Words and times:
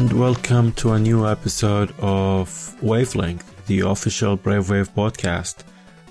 and 0.00 0.18
welcome 0.18 0.72
to 0.72 0.92
a 0.92 0.98
new 0.98 1.28
episode 1.28 1.92
of 1.98 2.74
Wavelength, 2.82 3.66
the 3.66 3.80
official 3.80 4.34
Brave 4.34 4.70
Wave 4.70 4.88
podcast. 4.94 5.56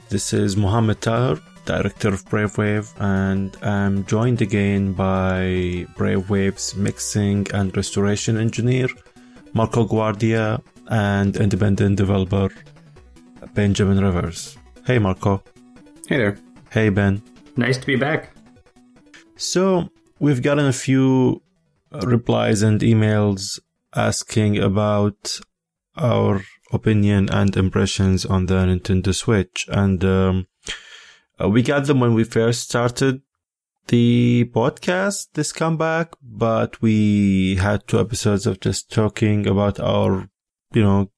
This 0.10 0.32
is 0.32 0.56
Mohammed 0.56 1.02
Taher, 1.02 1.42
director 1.66 2.10
of 2.10 2.24
Brave 2.26 2.56
Wave, 2.56 2.88
and 3.00 3.58
I'm 3.64 4.06
joined 4.06 4.44
again 4.44 4.94
by 4.94 5.88
Brave 5.98 6.30
Wave's 6.30 6.76
mixing 6.76 7.48
and 7.52 7.76
restoration 7.76 8.38
engineer, 8.38 8.90
Marco 9.54 9.86
Guardia, 9.86 10.62
and 10.90 11.36
independent 11.36 11.98
developer, 11.98 12.50
Benjamin 13.56 14.04
Rivers. 14.04 14.56
Hey, 14.86 15.00
Marco. 15.00 15.44
Hey 16.08 16.18
there. 16.18 16.38
Hey, 16.70 16.90
Ben. 16.90 17.24
Nice 17.58 17.80
to 17.80 17.88
be 17.88 17.96
back. 17.96 18.36
So, 19.36 19.90
we've 20.20 20.44
gotten 20.44 20.68
a 20.68 20.74
few 20.74 21.42
replies 21.92 22.62
and 22.62 22.82
emails 22.82 23.60
asking 23.96 24.58
about 24.58 25.40
our 25.96 26.42
opinion 26.72 27.30
and 27.30 27.56
impressions 27.58 28.26
on 28.26 28.46
the 28.46 28.56
Nintendo 28.56 29.14
Switch. 29.14 29.68
And 29.70 30.04
um, 30.04 30.48
uh, 31.42 31.50
we 31.50 31.62
got 31.62 31.86
them 31.86 32.00
when 32.00 32.14
we 32.14 32.24
first 32.24 32.62
started 32.62 33.22
the 33.88 34.50
podcast, 34.54 35.28
this 35.34 35.52
comeback, 35.52 36.14
but 36.22 36.82
we 36.82 37.56
had 37.56 37.88
two 37.88 38.00
episodes 38.00 38.46
of 38.46 38.60
just 38.60 38.92
talking 38.92 39.48
about 39.48 39.80
our, 39.80 40.30
you 40.74 40.84
know, 40.84 41.12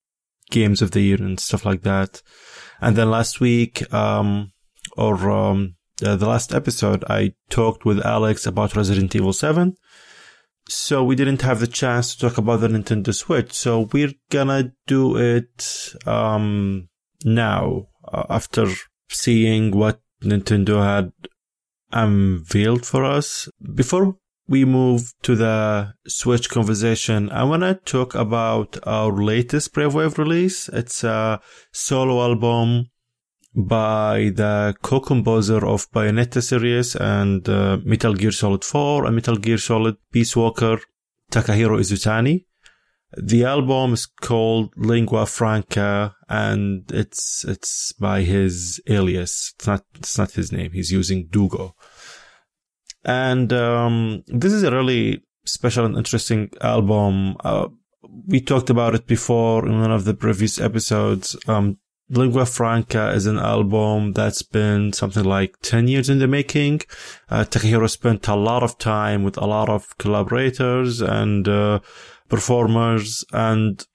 games 0.50 0.82
of 0.82 0.92
the 0.92 1.02
year 1.02 1.18
and 1.18 1.40
stuff 1.40 1.66
like 1.66 1.82
that. 1.84 2.22
And 2.80 2.96
then 2.96 3.12
last 3.12 3.40
week, 3.40 3.94
um, 3.94 4.54
or 4.96 5.30
um, 5.30 5.76
the 5.98 6.18
last 6.18 6.54
episode, 6.54 7.04
I 7.10 7.34
talked 7.50 7.86
with 7.86 8.06
Alex 8.06 8.46
about 8.46 8.76
Resident 8.76 9.16
Evil 9.16 9.34
7 9.34 9.76
so 10.68 11.04
we 11.04 11.16
didn't 11.16 11.42
have 11.42 11.60
the 11.60 11.68
chance 11.68 12.16
to 12.16 12.30
talk 12.30 12.38
about 12.38 12.62
the 12.62 12.68
Nintendo 12.68 13.14
Switch. 13.14 13.54
So 13.54 13.90
we're 13.92 14.14
gonna 14.30 14.74
do 14.88 15.18
it 15.18 15.94
um, 16.06 16.90
now 17.26 17.88
uh, 18.08 18.24
after 18.30 18.68
seeing 19.10 19.72
what 19.72 20.00
Nintendo 20.24 20.84
had 20.84 21.12
unveiled 21.92 22.86
for 22.86 23.04
us. 23.04 23.50
Before 23.76 24.16
we 24.48 24.66
move 24.66 25.14
to 25.24 25.36
the 25.36 25.94
Switch 26.08 26.50
conversation, 26.50 27.30
I 27.32 27.44
want 27.44 27.64
to 27.64 27.76
talk 27.86 28.16
about 28.16 28.78
our 28.86 29.12
latest 29.12 29.74
Brave 29.74 29.94
Wave 29.94 30.18
release. 30.18 30.70
It's 30.70 31.04
a 31.04 31.42
solo 31.72 32.22
album 32.22 32.91
by 33.54 34.32
the 34.36 34.74
co-composer 34.82 35.66
of 35.66 35.92
Bayonetta 35.92 36.42
series 36.42 36.96
and 36.96 37.48
uh, 37.50 37.78
Metal 37.84 38.14
Gear 38.14 38.32
Solid 38.32 38.64
4 38.64 39.06
and 39.06 39.16
Metal 39.16 39.36
Gear 39.36 39.58
Solid 39.58 39.98
Peace 40.12 40.36
Walker, 40.36 40.80
Takahiro 41.32 41.80
Izutani. 41.80 42.46
The 43.18 43.44
album 43.44 43.94
is 43.94 44.06
called 44.06 44.74
Lingua 44.78 45.26
Franca 45.26 46.16
and 46.30 46.90
it's, 46.94 47.44
it's 47.46 47.92
by 47.94 48.22
his 48.22 48.82
alias. 48.88 49.54
It's 49.56 49.68
not, 49.68 49.84
it's 49.96 50.18
not 50.18 50.32
his 50.32 50.54
name. 50.54 50.72
He's 50.72 50.92
using 50.92 51.28
Dugo. 51.28 51.76
And, 53.04 53.52
um, 53.52 54.24
this 54.28 54.54
is 54.54 54.64
a 54.64 54.72
really 54.72 55.24
special 55.46 55.86
and 55.86 55.98
interesting 55.98 56.52
album. 56.62 57.36
Uh, 57.44 57.68
we 58.28 58.40
talked 58.40 58.70
about 58.70 58.96
it 58.96 59.08
before 59.08 59.68
in 59.68 59.82
one 59.82 59.92
of 59.92 60.06
the 60.06 60.14
previous 60.14 60.60
episodes. 60.60 61.36
Um, 61.48 61.78
Lingua 62.12 62.46
Franca 62.46 63.12
is 63.12 63.26
an 63.26 63.40
album 63.40 64.12
that's 64.12 64.42
been 64.42 64.92
something 64.92 65.24
like 65.24 65.56
10 65.62 65.88
years 65.88 66.10
in 66.10 66.20
the 66.20 66.28
making. 66.28 66.82
Uh, 67.30 67.46
Takahiro 67.46 67.90
spent 67.90 68.28
a 68.28 68.36
lot 68.36 68.64
of 68.64 68.78
time 68.78 69.24
with 69.24 69.38
a 69.38 69.46
lot 69.46 69.70
of 69.70 69.98
collaborators 69.98 71.02
and 71.02 71.48
uh, 71.48 71.80
performers 72.28 73.24
and 73.32 73.86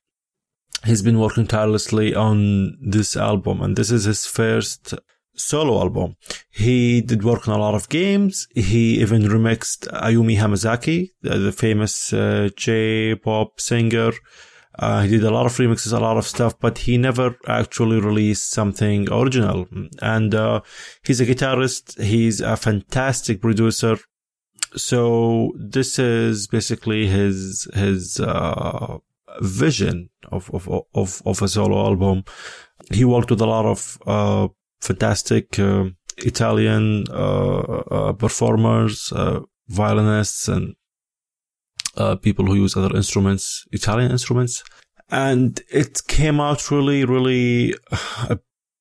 he's 0.84 1.02
been 1.02 1.18
working 1.18 1.46
tirelessly 1.46 2.14
on 2.14 2.78
this 2.80 3.18
album 3.18 3.60
and 3.60 3.76
this 3.76 3.90
is 3.90 4.04
his 4.04 4.24
first 4.24 4.94
solo 5.34 5.78
album. 5.78 6.16
He 6.50 7.02
did 7.02 7.22
work 7.22 7.46
on 7.46 7.54
a 7.54 7.60
lot 7.60 7.74
of 7.74 7.90
games. 7.90 8.48
He 8.54 8.98
even 9.00 9.24
remixed 9.24 9.88
Ayumi 9.88 10.38
Hamasaki, 10.38 11.10
the, 11.20 11.38
the 11.38 11.52
famous 11.52 12.14
uh, 12.14 12.48
J-pop 12.56 13.60
singer. 13.60 14.12
Uh, 14.78 15.02
he 15.02 15.08
did 15.08 15.24
a 15.24 15.30
lot 15.30 15.46
of 15.46 15.52
remixes, 15.52 15.92
a 15.92 16.00
lot 16.00 16.16
of 16.16 16.26
stuff, 16.26 16.58
but 16.60 16.78
he 16.78 16.98
never 16.98 17.36
actually 17.48 18.00
released 18.00 18.50
something 18.50 19.10
original. 19.10 19.66
And 20.02 20.34
uh, 20.34 20.60
he's 21.02 21.20
a 21.20 21.26
guitarist. 21.26 22.00
He's 22.02 22.40
a 22.40 22.56
fantastic 22.56 23.40
producer. 23.40 23.96
So 24.74 25.52
this 25.58 25.98
is 25.98 26.46
basically 26.46 27.06
his 27.06 27.66
his 27.74 28.20
uh, 28.20 28.98
vision 29.40 30.10
of, 30.30 30.50
of 30.52 30.68
of 30.94 31.22
of 31.24 31.40
a 31.40 31.48
solo 31.48 31.78
album. 31.86 32.24
He 32.92 33.04
worked 33.04 33.30
with 33.30 33.40
a 33.40 33.46
lot 33.46 33.64
of 33.64 33.98
uh, 34.06 34.48
fantastic 34.80 35.58
uh, 35.58 35.84
Italian 36.18 37.04
uh, 37.10 38.12
performers, 38.12 39.12
violinists, 39.68 40.48
and 40.48 40.74
uh, 41.96 42.16
people 42.16 42.46
who 42.46 42.54
use 42.54 42.76
other 42.76 42.94
instruments, 42.94 43.66
Italian 43.72 44.10
instruments. 44.10 44.62
And 45.10 45.60
it 45.70 46.00
came 46.08 46.40
out 46.40 46.70
really, 46.70 47.04
really 47.04 47.74
uh, 48.28 48.36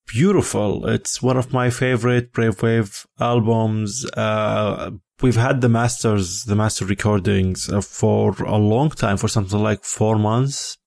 beautiful. 0.08 0.88
It's 0.88 1.22
one 1.22 1.38
of 1.38 1.53
my 1.53 1.70
favorite 1.70 2.31
Brave 2.31 2.62
Wave 2.62 3.06
albums. 3.20 4.06
Uh, 4.12 4.92
we've 5.22 5.36
had 5.36 5.62
the 5.62 5.70
masters, 5.70 6.46
the 6.46 6.56
master 6.56 6.86
recordings 6.86 7.70
uh, 7.70 7.81
for 7.81 8.31
a 8.44 8.58
long 8.58 8.90
time, 8.90 9.18
for 9.18 9.28
something 9.28 9.59
like 9.59 9.84
four 9.84 10.18
months. 10.18 10.78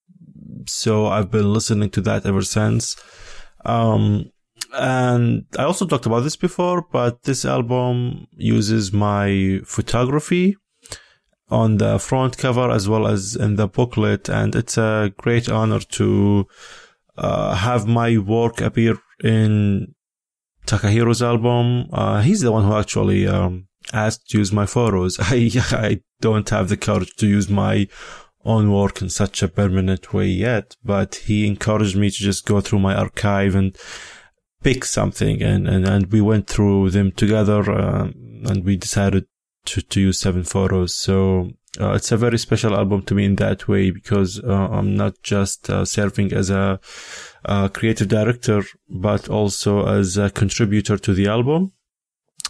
So 0.66 1.06
I've 1.06 1.30
been 1.30 1.52
listening 1.52 1.90
to 1.90 2.00
that 2.02 2.26
ever 2.26 2.42
since. 2.42 2.96
Um, 3.64 4.30
and 4.72 5.46
I 5.58 5.64
also 5.64 5.86
talked 5.86 6.06
about 6.06 6.20
this 6.20 6.36
before, 6.36 6.84
but 6.92 7.22
this 7.22 7.44
album 7.44 8.26
uses 8.36 8.92
my 8.92 9.60
photography 9.64 10.56
on 11.50 11.78
the 11.78 11.98
front 11.98 12.36
cover 12.36 12.70
as 12.70 12.88
well 12.88 13.06
as 13.06 13.34
in 13.34 13.56
the 13.56 13.68
booklet. 13.68 14.28
And 14.28 14.54
it's 14.54 14.76
a 14.76 15.12
great 15.16 15.48
honor 15.48 15.80
to 15.80 16.46
uh, 17.16 17.54
have 17.54 17.86
my 17.86 18.18
work 18.18 18.60
appear 18.60 18.98
in 19.22 19.94
Takahiro's 20.66 21.22
album. 21.22 21.88
Uh, 21.92 22.20
he's 22.20 22.42
the 22.42 22.52
one 22.52 22.64
who 22.64 22.74
actually 22.74 23.26
um, 23.26 23.68
asked 23.92 24.28
to 24.30 24.38
use 24.38 24.52
my 24.52 24.66
photos. 24.66 25.18
I, 25.20 25.50
I 25.72 26.00
don't 26.20 26.48
have 26.50 26.68
the 26.68 26.76
courage 26.76 27.14
to 27.16 27.26
use 27.26 27.48
my 27.48 27.88
own 28.44 28.72
work 28.72 29.02
in 29.02 29.10
such 29.10 29.42
a 29.42 29.48
permanent 29.48 30.12
way 30.12 30.26
yet, 30.26 30.76
but 30.84 31.16
he 31.26 31.46
encouraged 31.46 31.96
me 31.96 32.10
to 32.10 32.16
just 32.16 32.46
go 32.46 32.60
through 32.60 32.78
my 32.78 32.94
archive 32.94 33.54
and 33.54 33.76
pick 34.62 34.84
something 34.84 35.42
and, 35.42 35.68
and, 35.68 35.86
and 35.86 36.12
we 36.12 36.20
went 36.20 36.46
through 36.46 36.90
them 36.90 37.12
together 37.12 37.70
uh, 37.70 38.08
and 38.44 38.64
we 38.64 38.76
decided 38.76 39.26
to, 39.68 39.82
to 39.82 40.00
use 40.00 40.20
seven 40.20 40.44
photos. 40.44 40.94
So 40.94 41.50
uh, 41.80 41.92
it's 41.92 42.10
a 42.10 42.16
very 42.16 42.38
special 42.38 42.74
album 42.74 43.02
to 43.02 43.14
me 43.14 43.24
in 43.24 43.36
that 43.36 43.68
way 43.68 43.90
because 43.90 44.40
uh, 44.42 44.68
I'm 44.70 44.96
not 44.96 45.22
just 45.22 45.70
uh, 45.70 45.84
serving 45.84 46.32
as 46.32 46.50
a, 46.50 46.80
creative 47.72 48.08
director, 48.08 48.62
but 48.90 49.28
also 49.28 49.86
as 49.86 50.18
a 50.18 50.28
contributor 50.28 50.98
to 50.98 51.14
the 51.14 51.28
album 51.28 51.72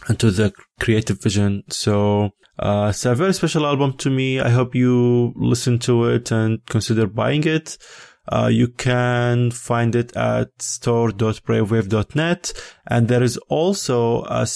and 0.08 0.18
to 0.18 0.30
the 0.30 0.52
creative 0.80 1.22
vision. 1.22 1.62
So 1.68 2.32
uh, 2.58 2.88
it's 2.90 3.04
a 3.04 3.14
very 3.14 3.34
special 3.34 3.64
album 3.66 3.92
to 3.98 4.10
me. 4.10 4.40
I 4.40 4.48
hope 4.48 4.74
you 4.74 5.32
listen 5.36 5.78
to 5.80 6.06
it 6.06 6.32
and 6.32 6.64
consider 6.66 7.06
buying 7.06 7.44
it. 7.44 7.78
Uh, 8.30 8.48
you 8.52 8.68
can 8.68 9.50
find 9.50 9.94
it 9.94 10.16
at 10.16 10.50
store.bravewave.net. 10.60 12.52
And 12.86 13.08
there 13.08 13.22
is 13.22 13.36
also 13.48 14.24
a, 14.24 14.46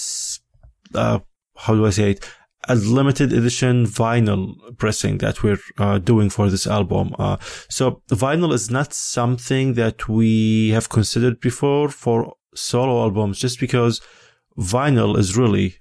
uh, 0.93 1.19
how 1.55 1.75
do 1.75 1.85
I 1.85 1.89
say 1.91 2.11
it? 2.11 2.29
A 2.67 2.75
limited 2.75 3.33
edition 3.33 3.85
vinyl 3.85 4.55
pressing 4.77 5.17
that 5.17 5.43
we're 5.43 5.59
uh, 5.77 5.99
doing 5.99 6.29
for 6.29 6.49
this 6.49 6.65
album. 6.65 7.13
Uh, 7.19 7.37
so 7.69 8.01
vinyl 8.09 8.53
is 8.53 8.71
not 8.71 8.93
something 8.93 9.73
that 9.73 10.07
we 10.07 10.69
have 10.69 10.89
considered 10.89 11.39
before 11.39 11.89
for 11.89 12.33
solo 12.55 13.01
albums, 13.01 13.39
just 13.39 13.59
because 13.59 14.01
vinyl 14.57 15.17
is 15.17 15.37
really, 15.37 15.75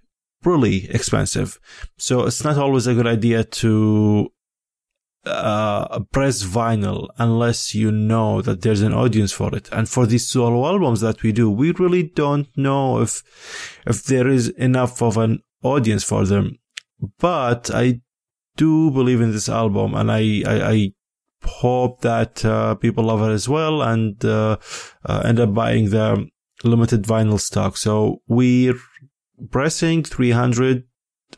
really 0.44 0.90
expensive. 0.90 1.58
So 1.98 2.26
it's 2.26 2.42
not 2.42 2.58
always 2.58 2.86
a 2.86 2.94
good 2.94 3.06
idea 3.06 3.44
to 3.44 4.32
uh, 5.24 6.00
press 6.10 6.42
vinyl 6.42 7.08
unless 7.18 7.76
you 7.76 7.92
know 7.92 8.42
that 8.42 8.62
there's 8.62 8.82
an 8.82 8.92
audience 8.92 9.30
for 9.30 9.54
it. 9.54 9.68
And 9.70 9.88
for 9.88 10.04
these 10.04 10.26
solo 10.26 10.66
albums 10.66 11.00
that 11.00 11.22
we 11.22 11.30
do, 11.30 11.48
we 11.48 11.70
really 11.72 12.02
don't 12.02 12.48
know 12.56 13.00
if 13.00 13.22
if 13.86 14.02
there 14.04 14.26
is 14.26 14.48
enough 14.48 15.00
of 15.00 15.16
an 15.16 15.42
audience 15.62 16.02
for 16.02 16.26
them 16.26 16.58
but 17.18 17.70
I 17.72 18.00
do 18.56 18.90
believe 18.90 19.20
in 19.20 19.32
this 19.32 19.48
album 19.48 19.94
and 19.94 20.10
I, 20.10 20.42
I, 20.46 20.70
I 20.72 20.92
hope 21.44 22.02
that 22.02 22.44
uh, 22.44 22.74
people 22.76 23.04
love 23.04 23.22
it 23.22 23.32
as 23.32 23.48
well 23.48 23.82
and 23.82 24.22
uh, 24.24 24.56
uh, 25.04 25.22
end 25.24 25.40
up 25.40 25.54
buying 25.54 25.90
the 25.90 26.26
limited 26.64 27.02
vinyl 27.02 27.40
stock. 27.40 27.76
So 27.76 28.22
we're 28.28 28.78
pressing 29.50 30.04
300 30.04 30.84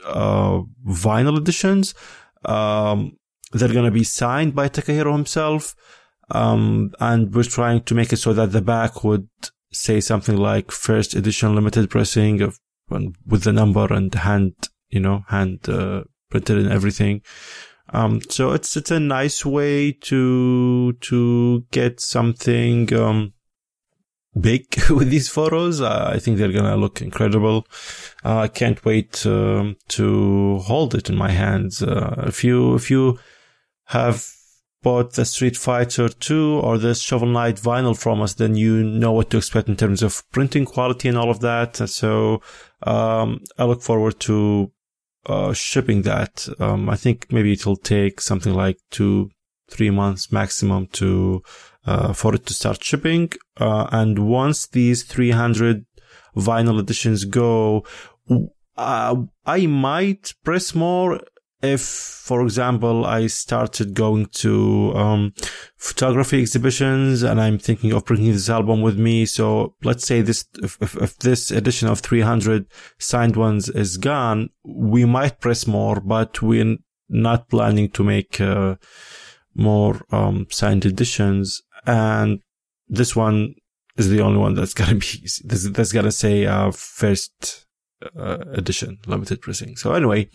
uh, 0.05 0.61
vinyl 0.87 1.37
editions. 1.37 1.95
Um, 2.43 3.17
they're 3.51 3.73
going 3.73 3.85
to 3.85 3.91
be 3.91 4.03
signed 4.03 4.55
by 4.55 4.69
Takahiro 4.69 5.13
himself. 5.13 5.75
Um, 6.31 6.91
and 6.99 7.33
we're 7.33 7.43
trying 7.43 7.83
to 7.83 7.95
make 7.95 8.11
it 8.11 8.17
so 8.17 8.33
that 8.33 8.51
the 8.51 8.61
back 8.61 9.03
would 9.03 9.27
say 9.71 9.99
something 9.99 10.37
like 10.37 10.71
first 10.71 11.13
edition 11.13 11.53
limited 11.53 11.89
pressing 11.89 12.41
of 12.41 12.59
with 12.89 13.43
the 13.43 13.53
number 13.53 13.91
and 13.91 14.13
hand, 14.13 14.69
you 14.89 14.99
know, 14.99 15.23
hand, 15.27 15.67
uh, 15.69 16.03
printed 16.29 16.57
and 16.57 16.71
everything. 16.71 17.21
Um, 17.89 18.21
so 18.29 18.51
it's, 18.51 18.75
it's 18.75 18.91
a 18.91 18.99
nice 18.99 19.45
way 19.45 19.91
to, 19.91 20.93
to 20.93 21.65
get 21.71 21.99
something, 21.99 22.91
um, 22.93 23.33
big 24.39 24.65
with 24.89 25.09
these 25.09 25.29
photos. 25.29 25.81
Uh, 25.81 26.11
I 26.13 26.19
think 26.19 26.37
they're 26.37 26.51
gonna 26.51 26.77
look 26.77 27.01
incredible. 27.01 27.67
Uh, 28.23 28.39
I 28.39 28.47
can't 28.47 28.83
wait 28.85 29.25
um, 29.25 29.77
to 29.89 30.57
hold 30.59 30.95
it 30.95 31.09
in 31.09 31.15
my 31.15 31.31
hands. 31.31 31.81
Uh, 31.81 32.25
if 32.27 32.43
you 32.43 32.75
if 32.75 32.91
you 32.91 33.19
have 33.85 34.27
bought 34.81 35.13
the 35.13 35.25
Street 35.25 35.57
Fighter 35.57 36.09
2 36.09 36.59
or 36.61 36.77
the 36.77 36.93
Shovel 36.93 37.27
Knight 37.27 37.55
vinyl 37.55 37.97
from 37.97 38.21
us, 38.21 38.35
then 38.35 38.55
you 38.55 38.83
know 38.83 39.11
what 39.13 39.31
to 39.31 39.37
expect 39.37 39.67
in 39.67 39.75
terms 39.75 40.03
of 40.03 40.23
printing 40.31 40.63
quality 40.63 41.09
and 41.09 41.17
all 41.17 41.31
of 41.31 41.39
that. 41.39 41.75
So 41.89 42.41
um, 42.83 43.41
I 43.57 43.63
look 43.63 43.81
forward 43.81 44.19
to 44.21 44.71
uh, 45.25 45.53
shipping 45.53 46.03
that. 46.03 46.47
Um, 46.59 46.89
I 46.89 46.95
think 46.95 47.31
maybe 47.31 47.53
it'll 47.53 47.75
take 47.77 48.21
something 48.21 48.53
like 48.53 48.77
two, 48.91 49.29
three 49.69 49.89
months 49.89 50.31
maximum 50.31 50.87
to 50.93 51.41
uh, 51.85 52.13
for 52.13 52.35
it 52.35 52.45
to 52.47 52.53
start 52.53 52.83
shipping. 52.83 53.31
Uh, 53.57 53.87
and 53.91 54.19
once 54.27 54.67
these 54.67 55.03
300 55.03 55.85
vinyl 56.35 56.79
editions 56.79 57.25
go, 57.25 57.85
uh, 58.77 59.15
I 59.45 59.65
might 59.67 60.33
press 60.43 60.75
more 60.75 61.21
if, 61.65 61.81
for 61.81 62.41
example, 62.41 63.05
I 63.05 63.27
started 63.27 63.93
going 63.93 64.27
to 64.27 64.93
um, 64.95 65.33
photography 65.77 66.41
exhibitions 66.41 67.23
and 67.23 67.39
I'm 67.39 67.57
thinking 67.57 67.91
of 67.91 68.05
bringing 68.05 68.31
this 68.31 68.49
album 68.49 68.81
with 68.81 68.97
me. 68.97 69.25
So 69.25 69.75
let's 69.83 70.05
say 70.05 70.21
this, 70.21 70.45
if, 70.63 70.77
if, 70.81 70.95
if, 70.95 71.17
this 71.17 71.51
edition 71.51 71.87
of 71.87 71.99
300 71.99 72.65
signed 72.99 73.35
ones 73.35 73.69
is 73.69 73.97
gone, 73.97 74.49
we 74.63 75.05
might 75.05 75.39
press 75.39 75.67
more, 75.67 75.99
but 75.99 76.41
we're 76.41 76.77
not 77.09 77.49
planning 77.49 77.89
to 77.91 78.03
make 78.03 78.41
uh, 78.41 78.75
more 79.53 80.01
um, 80.11 80.47
signed 80.49 80.85
editions 80.85 81.61
and 81.85 82.39
this 82.87 83.15
one 83.15 83.55
is 83.97 84.09
the 84.09 84.21
only 84.21 84.39
one 84.39 84.53
that's 84.53 84.73
gonna 84.73 84.95
be 84.95 85.27
that's 85.45 85.91
gonna 85.91 86.11
say 86.11 86.45
uh, 86.45 86.71
first 86.71 87.64
uh, 88.17 88.37
edition 88.53 88.99
limited 89.07 89.41
pressing. 89.41 89.75
So 89.75 89.93
anyway, 89.93 90.29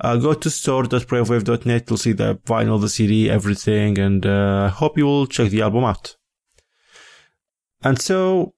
uh, 0.00 0.16
go 0.16 0.34
to 0.34 0.50
store.bravewave.net. 0.50 1.84
You'll 1.88 1.96
see 1.96 2.12
the 2.12 2.36
vinyl, 2.46 2.80
the 2.80 2.88
CD, 2.88 3.30
everything, 3.30 3.98
and 3.98 4.24
uh, 4.24 4.68
hope 4.70 4.98
you 4.98 5.06
will 5.06 5.26
check 5.26 5.50
the 5.50 5.62
album 5.62 5.84
out. 5.84 6.16
And 7.82 8.00
so 8.00 8.54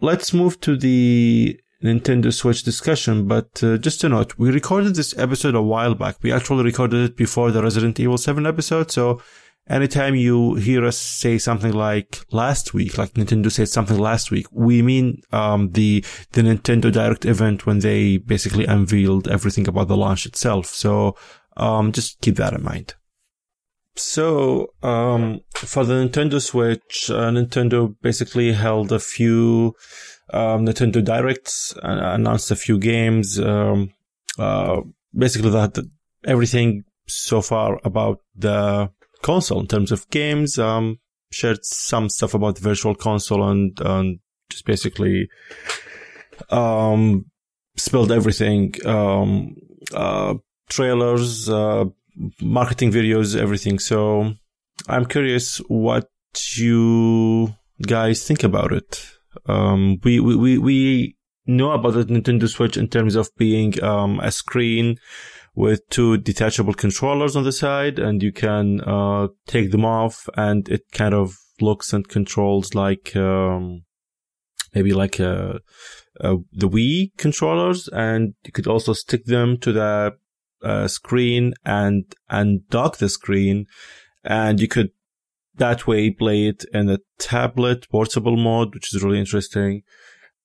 let's 0.00 0.32
move 0.32 0.60
to 0.60 0.76
the 0.76 1.58
Nintendo 1.82 2.32
Switch 2.32 2.62
discussion. 2.62 3.26
But 3.26 3.62
uh, 3.62 3.78
just 3.78 4.04
a 4.04 4.08
note, 4.08 4.38
we 4.38 4.50
recorded 4.50 4.94
this 4.94 5.16
episode 5.18 5.54
a 5.54 5.62
while 5.62 5.94
back. 5.94 6.16
We 6.22 6.32
actually 6.32 6.64
recorded 6.64 7.10
it 7.10 7.16
before 7.16 7.50
the 7.50 7.62
Resident 7.62 7.98
Evil 7.98 8.18
7 8.18 8.46
episode, 8.46 8.90
so 8.90 9.22
anytime 9.68 10.14
you 10.14 10.54
hear 10.54 10.84
us 10.84 10.98
say 10.98 11.38
something 11.38 11.72
like 11.72 12.20
last 12.30 12.74
week, 12.74 12.98
like 12.98 13.14
Nintendo 13.14 13.50
said 13.50 13.68
something 13.68 13.98
last 13.98 14.30
week, 14.30 14.46
we 14.52 14.82
mean 14.82 15.22
um, 15.32 15.70
the 15.70 16.04
the 16.32 16.42
Nintendo 16.42 16.92
Direct 16.92 17.24
event 17.24 17.66
when 17.66 17.80
they 17.80 18.18
basically 18.18 18.66
unveiled 18.66 19.28
everything 19.28 19.68
about 19.68 19.88
the 19.88 19.96
launch 19.96 20.26
itself. 20.26 20.66
So 20.66 21.16
um, 21.56 21.92
just 21.92 22.20
keep 22.20 22.36
that 22.36 22.54
in 22.54 22.62
mind. 22.62 22.94
So 23.94 24.72
um, 24.82 25.40
for 25.54 25.84
the 25.84 25.94
Nintendo 25.94 26.40
Switch, 26.40 27.10
uh, 27.10 27.30
Nintendo 27.30 27.94
basically 28.00 28.52
held 28.52 28.90
a 28.90 28.98
few 28.98 29.74
um, 30.32 30.64
Nintendo 30.64 31.04
Directs, 31.04 31.74
and 31.82 32.00
announced 32.00 32.50
a 32.50 32.56
few 32.56 32.78
games. 32.78 33.38
Um, 33.38 33.92
uh, 34.38 34.80
basically, 35.14 35.50
that 35.50 35.78
everything 36.24 36.84
so 37.06 37.42
far 37.42 37.80
about 37.84 38.20
the 38.34 38.90
console 39.22 39.60
in 39.60 39.66
terms 39.66 39.92
of 39.92 40.08
games. 40.10 40.58
Um, 40.58 40.98
shared 41.30 41.64
some 41.64 42.08
stuff 42.08 42.34
about 42.34 42.58
virtual 42.58 42.94
console 42.94 43.48
and, 43.48 43.78
and 43.80 44.18
just 44.50 44.66
basically, 44.66 45.28
um, 46.50 47.24
spilled 47.76 48.12
everything. 48.12 48.74
Um, 48.84 49.56
uh, 49.94 50.34
trailers, 50.68 51.48
uh, 51.48 51.84
marketing 52.40 52.92
videos, 52.92 53.38
everything. 53.38 53.78
So 53.78 54.34
I'm 54.88 55.06
curious 55.06 55.58
what 55.68 56.08
you 56.56 57.54
guys 57.82 58.26
think 58.26 58.42
about 58.42 58.72
it. 58.72 59.06
Um, 59.46 59.98
we, 60.04 60.20
we, 60.20 60.36
we, 60.36 60.58
we 60.58 61.16
know 61.46 61.72
about 61.72 61.94
the 61.94 62.04
Nintendo 62.04 62.48
Switch 62.48 62.76
in 62.76 62.88
terms 62.88 63.16
of 63.16 63.30
being, 63.36 63.82
um, 63.82 64.20
a 64.20 64.30
screen 64.30 64.98
with 65.54 65.86
two 65.90 66.16
detachable 66.18 66.74
controllers 66.74 67.36
on 67.36 67.44
the 67.44 67.52
side 67.52 67.98
and 67.98 68.22
you 68.22 68.32
can 68.32 68.80
uh, 68.82 69.28
take 69.46 69.70
them 69.70 69.84
off 69.84 70.28
and 70.36 70.68
it 70.68 70.82
kind 70.92 71.14
of 71.14 71.36
looks 71.60 71.92
and 71.92 72.08
controls 72.08 72.74
like 72.74 73.14
um, 73.16 73.82
maybe 74.74 74.92
like 74.92 75.18
a, 75.18 75.60
a, 76.20 76.36
the 76.52 76.68
Wii 76.68 77.16
controllers 77.18 77.88
and 77.88 78.34
you 78.44 78.52
could 78.52 78.66
also 78.66 78.92
stick 78.92 79.26
them 79.26 79.58
to 79.58 79.72
the 79.72 80.16
uh, 80.62 80.88
screen 80.88 81.52
and 81.64 82.14
and 82.30 82.66
dock 82.68 82.96
the 82.98 83.08
screen 83.08 83.66
and 84.24 84.60
you 84.60 84.68
could 84.68 84.90
that 85.56 85.86
way 85.86 86.10
play 86.10 86.46
it 86.46 86.64
in 86.72 86.88
a 86.88 86.98
tablet 87.18 87.88
portable 87.90 88.36
mode 88.36 88.74
which 88.74 88.94
is 88.94 89.02
really 89.02 89.18
interesting 89.18 89.82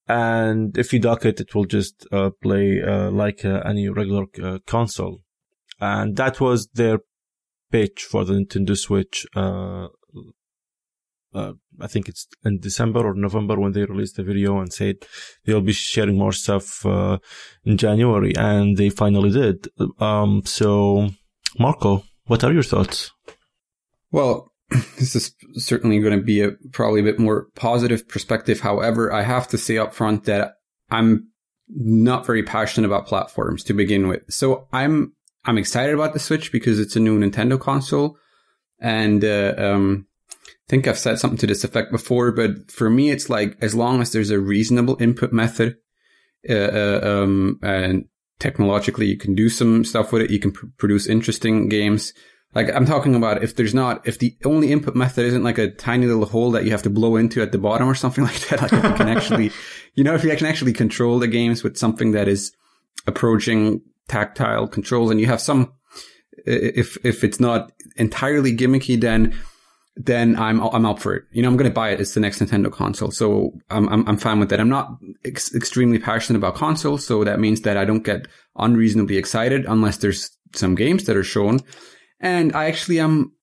and 0.07 0.77
if 0.77 0.93
you 0.93 0.99
dock 0.99 1.25
it, 1.25 1.39
it 1.39 1.53
will 1.53 1.65
just 1.65 2.07
uh, 2.11 2.29
play 2.41 2.81
uh, 2.81 3.11
like 3.11 3.43
uh, 3.43 3.61
any 3.65 3.89
regular 3.89 4.25
uh, 4.41 4.59
console. 4.65 5.21
And 5.79 6.15
that 6.15 6.39
was 6.39 6.67
their 6.73 6.99
pitch 7.71 8.03
for 8.03 8.23
the 8.23 8.33
Nintendo 8.33 8.77
Switch. 8.77 9.25
Uh, 9.35 9.87
uh, 11.33 11.53
I 11.79 11.87
think 11.87 12.07
it's 12.07 12.27
in 12.43 12.59
December 12.59 13.05
or 13.05 13.13
November 13.13 13.59
when 13.59 13.73
they 13.73 13.83
released 13.83 14.15
the 14.15 14.23
video 14.23 14.59
and 14.59 14.71
said 14.71 15.05
they'll 15.45 15.61
be 15.61 15.73
sharing 15.73 16.17
more 16.17 16.31
stuff 16.31 16.85
in 16.85 17.77
January, 17.77 18.33
and 18.35 18.77
they 18.77 18.89
finally 18.89 19.29
did. 19.29 19.67
Um, 19.99 20.41
so, 20.45 21.09
Marco, 21.59 22.03
what 22.25 22.43
are 22.43 22.53
your 22.53 22.63
thoughts? 22.63 23.11
Well, 24.11 24.51
this 24.97 25.15
is 25.15 25.33
certainly 25.53 25.99
going 25.99 26.17
to 26.17 26.23
be 26.23 26.41
a 26.41 26.51
probably 26.71 27.01
a 27.01 27.03
bit 27.03 27.19
more 27.19 27.47
positive 27.55 28.07
perspective. 28.07 28.59
However, 28.59 29.11
I 29.13 29.23
have 29.23 29.47
to 29.49 29.57
say 29.57 29.77
up 29.77 29.93
front 29.93 30.25
that 30.25 30.55
I'm 30.89 31.27
not 31.69 32.25
very 32.25 32.43
passionate 32.43 32.87
about 32.87 33.07
platforms 33.07 33.63
to 33.65 33.73
begin 33.73 34.07
with. 34.07 34.21
So 34.29 34.67
I'm 34.71 35.13
I'm 35.45 35.57
excited 35.57 35.93
about 35.93 36.13
the 36.13 36.19
Switch 36.19 36.51
because 36.51 36.79
it's 36.79 36.95
a 36.95 36.99
new 36.99 37.17
Nintendo 37.19 37.59
console, 37.59 38.17
and 38.79 39.23
uh, 39.23 39.53
um, 39.57 40.07
I 40.41 40.69
think 40.69 40.87
I've 40.87 40.99
said 40.99 41.19
something 41.19 41.37
to 41.39 41.47
this 41.47 41.63
effect 41.63 41.91
before. 41.91 42.31
But 42.31 42.69
for 42.69 42.89
me, 42.89 43.09
it's 43.09 43.29
like 43.29 43.57
as 43.61 43.73
long 43.73 44.01
as 44.01 44.11
there's 44.11 44.31
a 44.31 44.39
reasonable 44.39 44.97
input 44.99 45.31
method, 45.31 45.77
uh, 46.49 46.53
uh, 46.53 46.99
um, 47.03 47.59
and 47.63 48.05
technologically 48.39 49.07
you 49.07 49.17
can 49.17 49.35
do 49.35 49.49
some 49.49 49.83
stuff 49.83 50.11
with 50.11 50.21
it, 50.21 50.31
you 50.31 50.39
can 50.39 50.51
pr- 50.51 50.65
produce 50.77 51.07
interesting 51.07 51.69
games. 51.69 52.13
Like 52.55 52.73
I'm 52.73 52.85
talking 52.85 53.13
about 53.13 53.43
if 53.43 53.55
there's 53.55 53.73
not, 53.73 54.07
if 54.07 54.19
the 54.19 54.35
only 54.45 54.71
input 54.71 54.95
method 54.95 55.25
isn't 55.25 55.43
like 55.43 55.57
a 55.57 55.69
tiny 55.69 56.05
little 56.05 56.25
hole 56.25 56.51
that 56.51 56.65
you 56.65 56.71
have 56.71 56.83
to 56.83 56.89
blow 56.89 57.15
into 57.15 57.41
at 57.41 57.51
the 57.51 57.57
bottom 57.57 57.87
or 57.87 57.95
something 57.95 58.23
like 58.23 58.39
that. 58.47 58.61
Like 58.61 58.73
if 58.73 58.83
you 58.83 58.93
can 58.93 59.09
actually, 59.09 59.51
you 59.95 60.03
know, 60.03 60.15
if 60.15 60.23
you 60.23 60.35
can 60.35 60.47
actually 60.47 60.73
control 60.73 61.19
the 61.19 61.27
games 61.27 61.63
with 61.63 61.77
something 61.77 62.11
that 62.11 62.27
is 62.27 62.51
approaching 63.05 63.81
tactile 64.07 64.67
controls 64.67 65.11
and 65.11 65.19
you 65.19 65.27
have 65.27 65.41
some, 65.41 65.73
if, 66.45 66.97
if 67.05 67.23
it's 67.23 67.39
not 67.39 67.71
entirely 67.97 68.55
gimmicky, 68.55 68.99
then, 68.99 69.37
then 69.95 70.37
I'm, 70.37 70.61
I'm 70.61 70.85
up 70.85 70.99
for 70.99 71.15
it. 71.15 71.23
You 71.31 71.41
know, 71.41 71.49
I'm 71.49 71.57
going 71.57 71.69
to 71.69 71.73
buy 71.73 71.89
it. 71.89 71.99
It's 71.99 72.13
the 72.13 72.19
next 72.19 72.39
Nintendo 72.39 72.71
console. 72.71 73.11
So 73.11 73.51
I'm, 73.69 73.89
I'm, 73.89 74.07
I'm 74.07 74.17
fine 74.17 74.39
with 74.39 74.49
that. 74.49 74.59
I'm 74.59 74.69
not 74.69 74.97
ex- 75.25 75.53
extremely 75.53 75.99
passionate 75.99 76.37
about 76.37 76.55
consoles. 76.55 77.05
So 77.05 77.23
that 77.23 77.39
means 77.39 77.61
that 77.61 77.77
I 77.77 77.85
don't 77.85 78.03
get 78.03 78.27
unreasonably 78.55 79.17
excited 79.17 79.65
unless 79.65 79.97
there's 79.97 80.29
some 80.53 80.75
games 80.75 81.05
that 81.05 81.17
are 81.17 81.23
shown. 81.23 81.59
And 82.19 82.55
I 82.55 82.65
actually 82.65 82.99
am 82.99 83.33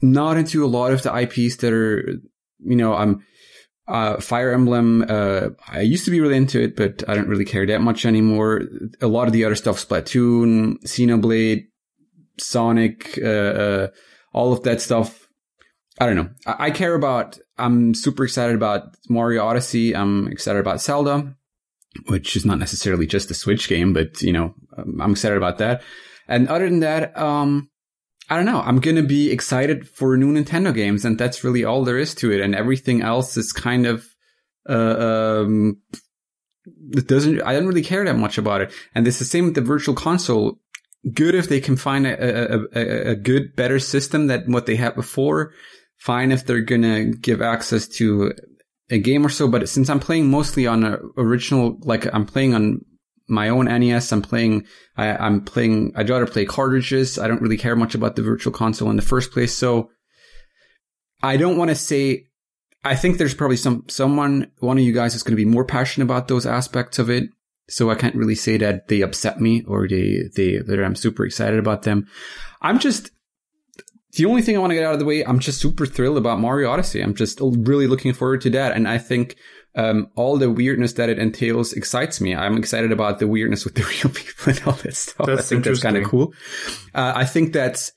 not 0.00 0.36
into 0.36 0.64
a 0.64 0.68
lot 0.68 0.92
of 0.92 1.02
the 1.02 1.16
IPs 1.16 1.56
that 1.56 1.72
are, 1.72 2.20
you 2.58 2.76
know, 2.76 2.94
I'm, 2.94 3.24
uh, 3.86 4.20
Fire 4.20 4.52
Emblem, 4.52 5.04
uh, 5.08 5.48
I 5.68 5.80
used 5.80 6.04
to 6.04 6.10
be 6.10 6.20
really 6.20 6.36
into 6.36 6.60
it, 6.60 6.76
but 6.76 7.08
I 7.08 7.14
don't 7.14 7.28
really 7.28 7.46
care 7.46 7.66
that 7.66 7.80
much 7.80 8.04
anymore. 8.04 8.62
A 9.00 9.06
lot 9.06 9.26
of 9.26 9.32
the 9.32 9.44
other 9.44 9.54
stuff, 9.54 9.88
Splatoon, 9.88 10.78
Xenoblade, 10.84 11.68
Sonic, 12.38 13.18
uh, 13.22 13.26
uh 13.26 13.88
all 14.32 14.52
of 14.52 14.62
that 14.64 14.80
stuff. 14.80 15.28
I 16.00 16.06
don't 16.06 16.16
know. 16.16 16.28
I-, 16.46 16.66
I 16.66 16.70
care 16.70 16.94
about, 16.94 17.38
I'm 17.56 17.94
super 17.94 18.24
excited 18.24 18.54
about 18.54 18.94
Mario 19.08 19.44
Odyssey. 19.44 19.96
I'm 19.96 20.28
excited 20.28 20.60
about 20.60 20.80
Zelda, 20.80 21.34
which 22.06 22.36
is 22.36 22.44
not 22.44 22.58
necessarily 22.58 23.06
just 23.06 23.30
a 23.30 23.34
Switch 23.34 23.68
game, 23.68 23.92
but, 23.94 24.20
you 24.22 24.32
know, 24.32 24.54
I'm 24.76 25.12
excited 25.12 25.38
about 25.38 25.58
that. 25.58 25.82
And 26.28 26.46
other 26.48 26.68
than 26.68 26.80
that, 26.80 27.18
um, 27.18 27.70
I 28.30 28.36
don't 28.36 28.44
know. 28.44 28.60
I'm 28.60 28.80
gonna 28.80 29.02
be 29.02 29.30
excited 29.30 29.88
for 29.88 30.16
new 30.16 30.32
Nintendo 30.32 30.74
games, 30.74 31.04
and 31.04 31.18
that's 31.18 31.44
really 31.44 31.64
all 31.64 31.84
there 31.84 31.98
is 31.98 32.14
to 32.16 32.30
it. 32.30 32.40
And 32.40 32.54
everything 32.54 33.02
else 33.02 33.36
is 33.36 33.52
kind 33.52 33.86
of, 33.86 34.04
uh, 34.68 35.42
um, 35.42 35.80
it 36.90 37.08
doesn't. 37.08 37.40
I 37.42 37.54
don't 37.54 37.66
really 37.66 37.82
care 37.82 38.04
that 38.04 38.16
much 38.16 38.36
about 38.36 38.60
it. 38.60 38.72
And 38.94 39.06
it's 39.06 39.18
the 39.18 39.24
same 39.24 39.46
with 39.46 39.54
the 39.54 39.62
Virtual 39.62 39.94
Console. 39.94 40.58
Good 41.14 41.34
if 41.34 41.48
they 41.48 41.60
can 41.60 41.76
find 41.76 42.06
a, 42.06 42.54
a, 42.54 42.58
a, 42.74 43.10
a 43.12 43.14
good, 43.16 43.56
better 43.56 43.78
system 43.78 44.26
than 44.26 44.52
what 44.52 44.66
they 44.66 44.76
had 44.76 44.94
before. 44.94 45.54
Fine 45.96 46.32
if 46.32 46.44
they're 46.44 46.60
gonna 46.60 47.06
give 47.06 47.40
access 47.40 47.88
to 47.88 48.34
a 48.90 48.98
game 48.98 49.24
or 49.24 49.30
so. 49.30 49.48
But 49.48 49.68
since 49.68 49.88
I'm 49.88 50.00
playing 50.00 50.30
mostly 50.30 50.66
on 50.66 50.84
a 50.84 50.98
original, 51.16 51.78
like 51.82 52.12
I'm 52.12 52.26
playing 52.26 52.54
on 52.54 52.84
my 53.28 53.48
own 53.48 53.66
NES. 53.66 54.12
I'm 54.12 54.22
playing, 54.22 54.66
I, 54.96 55.26
am 55.26 55.42
playing, 55.42 55.92
I'd 55.94 56.10
rather 56.10 56.26
play 56.26 56.44
cartridges. 56.44 57.18
I 57.18 57.28
don't 57.28 57.42
really 57.42 57.58
care 57.58 57.76
much 57.76 57.94
about 57.94 58.16
the 58.16 58.22
virtual 58.22 58.52
console 58.52 58.90
in 58.90 58.96
the 58.96 59.02
first 59.02 59.32
place. 59.32 59.56
So 59.56 59.90
I 61.22 61.36
don't 61.36 61.56
want 61.56 61.70
to 61.70 61.74
say, 61.74 62.24
I 62.84 62.94
think 62.94 63.18
there's 63.18 63.34
probably 63.34 63.56
some, 63.56 63.84
someone, 63.88 64.50
one 64.60 64.78
of 64.78 64.84
you 64.84 64.92
guys 64.92 65.14
is 65.14 65.22
going 65.22 65.36
to 65.36 65.44
be 65.44 65.50
more 65.50 65.64
passionate 65.64 66.04
about 66.04 66.28
those 66.28 66.46
aspects 66.46 66.98
of 66.98 67.10
it. 67.10 67.24
So 67.68 67.90
I 67.90 67.96
can't 67.96 68.14
really 68.14 68.34
say 68.34 68.56
that 68.58 68.88
they 68.88 69.02
upset 69.02 69.40
me 69.40 69.62
or 69.66 69.86
they, 69.86 70.22
they, 70.34 70.58
that 70.58 70.82
I'm 70.82 70.94
super 70.94 71.26
excited 71.26 71.58
about 71.58 71.82
them. 71.82 72.06
I'm 72.62 72.78
just, 72.78 73.10
the 74.12 74.24
only 74.24 74.40
thing 74.40 74.56
I 74.56 74.60
want 74.60 74.70
to 74.70 74.74
get 74.74 74.84
out 74.84 74.94
of 74.94 74.98
the 74.98 75.04
way, 75.04 75.22
I'm 75.22 75.38
just 75.38 75.60
super 75.60 75.84
thrilled 75.84 76.16
about 76.16 76.40
Mario 76.40 76.70
Odyssey. 76.70 77.02
I'm 77.02 77.14
just 77.14 77.40
really 77.42 77.86
looking 77.86 78.14
forward 78.14 78.40
to 78.42 78.50
that. 78.50 78.72
And 78.72 78.88
I 78.88 78.96
think 78.96 79.36
um, 79.74 80.10
all 80.16 80.36
the 80.38 80.50
weirdness 80.50 80.94
that 80.94 81.08
it 81.08 81.18
entails 81.18 81.72
excites 81.72 82.20
me. 82.20 82.34
I'm 82.34 82.56
excited 82.56 82.92
about 82.92 83.18
the 83.18 83.26
weirdness 83.26 83.64
with 83.64 83.74
the 83.74 83.82
real 84.04 84.12
people 84.12 84.52
and 84.52 84.62
all 84.66 84.72
that 84.72 84.94
stuff. 84.94 85.26
That's 85.26 85.40
I 85.40 85.44
think 85.44 85.64
that's 85.64 85.82
kind 85.82 85.96
of 85.96 86.04
cool. 86.04 86.32
Uh, 86.94 87.12
I 87.14 87.24
think 87.24 87.52
that's 87.52 87.92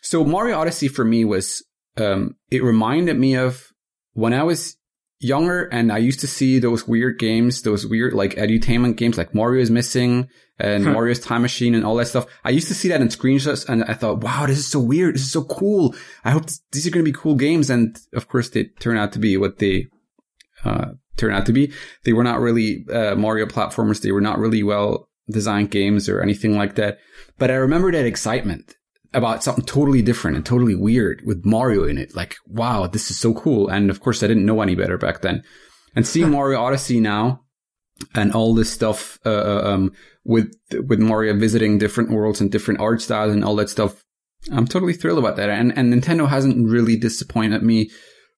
so 0.00 0.24
Mario 0.24 0.58
Odyssey 0.58 0.88
for 0.88 1.04
me 1.04 1.24
was 1.24 1.64
um, 1.96 2.36
it 2.50 2.62
reminded 2.62 3.18
me 3.18 3.36
of 3.36 3.72
when 4.12 4.34
I 4.34 4.42
was 4.42 4.76
younger 5.18 5.64
and 5.64 5.90
I 5.90 5.98
used 5.98 6.20
to 6.20 6.26
see 6.26 6.58
those 6.58 6.86
weird 6.86 7.18
games, 7.18 7.62
those 7.62 7.86
weird 7.86 8.12
like 8.12 8.34
edutainment 8.34 8.96
games 8.96 9.16
like 9.16 9.34
Mario 9.34 9.62
is 9.62 9.70
missing 9.70 10.28
and 10.58 10.84
Mario's 10.84 11.20
Time 11.20 11.42
Machine 11.42 11.74
and 11.74 11.84
all 11.84 11.96
that 11.96 12.08
stuff. 12.08 12.26
I 12.44 12.50
used 12.50 12.68
to 12.68 12.74
see 12.74 12.88
that 12.88 13.00
in 13.00 13.08
screenshots 13.08 13.68
and 13.68 13.84
I 13.84 13.94
thought, 13.94 14.22
wow, 14.22 14.46
this 14.46 14.58
is 14.58 14.66
so 14.66 14.80
weird. 14.80 15.14
This 15.14 15.22
is 15.22 15.32
so 15.32 15.44
cool. 15.44 15.94
I 16.24 16.30
hope 16.30 16.44
these 16.72 16.86
are 16.86 16.90
going 16.90 17.04
to 17.04 17.10
be 17.10 17.16
cool 17.16 17.34
games. 17.34 17.70
And 17.70 17.98
of 18.14 18.28
course 18.28 18.50
they 18.50 18.64
turn 18.80 18.96
out 18.96 19.12
to 19.12 19.18
be 19.18 19.36
what 19.36 19.58
they, 19.58 19.86
uh, 20.64 20.92
turn 21.16 21.32
out 21.32 21.46
to 21.46 21.52
be. 21.52 21.72
They 22.04 22.12
were 22.12 22.24
not 22.24 22.40
really 22.40 22.84
uh, 22.92 23.14
Mario 23.14 23.46
platformers. 23.46 24.02
They 24.02 24.12
were 24.12 24.20
not 24.20 24.38
really 24.38 24.62
well 24.62 25.08
designed 25.30 25.70
games 25.70 26.08
or 26.08 26.20
anything 26.20 26.56
like 26.56 26.76
that. 26.76 26.98
But 27.38 27.50
I 27.50 27.54
remember 27.54 27.90
that 27.92 28.06
excitement 28.06 28.76
about 29.12 29.42
something 29.42 29.64
totally 29.64 30.02
different 30.02 30.36
and 30.36 30.44
totally 30.44 30.74
weird 30.74 31.22
with 31.24 31.44
Mario 31.44 31.84
in 31.84 31.98
it. 31.98 32.14
Like, 32.14 32.36
wow, 32.46 32.86
this 32.86 33.10
is 33.10 33.18
so 33.18 33.34
cool. 33.34 33.68
And 33.68 33.90
of 33.90 34.00
course, 34.00 34.22
I 34.22 34.26
didn't 34.26 34.46
know 34.46 34.60
any 34.60 34.74
better 34.74 34.98
back 34.98 35.22
then. 35.22 35.42
And 35.94 36.06
seeing 36.06 36.30
Mario 36.32 36.60
Odyssey 36.60 37.00
now 37.00 37.42
and 38.14 38.32
all 38.32 38.54
this 38.54 38.70
stuff 38.70 39.18
uh, 39.24 39.30
uh, 39.30 39.62
um, 39.64 39.92
with 40.24 40.52
with 40.86 41.00
Mario 41.00 41.38
visiting 41.38 41.78
different 41.78 42.10
worlds 42.10 42.40
and 42.40 42.52
different 42.52 42.80
art 42.80 43.00
styles 43.00 43.32
and 43.32 43.44
all 43.44 43.56
that 43.56 43.70
stuff, 43.70 44.04
I'm 44.52 44.66
totally 44.66 44.92
thrilled 44.92 45.18
about 45.18 45.36
that. 45.36 45.48
And 45.48 45.76
and 45.76 45.92
Nintendo 45.92 46.28
hasn't 46.28 46.68
really 46.68 46.96
disappointed 46.96 47.62
me 47.62 47.90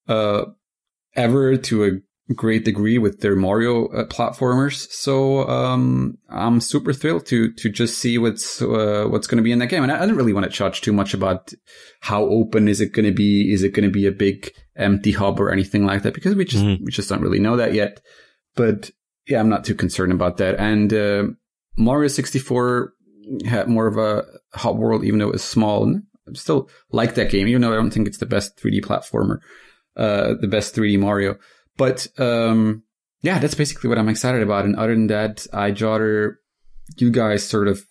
uh, 0.07 0.45
ever 1.15 1.57
to 1.57 1.85
a 1.85 1.91
great 2.35 2.65
degree 2.65 2.99
with 2.99 3.21
their 3.21 3.35
Mario 3.35 3.87
uh, 3.89 4.05
platformers. 4.05 4.91
So 4.91 5.49
um, 5.49 6.19
I'm 6.29 6.61
super 6.61 6.93
thrilled 6.93 7.27
to 7.27 7.53
to 7.55 7.71
just 7.71 7.99
see 7.99 8.19
what's 8.19 8.61
uh, 8.61 9.07
what's 9.09 9.27
going 9.27 9.39
to 9.39 9.43
be 9.43 9.53
in 9.53 9.59
that 9.61 9.69
game. 9.69 9.83
And 9.83 9.91
I, 9.91 10.03
I 10.03 10.07
don't 10.07 10.17
really 10.17 10.33
want 10.33 10.45
to 10.45 10.51
judge 10.51 10.81
too 10.81 10.93
much 10.93 11.15
about 11.15 11.53
how 12.01 12.25
open 12.25 12.69
is 12.69 12.81
it 12.81 12.93
going 12.93 13.07
to 13.07 13.13
be. 13.13 13.53
Is 13.53 13.63
it 13.63 13.73
going 13.73 13.87
to 13.89 13.93
be 13.93 14.07
a 14.07 14.13
big 14.13 14.53
empty 14.77 15.13
hub 15.13 15.41
or 15.41 15.51
anything 15.51 15.87
like 15.87 16.03
that? 16.03 16.15
Because 16.15 16.35
we 16.35 16.45
just 16.45 16.65
mm-hmm. 16.65 16.85
we 16.85 16.93
just 16.93 17.09
don't 17.09 17.23
really 17.23 17.41
know 17.41 17.57
that 17.57 17.73
yet. 17.73 18.01
But 18.55 18.91
yeah, 19.27 19.41
I'm 19.41 19.49
not 19.49 19.65
too 19.65 19.75
concerned 19.75 20.13
about 20.13 20.37
that. 20.39 20.59
And 20.59 20.93
uh, 20.93 21.25
Mario 21.77 22.09
64 22.09 22.93
had 23.47 23.69
more 23.69 23.87
of 23.87 23.97
a 23.97 24.25
hub 24.55 24.77
world, 24.77 25.05
even 25.05 25.19
though 25.19 25.29
it 25.29 25.33
was 25.33 25.45
small. 25.45 25.85
And 25.85 26.03
I 26.29 26.33
still 26.35 26.69
like 26.91 27.15
that 27.15 27.31
game, 27.31 27.49
even 27.49 27.63
though 27.63 27.73
I 27.73 27.77
don't 27.77 27.91
think 27.91 28.09
it's 28.09 28.19
the 28.19 28.27
best 28.27 28.57
3D 28.59 28.81
platformer, 28.81 29.39
uh, 29.97 30.35
the 30.41 30.49
best 30.49 30.75
3D 30.75 30.99
Mario. 30.99 31.37
But 31.79 32.07
um, 32.19 32.83
yeah, 33.23 33.39
that's 33.39 33.55
basically 33.55 33.89
what 33.89 33.99
I'm 33.99 34.11
excited 34.11 34.43
about. 34.43 34.67
And 34.67 34.77
other 34.77 34.95
than 34.95 35.07
that, 35.07 35.47
I'd 35.55 35.81
rather 35.81 36.41
you 36.99 37.11
guys 37.11 37.49
sort 37.49 37.69
of 37.69 37.83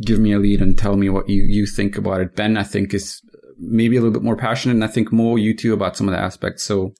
give 0.00 0.20
me 0.20 0.32
a 0.32 0.38
lead 0.38 0.60
and 0.60 0.78
tell 0.78 0.96
me 0.96 1.08
what 1.08 1.28
you, 1.28 1.42
you 1.42 1.66
think 1.66 1.98
about 1.98 2.20
it. 2.20 2.36
Ben, 2.36 2.56
I 2.56 2.62
think, 2.62 2.94
is 2.94 3.20
maybe 3.58 3.96
a 3.96 4.00
little 4.00 4.12
bit 4.12 4.22
more 4.22 4.36
passionate, 4.36 4.74
and 4.74 4.84
I 4.84 4.88
think 4.88 5.10
more 5.10 5.38
you 5.38 5.56
too 5.56 5.72
about 5.72 5.96
some 5.96 6.08
of 6.08 6.14
the 6.14 6.20
aspects. 6.20 6.62
So 6.62 6.94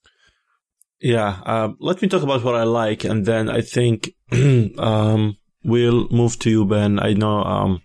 yeah, 1.00 1.41
um, 1.45 1.76
let 1.81 2.00
me 2.00 2.09
talk 2.09 2.23
about 2.23 2.43
what 2.43 2.55
I 2.55 2.64
like, 2.64 3.05
and 3.05 3.26
then 3.26 3.49
I 3.50 3.61
think 3.61 4.11
um, 4.33 5.37
we'll 5.62 6.09
move 6.09 6.38
to 6.41 6.50
you, 6.50 6.64
Ben. 6.64 6.99
I 6.99 7.12
know 7.12 7.43
um, 7.43 7.83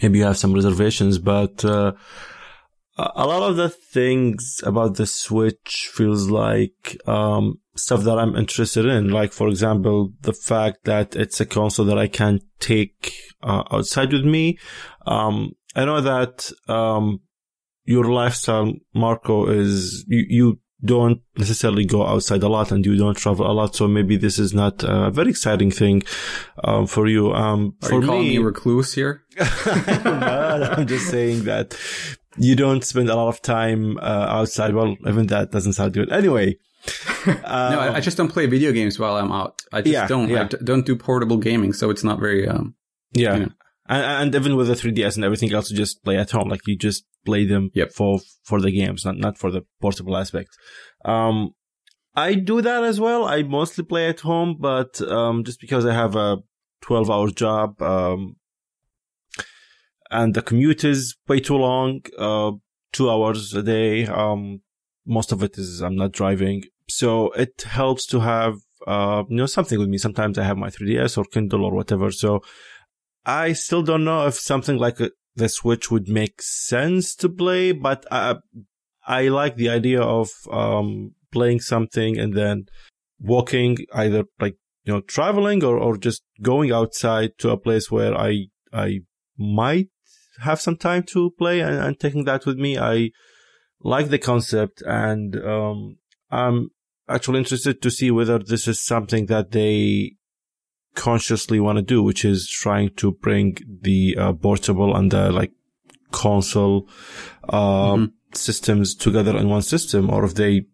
maybe 0.00 0.18
you 0.18 0.24
have 0.24 0.38
some 0.38 0.54
reservations, 0.54 1.18
but 1.18 1.64
uh, 1.64 1.92
a 3.14 3.26
lot 3.26 3.48
of 3.48 3.56
the 3.56 3.68
things 3.68 4.60
about 4.64 4.96
the 4.96 5.06
Switch 5.06 5.90
feels 5.92 6.30
like 6.30 6.96
um, 7.06 7.58
stuff 7.76 8.02
that 8.02 8.18
I'm 8.18 8.36
interested 8.36 8.86
in. 8.86 9.10
Like, 9.10 9.32
for 9.32 9.48
example, 9.48 10.12
the 10.22 10.32
fact 10.32 10.84
that 10.84 11.16
it's 11.16 11.40
a 11.40 11.46
console 11.46 11.86
that 11.86 11.98
I 11.98 12.08
can 12.08 12.40
take 12.58 13.14
uh, 13.42 13.64
outside 13.70 14.12
with 14.12 14.24
me. 14.24 14.58
Um, 15.06 15.52
I 15.74 15.84
know 15.84 16.00
that 16.00 16.50
um, 16.68 17.20
your 17.84 18.04
lifestyle, 18.04 18.72
Marco, 18.94 19.48
is 19.48 20.04
you, 20.08 20.24
you 20.28 20.58
don't 20.84 21.20
necessarily 21.36 21.84
go 21.84 22.06
outside 22.06 22.42
a 22.42 22.48
lot 22.48 22.72
and 22.72 22.84
you 22.84 22.96
don't 22.96 23.16
travel 23.16 23.50
a 23.50 23.52
lot. 23.52 23.76
So 23.76 23.86
maybe 23.86 24.16
this 24.16 24.38
is 24.38 24.54
not 24.54 24.82
a 24.82 25.10
very 25.10 25.30
exciting 25.30 25.70
thing 25.70 26.02
um, 26.64 26.86
for 26.86 27.06
you. 27.06 27.32
Um, 27.32 27.74
Are 27.82 27.88
for 27.88 28.00
you 28.00 28.06
calling 28.06 28.22
me, 28.22 28.38
me 28.38 28.44
recluse 28.44 28.94
here? 28.94 29.22
I'm 29.38 30.86
just 30.86 31.08
saying 31.10 31.44
that 31.44 31.76
you 32.36 32.56
don't 32.56 32.84
spend 32.84 33.08
a 33.10 33.16
lot 33.16 33.28
of 33.28 33.42
time 33.42 33.98
uh, 33.98 34.26
outside. 34.28 34.74
Well, 34.74 34.96
even 35.06 35.26
that 35.28 35.50
doesn't 35.50 35.74
sound 35.74 35.94
good. 35.94 36.12
Anyway. 36.12 36.56
no, 37.26 37.34
I, 37.44 37.96
I, 37.96 38.00
just 38.00 38.16
don't 38.16 38.30
play 38.30 38.46
video 38.46 38.72
games 38.72 38.98
while 38.98 39.16
I'm 39.16 39.30
out. 39.30 39.60
I 39.70 39.82
just 39.82 39.92
yeah, 39.92 40.06
don't. 40.06 40.30
Yeah. 40.30 40.42
I 40.42 40.44
d- 40.44 40.56
don't 40.64 40.86
do 40.86 40.96
portable 40.96 41.36
gaming, 41.36 41.74
so 41.74 41.90
it's 41.90 42.02
not 42.02 42.18
very. 42.18 42.48
Um, 42.48 42.74
yeah, 43.12 43.34
you 43.34 43.40
know. 43.40 43.52
and, 43.86 44.34
and, 44.34 44.34
even 44.34 44.56
with 44.56 44.68
the 44.68 44.74
3ds 44.74 45.16
and 45.16 45.24
everything 45.24 45.52
else, 45.52 45.70
you 45.70 45.76
just 45.76 46.02
play 46.02 46.16
at 46.16 46.30
home. 46.30 46.48
Like 46.48 46.66
you 46.66 46.78
just 46.78 47.04
play 47.26 47.44
them 47.44 47.70
yep. 47.74 47.92
for 47.92 48.20
for 48.44 48.62
the 48.62 48.70
games, 48.70 49.04
not 49.04 49.18
not 49.18 49.36
for 49.36 49.50
the 49.50 49.66
portable 49.82 50.16
aspect. 50.16 50.48
Um, 51.04 51.50
I 52.14 52.34
do 52.34 52.60
that 52.62 52.82
as 52.82 52.98
well. 52.98 53.24
I 53.26 53.42
mostly 53.42 53.84
play 53.84 54.08
at 54.08 54.20
home, 54.20 54.56
but 54.58 55.00
um, 55.02 55.44
just 55.44 55.60
because 55.60 55.86
I 55.86 55.92
have 55.92 56.16
a 56.16 56.38
12 56.82 57.10
hour 57.10 57.30
job, 57.30 57.80
um, 57.82 58.36
and 60.10 60.34
the 60.34 60.42
commute 60.42 60.84
is 60.84 61.16
way 61.28 61.40
too 61.40 61.56
long, 61.56 62.00
uh, 62.18 62.52
two 62.92 63.10
hours 63.10 63.54
a 63.54 63.62
day. 63.62 64.06
Um, 64.06 64.60
most 65.06 65.32
of 65.32 65.42
it 65.42 65.56
is 65.56 65.80
I'm 65.80 65.96
not 65.96 66.12
driving. 66.12 66.64
So 66.88 67.30
it 67.32 67.62
helps 67.62 68.06
to 68.06 68.20
have, 68.20 68.56
uh, 68.86 69.22
you 69.28 69.36
know, 69.36 69.46
something 69.46 69.78
with 69.78 69.88
me. 69.88 69.98
Sometimes 69.98 70.38
I 70.38 70.44
have 70.44 70.56
my 70.56 70.68
3DS 70.68 71.16
or 71.16 71.24
Kindle 71.24 71.64
or 71.64 71.72
whatever. 71.72 72.10
So 72.10 72.42
I 73.24 73.52
still 73.52 73.82
don't 73.82 74.04
know 74.04 74.26
if 74.26 74.34
something 74.34 74.76
like 74.76 74.98
a, 75.00 75.10
the 75.36 75.48
Switch 75.48 75.90
would 75.90 76.08
make 76.08 76.42
sense 76.42 77.14
to 77.16 77.28
play, 77.28 77.72
but 77.72 78.04
I, 78.10 78.36
I 79.06 79.28
like 79.28 79.56
the 79.56 79.68
idea 79.68 80.00
of, 80.00 80.30
um, 80.50 81.14
playing 81.30 81.60
something 81.60 82.18
and 82.18 82.34
then 82.34 82.64
walking 83.20 83.78
either 83.94 84.24
like, 84.40 84.56
you 84.84 84.92
know, 84.92 85.00
traveling 85.00 85.62
or, 85.62 85.78
or 85.78 85.96
just 85.96 86.22
going 86.42 86.72
outside 86.72 87.38
to 87.38 87.50
a 87.50 87.56
place 87.56 87.90
where 87.90 88.14
I, 88.16 88.46
I 88.72 89.00
might 89.38 89.88
have 90.42 90.60
some 90.60 90.76
time 90.76 91.02
to 91.04 91.30
play 91.32 91.60
and, 91.60 91.76
and 91.76 91.98
taking 91.98 92.24
that 92.24 92.46
with 92.46 92.56
me. 92.56 92.78
I 92.78 93.10
like 93.82 94.08
the 94.08 94.18
concept 94.18 94.82
and 94.86 95.36
um, 95.36 95.96
I'm 96.30 96.70
actually 97.08 97.38
interested 97.38 97.82
to 97.82 97.90
see 97.90 98.10
whether 98.10 98.38
this 98.38 98.68
is 98.68 98.80
something 98.80 99.26
that 99.26 99.52
they 99.52 100.16
consciously 100.94 101.60
want 101.60 101.76
to 101.76 101.82
do, 101.82 102.02
which 102.02 102.24
is 102.24 102.48
trying 102.48 102.90
to 102.96 103.12
bring 103.12 103.56
the 103.82 104.16
uh, 104.18 104.32
portable 104.32 104.96
and 104.96 105.10
the 105.10 105.30
like 105.30 105.52
console 106.10 106.88
uh, 107.48 107.94
mm-hmm. 107.94 108.04
systems 108.34 108.94
together 108.94 109.36
in 109.36 109.48
one 109.48 109.62
system, 109.62 110.10
or 110.10 110.24
if 110.24 110.34
they 110.34 110.66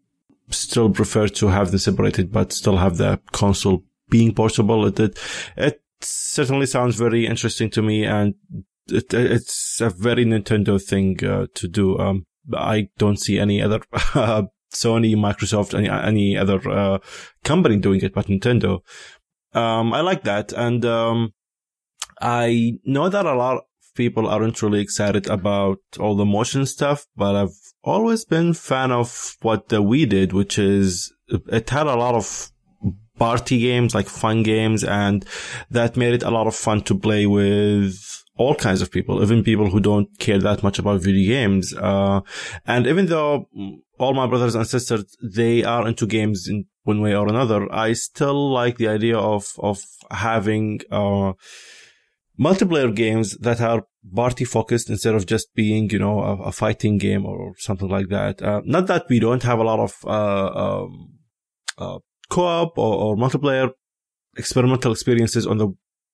still 0.50 0.90
prefer 0.90 1.26
to 1.26 1.48
have 1.48 1.70
them 1.70 1.78
separated 1.78 2.32
but 2.32 2.52
still 2.52 2.76
have 2.76 2.96
the 2.96 3.20
console 3.32 3.84
being 4.08 4.34
portable. 4.34 4.86
It, 4.86 5.00
it, 5.00 5.18
it 5.56 5.82
certainly 6.00 6.66
sounds 6.66 6.96
very 6.96 7.26
interesting 7.26 7.70
to 7.70 7.82
me 7.82 8.04
and 8.04 8.34
it, 8.88 9.12
it's 9.12 9.80
a 9.80 9.90
very 9.90 10.24
Nintendo 10.24 10.82
thing 10.82 11.24
uh, 11.24 11.46
to 11.54 11.68
do. 11.68 11.98
Um, 11.98 12.26
I 12.54 12.88
don't 12.98 13.18
see 13.18 13.38
any 13.38 13.60
other 13.62 13.80
uh, 14.14 14.44
Sony, 14.72 15.14
Microsoft, 15.14 15.76
any 15.76 15.88
any 15.88 16.36
other 16.36 16.60
uh, 16.68 16.98
company 17.44 17.76
doing 17.76 18.00
it 18.02 18.14
but 18.14 18.26
Nintendo. 18.26 18.80
Um, 19.52 19.94
I 19.94 20.00
like 20.02 20.24
that, 20.24 20.52
and 20.52 20.84
um, 20.84 21.32
I 22.20 22.78
know 22.84 23.08
that 23.08 23.26
a 23.26 23.34
lot 23.34 23.56
of 23.56 23.62
people 23.94 24.28
aren't 24.28 24.62
really 24.62 24.80
excited 24.80 25.28
about 25.28 25.78
all 25.98 26.14
the 26.14 26.26
motion 26.26 26.66
stuff, 26.66 27.06
but 27.16 27.34
I've 27.34 27.58
always 27.82 28.24
been 28.24 28.52
fan 28.52 28.92
of 28.92 29.36
what 29.40 29.68
the 29.68 29.82
Wii 29.82 30.08
did, 30.08 30.32
which 30.32 30.58
is 30.58 31.12
it 31.28 31.70
had 31.70 31.86
a 31.86 31.96
lot 31.96 32.14
of 32.14 32.52
party 33.18 33.58
games, 33.58 33.94
like 33.94 34.08
fun 34.08 34.42
games, 34.42 34.84
and 34.84 35.24
that 35.70 35.96
made 35.96 36.14
it 36.14 36.22
a 36.22 36.30
lot 36.30 36.46
of 36.46 36.54
fun 36.54 36.82
to 36.82 36.98
play 36.98 37.26
with 37.26 38.24
all 38.36 38.54
kinds 38.54 38.82
of 38.82 38.90
people, 38.90 39.22
even 39.22 39.42
people 39.42 39.70
who 39.70 39.80
don't 39.80 40.18
care 40.18 40.38
that 40.38 40.62
much 40.62 40.78
about 40.78 41.00
video 41.00 41.28
games. 41.28 41.74
Uh, 41.74 42.20
and 42.66 42.86
even 42.86 43.06
though 43.06 43.48
all 43.98 44.14
my 44.14 44.26
brothers 44.26 44.54
and 44.54 44.66
sisters, 44.66 45.16
they 45.22 45.64
are 45.64 45.88
into 45.88 46.06
games 46.06 46.46
in 46.48 46.66
one 46.82 47.00
way 47.00 47.14
or 47.14 47.28
another, 47.28 47.66
I 47.72 47.94
still 47.94 48.52
like 48.52 48.76
the 48.76 48.88
idea 48.88 49.18
of, 49.18 49.54
of 49.58 49.80
having, 50.10 50.80
uh, 50.90 51.32
multiplayer 52.38 52.94
games 52.94 53.36
that 53.38 53.62
are 53.62 53.86
party 54.14 54.44
focused 54.44 54.90
instead 54.90 55.14
of 55.14 55.24
just 55.24 55.54
being, 55.54 55.88
you 55.90 55.98
know, 55.98 56.20
a, 56.20 56.42
a 56.42 56.52
fighting 56.52 56.98
game 56.98 57.24
or 57.24 57.54
something 57.56 57.88
like 57.88 58.08
that. 58.08 58.42
Uh, 58.42 58.60
not 58.64 58.86
that 58.88 59.06
we 59.08 59.18
don't 59.18 59.42
have 59.42 59.58
a 59.58 59.64
lot 59.64 59.80
of, 59.80 59.96
uh, 60.06 60.82
um, 60.82 61.14
uh, 61.78 61.98
co-op 62.28 62.76
or, 62.76 62.94
or 62.94 63.16
multiplayer 63.16 63.70
experimental 64.36 64.92
experiences 64.92 65.46
on 65.46 65.56
the 65.56 65.68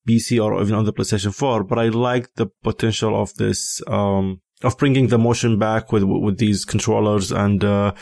PC 0.07 0.43
or 0.43 0.61
even 0.61 0.75
on 0.75 0.85
the 0.85 0.93
PlayStation 0.93 1.33
4, 1.33 1.63
but 1.63 1.79
I 1.79 1.89
like 1.89 2.33
the 2.35 2.47
potential 2.63 3.19
of 3.19 3.33
this, 3.35 3.81
um, 3.87 4.41
of 4.61 4.77
bringing 4.77 5.07
the 5.07 5.17
motion 5.17 5.57
back 5.59 5.91
with, 5.91 6.03
with 6.03 6.37
these 6.37 6.65
controllers. 6.65 7.31
And, 7.31 7.63
uh, 7.63 7.93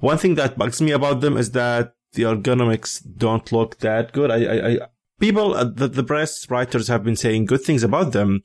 one 0.00 0.18
thing 0.18 0.34
that 0.36 0.58
bugs 0.58 0.80
me 0.80 0.92
about 0.92 1.20
them 1.20 1.36
is 1.36 1.52
that 1.52 1.94
the 2.12 2.24
ergonomics 2.24 3.02
don't 3.16 3.50
look 3.52 3.78
that 3.78 4.12
good. 4.12 4.30
I, 4.30 4.44
I, 4.44 4.68
I 4.68 4.78
people, 5.18 5.52
the, 5.52 5.88
the 5.88 6.02
press 6.02 6.50
writers 6.50 6.88
have 6.88 7.04
been 7.04 7.16
saying 7.16 7.44
good 7.44 7.62
things 7.62 7.82
about 7.82 8.12
them, 8.12 8.40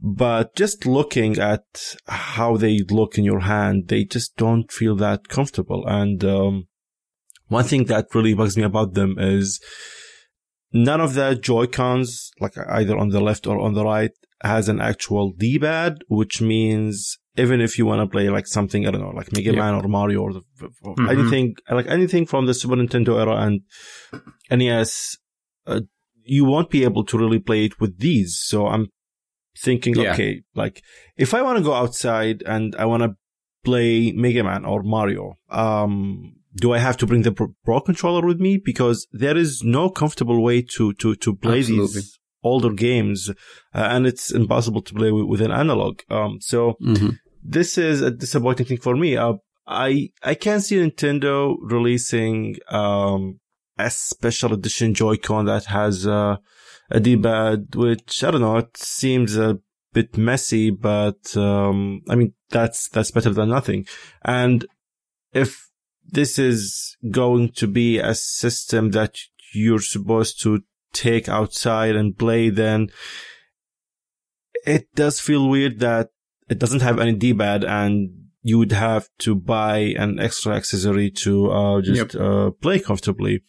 but 0.00 0.54
just 0.54 0.84
looking 0.84 1.38
at 1.38 1.94
how 2.06 2.56
they 2.56 2.80
look 2.90 3.16
in 3.16 3.24
your 3.24 3.40
hand, 3.40 3.88
they 3.88 4.04
just 4.04 4.36
don't 4.36 4.70
feel 4.70 4.96
that 4.96 5.28
comfortable. 5.28 5.84
And, 5.86 6.24
um, 6.24 6.68
one 7.48 7.64
thing 7.64 7.84
that 7.84 8.14
really 8.14 8.34
bugs 8.34 8.56
me 8.56 8.62
about 8.62 8.92
them 8.92 9.16
is 9.18 9.60
none 10.72 11.00
of 11.00 11.14
the 11.14 11.34
Joy-Cons, 11.34 12.32
like 12.40 12.56
either 12.58 12.96
on 12.96 13.10
the 13.10 13.20
left 13.20 13.46
or 13.46 13.58
on 13.60 13.74
the 13.74 13.84
right, 13.84 14.10
has 14.42 14.68
an 14.68 14.80
actual 14.80 15.32
D-pad, 15.32 15.98
which 16.08 16.40
means 16.40 17.18
even 17.36 17.60
if 17.60 17.78
you 17.78 17.86
want 17.86 18.00
to 18.00 18.06
play 18.06 18.28
like 18.28 18.46
something, 18.46 18.86
I 18.86 18.90
don't 18.90 19.00
know, 19.00 19.10
like 19.10 19.32
Mega 19.32 19.52
yeah. 19.52 19.60
Man 19.60 19.74
or 19.74 19.88
Mario 19.88 20.22
or, 20.22 20.32
the, 20.32 20.42
or 20.82 20.94
mm-hmm. 20.94 21.08
anything, 21.08 21.56
like 21.70 21.86
anything 21.86 22.26
from 22.26 22.46
the 22.46 22.54
Super 22.54 22.76
Nintendo 22.76 23.18
era 23.18 23.36
and 23.36 23.62
NES, 24.50 25.16
uh, 25.66 25.80
you 26.22 26.44
won't 26.44 26.70
be 26.70 26.84
able 26.84 27.04
to 27.04 27.18
really 27.18 27.38
play 27.38 27.64
it 27.64 27.80
with 27.80 27.98
these. 27.98 28.38
So 28.40 28.66
I'm 28.66 28.88
thinking, 29.56 29.94
yeah. 29.94 30.12
okay, 30.12 30.42
like 30.54 30.82
if 31.16 31.32
I 31.32 31.42
want 31.42 31.58
to 31.58 31.64
go 31.64 31.72
outside 31.72 32.42
and 32.44 32.74
I 32.76 32.86
want 32.86 33.02
to 33.04 33.16
play 33.64 34.12
Mega 34.12 34.44
Man 34.44 34.64
or 34.64 34.82
Mario, 34.82 35.34
um, 35.48 36.37
do 36.60 36.72
I 36.72 36.78
have 36.78 36.96
to 36.98 37.06
bring 37.06 37.22
the 37.22 37.32
Pro 37.64 37.80
controller 37.80 38.26
with 38.26 38.40
me? 38.40 38.60
Because 38.62 39.06
there 39.12 39.36
is 39.36 39.62
no 39.62 39.90
comfortable 39.90 40.42
way 40.42 40.62
to, 40.74 40.92
to, 40.94 41.14
to 41.16 41.34
play 41.36 41.60
Absolutely. 41.60 42.00
these 42.00 42.18
older 42.42 42.72
games, 42.72 43.30
uh, 43.30 43.34
and 43.74 44.06
it's 44.06 44.32
impossible 44.32 44.82
to 44.82 44.94
play 44.94 45.10
with, 45.10 45.26
with 45.26 45.40
an 45.40 45.50
analog. 45.50 46.00
Um, 46.08 46.38
so 46.40 46.74
mm-hmm. 46.82 47.10
this 47.42 47.78
is 47.78 48.00
a 48.00 48.10
disappointing 48.10 48.66
thing 48.66 48.78
for 48.78 48.96
me. 48.96 49.16
Uh, 49.16 49.34
I, 49.66 50.10
I 50.22 50.34
can 50.34 50.60
see 50.60 50.76
Nintendo 50.76 51.56
releasing, 51.60 52.56
um, 52.70 53.40
a 53.76 53.90
special 53.90 54.54
edition 54.54 54.94
Joy-Con 54.94 55.44
that 55.46 55.66
has, 55.66 56.06
uh, 56.06 56.36
a 56.90 57.00
D-pad, 57.00 57.74
which 57.74 58.24
I 58.24 58.30
don't 58.30 58.40
know, 58.40 58.56
it 58.56 58.76
seems 58.76 59.36
a 59.36 59.58
bit 59.92 60.16
messy, 60.16 60.70
but, 60.70 61.36
um, 61.36 62.00
I 62.08 62.14
mean, 62.14 62.34
that's, 62.50 62.88
that's 62.88 63.10
better 63.10 63.30
than 63.30 63.50
nothing. 63.50 63.86
And 64.24 64.64
if 65.32 65.67
this 66.10 66.38
is 66.38 66.96
going 67.10 67.50
to 67.52 67.66
be 67.66 67.98
a 67.98 68.14
system 68.14 68.90
that 68.92 69.18
you're 69.52 69.80
supposed 69.80 70.40
to 70.42 70.62
take 70.92 71.28
outside 71.28 71.96
and 71.96 72.18
play, 72.18 72.50
then 72.50 72.88
it 74.66 74.92
does 74.94 75.20
feel 75.20 75.48
weird 75.48 75.80
that 75.80 76.10
it 76.48 76.58
doesn't 76.58 76.82
have 76.82 76.98
any 76.98 77.12
D-pad 77.12 77.64
and 77.64 78.10
you 78.42 78.58
would 78.58 78.72
have 78.72 79.08
to 79.18 79.34
buy 79.34 79.78
an 79.98 80.18
extra 80.18 80.54
accessory 80.54 81.10
to 81.10 81.50
uh, 81.50 81.82
just 81.82 82.14
yep. 82.14 82.22
uh, 82.22 82.50
play 82.50 82.78
comfortably. 82.78 83.42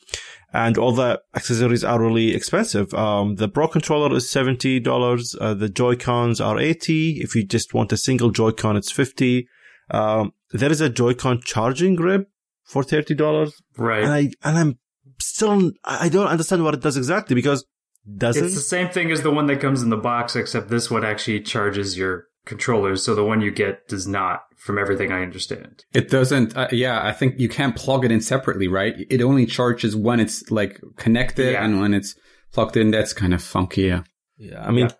And 0.51 0.77
all 0.77 0.91
the 0.91 1.21
accessories 1.35 1.83
are 1.83 2.01
really 2.01 2.35
expensive. 2.35 2.93
Um, 2.93 3.35
the 3.35 3.47
Pro 3.47 3.67
controller 3.67 4.15
is 4.15 4.25
$70. 4.25 5.35
Uh, 5.39 5.53
the 5.53 5.69
Joy-Cons 5.69 6.41
are 6.41 6.59
80 6.59 7.21
If 7.21 7.35
you 7.35 7.45
just 7.45 7.73
want 7.73 7.93
a 7.93 7.97
single 7.97 8.31
Joy-Con, 8.31 8.75
it's 8.75 8.91
50 8.91 9.47
um, 9.91 10.33
there 10.51 10.71
is 10.71 10.81
a 10.81 10.89
Joy-Con 10.89 11.41
charging 11.43 11.95
grip 11.95 12.29
for 12.69 12.83
thirty 12.83 13.15
dollars. 13.15 13.59
Right. 13.77 14.03
And 14.03 14.13
I 14.13 14.31
and 14.43 14.57
I'm 14.57 14.79
still 15.19 15.71
I 15.83 16.07
don't 16.07 16.27
understand 16.27 16.63
what 16.63 16.73
it 16.75 16.81
does 16.81 16.95
exactly 16.95 17.35
because 17.35 17.65
doesn't 18.15 18.45
it's 18.45 18.55
the 18.55 18.61
same 18.61 18.89
thing 18.89 19.11
as 19.11 19.21
the 19.23 19.31
one 19.31 19.47
that 19.47 19.59
comes 19.59 19.81
in 19.81 19.89
the 19.89 19.97
box, 19.97 20.35
except 20.35 20.69
this 20.69 20.89
one 20.89 21.03
actually 21.03 21.41
charges 21.41 21.97
your 21.97 22.25
controllers. 22.45 23.03
So 23.03 23.15
the 23.15 23.25
one 23.25 23.41
you 23.41 23.51
get 23.51 23.87
does 23.87 24.07
not, 24.07 24.41
from 24.57 24.77
everything 24.77 25.11
I 25.11 25.21
understand. 25.21 25.83
It 25.93 26.09
doesn't. 26.09 26.55
Uh, 26.55 26.67
yeah, 26.71 27.05
I 27.05 27.11
think 27.11 27.39
you 27.39 27.49
can't 27.49 27.75
plug 27.75 28.05
it 28.05 28.11
in 28.11 28.21
separately, 28.21 28.67
right? 28.67 28.93
It 29.09 29.21
only 29.21 29.45
charges 29.45 29.95
when 29.95 30.19
it's 30.19 30.49
like 30.49 30.79
connected 30.95 31.53
yeah. 31.53 31.65
and 31.65 31.81
when 31.81 31.93
it's 31.93 32.15
plugged 32.53 32.77
in. 32.77 32.91
That's 32.91 33.13
kind 33.13 33.33
of 33.33 33.43
funky. 33.43 33.83
Yeah. 33.83 34.03
Yeah. 34.37 34.65
I 34.65 34.71
mean. 34.71 34.87
Yeah. 34.87 34.95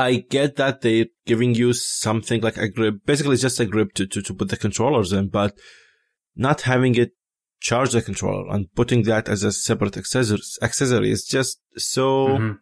I 0.00 0.24
get 0.30 0.54
that 0.56 0.82
they're 0.82 1.06
giving 1.26 1.56
you 1.56 1.72
something 1.72 2.40
like 2.40 2.56
a 2.56 2.68
grip. 2.68 3.00
Basically, 3.04 3.32
it's 3.32 3.42
just 3.42 3.58
a 3.58 3.66
grip 3.66 3.94
to, 3.94 4.06
to, 4.06 4.22
to 4.22 4.32
put 4.32 4.48
the 4.48 4.56
controllers 4.56 5.12
in, 5.12 5.28
but 5.28 5.58
not 6.38 6.62
having 6.62 6.94
it 6.94 7.10
charge 7.60 7.90
the 7.90 8.00
controller 8.00 8.48
and 8.48 8.72
putting 8.74 9.02
that 9.02 9.28
as 9.28 9.42
a 9.42 9.52
separate 9.52 9.96
accessory, 9.96 11.10
is 11.10 11.24
just 11.24 11.60
so 11.76 12.28
mm-hmm. 12.28 12.52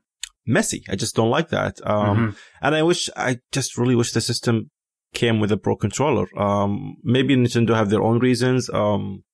messy. 0.47 0.83
I 0.89 0.97
just 0.97 1.15
don't 1.15 1.31
like 1.31 1.51
that. 1.51 1.79
Um, 1.85 2.17
mm-hmm. 2.17 2.31
and 2.63 2.75
I 2.75 2.83
wish, 2.83 3.11
I 3.17 3.39
just 3.53 3.77
really 3.77 3.95
wish 3.95 4.13
the 4.13 4.21
system 4.21 4.71
came 5.15 5.39
with 5.39 5.53
a 5.53 5.57
pro 5.57 5.77
controller. 5.77 6.27
Um, 6.39 6.97
maybe 7.05 7.37
Nintendo 7.37 7.75
have 7.75 7.91
their 7.91 8.03
own 8.03 8.19
reasons. 8.19 8.71
Um, 8.71 9.25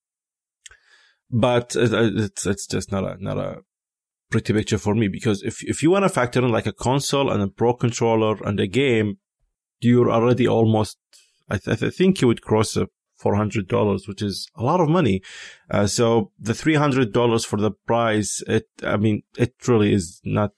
but 1.31 1.75
it's, 1.75 2.45
it's 2.45 2.67
just 2.67 2.91
not 2.91 3.03
a, 3.05 3.23
not 3.23 3.37
a 3.37 3.61
pretty 4.29 4.53
picture 4.53 4.77
for 4.77 4.93
me 4.93 5.07
because 5.07 5.41
if, 5.43 5.63
if 5.63 5.81
you 5.81 5.89
want 5.91 6.03
to 6.03 6.09
factor 6.09 6.43
in 6.43 6.51
like 6.51 6.67
a 6.67 6.73
console 6.73 7.31
and 7.31 7.41
a 7.41 7.47
pro 7.47 7.73
controller 7.73 8.37
and 8.43 8.59
a 8.59 8.67
game, 8.67 9.17
you're 9.79 10.11
already 10.11 10.47
almost, 10.47 10.97
I, 11.49 11.57
th- 11.57 11.81
I 11.81 11.89
think 11.89 12.21
you 12.21 12.27
would 12.27 12.41
cross 12.41 12.75
a 12.75 12.87
$400, 13.23 14.07
which 14.07 14.21
is 14.21 14.47
a 14.55 14.63
lot 14.63 14.79
of 14.79 14.89
money. 14.89 15.21
Uh, 15.69 15.87
so 15.87 16.31
the 16.39 16.53
$300 16.53 17.45
for 17.45 17.59
the 17.59 17.71
price, 17.71 18.43
it, 18.47 18.65
I 18.83 18.97
mean, 18.97 19.23
it 19.37 19.53
really 19.67 19.93
is 19.93 20.21
not 20.23 20.51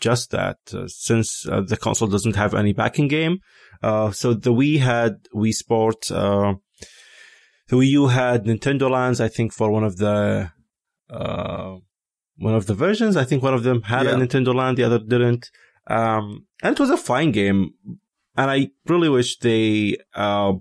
just 0.00 0.30
that, 0.30 0.58
uh, 0.74 0.88
since 0.88 1.46
uh, 1.46 1.60
the 1.60 1.76
console 1.76 2.08
doesn't 2.08 2.36
have 2.36 2.54
any 2.54 2.72
pack-in 2.72 3.08
game. 3.08 3.38
Uh, 3.82 4.10
so 4.10 4.34
the 4.34 4.52
Wii 4.52 4.80
had 4.80 5.24
Wii 5.34 5.52
Sport, 5.52 6.10
uh, 6.10 6.54
the 7.68 7.76
Wii 7.76 7.88
U 7.88 8.08
had 8.08 8.44
Nintendo 8.44 8.90
Lands, 8.90 9.20
I 9.20 9.28
think 9.28 9.52
for 9.52 9.70
one 9.70 9.84
of 9.84 9.98
the, 9.98 10.50
uh, 11.08 11.76
one 12.36 12.54
of 12.54 12.66
the 12.66 12.74
versions. 12.74 13.16
I 13.16 13.24
think 13.24 13.42
one 13.42 13.54
of 13.54 13.62
them 13.62 13.82
had 13.82 14.06
yeah. 14.06 14.12
a 14.12 14.16
Nintendo 14.16 14.54
Land, 14.54 14.78
the 14.78 14.84
other 14.84 14.98
didn't. 14.98 15.50
Um, 15.86 16.46
and 16.62 16.74
it 16.74 16.80
was 16.80 16.90
a 16.90 16.96
fine 16.96 17.32
game. 17.32 17.70
And 18.36 18.50
I 18.50 18.70
really 18.86 19.08
wish 19.08 19.38
they, 19.38 19.98
uh, 20.14 20.54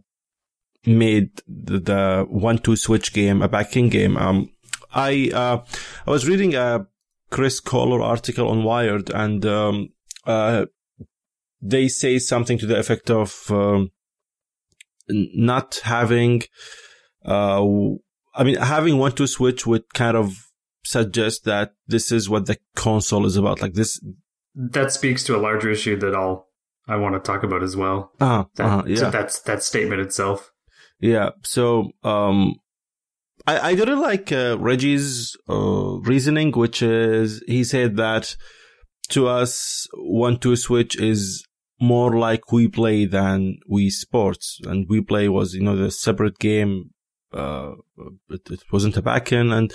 made 0.85 1.41
the, 1.47 1.79
the 1.79 2.25
one-two 2.29 2.75
switch 2.75 3.13
game 3.13 3.41
a 3.41 3.49
pack-in 3.49 3.89
game. 3.89 4.17
Um, 4.17 4.49
I 4.93 5.31
uh, 5.33 5.63
I 6.07 6.11
was 6.11 6.27
reading 6.27 6.55
a 6.55 6.87
Chris 7.29 7.59
Kohler 7.59 8.01
article 8.01 8.47
on 8.47 8.63
Wired, 8.63 9.09
and 9.09 9.45
um, 9.45 9.89
uh, 10.25 10.65
they 11.61 11.87
say 11.87 12.17
something 12.19 12.57
to 12.57 12.65
the 12.65 12.79
effect 12.79 13.09
of 13.09 13.45
um, 13.49 13.91
not 15.07 15.81
having. 15.83 16.43
Uh, 17.25 17.63
I 18.33 18.43
mean, 18.43 18.55
having 18.55 18.97
one-two 18.97 19.27
switch 19.27 19.67
would 19.67 19.93
kind 19.93 20.15
of 20.15 20.35
suggest 20.83 21.43
that 21.43 21.73
this 21.87 22.11
is 22.11 22.29
what 22.29 22.45
the 22.45 22.57
console 22.75 23.25
is 23.25 23.35
about. 23.35 23.61
Like 23.61 23.73
this. 23.73 23.99
That 24.55 24.91
speaks 24.91 25.23
to 25.25 25.35
a 25.35 25.37
larger 25.37 25.69
issue 25.69 25.97
that 25.97 26.15
I'll 26.15 26.47
I 26.87 26.95
want 26.95 27.13
to 27.13 27.19
talk 27.19 27.43
about 27.43 27.61
as 27.61 27.75
well. 27.75 28.11
Uh-huh, 28.19 28.45
that, 28.55 28.65
uh-huh, 28.65 28.83
yeah. 28.87 28.97
So 28.97 29.11
that's 29.11 29.41
that 29.41 29.61
statement 29.61 30.01
itself. 30.01 30.51
Yeah. 30.99 31.29
So, 31.43 31.91
um, 32.03 32.55
I, 33.47 33.69
I 33.69 33.75
didn't 33.75 34.01
like 34.01 34.31
uh, 34.31 34.57
Reggie's 34.59 35.35
uh, 35.49 35.99
reasoning, 36.01 36.51
which 36.51 36.81
is 36.81 37.41
he 37.47 37.63
said 37.63 37.97
that 37.97 38.35
to 39.09 39.27
us, 39.27 39.87
one 39.93 40.37
two 40.37 40.55
switch 40.55 40.99
is 40.99 41.45
more 41.81 42.17
like 42.17 42.41
Wii 42.51 42.71
Play 42.71 43.05
than 43.05 43.57
Wii 43.71 43.89
Sports, 43.89 44.59
and 44.65 44.87
Wii 44.87 45.07
Play 45.07 45.29
was 45.29 45.53
you 45.53 45.63
know 45.63 45.75
the 45.75 45.91
separate 45.91 46.37
game. 46.39 46.91
Uh, 47.31 47.73
it, 48.29 48.49
it 48.49 48.63
wasn't 48.71 48.97
a 48.97 49.01
pack-in, 49.01 49.51
and 49.51 49.71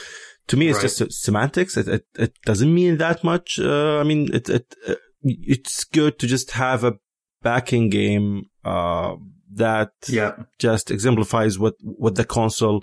to 0.48 0.56
me, 0.56 0.68
it's 0.68 0.82
right. 0.82 0.92
just 0.96 1.22
semantics. 1.22 1.76
It, 1.76 1.88
it, 1.88 2.06
it 2.18 2.34
doesn't 2.44 2.72
mean 2.72 2.98
that 2.98 3.24
much. 3.24 3.58
Uh, 3.58 3.98
I 3.98 4.02
mean, 4.02 4.32
it 4.32 4.48
it 4.48 4.74
uh, 4.88 4.94
it's 5.22 5.84
good 5.84 6.18
to 6.18 6.26
just 6.26 6.52
have 6.52 6.84
a 6.84 6.98
pack-in 7.42 7.90
game 7.90 8.44
uh, 8.64 9.14
that 9.56 9.90
Yeah. 10.08 10.32
just 10.58 10.90
exemplifies 10.90 11.58
what 11.58 11.74
what 11.82 12.14
the 12.14 12.24
console 12.24 12.82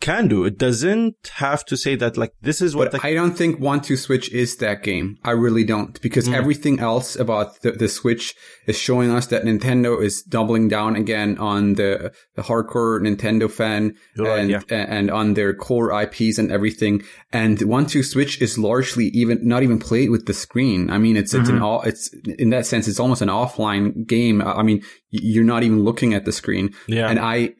can 0.00 0.28
do. 0.28 0.44
It 0.44 0.58
doesn't 0.58 1.30
have 1.34 1.64
to 1.66 1.76
say 1.76 1.94
that 1.96 2.16
like 2.16 2.32
this 2.40 2.60
is 2.62 2.74
what 2.74 2.90
But 2.90 3.00
the 3.02 3.06
I 3.06 3.14
don't 3.14 3.36
think 3.36 3.60
One 3.60 3.80
Two 3.80 3.96
Switch 3.96 4.30
is 4.32 4.56
that 4.56 4.82
game. 4.82 5.18
I 5.24 5.32
really 5.32 5.64
don't, 5.64 6.00
because 6.00 6.28
Mm. 6.28 6.34
everything 6.34 6.80
else 6.80 7.16
about 7.16 7.60
the, 7.62 7.72
the 7.72 7.88
Switch 7.88 8.34
is 8.66 8.76
showing 8.78 9.10
us 9.10 9.26
that 9.26 9.44
Nintendo 9.44 10.02
is 10.02 10.22
doubling 10.22 10.68
down 10.68 10.96
again 10.96 11.36
on 11.38 11.74
the, 11.74 12.12
the 12.34 12.42
hardcore 12.42 13.00
Nintendo 13.00 13.50
fan 13.50 13.94
You're 14.16 14.26
right, 14.26 14.40
and 14.40 14.50
yeah. 14.50 14.60
and 14.70 15.10
on 15.10 15.34
their 15.34 15.52
core 15.54 15.92
IPs 16.02 16.38
and 16.38 16.50
everything. 16.50 17.02
And 17.32 17.60
One 17.62 17.86
Two 17.86 18.02
Switch 18.02 18.40
is 18.40 18.58
largely 18.58 19.06
even 19.08 19.46
not 19.46 19.62
even 19.62 19.78
played 19.78 20.10
with 20.10 20.26
the 20.26 20.34
screen. 20.34 20.90
I 20.90 20.98
mean, 20.98 21.16
it's 21.16 21.34
it's 21.34 21.48
an 21.48 21.60
all 21.62 21.82
it's 21.82 22.10
in 22.38 22.50
that 22.50 22.66
sense 22.66 22.88
it's 22.88 23.00
almost 23.00 23.22
an 23.22 23.28
offline 23.28 24.06
game. 24.06 24.40
I 24.42 24.62
mean, 24.62 24.82
you're 25.10 25.44
not 25.44 25.62
even 25.62 25.82
looking 25.82 26.14
at 26.14 26.24
the 26.24 26.32
screen. 26.32 26.72
yeah 26.86 27.08
And 27.08 27.18
I, 27.18 27.54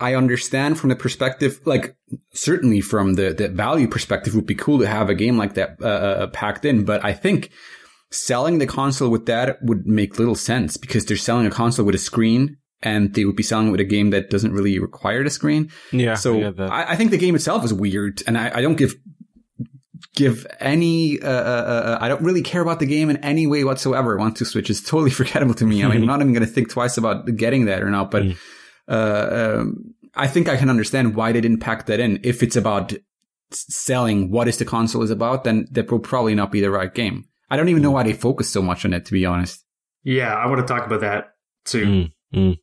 I 0.00 0.14
understand 0.14 0.78
from 0.78 0.90
the 0.90 0.96
perspective, 0.96 1.60
like 1.64 1.96
certainly 2.32 2.80
from 2.80 3.14
the, 3.14 3.34
the 3.34 3.48
value 3.48 3.88
perspective, 3.88 4.34
would 4.34 4.46
be 4.46 4.54
cool 4.54 4.78
to 4.78 4.86
have 4.86 5.10
a 5.10 5.14
game 5.14 5.36
like 5.36 5.54
that 5.54 5.76
uh, 5.82 5.86
uh, 5.86 6.26
packed 6.28 6.64
in. 6.64 6.84
But 6.84 7.04
I 7.04 7.12
think 7.12 7.50
selling 8.10 8.58
the 8.58 8.66
console 8.66 9.10
with 9.10 9.26
that 9.26 9.58
would 9.62 9.86
make 9.86 10.18
little 10.18 10.36
sense 10.36 10.76
because 10.76 11.04
they're 11.04 11.16
selling 11.16 11.46
a 11.46 11.50
console 11.50 11.84
with 11.84 11.94
a 11.94 11.98
screen 11.98 12.56
and 12.80 13.12
they 13.14 13.24
would 13.24 13.36
be 13.36 13.42
selling 13.42 13.68
it 13.68 13.70
with 13.72 13.80
a 13.80 13.84
game 13.84 14.10
that 14.10 14.30
doesn't 14.30 14.52
really 14.52 14.78
require 14.78 15.24
the 15.24 15.30
screen. 15.30 15.70
yeah 15.92 16.14
So 16.14 16.40
I. 16.58 16.92
I, 16.92 16.96
think 16.96 17.10
the 17.10 17.18
game 17.18 17.34
itself 17.34 17.64
is 17.64 17.74
weird, 17.74 18.22
and 18.26 18.38
I, 18.38 18.58
I 18.58 18.62
don't 18.62 18.76
give 18.76 18.94
give 20.14 20.46
any. 20.60 21.20
Uh, 21.20 21.28
uh, 21.28 21.30
uh, 21.30 21.98
I 22.00 22.08
don't 22.08 22.22
really 22.22 22.42
care 22.42 22.62
about 22.62 22.78
the 22.78 22.86
game 22.86 23.10
in 23.10 23.16
any 23.18 23.48
way 23.48 23.64
whatsoever. 23.64 24.16
One 24.16 24.32
Two 24.32 24.44
Switch 24.44 24.70
is 24.70 24.80
totally 24.80 25.10
forgettable 25.20 25.54
to 25.54 25.66
me. 25.66 25.82
I 25.82 25.88
mean, 25.88 26.02
I'm 26.02 26.06
not 26.06 26.20
even 26.20 26.32
going 26.32 26.46
to 26.46 26.52
think 26.52 26.70
twice 26.70 26.98
about 26.98 27.26
getting 27.36 27.64
that 27.64 27.82
or 27.82 27.90
not. 27.90 28.12
But 28.12 28.22
Mm. 28.22 28.36
Uh, 28.88 29.58
um, 29.60 29.94
I 30.14 30.26
think 30.26 30.48
I 30.48 30.56
can 30.56 30.70
understand 30.70 31.14
why 31.14 31.32
they 31.32 31.40
didn't 31.40 31.60
pack 31.60 31.86
that 31.86 32.00
in. 32.00 32.20
If 32.22 32.42
it's 32.42 32.56
about 32.56 32.92
selling 33.50 34.30
what 34.30 34.48
is 34.48 34.58
the 34.58 34.64
console 34.64 35.02
is 35.02 35.10
about, 35.10 35.44
then 35.44 35.66
that 35.70 35.90
will 35.90 35.98
probably 35.98 36.34
not 36.34 36.52
be 36.52 36.60
the 36.60 36.70
right 36.70 36.92
game. 36.92 37.26
I 37.50 37.56
don't 37.56 37.68
even 37.68 37.82
know 37.82 37.90
why 37.90 38.02
they 38.02 38.12
focus 38.12 38.50
so 38.50 38.62
much 38.62 38.84
on 38.84 38.92
it, 38.92 39.06
to 39.06 39.12
be 39.12 39.24
honest. 39.24 39.64
Yeah, 40.02 40.34
I 40.34 40.46
want 40.46 40.66
to 40.66 40.72
talk 40.72 40.86
about 40.86 41.00
that 41.00 41.34
too. 41.64 41.86
Mm, 41.86 42.12
mm. 42.34 42.58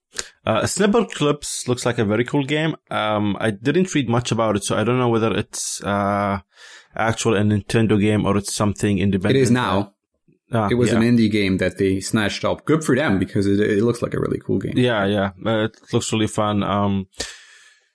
Uh, 0.46 0.62
Snipperclips 0.62 1.68
looks 1.68 1.86
like 1.86 1.98
a 1.98 2.06
very 2.06 2.24
cool 2.24 2.44
game. 2.44 2.76
Um, 2.90 3.36
I 3.40 3.52
didn't 3.52 3.94
read 3.94 4.10
much 4.10 4.32
about 4.32 4.56
it, 4.56 4.64
so 4.64 4.76
I 4.76 4.84
don't 4.84 5.00
know 5.00 5.10
whether 5.10 5.36
it's 5.36 5.84
uh, 5.84 6.40
actual 6.96 7.36
a 7.36 7.42
Nintendo 7.42 8.00
game 8.00 8.26
or 8.26 8.38
it's 8.38 8.54
something 8.54 9.00
independent. 9.00 9.42
is 9.42 9.52
now. 9.52 9.95
Ah, 10.52 10.68
It 10.70 10.76
was 10.76 10.92
yeah. 10.92 10.98
an 10.98 11.04
indie 11.04 11.32
game 11.32 11.58
that 11.58 11.78
they 11.78 12.00
snatched 12.00 12.46
up. 12.46 12.66
Good 12.66 12.84
for 12.84 12.96
them 12.96 13.18
because 13.20 13.48
it, 13.48 13.60
it 13.60 13.84
looks 13.84 14.02
like 14.02 14.14
a 14.14 14.20
really 14.20 14.40
cool 14.46 14.60
game. 14.60 14.78
Yeah, 14.78 15.06
yeah, 15.06 15.32
uh, 15.46 15.66
it 15.66 15.78
looks 15.92 16.12
really 16.14 16.28
fun. 16.28 16.62
Um, 16.64 17.08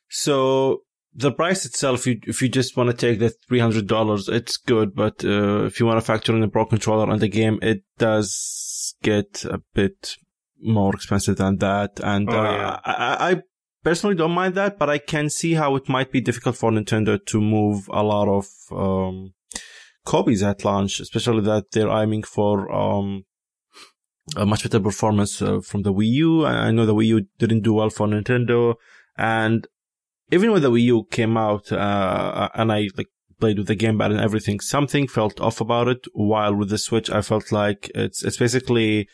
so 0.08 0.82
the 1.14 1.32
price 1.32 1.64
itself, 1.64 2.06
you, 2.06 2.18
if 2.26 2.42
you 2.42 2.48
just 2.48 2.76
want 2.76 2.90
to 2.90 2.96
take 2.96 3.18
the 3.18 3.30
three 3.48 3.58
hundred 3.60 3.86
dollars, 3.86 4.28
it's 4.28 4.56
good. 4.56 4.94
But 4.94 5.24
uh, 5.24 5.64
if 5.64 5.80
you 5.80 5.86
want 5.86 5.98
to 5.98 6.04
factor 6.04 6.34
in 6.34 6.40
the 6.40 6.48
Pro 6.48 6.66
controller 6.66 7.10
and 7.10 7.20
the 7.20 7.28
game, 7.28 7.58
it 7.62 7.82
does 7.98 8.94
get 9.02 9.44
a 9.44 9.60
bit 9.74 10.16
more 10.60 10.94
expensive 10.94 11.36
than 11.36 11.56
that. 11.58 12.00
And 12.02 12.28
Oh, 12.28 12.32
uh, 12.38 12.42
yeah. 12.52 12.80
I, 12.84 13.30
I 13.32 13.42
personally 13.82 14.16
don't 14.16 14.32
mind 14.32 14.54
that, 14.56 14.78
but 14.78 14.90
I 14.90 14.98
can 14.98 15.30
see 15.30 15.54
how 15.54 15.76
it 15.76 15.88
might 15.88 16.12
be 16.12 16.20
difficult 16.20 16.56
for 16.56 16.70
Nintendo 16.70 17.18
to 17.26 17.40
move 17.40 17.88
a 17.92 18.02
lot 18.02 18.28
of 18.28 18.46
um, 18.72 19.32
copies 20.04 20.42
at 20.42 20.64
launch, 20.64 21.00
especially 21.00 21.42
that 21.42 21.70
they're 21.72 21.90
aiming 21.90 22.22
for 22.22 22.70
um, 22.72 23.24
a 24.36 24.46
much 24.46 24.62
better 24.62 24.80
performance 24.80 25.40
uh, 25.42 25.60
from 25.60 25.82
the 25.82 25.92
Wii 25.92 26.06
U. 26.06 26.46
I 26.46 26.70
know 26.70 26.86
the 26.86 26.94
Wii 26.94 27.06
U 27.06 27.26
didn't 27.38 27.62
do 27.62 27.74
well 27.74 27.90
for 27.90 28.06
Nintendo, 28.06 28.74
and 29.16 29.66
even 30.30 30.52
when 30.52 30.62
the 30.62 30.70
Wii 30.70 30.82
U 30.82 31.04
came 31.10 31.36
out, 31.36 31.72
uh, 31.72 32.48
and 32.54 32.72
I 32.72 32.88
like 32.96 33.08
played 33.40 33.58
with 33.58 33.68
the 33.68 33.76
gamepad 33.76 34.10
and 34.10 34.20
everything, 34.20 34.60
something 34.60 35.08
felt 35.08 35.40
off 35.40 35.60
about 35.60 35.88
it. 35.88 36.06
While 36.12 36.54
with 36.54 36.70
the 36.70 36.78
Switch, 36.78 37.10
I 37.10 37.22
felt 37.22 37.50
like 37.52 37.90
it's 37.94 38.22
it's 38.22 38.36
basically 38.36 39.08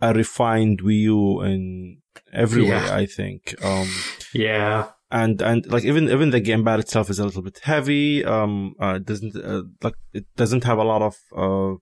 a 0.00 0.12
refined 0.12 0.82
Wii 0.82 1.00
U 1.00 1.40
in 1.42 2.02
every 2.32 2.62
way. 2.62 2.76
I 2.90 3.06
think. 3.06 3.54
Um, 3.64 3.88
Yeah. 4.32 4.88
And 5.10 5.40
and 5.40 5.66
like 5.66 5.84
even 5.84 6.08
even 6.08 6.30
the 6.30 6.40
gamepad 6.40 6.80
itself 6.80 7.10
is 7.10 7.18
a 7.18 7.24
little 7.24 7.42
bit 7.42 7.60
heavy. 7.62 8.24
Um, 8.24 8.74
uh, 8.80 8.98
doesn't 8.98 9.36
uh, 9.36 9.62
like 9.82 9.94
it 10.12 10.26
doesn't 10.36 10.64
have 10.64 10.78
a 10.78 10.84
lot 10.84 11.02
of 11.02 11.16
uh 11.36 11.76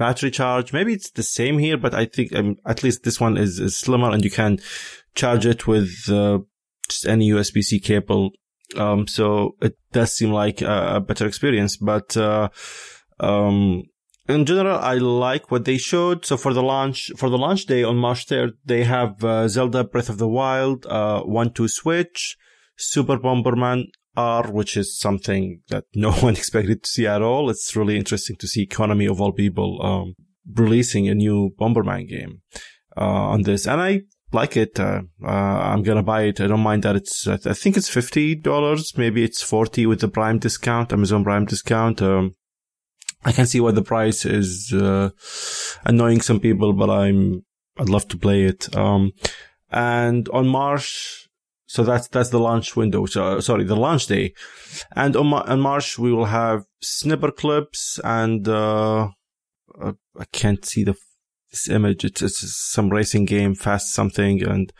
battery 0.00 0.30
charge. 0.30 0.72
Maybe 0.72 0.94
it's 0.94 1.10
the 1.10 1.22
same 1.22 1.58
here, 1.58 1.76
but 1.76 1.94
I 1.94 2.06
think 2.06 2.34
um, 2.34 2.56
at 2.66 2.82
least 2.82 3.04
this 3.04 3.20
one 3.20 3.36
is, 3.36 3.60
is 3.60 3.76
slimmer, 3.76 4.10
and 4.10 4.24
you 4.24 4.30
can 4.30 4.58
charge 5.14 5.46
it 5.46 5.66
with 5.66 5.90
uh, 6.08 6.38
just 6.88 7.06
any 7.06 7.30
USB 7.30 7.62
C 7.62 7.78
cable. 7.78 8.30
Um, 8.76 9.06
so 9.06 9.56
it 9.60 9.76
does 9.92 10.12
seem 10.12 10.32
like 10.32 10.62
a, 10.62 10.96
a 10.96 11.00
better 11.00 11.26
experience, 11.26 11.76
but 11.76 12.16
uh, 12.16 12.48
um. 13.20 13.84
In 14.28 14.46
general, 14.46 14.78
I 14.78 14.94
like 14.94 15.50
what 15.50 15.64
they 15.64 15.76
showed. 15.76 16.24
So 16.24 16.36
for 16.36 16.54
the 16.54 16.62
launch, 16.62 17.10
for 17.16 17.28
the 17.28 17.38
launch 17.38 17.66
day 17.66 17.82
on 17.82 17.96
March 17.96 18.28
3rd, 18.28 18.52
they 18.64 18.84
have 18.84 19.24
uh, 19.24 19.48
Zelda 19.48 19.82
Breath 19.82 20.08
of 20.08 20.18
the 20.18 20.28
Wild, 20.28 20.86
uh, 20.86 21.24
1-2 21.24 21.68
Switch, 21.68 22.36
Super 22.80 23.18
Bomberman 23.18 23.84
R, 24.16 24.50
which 24.50 24.76
is 24.76 24.98
something 24.98 25.62
that 25.68 25.84
no 25.94 26.12
one 26.12 26.34
expected 26.34 26.82
to 26.82 26.88
see 26.88 27.06
at 27.06 27.22
all. 27.22 27.50
It's 27.50 27.76
really 27.76 27.96
interesting 27.96 28.36
to 28.36 28.48
see 28.48 28.66
Konami 28.66 29.10
of 29.10 29.20
all 29.20 29.32
people, 29.32 29.80
um, 29.82 30.14
releasing 30.52 31.08
a 31.08 31.14
new 31.14 31.50
Bomberman 31.58 32.08
game, 32.08 32.42
uh, 32.96 33.30
on 33.34 33.42
this. 33.42 33.66
And 33.66 33.80
I 33.80 34.02
like 34.32 34.56
it. 34.56 34.78
Uh, 34.80 35.02
uh, 35.22 35.28
I'm 35.28 35.82
gonna 35.82 36.02
buy 36.02 36.22
it. 36.22 36.40
I 36.40 36.46
don't 36.46 36.60
mind 36.60 36.82
that 36.84 36.96
it's, 36.96 37.26
I 37.26 37.36
th- 37.36 37.46
I 37.46 37.52
think 37.54 37.76
it's 37.76 37.90
$50. 37.90 38.96
Maybe 38.96 39.24
it's 39.24 39.42
40 39.42 39.86
with 39.86 40.00
the 40.00 40.08
Prime 40.08 40.38
discount, 40.38 40.92
Amazon 40.92 41.24
Prime 41.24 41.44
discount. 41.44 42.02
Um, 42.02 42.34
I 43.24 43.32
can 43.32 43.46
see 43.46 43.60
why 43.60 43.72
the 43.72 43.82
price 43.82 44.24
is, 44.24 44.72
uh, 44.72 45.10
annoying 45.84 46.22
some 46.22 46.40
people, 46.40 46.72
but 46.72 46.88
I'm, 46.88 47.44
I'd 47.78 47.90
love 47.90 48.08
to 48.08 48.16
play 48.16 48.44
it. 48.44 48.74
Um, 48.74 49.12
and 49.70 50.26
on 50.30 50.48
March, 50.48 51.28
so 51.70 51.84
that's 51.84 52.08
that's 52.08 52.30
the 52.30 52.40
launch 52.40 52.74
window. 52.74 53.06
So, 53.06 53.38
sorry, 53.38 53.62
the 53.62 53.76
launch 53.76 54.08
day, 54.08 54.34
and 54.96 55.14
on, 55.14 55.28
Ma- 55.28 55.44
on 55.46 55.60
March 55.60 56.00
we 56.00 56.12
will 56.12 56.24
have 56.24 56.64
Snipperclips 56.82 58.00
and 58.02 58.48
uh, 58.48 59.10
uh, 59.80 59.92
I 60.18 60.24
can't 60.32 60.64
see 60.64 60.82
the 60.82 60.96
this 61.52 61.68
image. 61.68 62.04
It's, 62.04 62.22
it's 62.22 62.56
some 62.56 62.90
racing 62.90 63.26
game, 63.26 63.54
fast 63.54 63.94
something, 63.94 64.42
and 64.42 64.72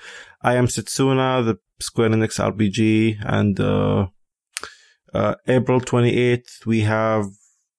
I 0.43 0.57
am 0.57 0.67
Setsuna, 0.67 1.45
the 1.45 1.59
Square 1.79 2.11
Enix 2.11 2.41
RPG, 2.41 3.19
and 3.25 3.61
uh, 3.61 4.09
uh, 5.15 5.37
April 5.47 5.81
twenty 5.81 6.17
eighth 6.17 6.67
we 6.67 6.81
have 6.81 7.27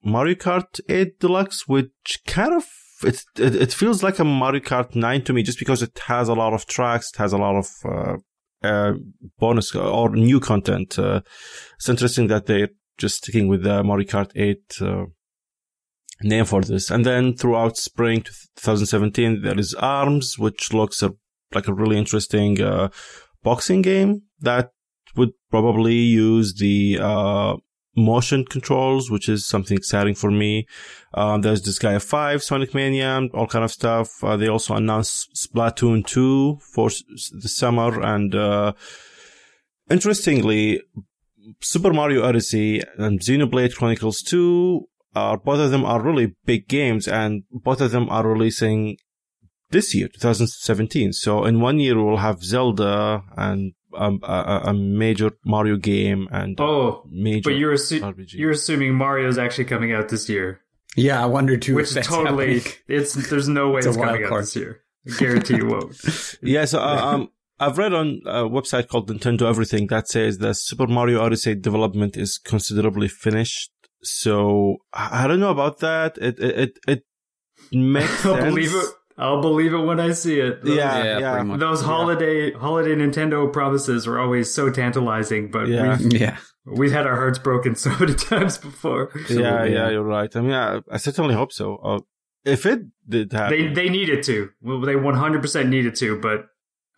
Mario 0.02 0.36
Kart 0.36 0.80
8 0.88 1.20
Deluxe, 1.20 1.68
which 1.68 2.22
kind 2.26 2.54
of 2.54 2.64
it, 3.04 3.22
it 3.36 3.56
it 3.56 3.72
feels 3.74 4.02
like 4.02 4.18
a 4.18 4.24
Mario 4.24 4.62
Kart 4.62 4.94
9 4.94 5.22
to 5.24 5.34
me, 5.34 5.42
just 5.42 5.58
because 5.58 5.82
it 5.82 5.98
has 6.06 6.28
a 6.30 6.34
lot 6.34 6.54
of 6.54 6.64
tracks, 6.64 7.10
it 7.12 7.18
has 7.18 7.34
a 7.34 7.38
lot 7.38 7.56
of 7.56 7.68
uh, 8.62 8.68
uh, 8.68 8.92
bonus 9.38 9.74
or 9.74 10.10
new 10.10 10.40
content. 10.40 10.98
Uh, 10.98 11.20
it's 11.76 11.88
interesting 11.88 12.28
that 12.28 12.46
they're 12.46 12.70
just 12.98 13.16
sticking 13.16 13.48
with 13.48 13.62
the 13.62 13.82
Mario 13.82 14.06
Kart 14.06 14.30
8 14.34 14.58
uh, 14.80 15.04
name 16.22 16.44
for 16.44 16.62
this. 16.62 16.90
And 16.90 17.04
then 17.04 17.34
throughout 17.34 17.76
spring 17.76 18.22
2017, 18.22 19.42
there 19.42 19.58
is 19.58 19.74
Arms, 19.74 20.38
which 20.38 20.72
looks 20.72 21.02
a, 21.02 21.12
like 21.54 21.68
a 21.68 21.74
really 21.74 21.98
interesting 21.98 22.60
uh, 22.60 22.88
boxing 23.42 23.82
game 23.82 24.22
that 24.40 24.70
would 25.16 25.32
probably 25.50 25.94
use 25.94 26.54
the 26.54 26.98
uh, 27.00 27.56
motion 27.94 28.44
controls, 28.44 29.10
which 29.10 29.28
is 29.28 29.46
something 29.46 29.76
exciting 29.76 30.14
for 30.14 30.30
me. 30.30 30.66
Um, 31.14 31.42
there's 31.42 31.62
Disgaea 31.62 32.02
5, 32.02 32.42
Sonic 32.42 32.74
Mania, 32.74 33.20
all 33.34 33.46
kind 33.46 33.64
of 33.64 33.70
stuff. 33.70 34.08
Uh, 34.24 34.36
they 34.36 34.48
also 34.48 34.74
announced 34.74 35.34
Splatoon 35.34 36.06
2 36.06 36.58
for 36.74 36.86
s- 36.86 37.02
the 37.32 37.48
summer. 37.48 38.00
And, 38.00 38.34
uh, 38.34 38.72
interestingly, 39.90 40.80
Super 41.60 41.92
Mario 41.92 42.22
Odyssey 42.24 42.80
and 42.96 43.20
Xenoblade 43.20 43.74
Chronicles 43.76 44.22
2 44.22 44.86
are, 45.14 45.36
both 45.36 45.60
of 45.60 45.70
them 45.70 45.84
are 45.84 46.02
really 46.02 46.34
big 46.46 46.68
games 46.68 47.06
and 47.06 47.42
both 47.50 47.80
of 47.80 47.90
them 47.90 48.08
are 48.08 48.26
releasing 48.26 48.96
this 49.70 49.94
year, 49.94 50.08
2017. 50.08 51.12
So 51.12 51.44
in 51.44 51.60
one 51.60 51.78
year, 51.78 52.02
we'll 52.02 52.18
have 52.18 52.42
Zelda 52.42 53.22
and 53.36 53.72
a, 53.94 54.10
a, 54.22 54.60
a 54.66 54.74
major 54.74 55.32
Mario 55.44 55.76
game 55.76 56.28
and 56.30 56.60
Oh, 56.60 57.04
major 57.10 57.50
but 57.50 57.56
you're 57.56 57.74
assu- 57.74 58.00
RPG. 58.00 58.34
you're 58.34 58.50
assuming 58.52 58.94
Mario's 58.94 59.38
actually 59.38 59.64
coming 59.66 59.92
out 59.92 60.08
this 60.08 60.28
year, 60.28 60.60
Yeah, 60.96 61.22
I 61.22 61.26
wonder 61.26 61.56
too. 61.56 61.74
which 61.74 61.84
if 61.84 61.88
is 61.90 61.94
that's 61.96 62.08
totally 62.08 62.58
happening. 62.60 62.74
it's. 62.88 63.14
There's 63.30 63.48
no 63.48 63.70
way 63.70 63.78
It's 63.78 63.86
it's, 63.86 63.96
a 63.96 64.00
wild 64.00 64.12
coming 64.16 64.32
out 64.32 64.40
this 64.40 64.56
year. 64.56 64.80
I 65.08 65.16
guarantee 65.18 65.56
you 65.56 65.66
won't. 65.66 65.96
Yeah, 66.42 66.64
so 66.64 66.80
uh, 66.80 67.00
um, 67.14 67.28
I've 67.60 67.78
read 67.78 67.92
on 67.92 68.20
a 68.26 68.42
website 68.44 68.88
called 68.88 69.08
Nintendo 69.10 69.48
Everything 69.48 69.86
that 69.88 70.08
says 70.08 70.38
that 70.38 70.54
Super 70.56 70.86
Mario 70.86 71.20
Odyssey 71.20 71.54
development 71.54 72.16
is 72.16 72.38
considerably 72.38 73.08
finished. 73.08 73.70
So 74.02 74.78
I 74.92 75.24
I 75.24 75.26
don't 75.28 75.40
know 75.40 75.50
about 75.50 75.78
that. 75.80 76.18
It 76.18 76.38
it 76.40 76.58
it, 76.58 76.78
it 76.88 77.02
makes 77.72 78.18
sense. 78.22 78.44
believe 78.44 78.74
it. 78.74 78.86
I'll 79.18 79.40
believe 79.40 79.72
it 79.74 79.78
when 79.78 80.00
I 80.00 80.12
see 80.12 80.40
it. 80.40 80.64
Those, 80.64 80.76
Yeah, 80.76 81.04
Yeah, 81.04 81.18
yeah. 81.18 81.42
much. 81.42 81.60
Those 81.60 81.82
holiday 81.82 82.52
holiday 82.52 82.94
Nintendo 82.94 83.52
promises 83.52 84.06
were 84.06 84.18
always 84.18 84.52
so 84.52 84.70
tantalizing, 84.70 85.50
but 85.50 85.68
Yeah. 85.68 85.98
we've, 85.98 86.12
Yeah. 86.20 86.36
we've 86.66 86.92
had 86.92 87.06
our 87.06 87.16
hearts 87.16 87.38
broken 87.38 87.74
so 87.84 87.90
many 87.98 88.14
times 88.14 88.58
before. 88.58 89.10
yeah, 89.14 89.20
Absolutely, 89.20 89.48
yeah, 89.50 89.64
yeah. 89.84 89.90
you're 89.90 90.02
right. 90.02 90.34
I 90.34 90.40
mean, 90.40 90.52
I, 90.52 90.80
I 90.90 90.96
certainly 90.96 91.34
hope 91.34 91.52
so. 91.52 91.76
Uh, 91.76 92.00
if 92.44 92.66
it 92.66 92.80
did 93.08 93.32
happen, 93.32 93.56
They 93.56 93.72
they 93.84 93.88
needed 93.88 94.22
to. 94.24 94.50
Well, 94.62 94.80
they 94.80 94.94
100% 94.94 95.68
needed 95.68 95.94
to, 95.96 96.18
but 96.20 96.46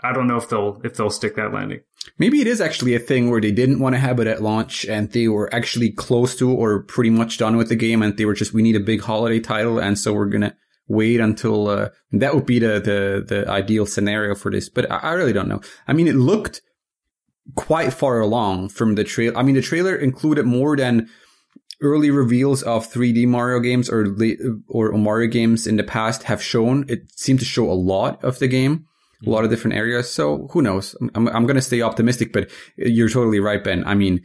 I 0.02 0.12
don't 0.12 0.26
know 0.26 0.36
if 0.36 0.48
they'll 0.48 0.80
if 0.84 0.94
they'll 0.96 1.10
stick 1.10 1.34
that 1.36 1.52
landing. 1.52 1.80
Maybe 2.18 2.40
it 2.42 2.46
is 2.46 2.60
actually 2.60 2.94
a 2.94 2.98
thing 2.98 3.30
where 3.30 3.40
they 3.40 3.50
didn't 3.52 3.78
want 3.78 3.94
to 3.94 3.98
have 3.98 4.20
it 4.20 4.26
at 4.26 4.42
launch 4.42 4.84
and 4.84 5.10
they 5.12 5.26
were 5.28 5.52
actually 5.54 5.90
close 5.90 6.36
to 6.36 6.50
or 6.50 6.82
pretty 6.82 7.08
much 7.10 7.38
done 7.38 7.56
with 7.56 7.68
the 7.70 7.76
game 7.76 8.02
and 8.02 8.16
they 8.18 8.26
were 8.26 8.34
just, 8.34 8.52
we 8.52 8.60
need 8.62 8.76
a 8.76 8.80
big 8.80 9.00
holiday 9.00 9.40
title. 9.40 9.78
And 9.78 9.98
so 9.98 10.12
we're 10.12 10.26
going 10.26 10.42
to 10.42 10.54
wait 10.88 11.20
until, 11.20 11.68
uh, 11.68 11.88
that 12.12 12.34
would 12.34 12.46
be 12.46 12.58
the, 12.58 12.80
the, 12.80 13.24
the 13.26 13.50
ideal 13.50 13.86
scenario 13.86 14.34
for 14.34 14.50
this. 14.50 14.68
But 14.68 14.90
I, 14.90 14.96
I 14.96 15.12
really 15.12 15.32
don't 15.32 15.48
know. 15.48 15.60
I 15.86 15.92
mean, 15.92 16.08
it 16.08 16.14
looked 16.14 16.60
quite 17.54 17.92
far 17.92 18.20
along 18.20 18.70
from 18.70 18.94
the 18.94 19.04
trail. 19.04 19.36
I 19.36 19.42
mean, 19.42 19.54
the 19.54 19.62
trailer 19.62 19.94
included 19.96 20.46
more 20.46 20.76
than 20.76 21.08
early 21.80 22.10
reveals 22.10 22.62
of 22.62 22.90
3D 22.90 23.26
Mario 23.26 23.60
games 23.60 23.90
or, 23.90 24.06
or 24.68 24.92
Mario 24.92 25.28
games 25.28 25.66
in 25.66 25.76
the 25.76 25.84
past 25.84 26.24
have 26.24 26.42
shown. 26.42 26.84
It 26.88 27.18
seemed 27.18 27.40
to 27.40 27.44
show 27.44 27.70
a 27.70 27.72
lot 27.74 28.22
of 28.24 28.38
the 28.38 28.48
game 28.48 28.86
a 29.26 29.30
lot 29.30 29.44
of 29.44 29.50
different 29.50 29.76
areas. 29.76 30.10
So 30.10 30.48
who 30.52 30.62
knows? 30.62 30.94
I'm, 31.14 31.28
I'm 31.28 31.46
going 31.46 31.56
to 31.56 31.62
stay 31.62 31.82
optimistic, 31.82 32.32
but 32.32 32.50
you're 32.76 33.08
totally 33.08 33.40
right, 33.40 33.62
Ben. 33.62 33.84
I 33.86 33.94
mean, 33.94 34.22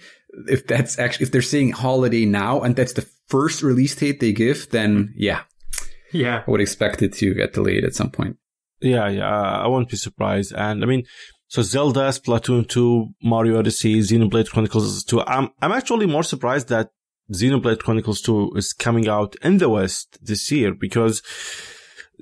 if 0.48 0.68
that's 0.68 1.00
actually, 1.00 1.26
if 1.26 1.32
they're 1.32 1.42
saying 1.42 1.72
holiday 1.72 2.26
now 2.26 2.62
and 2.62 2.76
that's 2.76 2.94
the 2.94 3.08
first 3.28 3.62
release 3.62 3.96
date 3.96 4.20
they 4.20 4.32
give, 4.32 4.70
then 4.70 5.14
yeah, 5.16 5.42
Yeah. 6.12 6.44
I 6.48 6.52
would 6.52 6.62
expect 6.62 7.02
it 7.02 7.14
to 7.14 7.34
get 7.34 7.54
delayed 7.54 7.84
at 7.84 7.96
some 7.96 8.10
point. 8.10 8.38
Yeah, 8.82 9.10
yeah, 9.10 9.28
uh, 9.28 9.64
I 9.64 9.68
won't 9.68 9.90
be 9.90 9.98
surprised. 9.98 10.54
And 10.54 10.84
I 10.84 10.88
mean, 10.88 11.04
so 11.48 11.62
Zelda, 11.62 12.10
Splatoon 12.10 12.68
2, 12.68 13.10
Mario 13.24 13.60
Odyssey, 13.60 14.00
Xenoblade 14.00 14.50
Chronicles 14.50 15.04
2. 15.04 15.22
I'm, 15.22 15.50
I'm 15.62 15.72
actually 15.72 16.06
more 16.06 16.24
surprised 16.24 16.70
that 16.70 16.92
Xenoblade 17.34 17.80
Chronicles 17.80 18.22
2 18.22 18.54
is 18.56 18.74
coming 18.74 19.08
out 19.08 19.36
in 19.42 19.58
the 19.58 19.70
West 19.70 20.18
this 20.22 20.52
year 20.52 20.74
because 20.74 21.22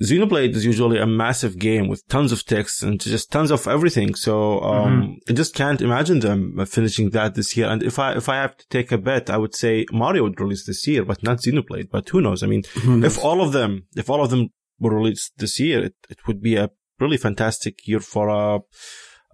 Xenoblade 0.02 0.56
is 0.56 0.64
usually 0.64 1.00
a 1.00 1.08
massive 1.08 1.58
game 1.58 1.88
with 1.88 2.08
tons 2.08 2.32
of 2.32 2.46
text 2.46 2.84
and 2.84 3.00
just 3.00 3.32
tons 3.32 3.50
of 3.50 3.68
everything. 3.68 4.14
So, 4.14 4.62
um, 4.62 5.18
I 5.28 5.34
just 5.34 5.56
can't 5.56 5.82
imagine 5.82 6.20
them 6.20 6.64
finishing 6.68 7.10
that 7.12 7.34
this 7.34 7.58
year. 7.58 7.68
And 7.68 7.82
if 7.82 7.98
I, 7.98 8.14
if 8.14 8.30
I 8.30 8.36
have 8.36 8.56
to 8.58 8.68
take 8.70 8.92
a 8.92 8.98
bet, 8.98 9.30
I 9.30 9.38
would 9.38 9.56
say 9.56 9.86
Mario 9.92 10.24
would 10.24 10.40
release 10.40 10.66
this 10.66 10.86
year, 10.88 11.04
but 11.04 11.24
not 11.24 11.40
Xenoblade. 11.40 11.90
But 11.90 12.08
who 12.10 12.22
knows? 12.22 12.44
I 12.44 12.48
mean, 12.48 12.64
if 13.04 13.18
all 13.18 13.42
of 13.42 13.54
them, 13.54 13.88
if 13.96 14.10
all 14.10 14.24
of 14.24 14.30
them 14.30 14.50
were 14.80 14.96
released 14.96 15.34
this 15.38 15.60
year, 15.60 15.84
it, 15.86 15.96
it 16.10 16.28
would 16.28 16.42
be 16.42 16.56
a 16.56 16.70
really 17.00 17.18
fantastic 17.18 17.88
year 17.88 18.00
for 18.00 18.30
a, 18.30 18.60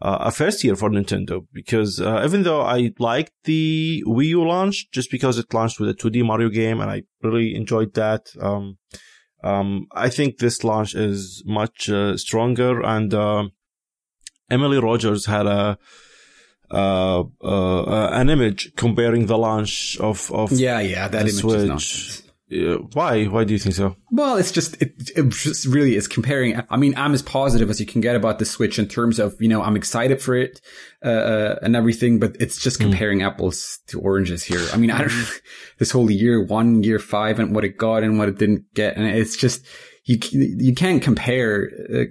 a 0.02 0.32
first 0.32 0.64
year 0.64 0.76
for 0.76 0.90
Nintendo 0.90 1.46
because 1.54 2.02
uh, 2.02 2.22
even 2.26 2.44
though 2.44 2.62
I 2.62 2.92
liked 3.00 3.32
the 3.46 4.04
Wii 4.06 4.28
U 4.28 4.46
launch 4.46 4.90
just 4.92 5.10
because 5.10 5.38
it 5.38 5.54
launched 5.54 5.80
with 5.80 5.90
a 5.90 5.94
2D 5.94 6.26
Mario 6.26 6.50
game 6.50 6.82
and 6.82 6.92
I 6.92 7.04
really 7.22 7.56
enjoyed 7.56 7.94
that, 7.94 8.28
um, 8.42 8.78
um, 9.44 9.88
I 9.92 10.10
think 10.10 10.38
this 10.38 10.64
launch 10.64 10.96
is 10.96 11.44
much 11.46 11.90
uh, 11.90 12.18
stronger 12.18 12.82
and 12.82 13.14
uh, 13.14 13.50
Emily 14.50 14.80
Rogers 14.80 15.26
had 15.26 15.46
a 15.46 15.78
uh, 16.72 17.24
uh, 17.44 18.10
an 18.14 18.30
image 18.30 18.74
comparing 18.76 19.28
the 19.28 19.38
launch 19.38 19.98
of 20.00 20.32
of 20.32 20.52
Yeah, 20.52 20.80
yeah, 20.80 21.08
that 21.08 21.26
the 21.26 21.32
image 21.32 21.34
is 21.34 21.40
Switch. 21.40 22.23
Uh, 22.54 22.78
why? 22.94 23.26
Why 23.26 23.44
do 23.44 23.54
you 23.54 23.60
think 23.60 23.76
so? 23.76 23.96
Well, 24.12 24.36
it's 24.38 24.52
just 24.52 24.80
it, 24.82 24.94
it 25.16 25.30
just 25.30 25.66
really 25.66 25.96
is 25.96 26.08
comparing. 26.08 26.62
I 26.70 26.78
mean, 26.78 26.94
I'm 26.98 27.14
as 27.14 27.22
positive 27.22 27.70
as 27.70 27.80
you 27.80 27.86
can 27.86 28.02
get 28.02 28.16
about 28.16 28.38
the 28.40 28.46
Switch 28.46 28.78
in 28.78 28.88
terms 28.88 29.18
of 29.20 29.36
you 29.42 29.48
know 29.50 29.62
I'm 29.62 29.76
excited 29.76 30.22
for 30.22 30.36
it 30.36 30.62
uh, 31.04 31.10
uh, 31.10 31.60
and 31.64 31.76
everything, 31.76 32.20
but 32.20 32.36
it's 32.40 32.60
just 32.62 32.80
comparing 32.80 33.24
apples 33.24 33.80
to 33.88 34.00
oranges 34.00 34.44
here. 34.44 34.66
I 34.74 34.78
mean, 34.78 34.92
I 34.92 35.00
don't 35.00 35.42
this 35.80 35.92
whole 35.92 36.12
year 36.12 36.44
one, 36.46 36.84
year 36.84 37.00
five, 37.00 37.40
and 37.40 37.56
what 37.56 37.64
it 37.66 37.78
got 37.78 38.04
and 38.04 38.18
what 38.20 38.30
it 38.30 38.38
didn't 38.38 38.66
get, 38.76 38.98
and 38.98 39.06
it's 39.08 39.36
just 39.38 39.66
you 40.06 40.20
you 40.32 40.76
can't 40.76 41.02
compare 41.02 41.70
uh, 41.94 42.04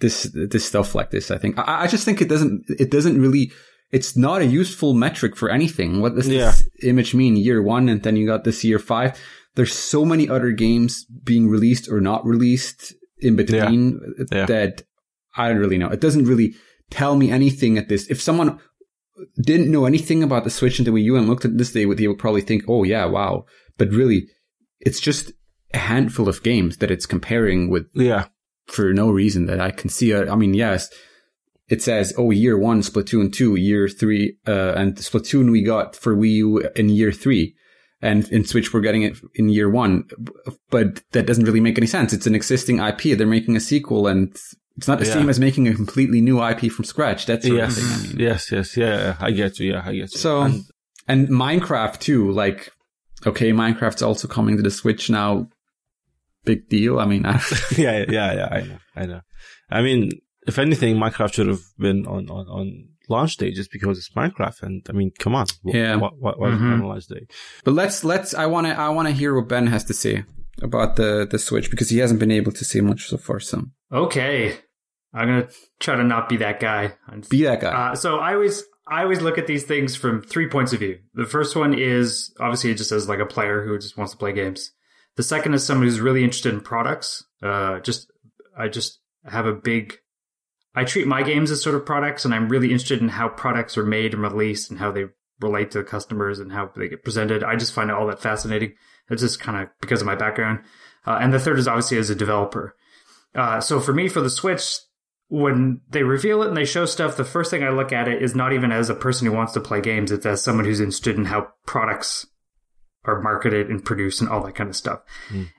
this 0.00 0.30
this 0.34 0.64
stuff 0.64 0.94
like 0.94 1.10
this. 1.10 1.30
I 1.30 1.38
think 1.38 1.58
I, 1.58 1.82
I 1.82 1.86
just 1.86 2.04
think 2.04 2.20
it 2.20 2.28
doesn't 2.28 2.64
it 2.68 2.90
doesn't 2.90 3.20
really. 3.20 3.52
It's 3.90 4.18
not 4.18 4.42
a 4.42 4.46
useful 4.46 4.92
metric 4.92 5.34
for 5.34 5.48
anything. 5.48 6.02
What 6.02 6.14
does 6.14 6.28
Yeah. 6.28 6.50
this 6.50 6.68
image 6.82 7.14
mean? 7.14 7.36
Year 7.36 7.62
one, 7.62 7.88
and 7.88 8.02
then 8.02 8.16
you 8.16 8.26
got 8.26 8.44
this 8.44 8.62
year 8.62 8.78
five 8.78 9.18
there's 9.58 9.72
so 9.74 10.04
many 10.04 10.28
other 10.28 10.52
games 10.52 11.04
being 11.24 11.48
released 11.48 11.88
or 11.90 12.00
not 12.00 12.24
released 12.24 12.94
in 13.18 13.34
between 13.34 13.98
Yeah. 14.30 14.46
that 14.46 14.82
I 15.36 15.48
don't 15.48 15.58
really 15.58 15.78
know. 15.78 15.88
It 15.90 16.00
doesn't 16.00 16.26
really 16.26 16.54
tell 16.90 17.16
me 17.16 17.30
anything 17.32 17.76
at 17.76 17.88
this. 17.88 18.06
If 18.08 18.22
someone 18.22 18.60
didn't 19.42 19.70
know 19.70 19.84
anything 19.84 20.22
about 20.22 20.44
the 20.44 20.50
Switch 20.50 20.78
and 20.78 20.86
the 20.86 20.92
Wii 20.92 21.02
U 21.10 21.16
and 21.16 21.26
looked 21.28 21.44
at 21.44 21.58
this, 21.58 21.72
they 21.72 21.86
would, 21.86 21.98
they 21.98 22.06
would 22.06 22.18
probably 22.20 22.40
think, 22.40 22.62
oh 22.68 22.84
yeah, 22.84 23.04
wow. 23.04 23.44
But 23.76 23.90
really, 23.90 24.28
it's 24.80 25.00
just 25.00 25.32
a 25.74 25.78
handful 25.78 26.28
of 26.28 26.44
games 26.44 26.76
that 26.76 26.90
it's 26.92 27.06
comparing 27.06 27.68
with 27.68 27.86
Yeah, 27.94 28.26
for 28.66 28.92
no 28.92 29.10
reason 29.10 29.46
that 29.46 29.60
I 29.60 29.72
can 29.72 29.90
see. 29.90 30.14
I 30.14 30.36
mean, 30.36 30.54
yes, 30.54 30.88
it 31.68 31.82
says, 31.82 32.14
oh, 32.16 32.30
year 32.30 32.56
one, 32.56 32.80
Splatoon 32.82 33.32
2, 33.32 33.56
year 33.56 33.88
three, 33.88 34.36
uh, 34.46 34.72
and 34.76 34.94
Splatoon 34.96 35.50
we 35.50 35.62
got 35.62 35.96
for 35.96 36.16
Wii 36.16 36.30
U 36.44 36.58
in 36.76 36.88
year 36.88 37.12
three. 37.12 37.56
And 38.00 38.28
in 38.28 38.44
Switch, 38.44 38.72
we're 38.72 38.80
getting 38.80 39.02
it 39.02 39.16
in 39.34 39.48
year 39.48 39.68
one. 39.68 40.04
But 40.70 41.02
that 41.12 41.26
doesn't 41.26 41.44
really 41.44 41.60
make 41.60 41.78
any 41.78 41.86
sense. 41.88 42.12
It's 42.12 42.26
an 42.26 42.34
existing 42.34 42.78
IP. 42.78 43.16
They're 43.18 43.26
making 43.26 43.56
a 43.56 43.60
sequel 43.60 44.06
and 44.06 44.28
it's 44.76 44.86
not 44.86 45.00
the 45.00 45.06
Yeah. 45.06 45.14
same 45.14 45.28
as 45.28 45.40
making 45.40 45.66
a 45.66 45.74
completely 45.74 46.20
new 46.20 46.40
IP 46.40 46.68
from 46.70 46.84
scratch. 46.84 47.26
That's 47.26 47.44
yes. 47.46 47.78
I 47.78 48.06
mean. 48.06 48.16
yes, 48.20 48.52
yes, 48.52 48.76
yeah, 48.76 48.96
yeah, 48.98 49.16
I 49.18 49.32
get 49.32 49.58
you. 49.58 49.72
Yeah, 49.72 49.82
I 49.84 49.92
get 49.92 50.12
you. 50.12 50.18
So, 50.18 50.42
And- 50.42 50.64
and 51.08 51.28
Minecraft 51.28 51.98
too, 51.98 52.30
like, 52.30 52.70
okay, 53.26 53.50
Minecraft's 53.50 54.02
also 54.02 54.28
coming 54.28 54.56
to 54.58 54.62
the 54.62 54.70
Switch 54.70 55.10
now. 55.10 55.48
Big 56.44 56.68
deal. 56.68 57.00
I 57.00 57.06
mean, 57.06 57.26
I, 57.26 57.42
yeah, 57.76 58.04
yeah, 58.08 58.32
yeah. 58.34 58.48
I 58.50 58.60
know, 58.62 58.78
I 58.94 59.06
know. 59.06 59.20
I 59.70 59.82
mean, 59.82 60.10
if 60.46 60.58
anything, 60.58 60.96
Minecraft 60.96 61.32
should 61.34 61.46
have 61.48 61.62
been 61.78 62.06
on 62.06 62.30
on 62.30 62.46
on 62.46 62.88
launch 63.08 63.36
day 63.36 63.50
just 63.50 63.70
because 63.72 63.98
it's 63.98 64.10
Minecraft. 64.10 64.62
And 64.62 64.86
I 64.88 64.92
mean, 64.92 65.12
come 65.18 65.34
on, 65.34 65.46
Wh- 65.64 65.74
Yeah. 65.74 65.96
What 65.96 66.18
what, 66.18 66.38
what 66.38 66.50
Mhm. 66.50 66.72
on 66.74 66.80
launch 66.82 67.06
day? 67.06 67.26
But 67.64 67.72
let's 67.74 68.04
let's 68.04 68.34
I 68.34 68.46
want 68.46 68.66
to 68.66 68.78
I 68.78 68.88
want 68.90 69.08
to 69.08 69.14
hear 69.14 69.34
what 69.34 69.48
Ben 69.48 69.66
has 69.68 69.84
to 69.84 69.94
say 69.94 70.24
about 70.62 70.96
the 70.96 71.26
the 71.30 71.38
Switch 71.38 71.70
because 71.70 71.88
he 71.90 71.98
hasn't 71.98 72.20
been 72.20 72.30
able 72.30 72.52
to 72.52 72.64
say 72.64 72.80
much 72.80 73.06
so 73.08 73.16
far. 73.16 73.40
So 73.40 73.64
Okay. 73.92 74.56
I'm 75.14 75.26
gonna 75.28 75.48
try 75.80 75.96
to 75.96 76.04
not 76.04 76.28
be 76.28 76.36
that 76.38 76.60
guy. 76.60 76.94
I'm- 77.08 77.22
be 77.30 77.44
that 77.44 77.60
guy. 77.60 77.70
Uh, 77.90 77.94
so 77.94 78.18
I 78.18 78.34
always 78.34 78.62
I 78.90 79.02
always 79.02 79.20
look 79.20 79.36
at 79.38 79.46
these 79.46 79.64
things 79.64 79.96
from 79.96 80.22
three 80.22 80.48
points 80.48 80.72
of 80.72 80.78
view. 80.80 80.98
The 81.14 81.26
first 81.26 81.54
one 81.56 81.74
is 81.74 82.32
obviously 82.40 82.74
just 82.74 82.90
as 82.92 83.08
like 83.08 83.18
a 83.20 83.26
player 83.26 83.64
who 83.66 83.78
just 83.78 83.96
wants 83.98 84.12
to 84.12 84.18
play 84.18 84.32
games. 84.32 84.72
The 85.16 85.22
second 85.22 85.54
is 85.54 85.64
someone 85.64 85.86
who's 85.86 86.00
really 86.00 86.24
interested 86.24 86.54
in 86.54 86.60
products. 86.60 87.24
Uh, 87.42 87.80
just 87.80 88.10
I 88.56 88.68
just 88.68 89.00
have 89.24 89.46
a 89.46 89.52
big. 89.52 89.96
I 90.74 90.84
treat 90.84 91.06
my 91.06 91.22
games 91.22 91.50
as 91.50 91.62
sort 91.62 91.74
of 91.74 91.86
products, 91.86 92.24
and 92.24 92.34
I'm 92.34 92.48
really 92.48 92.70
interested 92.70 93.00
in 93.00 93.08
how 93.08 93.28
products 93.28 93.76
are 93.76 93.84
made 93.84 94.14
and 94.14 94.22
released, 94.22 94.70
and 94.70 94.78
how 94.78 94.92
they 94.92 95.06
relate 95.40 95.70
to 95.70 95.84
customers 95.84 96.40
and 96.40 96.52
how 96.52 96.70
they 96.76 96.88
get 96.88 97.04
presented. 97.04 97.44
I 97.44 97.56
just 97.56 97.72
find 97.72 97.90
it 97.90 97.96
all 97.96 98.06
that 98.08 98.20
fascinating. 98.20 98.74
It's 99.08 99.22
just 99.22 99.40
kind 99.40 99.62
of 99.62 99.68
because 99.80 100.00
of 100.00 100.06
my 100.06 100.16
background. 100.16 100.60
Uh, 101.06 101.18
and 101.20 101.32
the 101.32 101.38
third 101.38 101.58
is 101.58 101.68
obviously 101.68 101.96
as 101.98 102.10
a 102.10 102.14
developer. 102.14 102.74
Uh, 103.34 103.60
so 103.60 103.80
for 103.80 103.92
me, 103.92 104.08
for 104.08 104.20
the 104.20 104.30
Switch, 104.30 104.78
when 105.28 105.80
they 105.90 106.02
reveal 106.02 106.42
it 106.42 106.48
and 106.48 106.56
they 106.56 106.64
show 106.64 106.86
stuff, 106.86 107.16
the 107.16 107.24
first 107.24 107.50
thing 107.50 107.62
I 107.62 107.70
look 107.70 107.92
at 107.92 108.08
it 108.08 108.22
is 108.22 108.34
not 108.34 108.52
even 108.52 108.72
as 108.72 108.90
a 108.90 108.94
person 108.94 109.26
who 109.26 109.32
wants 109.32 109.52
to 109.52 109.60
play 109.60 109.80
games. 109.80 110.10
It's 110.10 110.26
as 110.26 110.42
someone 110.42 110.64
who's 110.64 110.80
interested 110.80 111.16
in 111.16 111.26
how 111.26 111.48
products 111.66 112.26
are 113.04 113.20
marketed 113.22 113.68
and 113.68 113.84
produced 113.84 114.20
and 114.20 114.28
all 114.28 114.42
that 114.42 114.54
kind 114.54 114.68
of 114.68 114.76
stuff. 114.76 115.00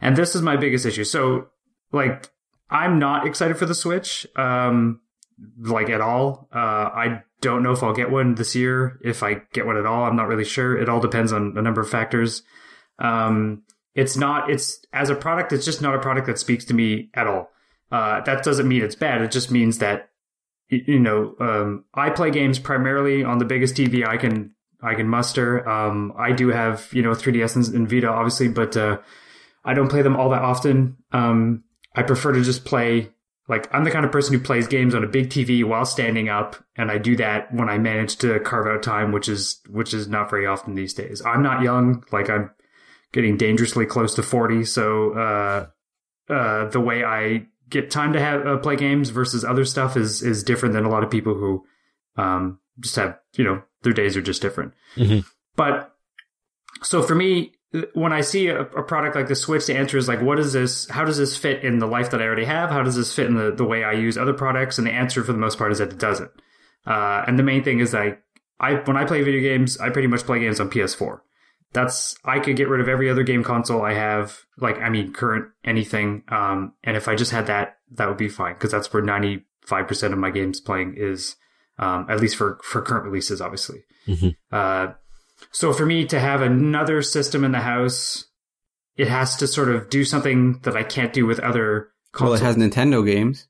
And 0.02 0.16
this 0.16 0.36
is 0.36 0.42
my 0.42 0.58
biggest 0.58 0.86
issue. 0.86 1.04
So, 1.04 1.48
like, 1.92 2.30
I'm 2.70 3.00
not 3.00 3.26
excited 3.26 3.58
for 3.58 3.66
the 3.66 3.76
Switch, 3.76 4.28
um, 4.36 5.02
like 5.60 5.90
at 5.90 6.02
all. 6.02 6.48
Uh, 6.54 6.58
I 6.58 7.24
don't 7.42 7.64
know 7.64 7.72
if 7.72 7.84
I'll 7.84 7.94
get 7.94 8.12
one 8.12 8.36
this 8.36 8.56
year. 8.56 9.00
If 9.04 9.24
I 9.24 9.42
get 9.54 9.66
one 9.66 9.78
at 9.78 9.86
all, 9.86 10.04
I'm 10.04 10.16
not 10.16 10.28
really 10.28 10.46
sure. 10.46 10.78
It 10.78 10.90
all 10.90 11.00
depends 11.00 11.32
on 11.32 11.54
a 11.58 11.62
number 11.62 11.82
of 11.82 11.90
factors. 11.90 12.44
Um, 13.00 13.64
it's 13.96 14.18
not, 14.18 14.50
it's 14.50 14.86
as 14.94 15.10
a 15.10 15.16
product, 15.16 15.52
it's 15.52 15.66
just 15.66 15.82
not 15.82 15.96
a 15.96 16.00
product 16.00 16.28
that 16.28 16.38
speaks 16.38 16.66
to 16.66 16.74
me 16.74 17.10
at 17.14 17.28
all. 17.28 17.50
Uh, 17.92 18.22
that 18.22 18.44
doesn't 18.44 18.68
mean 18.68 18.84
it's 18.84 18.96
bad. 18.96 19.22
It 19.22 19.32
just 19.32 19.50
means 19.52 19.80
that, 19.80 20.10
you 20.70 21.00
know, 21.00 21.36
um, 21.40 21.86
I 21.94 22.12
play 22.12 22.30
games 22.30 22.60
primarily 22.60 23.24
on 23.24 23.40
the 23.40 23.46
biggest 23.46 23.76
TV 23.76 24.06
I 24.06 24.18
can, 24.18 24.52
I 24.84 24.94
can 24.94 25.08
muster. 25.08 25.68
Um, 25.68 26.14
I 26.18 26.32
do 26.32 26.50
have, 26.50 26.88
you 26.94 27.02
know, 27.02 27.12
3DS 27.12 27.74
and, 27.74 27.90
Vita, 27.90 28.08
obviously, 28.08 28.48
but, 28.48 28.78
uh, 28.78 29.00
I 29.66 29.74
don't 29.74 29.90
play 29.90 30.04
them 30.04 30.16
all 30.16 30.30
that 30.30 30.44
often. 30.44 30.98
Um, 31.12 31.64
I 31.96 32.04
prefer 32.04 32.34
to 32.34 32.42
just 32.44 32.66
play, 32.66 33.10
like, 33.48 33.74
I'm 33.74 33.84
the 33.84 33.92
kind 33.92 34.06
of 34.06 34.12
person 34.12 34.34
who 34.34 34.40
plays 34.40 34.68
games 34.68 34.94
on 34.94 35.04
a 35.04 35.08
big 35.08 35.30
TV 35.30 35.64
while 35.64 35.86
standing 35.86 36.30
up, 36.30 36.56
and 36.76 36.92
I 36.92 36.98
do 36.98 37.16
that 37.18 37.54
when 37.54 37.70
I 37.70 37.78
manage 37.78 38.18
to 38.18 38.40
carve 38.40 38.68
out 38.68 38.84
time, 38.84 39.12
which 39.12 39.28
is, 39.28 39.60
which 39.70 39.94
is 39.94 40.08
not 40.08 40.30
very 40.30 40.46
often 40.46 40.76
these 40.76 40.94
days. 40.94 41.22
I'm 41.26 41.42
not 41.42 41.62
young, 41.64 42.04
like, 42.12 42.30
I'm 42.30 42.52
getting 43.12 43.38
dangerously 43.38 43.86
close 43.86 44.14
to 44.16 44.24
40, 44.24 44.66
so, 44.66 45.14
uh, 45.14 45.68
uh, 46.32 46.70
the 46.70 46.80
way 46.80 47.04
I 47.04 47.48
get 47.70 47.92
time 47.92 48.14
to 48.14 48.20
have 48.20 48.46
uh, 48.46 48.58
play 48.58 48.76
games 48.76 49.10
versus 49.10 49.44
other 49.44 49.66
stuff 49.66 49.96
is 49.98 50.22
is 50.22 50.44
different 50.44 50.74
than 50.74 50.86
a 50.86 50.90
lot 50.90 51.04
of 51.04 51.10
people 51.10 51.36
who 51.36 51.64
um, 52.18 52.60
just 52.80 52.96
have 52.96 53.18
you 53.36 53.44
know 53.44 53.62
their 53.82 53.94
days 53.94 54.16
are 54.18 54.22
just 54.22 54.42
different. 54.42 54.74
Mhm. 54.96 55.26
But 55.56 55.96
so 56.82 57.02
for 57.02 57.16
me, 57.16 57.54
when 57.94 58.12
I 58.12 58.22
see 58.22 58.48
a, 58.48 58.62
a 58.62 58.84
product 58.84 59.16
like 59.16 59.28
the 59.28 59.36
Switch, 59.36 59.68
the 59.68 59.78
answer 59.78 59.98
is 59.98 60.08
like, 60.08 60.22
what 60.22 60.40
is 60.40 60.54
this? 60.54 60.90
How 60.90 61.06
does 61.06 61.18
this 61.18 61.38
fit 61.38 61.64
in 61.64 61.80
the 61.80 61.86
life 61.86 62.12
that 62.12 62.22
I 62.22 62.26
already 62.26 62.46
have? 62.46 62.72
How 62.72 62.82
does 62.82 62.96
this 62.96 63.14
fit 63.14 63.28
in 63.28 63.36
the, 63.36 63.52
the 63.52 63.66
way 63.66 63.84
I 63.84 63.94
use 63.94 64.18
other 64.18 64.34
products? 64.34 64.78
And 64.78 64.88
the 64.88 64.92
answer 64.92 65.24
for 65.24 65.34
the 65.34 65.40
most 65.40 65.58
part 65.58 65.72
is 65.72 65.78
that 65.78 65.94
it 65.94 66.00
doesn't. 66.00 66.32
Uh, 66.88 67.24
and 67.28 67.38
the 67.38 67.44
main 67.44 67.64
thing 67.64 67.80
is 67.80 67.92
that 67.92 68.22
I, 68.60 68.76
when 68.76 68.98
I 68.98 69.06
play 69.06 69.22
video 69.22 69.42
games, 69.42 69.78
I 69.78 69.90
pretty 69.90 70.08
much 70.08 70.24
play 70.24 70.40
games 70.40 70.60
on 70.60 70.70
PS4. 70.70 71.20
That's 71.72 72.18
I 72.26 72.40
could 72.40 72.56
get 72.56 72.68
rid 72.68 72.82
of 72.82 72.90
every 72.90 73.12
other 73.12 73.22
game 73.22 73.44
console 73.44 73.84
I 73.84 73.94
have, 73.94 74.40
like 74.58 74.80
I 74.80 74.90
mean 74.90 75.14
current 75.14 75.50
anything. 75.64 76.24
Um, 76.30 76.74
and 76.84 76.98
if 76.98 77.08
I 77.08 77.14
just 77.14 77.32
had 77.32 77.46
that, 77.46 77.78
that 77.92 78.08
would 78.08 78.18
be 78.18 78.28
fine 78.28 78.56
because 78.56 78.72
that's 78.72 78.92
where 78.92 79.04
ninety 79.04 79.46
five 79.62 79.88
percent 79.88 80.12
of 80.12 80.18
my 80.18 80.32
games 80.32 80.60
playing 80.60 80.96
is, 80.98 81.36
um, 81.78 82.08
at 82.10 82.20
least 82.20 82.38
for 82.38 82.60
for 82.64 82.82
current 82.82 83.06
releases, 83.06 83.40
obviously. 83.40 83.84
Mhm. 84.08 84.36
Uh, 84.52 84.94
so 85.52 85.74
for 85.74 85.86
me 85.86 86.06
to 86.06 86.20
have 86.20 86.42
another 86.42 87.02
system 87.02 87.44
in 87.44 87.52
the 87.52 87.60
house, 87.60 88.26
it 88.96 89.08
has 89.08 89.36
to 89.38 89.48
sort 89.48 89.70
of 89.70 89.90
do 89.90 90.04
something 90.04 90.60
that 90.64 90.76
I 90.76 90.84
can't 90.84 91.14
do 91.14 91.26
with 91.26 91.40
other 91.40 91.90
Well, 92.20 92.34
it 92.34 92.42
has 92.42 92.56
Nintendo 92.58 93.06
games. 93.06 93.48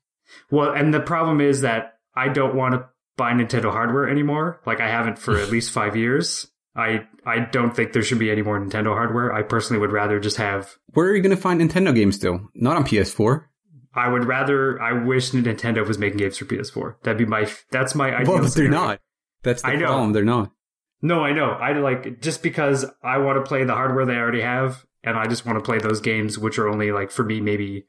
Well, 0.50 0.70
and 0.72 0.94
the 0.94 1.00
problem 1.00 1.40
is 1.40 1.62
that 1.62 1.94
I 2.14 2.28
don't 2.28 2.54
want 2.54 2.74
to 2.74 2.86
buy 3.16 3.32
Nintendo 3.32 3.70
hardware 3.72 4.08
anymore. 4.08 4.60
Like 4.66 4.80
I 4.80 4.88
haven't 4.88 5.18
for 5.18 5.36
at 5.38 5.50
least 5.50 5.72
five 5.72 5.96
years. 5.96 6.46
I 6.76 7.00
I 7.26 7.40
don't 7.40 7.74
think 7.74 7.92
there 7.92 8.02
should 8.02 8.20
be 8.20 8.30
any 8.30 8.42
more 8.42 8.58
Nintendo 8.60 8.94
hardware. 8.94 9.32
I 9.32 9.42
personally 9.42 9.80
would 9.80 9.92
rather 9.92 10.20
just 10.20 10.36
have. 10.36 10.76
Where 10.92 11.06
are 11.08 11.16
you 11.16 11.22
going 11.22 11.34
to 11.34 11.40
find 11.42 11.60
Nintendo 11.60 11.94
games 11.94 12.14
still? 12.16 12.48
Not 12.54 12.76
on 12.76 12.84
PS4. 12.84 13.44
I 13.92 14.08
would 14.08 14.24
rather. 14.24 14.80
I 14.80 14.92
wish 15.04 15.32
Nintendo 15.32 15.86
was 15.86 15.98
making 15.98 16.18
games 16.18 16.38
for 16.38 16.44
PS4. 16.44 16.94
That'd 17.02 17.18
be 17.18 17.26
my. 17.26 17.50
That's 17.72 17.96
my 17.96 18.14
ideal. 18.14 18.34
Well, 18.34 18.42
but 18.44 18.54
they're 18.54 18.66
scenario. 18.66 18.86
not. 18.86 19.00
That's 19.42 19.62
the 19.62 19.68
I 19.68 19.74
know. 19.74 19.86
problem. 19.86 20.12
They're 20.12 20.24
not. 20.24 20.52
No, 21.02 21.24
I 21.24 21.32
know. 21.32 21.50
I 21.50 21.72
like 21.72 22.20
just 22.20 22.42
because 22.42 22.84
I 23.02 23.18
want 23.18 23.42
to 23.42 23.48
play 23.48 23.64
the 23.64 23.74
hardware 23.74 24.04
they 24.04 24.16
already 24.16 24.42
have, 24.42 24.84
and 25.02 25.16
I 25.16 25.26
just 25.26 25.46
want 25.46 25.58
to 25.58 25.64
play 25.64 25.78
those 25.78 26.00
games, 26.00 26.38
which 26.38 26.58
are 26.58 26.68
only 26.68 26.92
like 26.92 27.10
for 27.10 27.24
me 27.24 27.40
maybe 27.40 27.86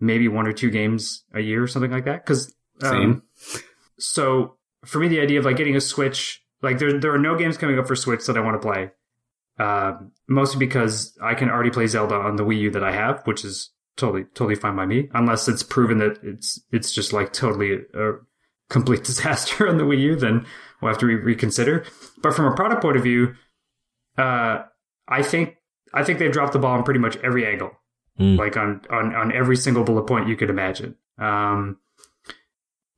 maybe 0.00 0.28
one 0.28 0.46
or 0.46 0.52
two 0.52 0.70
games 0.70 1.24
a 1.34 1.40
year 1.40 1.62
or 1.62 1.66
something 1.66 1.90
like 1.90 2.04
that. 2.04 2.24
Because 2.24 2.54
Same. 2.80 3.22
so 3.98 4.56
for 4.84 4.98
me, 4.98 5.08
the 5.08 5.20
idea 5.20 5.38
of 5.38 5.44
like 5.44 5.56
getting 5.56 5.76
a 5.76 5.80
Switch, 5.80 6.42
like 6.62 6.78
there 6.78 6.98
there 6.98 7.12
are 7.12 7.18
no 7.18 7.36
games 7.36 7.56
coming 7.58 7.78
up 7.78 7.86
for 7.86 7.96
Switch 7.96 8.26
that 8.26 8.36
I 8.36 8.40
want 8.40 8.60
to 8.60 8.66
play. 8.66 8.90
Um, 9.58 10.12
mostly 10.28 10.58
because 10.58 11.16
I 11.22 11.34
can 11.34 11.48
already 11.48 11.70
play 11.70 11.86
Zelda 11.86 12.14
on 12.14 12.36
the 12.36 12.44
Wii 12.44 12.58
U 12.60 12.70
that 12.72 12.84
I 12.84 12.92
have, 12.92 13.22
which 13.24 13.44
is 13.44 13.70
totally 13.96 14.24
totally 14.34 14.54
fine 14.54 14.76
by 14.76 14.86
me, 14.86 15.08
unless 15.14 15.48
it's 15.48 15.62
proven 15.62 15.98
that 15.98 16.18
it's 16.22 16.60
it's 16.72 16.92
just 16.92 17.12
like 17.12 17.32
totally 17.32 17.80
a 17.94 18.12
complete 18.68 19.04
disaster 19.04 19.68
on 19.68 19.78
the 19.78 19.84
Wii 19.84 20.00
U. 20.00 20.16
Then 20.16 20.46
we'll 20.80 20.90
have 20.90 20.98
to 20.98 21.06
re- 21.06 21.14
reconsider. 21.16 21.84
But 22.22 22.34
from 22.34 22.46
a 22.46 22.54
product 22.54 22.82
point 22.82 22.96
of 22.96 23.02
view, 23.02 23.34
uh, 24.18 24.64
I 25.08 25.22
think 25.22 25.56
I 25.94 26.04
think 26.04 26.18
they've 26.18 26.32
dropped 26.32 26.52
the 26.52 26.58
ball 26.58 26.76
on 26.76 26.82
pretty 26.84 27.00
much 27.00 27.16
every 27.18 27.46
angle 27.46 27.72
Mm. 28.18 28.38
like 28.38 28.56
on, 28.56 28.80
on, 28.90 29.14
on 29.14 29.30
every 29.30 29.58
single 29.58 29.84
bullet 29.84 30.06
point 30.06 30.26
you 30.26 30.36
could 30.36 30.48
imagine. 30.48 30.94
Um, 31.18 31.78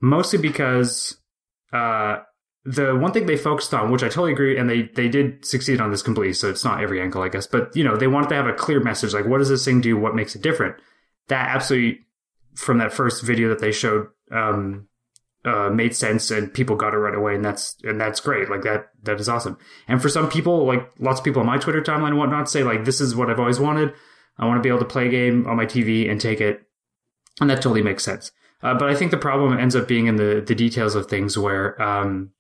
mostly 0.01 0.38
because, 0.38 1.17
uh, 1.73 2.19
the 2.64 2.95
one 2.95 3.12
thing 3.12 3.27
they 3.27 3.37
focused 3.37 3.75
on, 3.75 3.91
which 3.91 4.03
I 4.03 4.09
totally 4.09 4.33
agree, 4.33 4.57
and 4.59 4.71
they, 4.71 4.83
they 4.83 5.09
did 5.09 5.45
succeed 5.45 5.81
on 5.81 5.91
this 5.91 6.03
completely, 6.03 6.35
so 6.35 6.49
it's 6.49 6.64
not 6.64 6.83
every 6.83 7.01
angle, 7.01 7.23
I 7.23 7.31
guess, 7.31 7.49
but 7.49 7.75
you 7.75 7.83
know, 7.83 7.97
they 7.97 8.07
wanted 8.07 8.29
to 8.29 8.37
have 8.37 8.47
a 8.47 8.53
clear 8.53 8.79
message, 8.81 9.12
like 9.12 9.27
what 9.27 9.38
does 9.38 9.49
this 9.49 9.64
thing 9.64 9.81
do? 9.81 9.97
What 9.97 10.14
makes 10.14 10.37
it 10.37 10.43
different? 10.43 10.77
That 11.29 11.49
absolutely, 11.49 12.07
from 12.55 12.79
that 12.79 12.93
first 12.93 13.25
video 13.25 13.49
that 13.49 13.59
they 13.59 13.73
showed, 13.73 14.07
um, 14.31 14.87
uh, 15.44 15.70
made 15.70 15.94
sense 15.94 16.31
and 16.31 16.53
people 16.53 16.77
got 16.77 16.94
it 16.94 16.98
right 16.98 17.14
away 17.14 17.35
and 17.35 17.44
that's 17.44 17.77
and 17.85 18.01
that's 18.01 18.20
great. 18.20 18.51
Like 18.51 18.62
that 18.62 18.90
that 19.05 19.20
is 19.20 19.29
awesome. 19.29 19.57
And 19.87 20.03
for 20.03 20.09
some 20.09 20.29
people 20.29 20.66
like 20.66 20.90
lots 20.98 21.20
of 21.20 21.24
people 21.24 21.40
on 21.40 21.46
my 21.46 21.59
twitter 21.59 21.81
timeline 21.81 22.09
and 22.09 22.18
whatnot 22.18 22.51
say 22.51 22.62
like 22.62 22.85
this 22.85 23.01
is 23.01 23.14
what 23.14 23.31
i've 23.31 23.40
always 23.40 23.61
wanted. 23.61 23.94
I 24.38 24.46
want 24.46 24.59
to 24.59 24.62
be 24.62 24.68
able 24.68 24.79
to 24.81 24.85
play 24.85 25.09
a 25.09 25.11
game 25.11 25.46
on 25.46 25.57
my 25.57 25.66
TV 25.66 26.11
and 26.11 26.20
take 26.20 26.40
it, 26.40 26.62
and 27.40 27.51
that 27.51 27.57
totally 27.57 27.83
makes 27.83 28.05
sense. 28.05 28.31
Uh, 28.62 28.74
but 28.74 28.88
I 28.88 28.94
think 28.94 29.11
the 29.11 29.16
problem 29.16 29.59
ends 29.59 29.77
up 29.77 29.88
being 29.88 30.07
in 30.07 30.16
the 30.16 30.42
the 30.46 30.55
details 30.55 30.94
of 30.94 31.07
things 31.07 31.37
where, 31.37 31.81
um, 31.83 32.31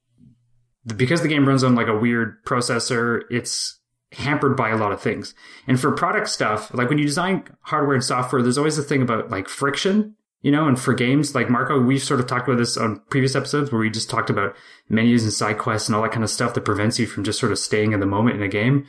because 0.96 1.22
the 1.22 1.28
game 1.28 1.46
runs 1.46 1.64
on 1.64 1.74
like 1.74 1.88
a 1.88 1.96
weird 1.96 2.44
processor, 2.44 3.22
it's 3.30 3.78
hampered 4.12 4.56
by 4.56 4.70
a 4.70 4.76
lot 4.76 4.92
of 4.92 5.02
things. 5.02 5.34
And 5.66 5.78
for 5.78 5.92
product 5.92 6.28
stuff, 6.28 6.72
like 6.72 6.88
when 6.88 6.98
you 6.98 7.04
design 7.04 7.44
hardware 7.62 7.94
and 7.94 8.04
software, 8.04 8.42
there's 8.42 8.58
always 8.58 8.78
a 8.78 8.82
thing 8.82 9.02
about 9.02 9.30
like 9.30 9.48
friction, 9.48 10.14
you 10.40 10.50
know. 10.50 10.68
And 10.68 10.78
for 10.78 10.94
games 10.94 11.34
like 11.34 11.50
Marco, 11.50 11.80
we've 11.80 12.02
sort 12.02 12.20
of 12.20 12.26
talked 12.26 12.48
about 12.48 12.58
this 12.58 12.76
on 12.76 13.00
previous 13.10 13.34
episodes 13.34 13.70
where 13.70 13.80
we 13.80 13.90
just 13.90 14.10
talked 14.10 14.30
about 14.30 14.54
menus 14.88 15.22
and 15.22 15.32
side 15.32 15.58
quests 15.58 15.88
and 15.88 15.96
all 15.96 16.02
that 16.02 16.12
kind 16.12 16.24
of 16.24 16.30
stuff 16.30 16.54
that 16.54 16.64
prevents 16.64 16.98
you 16.98 17.06
from 17.06 17.24
just 17.24 17.40
sort 17.40 17.52
of 17.52 17.58
staying 17.58 17.92
in 17.92 18.00
the 18.00 18.06
moment 18.06 18.36
in 18.36 18.42
a 18.42 18.48
game. 18.48 18.86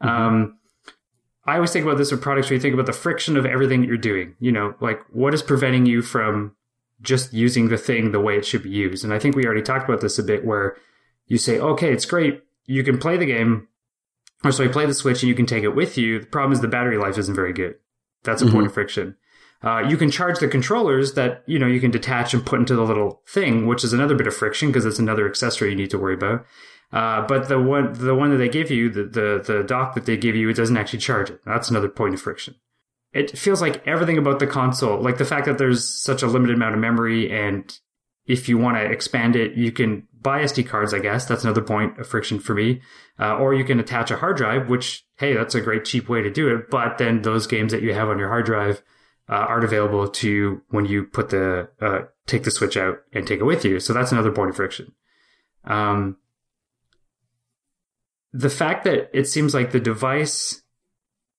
Um, 0.00 0.58
I 1.44 1.56
always 1.56 1.72
think 1.72 1.84
about 1.84 1.98
this 1.98 2.12
with 2.12 2.22
products 2.22 2.48
where 2.48 2.54
you 2.54 2.60
think 2.60 2.74
about 2.74 2.86
the 2.86 2.92
friction 2.92 3.36
of 3.36 3.44
everything 3.46 3.82
you're 3.82 3.96
doing. 3.96 4.36
You 4.38 4.52
know, 4.52 4.74
like 4.80 5.02
what 5.10 5.34
is 5.34 5.42
preventing 5.42 5.86
you 5.86 6.02
from 6.02 6.54
just 7.00 7.32
using 7.32 7.68
the 7.68 7.78
thing 7.78 8.12
the 8.12 8.20
way 8.20 8.36
it 8.36 8.46
should 8.46 8.62
be 8.62 8.70
used? 8.70 9.04
And 9.04 9.12
I 9.12 9.18
think 9.18 9.34
we 9.34 9.44
already 9.44 9.62
talked 9.62 9.88
about 9.88 10.00
this 10.00 10.18
a 10.18 10.22
bit 10.22 10.44
where 10.44 10.76
you 11.26 11.38
say, 11.38 11.58
okay, 11.58 11.92
it's 11.92 12.06
great. 12.06 12.42
You 12.66 12.84
can 12.84 12.98
play 12.98 13.16
the 13.16 13.26
game, 13.26 13.66
or 14.44 14.52
so 14.52 14.62
you 14.62 14.70
play 14.70 14.86
the 14.86 14.94
Switch 14.94 15.22
and 15.22 15.28
you 15.28 15.34
can 15.34 15.46
take 15.46 15.64
it 15.64 15.74
with 15.74 15.98
you. 15.98 16.20
The 16.20 16.26
problem 16.26 16.52
is 16.52 16.60
the 16.60 16.68
battery 16.68 16.96
life 16.96 17.18
isn't 17.18 17.34
very 17.34 17.52
good. 17.52 17.74
That's 18.22 18.42
a 18.42 18.46
point 18.46 18.66
of 18.66 18.74
friction. 18.74 19.16
Uh, 19.62 19.80
you 19.88 19.96
can 19.96 20.10
charge 20.10 20.38
the 20.38 20.48
controllers 20.48 21.14
that, 21.14 21.42
you 21.46 21.58
know, 21.58 21.66
you 21.66 21.80
can 21.80 21.90
detach 21.90 22.34
and 22.34 22.44
put 22.44 22.58
into 22.58 22.74
the 22.74 22.82
little 22.82 23.22
thing, 23.28 23.66
which 23.66 23.84
is 23.84 23.92
another 23.92 24.14
bit 24.14 24.26
of 24.26 24.34
friction 24.34 24.68
because 24.68 24.84
it's 24.84 24.98
another 24.98 25.28
accessory 25.28 25.70
you 25.70 25.76
need 25.76 25.90
to 25.90 25.98
worry 25.98 26.14
about. 26.14 26.44
Uh, 26.92 27.26
but 27.26 27.48
the 27.48 27.60
one, 27.60 27.92
the 27.94 28.14
one 28.14 28.30
that 28.30 28.36
they 28.36 28.48
give 28.48 28.70
you, 28.70 28.90
the, 28.90 29.04
the, 29.04 29.42
the 29.46 29.62
dock 29.62 29.94
that 29.94 30.04
they 30.04 30.16
give 30.16 30.34
you, 30.34 30.48
it 30.48 30.56
doesn't 30.56 30.76
actually 30.76 30.98
charge 30.98 31.30
it. 31.30 31.40
That's 31.44 31.70
another 31.70 31.88
point 31.88 32.14
of 32.14 32.20
friction. 32.20 32.56
It 33.12 33.38
feels 33.38 33.60
like 33.60 33.86
everything 33.86 34.18
about 34.18 34.40
the 34.40 34.46
console, 34.46 35.00
like 35.00 35.18
the 35.18 35.24
fact 35.24 35.46
that 35.46 35.58
there's 35.58 35.86
such 35.86 36.22
a 36.22 36.26
limited 36.26 36.56
amount 36.56 36.74
of 36.74 36.80
memory 36.80 37.30
and 37.30 37.78
if 38.26 38.48
you 38.48 38.56
want 38.56 38.76
to 38.76 38.84
expand 38.84 39.36
it, 39.36 39.54
you 39.56 39.72
can 39.72 40.06
buy 40.20 40.42
SD 40.42 40.66
cards, 40.66 40.94
I 40.94 41.00
guess. 41.00 41.24
That's 41.24 41.44
another 41.44 41.60
point 41.60 41.98
of 41.98 42.06
friction 42.06 42.38
for 42.38 42.54
me. 42.54 42.80
Uh, 43.18 43.36
or 43.36 43.54
you 43.54 43.64
can 43.64 43.80
attach 43.80 44.10
a 44.10 44.16
hard 44.16 44.36
drive, 44.36 44.68
which, 44.68 45.04
hey, 45.16 45.34
that's 45.34 45.54
a 45.54 45.60
great 45.60 45.84
cheap 45.84 46.08
way 46.08 46.22
to 46.22 46.30
do 46.30 46.54
it. 46.54 46.70
But 46.70 46.98
then 46.98 47.22
those 47.22 47.46
games 47.46 47.72
that 47.72 47.82
you 47.82 47.94
have 47.94 48.08
on 48.08 48.18
your 48.18 48.28
hard 48.28 48.46
drive, 48.46 48.82
uh, 49.28 49.34
aren't 49.34 49.64
available 49.64 50.08
to 50.08 50.30
you 50.30 50.62
when 50.68 50.84
you 50.86 51.04
put 51.04 51.30
the, 51.30 51.68
uh, 51.80 52.00
take 52.26 52.42
the 52.44 52.50
switch 52.50 52.76
out 52.76 52.98
and 53.12 53.26
take 53.26 53.40
it 53.40 53.44
with 53.44 53.64
you. 53.64 53.80
So 53.80 53.92
that's 53.92 54.12
another 54.12 54.32
point 54.32 54.50
of 54.50 54.56
friction. 54.56 54.92
Um, 55.64 56.16
the 58.32 58.50
fact 58.50 58.84
that 58.84 59.10
it 59.12 59.28
seems 59.28 59.54
like 59.54 59.72
the 59.72 59.80
device, 59.80 60.62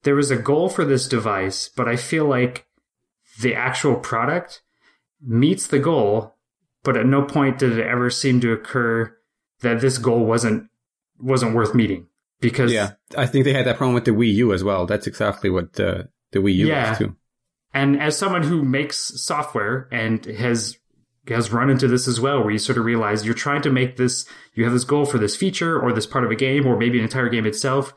there 0.03 0.15
was 0.15 0.31
a 0.31 0.37
goal 0.37 0.69
for 0.69 0.85
this 0.85 1.07
device, 1.07 1.69
but 1.75 1.87
I 1.87 1.95
feel 1.95 2.25
like 2.25 2.67
the 3.41 3.55
actual 3.55 3.95
product 3.95 4.61
meets 5.21 5.67
the 5.67 5.79
goal, 5.79 6.35
but 6.83 6.95
at 6.97 7.05
no 7.05 7.23
point 7.23 7.59
did 7.59 7.77
it 7.77 7.87
ever 7.87 8.09
seem 8.09 8.39
to 8.41 8.51
occur 8.51 9.15
that 9.61 9.81
this 9.81 9.97
goal 9.97 10.25
wasn't 10.25 10.69
wasn't 11.19 11.55
worth 11.55 11.73
meeting 11.73 12.07
because 12.41 12.71
Yeah, 12.73 12.91
I 13.17 13.25
think 13.25 13.45
they 13.45 13.53
had 13.53 13.65
that 13.65 13.77
problem 13.77 13.95
with 13.95 14.03
the 14.05 14.11
Wii 14.11 14.33
U 14.35 14.53
as 14.53 14.63
well. 14.63 14.85
That's 14.85 15.07
exactly 15.07 15.49
what 15.49 15.73
the 15.73 16.09
the 16.31 16.39
Wii 16.39 16.55
U 16.55 16.67
Yeah. 16.67 16.89
was 16.89 16.97
too. 16.97 17.15
And 17.73 17.99
as 18.01 18.17
someone 18.17 18.43
who 18.43 18.63
makes 18.63 18.97
software 18.97 19.88
and 19.91 20.23
has 20.25 20.77
has 21.29 21.51
run 21.51 21.69
into 21.69 21.88
this 21.88 22.07
as 22.07 22.19
well, 22.19 22.41
where 22.41 22.51
you 22.51 22.59
sort 22.59 22.77
of 22.77 22.83
realize 22.83 23.26
you're 23.26 23.34
trying 23.34 23.61
to 23.61 23.69
make 23.69 23.95
this, 23.95 24.26
you 24.55 24.65
have 24.65 24.74
this 24.74 24.84
goal 24.84 25.05
for 25.05 25.17
this 25.17 25.38
feature 25.38 25.80
or 25.80 25.93
this 25.93 26.05
part 26.05 26.26
of 26.26 26.32
a 26.32 26.36
game 26.36 26.67
or 26.67 26.78
maybe 26.78 26.97
an 26.97 27.03
entire 27.05 27.30
game 27.30 27.45
itself, 27.45 27.93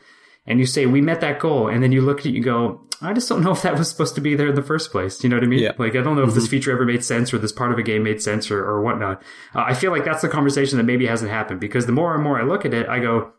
and 0.46 0.60
you 0.60 0.66
say 0.66 0.86
we 0.86 1.00
met 1.00 1.20
that 1.20 1.40
goal, 1.40 1.68
and 1.68 1.82
then 1.82 1.90
you 1.90 2.00
look 2.02 2.20
at 2.20 2.26
it, 2.26 2.34
you 2.34 2.42
go, 2.42 2.86
I 3.02 3.12
just 3.12 3.28
don't 3.28 3.42
know 3.42 3.50
if 3.50 3.62
that 3.62 3.76
was 3.76 3.90
supposed 3.90 4.14
to 4.14 4.20
be 4.20 4.34
there 4.34 4.48
in 4.48 4.54
the 4.54 4.62
first 4.62 4.90
place. 4.90 5.22
You 5.22 5.28
know 5.28 5.36
what 5.36 5.44
I 5.44 5.48
mean? 5.48 5.58
Yeah. 5.58 5.72
Like 5.76 5.96
I 5.96 6.02
don't 6.02 6.16
know 6.16 6.22
if 6.22 6.34
this 6.34 6.48
feature 6.48 6.72
ever 6.72 6.84
made 6.84 7.04
sense 7.04 7.34
or 7.34 7.38
this 7.38 7.52
part 7.52 7.72
of 7.72 7.78
a 7.78 7.82
game 7.82 8.04
made 8.04 8.22
sense 8.22 8.50
or, 8.50 8.64
or 8.64 8.80
whatnot. 8.80 9.22
Uh, 9.54 9.64
I 9.66 9.74
feel 9.74 9.90
like 9.90 10.04
that's 10.04 10.22
the 10.22 10.28
conversation 10.28 10.78
that 10.78 10.84
maybe 10.84 11.06
hasn't 11.06 11.30
happened 11.30 11.60
because 11.60 11.86
the 11.86 11.92
more 11.92 12.14
and 12.14 12.22
more 12.22 12.40
I 12.40 12.44
look 12.44 12.64
at 12.64 12.72
it, 12.72 12.88
I 12.88 13.00
go, 13.00 13.32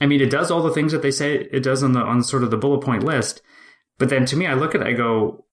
I 0.00 0.06
mean, 0.06 0.20
it 0.20 0.30
does 0.30 0.50
all 0.50 0.62
the 0.62 0.72
things 0.72 0.92
that 0.92 1.02
they 1.02 1.10
say 1.10 1.34
it 1.34 1.62
does 1.62 1.82
on 1.82 1.92
the 1.92 2.00
on 2.00 2.22
sort 2.22 2.44
of 2.44 2.50
the 2.50 2.56
bullet 2.56 2.80
point 2.80 3.02
list. 3.02 3.42
But 3.98 4.08
then 4.08 4.24
to 4.26 4.36
me, 4.36 4.46
I 4.46 4.54
look 4.54 4.74
at 4.74 4.80
it, 4.80 4.86
I 4.86 4.92
go, 4.92 5.44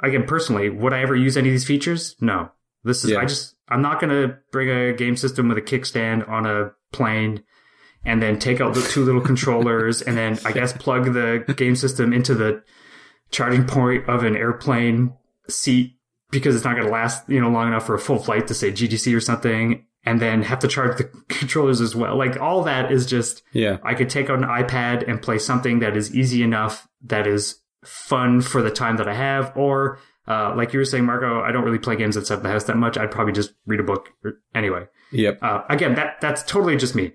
again, 0.00 0.24
personally, 0.26 0.70
would 0.70 0.92
I 0.92 1.00
ever 1.00 1.16
use 1.16 1.36
any 1.36 1.48
of 1.48 1.52
these 1.52 1.66
features? 1.66 2.16
No. 2.20 2.50
This 2.84 3.04
is, 3.04 3.10
Yeah. 3.10 3.18
I 3.18 3.24
just, 3.24 3.56
I'm 3.68 3.82
not 3.82 4.00
going 4.00 4.10
to 4.10 4.36
bring 4.52 4.70
a 4.70 4.92
game 4.92 5.16
system 5.16 5.48
with 5.48 5.58
a 5.58 5.62
kickstand 5.62 6.28
on 6.28 6.46
a 6.46 6.72
plane 6.92 7.42
and 8.04 8.22
then 8.22 8.38
take 8.38 8.60
out 8.60 8.74
the 8.74 8.82
two 8.82 9.04
little 9.04 9.20
controllers 9.30 10.02
and 10.02 10.16
then 10.16 10.38
I 10.44 10.52
guess 10.52 10.72
plug 10.72 11.12
the 11.12 11.44
game 11.56 11.76
system 11.76 12.12
into 12.12 12.34
the 12.34 12.62
charging 13.30 13.66
point 13.66 14.08
of 14.08 14.24
an 14.24 14.36
airplane 14.36 15.12
seat 15.48 15.96
because 16.30 16.54
it's 16.54 16.64
not 16.64 16.74
going 16.74 16.86
to 16.86 16.92
last, 16.92 17.28
you 17.28 17.40
know, 17.40 17.50
long 17.50 17.68
enough 17.68 17.86
for 17.86 17.94
a 17.94 17.98
full 17.98 18.18
flight 18.18 18.46
to 18.48 18.54
say 18.54 18.70
GDC 18.70 19.14
or 19.14 19.20
something 19.20 19.84
and 20.04 20.20
then 20.20 20.42
have 20.42 20.60
to 20.60 20.68
charge 20.68 20.96
the 20.96 21.04
controllers 21.28 21.80
as 21.80 21.94
well. 21.94 22.16
Like 22.16 22.40
all 22.40 22.62
that 22.64 22.92
is 22.92 23.04
just, 23.06 23.42
Yeah, 23.52 23.78
I 23.82 23.94
could 23.94 24.08
take 24.08 24.30
out 24.30 24.38
an 24.38 24.44
iPad 24.44 25.08
and 25.08 25.20
play 25.20 25.38
something 25.38 25.80
that 25.80 25.96
is 25.96 26.14
easy 26.14 26.42
enough, 26.42 26.86
that 27.04 27.26
is 27.26 27.60
fun 27.84 28.40
for 28.40 28.62
the 28.62 28.70
time 28.70 28.96
that 28.96 29.08
I 29.08 29.14
have, 29.14 29.56
or 29.56 29.98
Uh, 30.28 30.54
like 30.54 30.74
you 30.74 30.78
were 30.78 30.84
saying, 30.84 31.06
Marco, 31.06 31.40
I 31.40 31.52
don't 31.52 31.64
really 31.64 31.78
play 31.78 31.96
games 31.96 32.14
outside 32.14 32.42
the 32.42 32.50
house 32.50 32.64
that 32.64 32.76
much. 32.76 32.98
I'd 32.98 33.10
probably 33.10 33.32
just 33.32 33.54
read 33.66 33.80
a 33.80 33.82
book 33.82 34.12
anyway. 34.54 34.86
Yep. 35.10 35.38
Uh, 35.40 35.62
again, 35.70 35.94
that 35.94 36.20
that's 36.20 36.42
totally 36.42 36.76
just 36.76 36.94
me. 36.94 37.12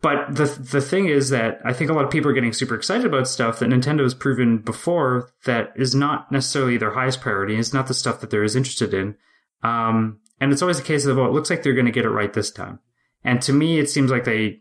But 0.00 0.36
the 0.36 0.44
the 0.44 0.80
thing 0.80 1.08
is 1.08 1.30
that 1.30 1.58
I 1.64 1.72
think 1.72 1.90
a 1.90 1.94
lot 1.94 2.04
of 2.04 2.12
people 2.12 2.30
are 2.30 2.34
getting 2.34 2.52
super 2.52 2.76
excited 2.76 3.06
about 3.06 3.26
stuff 3.26 3.58
that 3.58 3.70
Nintendo 3.70 4.02
has 4.02 4.14
proven 4.14 4.58
before 4.58 5.32
that 5.46 5.72
is 5.74 5.96
not 5.96 6.30
necessarily 6.30 6.76
their 6.76 6.92
highest 6.92 7.20
priority. 7.20 7.56
It's 7.56 7.74
not 7.74 7.88
the 7.88 7.94
stuff 7.94 8.20
that 8.20 8.30
they're 8.30 8.44
as 8.44 8.54
interested 8.54 8.94
in. 8.94 9.16
Um, 9.64 10.20
and 10.40 10.52
it's 10.52 10.62
always 10.62 10.78
a 10.78 10.84
case 10.84 11.06
of, 11.06 11.16
well, 11.16 11.26
it 11.26 11.32
looks 11.32 11.50
like 11.50 11.64
they're 11.64 11.72
going 11.72 11.86
to 11.86 11.90
get 11.90 12.04
it 12.04 12.10
right 12.10 12.32
this 12.32 12.52
time. 12.52 12.78
And 13.24 13.42
to 13.42 13.52
me, 13.52 13.80
it 13.80 13.90
seems 13.90 14.12
like 14.12 14.24
they 14.24 14.60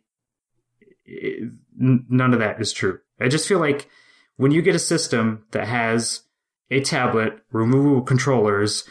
it, 1.06 1.52
none 1.78 2.34
of 2.34 2.40
that 2.40 2.60
is 2.60 2.74
true. 2.74 3.00
I 3.20 3.28
just 3.28 3.48
feel 3.48 3.60
like 3.60 3.88
when 4.38 4.52
you 4.52 4.62
get 4.62 4.76
a 4.76 4.80
system 4.80 5.46
that 5.52 5.68
has 5.68 6.22
a 6.72 6.82
tablet, 6.82 7.40
removable 7.52 8.02
controllers, 8.02 8.84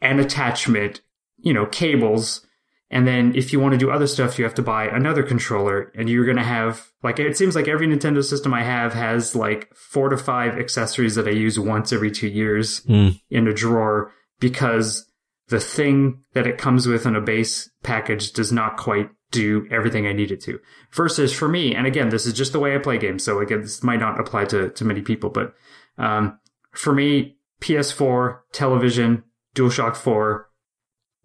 and 0.00 0.20
attachment, 0.20 1.00
you 1.38 1.52
know, 1.52 1.66
cables, 1.66 2.46
and 2.90 3.06
then 3.06 3.34
if 3.34 3.52
you 3.52 3.58
want 3.58 3.72
to 3.72 3.78
do 3.78 3.90
other 3.90 4.06
stuff, 4.06 4.38
you 4.38 4.44
have 4.44 4.54
to 4.54 4.62
buy 4.62 4.86
another 4.86 5.22
controller, 5.22 5.90
and 5.96 6.08
you're 6.08 6.24
going 6.24 6.36
to 6.36 6.42
have 6.44 6.92
like 7.02 7.18
it 7.18 7.36
seems 7.36 7.54
like 7.56 7.68
every 7.68 7.86
Nintendo 7.86 8.22
system 8.22 8.52
I 8.54 8.62
have 8.62 8.92
has 8.94 9.34
like 9.34 9.74
four 9.74 10.08
to 10.08 10.16
five 10.16 10.58
accessories 10.58 11.14
that 11.14 11.26
I 11.28 11.32
use 11.32 11.58
once 11.58 11.92
every 11.92 12.10
two 12.10 12.28
years 12.28 12.80
Mm. 12.82 13.20
in 13.30 13.48
a 13.48 13.54
drawer 13.54 14.12
because 14.40 15.06
the 15.48 15.60
thing 15.60 16.20
that 16.34 16.46
it 16.46 16.58
comes 16.58 16.86
with 16.86 17.04
in 17.06 17.16
a 17.16 17.20
base 17.20 17.70
package 17.82 18.32
does 18.32 18.50
not 18.52 18.76
quite 18.76 19.10
do 19.34 19.66
everything 19.70 20.06
I 20.06 20.12
needed 20.12 20.40
to. 20.42 20.60
Versus 20.92 21.32
for 21.32 21.48
me, 21.48 21.74
and 21.74 21.86
again, 21.86 22.08
this 22.08 22.26
is 22.26 22.32
just 22.32 22.52
the 22.52 22.60
way 22.60 22.74
I 22.74 22.78
play 22.78 22.98
games, 22.98 23.24
so 23.24 23.40
again, 23.40 23.62
this 23.62 23.82
might 23.82 24.00
not 24.00 24.20
apply 24.20 24.46
to, 24.46 24.70
to 24.70 24.84
many 24.84 25.02
people, 25.02 25.30
but 25.30 25.54
um, 25.98 26.38
for 26.72 26.94
me, 26.94 27.36
PS4, 27.60 28.38
television, 28.52 29.24
DualShock 29.54 29.96
4, 29.96 30.48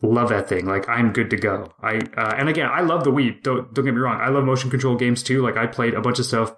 love 0.01 0.29
that 0.29 0.47
thing. 0.47 0.65
Like 0.65 0.87
I'm 0.87 1.11
good 1.11 1.29
to 1.31 1.37
go. 1.37 1.73
I 1.81 1.97
uh, 2.17 2.35
and 2.37 2.49
again, 2.49 2.69
I 2.71 2.81
love 2.81 3.03
the 3.03 3.11
Wii. 3.11 3.43
Don't 3.43 3.73
don't 3.73 3.85
get 3.85 3.93
me 3.93 3.99
wrong. 3.99 4.19
I 4.21 4.29
love 4.29 4.45
motion 4.45 4.69
control 4.69 4.95
games 4.95 5.23
too. 5.23 5.41
Like 5.41 5.57
I 5.57 5.67
played 5.67 5.93
a 5.93 6.01
bunch 6.01 6.19
of 6.19 6.25
stuff. 6.25 6.55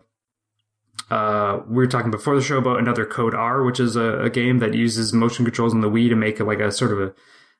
Uh, 1.09 1.61
we 1.67 1.75
were 1.75 1.87
talking 1.87 2.11
before 2.11 2.35
the 2.35 2.41
show 2.41 2.57
about 2.57 2.79
another 2.79 3.05
Code 3.05 3.33
R, 3.33 3.63
which 3.63 3.79
is 3.79 3.95
a, 3.95 4.21
a 4.21 4.29
game 4.29 4.59
that 4.59 4.73
uses 4.73 5.11
motion 5.11 5.43
controls 5.43 5.73
on 5.73 5.81
the 5.81 5.89
Wii 5.89 6.09
to 6.09 6.15
make 6.15 6.39
like 6.39 6.59
a 6.59 6.71
sort 6.71 6.91
of 6.91 7.13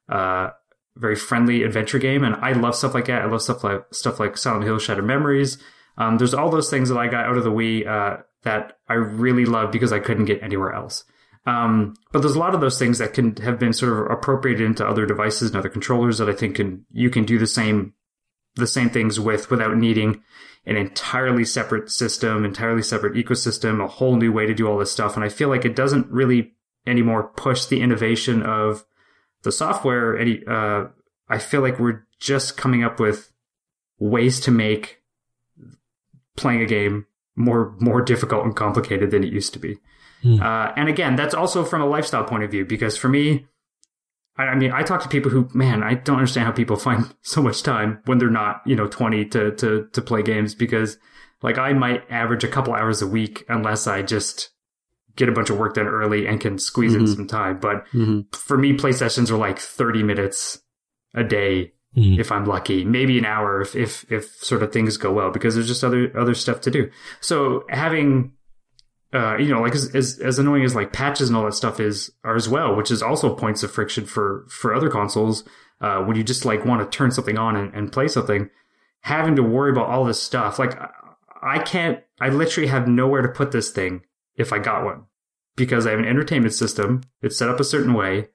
a 0.10 0.14
uh, 0.14 0.52
very 0.96 1.16
friendly 1.16 1.64
adventure 1.64 2.00
game. 2.00 2.24
And 2.24 2.36
I 2.36 2.54
love 2.54 2.76
stuff 2.76 2.94
like 2.94 3.06
that. 3.06 3.22
I 3.22 3.26
love 3.26 3.42
stuff 3.42 3.64
like 3.64 3.86
stuff 3.94 4.20
like 4.20 4.38
Silent 4.38 4.66
Hill, 4.66 4.80
Shattered 4.80 5.06
Memories. 5.06 5.58
Um, 5.98 6.18
there's 6.18 6.34
all 6.34 6.50
those 6.50 6.70
things 6.70 6.90
that 6.90 6.98
I 6.98 7.08
got 7.08 7.26
out 7.26 7.38
of 7.38 7.44
the 7.44 7.52
Wii 7.52 7.88
uh, 7.88 8.22
that 8.44 8.78
I 8.88 8.94
really 8.94 9.46
love 9.46 9.72
because 9.72 9.94
I 9.94 10.00
couldn't 10.00 10.26
get 10.26 10.44
anywhere 10.44 10.74
else. 10.74 11.04
Um, 11.46 11.96
but 12.12 12.22
there's 12.22 12.36
a 12.36 12.40
lot 12.40 12.54
of 12.54 12.62
those 12.62 12.78
things 12.78 13.00
that 13.00 13.14
can 13.14 13.36
have 13.38 13.60
been 13.60 13.74
sort 13.74 13.94
of 13.94 14.12
appropriated 14.12 14.66
into 14.66 14.88
other 14.88 15.06
devices 15.06 15.50
and 15.50 15.58
other 15.58 15.70
controllers 15.70 16.20
that 16.20 16.30
I 16.30 16.34
think 16.34 16.58
can 16.58 16.86
you 16.92 17.10
can 17.10 17.26
do 17.26 17.40
the 17.40 17.48
same 17.48 17.94
the 18.56 18.68
same 18.68 18.90
things 18.90 19.20
with 19.20 19.50
without 19.50 19.78
needing 19.78 20.22
an 20.66 20.76
entirely 20.76 21.44
separate 21.44 21.90
system, 21.90 22.46
entirely 22.46 22.84
separate 22.84 23.14
ecosystem, 23.14 23.84
a 23.84 23.88
whole 23.88 24.16
new 24.16 24.32
way 24.32 24.46
to 24.46 24.54
do 24.54 24.68
all 24.68 24.78
this 24.78 24.92
stuff. 24.92 25.16
And 25.16 25.26
I 25.26 25.30
feel 25.30 25.50
like 25.50 25.66
it 25.66 25.76
doesn't 25.76 26.08
really 26.12 26.54
anymore 26.86 27.32
push 27.36 27.66
the 27.66 27.82
innovation 27.82 28.44
of 28.44 28.86
the 29.44 29.52
software. 29.52 30.18
Any, 30.18 30.44
uh, 30.46 30.86
I 31.28 31.38
feel 31.38 31.62
like 31.62 31.80
we're 31.80 32.06
just 32.20 32.58
coming 32.58 32.84
up 32.84 33.00
with 33.00 33.32
ways 34.00 34.40
to 34.42 34.52
make 34.52 35.02
playing 36.36 36.62
a 36.62 36.66
game 36.66 37.06
more 37.36 37.76
more 37.80 38.02
difficult 38.02 38.46
and 38.46 38.56
complicated 38.56 39.12
than 39.12 39.24
it 39.24 39.32
used 39.32 39.54
to 39.54 39.60
be. 39.60 39.78
Hmm. 40.22 40.42
Uh, 40.42 40.72
and 40.76 40.90
again, 40.90 41.16
that's 41.16 41.34
also 41.34 41.64
from 41.64 41.82
a 41.82 41.86
lifestyle 41.86 42.24
point 42.24 42.44
of 42.44 42.52
view 42.52 42.66
because 42.66 42.98
for 42.98 43.10
me, 43.10 43.48
I, 44.38 44.44
I 44.44 44.56
mean, 44.56 44.72
I 44.72 44.84
talk 44.84 45.02
to 45.04 45.10
people 45.10 45.32
who, 45.32 45.50
man, 45.54 45.84
I 45.84 45.96
don't 45.96 46.18
understand 46.18 46.46
how 46.46 46.52
people 46.52 46.76
find 46.78 47.14
so 47.22 47.42
much 47.42 47.64
time 47.64 48.02
when 48.06 48.18
they're 48.18 48.30
not, 48.30 48.62
you 48.66 48.76
know, 48.76 48.88
twenty 48.88 49.26
to 49.26 49.52
to 49.56 49.88
to 49.92 50.02
play 50.02 50.22
games 50.24 50.56
because, 50.56 50.98
like, 51.42 51.58
I 51.58 51.74
might 51.74 52.10
average 52.10 52.44
a 52.44 52.50
couple 52.50 52.74
hours 52.74 53.02
a 53.02 53.08
week 53.08 53.46
unless 53.50 53.88
I 53.88 54.02
just 54.02 54.50
get 55.16 55.30
a 55.30 55.32
bunch 55.32 55.50
of 55.50 55.58
work 55.58 55.74
done 55.76 55.88
early 55.88 56.26
and 56.28 56.40
can 56.40 56.58
squeeze 56.58 56.94
in 56.96 57.04
Mhm. 57.04 57.16
some 57.16 57.28
time. 57.28 57.60
But 57.60 57.88
hmm 57.92 58.22
for 58.34 58.58
me, 58.58 58.74
play 58.74 58.92
sessions 58.92 59.32
are 59.32 59.38
like 59.38 59.60
thirty 59.60 60.04
minutes 60.04 60.60
a 61.14 61.24
day 61.24 61.74
Mm. 61.98 62.20
if 62.20 62.32
I'm 62.32 62.46
lucky, 62.46 62.86
maybe 62.86 63.18
an 63.18 63.26
hour 63.26 63.60
if 63.62 63.76
if 63.76 64.10
if 64.10 64.26
sort 64.36 64.64
of 64.64 64.72
things 64.72 64.96
go 64.96 65.12
well 65.12 65.30
because 65.30 65.56
there's 65.56 65.68
just 65.68 65.84
other 65.84 66.10
other 66.18 66.34
stuff 66.34 66.62
to 66.62 66.72
do. 66.72 66.90
So 67.20 67.66
having 67.70 68.32
uh, 69.14 69.36
you 69.38 69.50
know, 69.54 69.60
like 69.60 69.76
as, 69.76 69.94
as 69.94 70.18
as 70.20 70.40
annoying 70.40 70.64
as 70.64 70.74
like 70.74 70.94
patches 70.94 71.28
and 71.28 71.36
all 71.36 71.44
that 71.44 71.54
stuff 71.54 71.82
is 71.82 72.10
are 72.24 72.36
as 72.38 72.48
well, 72.48 72.78
which 72.78 72.90
is 72.92 73.04
also 73.04 73.36
points 73.36 73.62
of 73.62 73.70
friction 73.72 74.06
for 74.06 74.46
for 74.50 74.74
other 74.74 74.90
consoles. 74.90 75.44
Uh, 75.82 76.02
when 76.04 76.16
you 76.16 76.24
just 76.24 76.46
like 76.46 76.64
want 76.64 76.80
to 76.90 76.98
turn 76.98 77.12
something 77.12 77.38
on 77.38 77.58
and, 77.58 77.74
and 77.74 77.92
play 77.92 78.08
something, 78.08 78.50
having 79.02 79.36
to 79.36 79.44
worry 79.44 79.72
about 79.72 79.88
all 79.88 80.06
this 80.06 80.22
stuff, 80.22 80.60
like 80.60 80.80
I- 80.80 80.92
I 81.44 81.58
can't, 81.58 82.00
I 82.22 82.30
literally 82.30 82.68
have 82.70 82.88
nowhere 82.88 83.24
to 83.24 83.28
put 83.28 83.52
this 83.52 83.72
thing 83.72 84.04
if 84.36 84.54
I 84.54 84.60
got 84.60 84.86
one 84.86 85.06
because 85.56 85.86
I 85.86 85.92
have 85.92 86.00
an 86.00 86.06
entertainment 86.06 86.54
system. 86.54 87.02
It's 87.22 87.38
set 87.38 87.50
up 87.50 87.60
a 87.60 87.66
certain 87.66 87.94
way. 87.94 88.30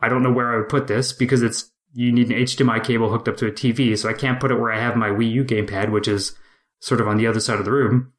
I 0.00 0.08
don't 0.08 0.22
know 0.22 0.32
where 0.32 0.52
I 0.52 0.56
would 0.56 0.68
put 0.68 0.86
this 0.86 1.12
because 1.12 1.42
it's 1.42 1.70
you 1.92 2.10
need 2.10 2.28
an 2.28 2.38
HDMI 2.38 2.82
cable 2.82 3.10
hooked 3.10 3.28
up 3.28 3.36
to 3.38 3.46
a 3.46 3.52
TV, 3.52 3.96
so 3.96 4.08
I 4.08 4.14
can't 4.14 4.40
put 4.40 4.50
it 4.50 4.58
where 4.58 4.72
I 4.72 4.80
have 4.80 4.96
my 4.96 5.10
Wii 5.10 5.30
U 5.30 5.44
gamepad, 5.44 5.90
which 5.90 6.08
is 6.08 6.36
sort 6.80 7.00
of 7.00 7.06
on 7.06 7.16
the 7.16 7.26
other 7.26 7.40
side 7.40 7.58
of 7.58 7.64
the 7.64 7.72
room. 7.72 8.12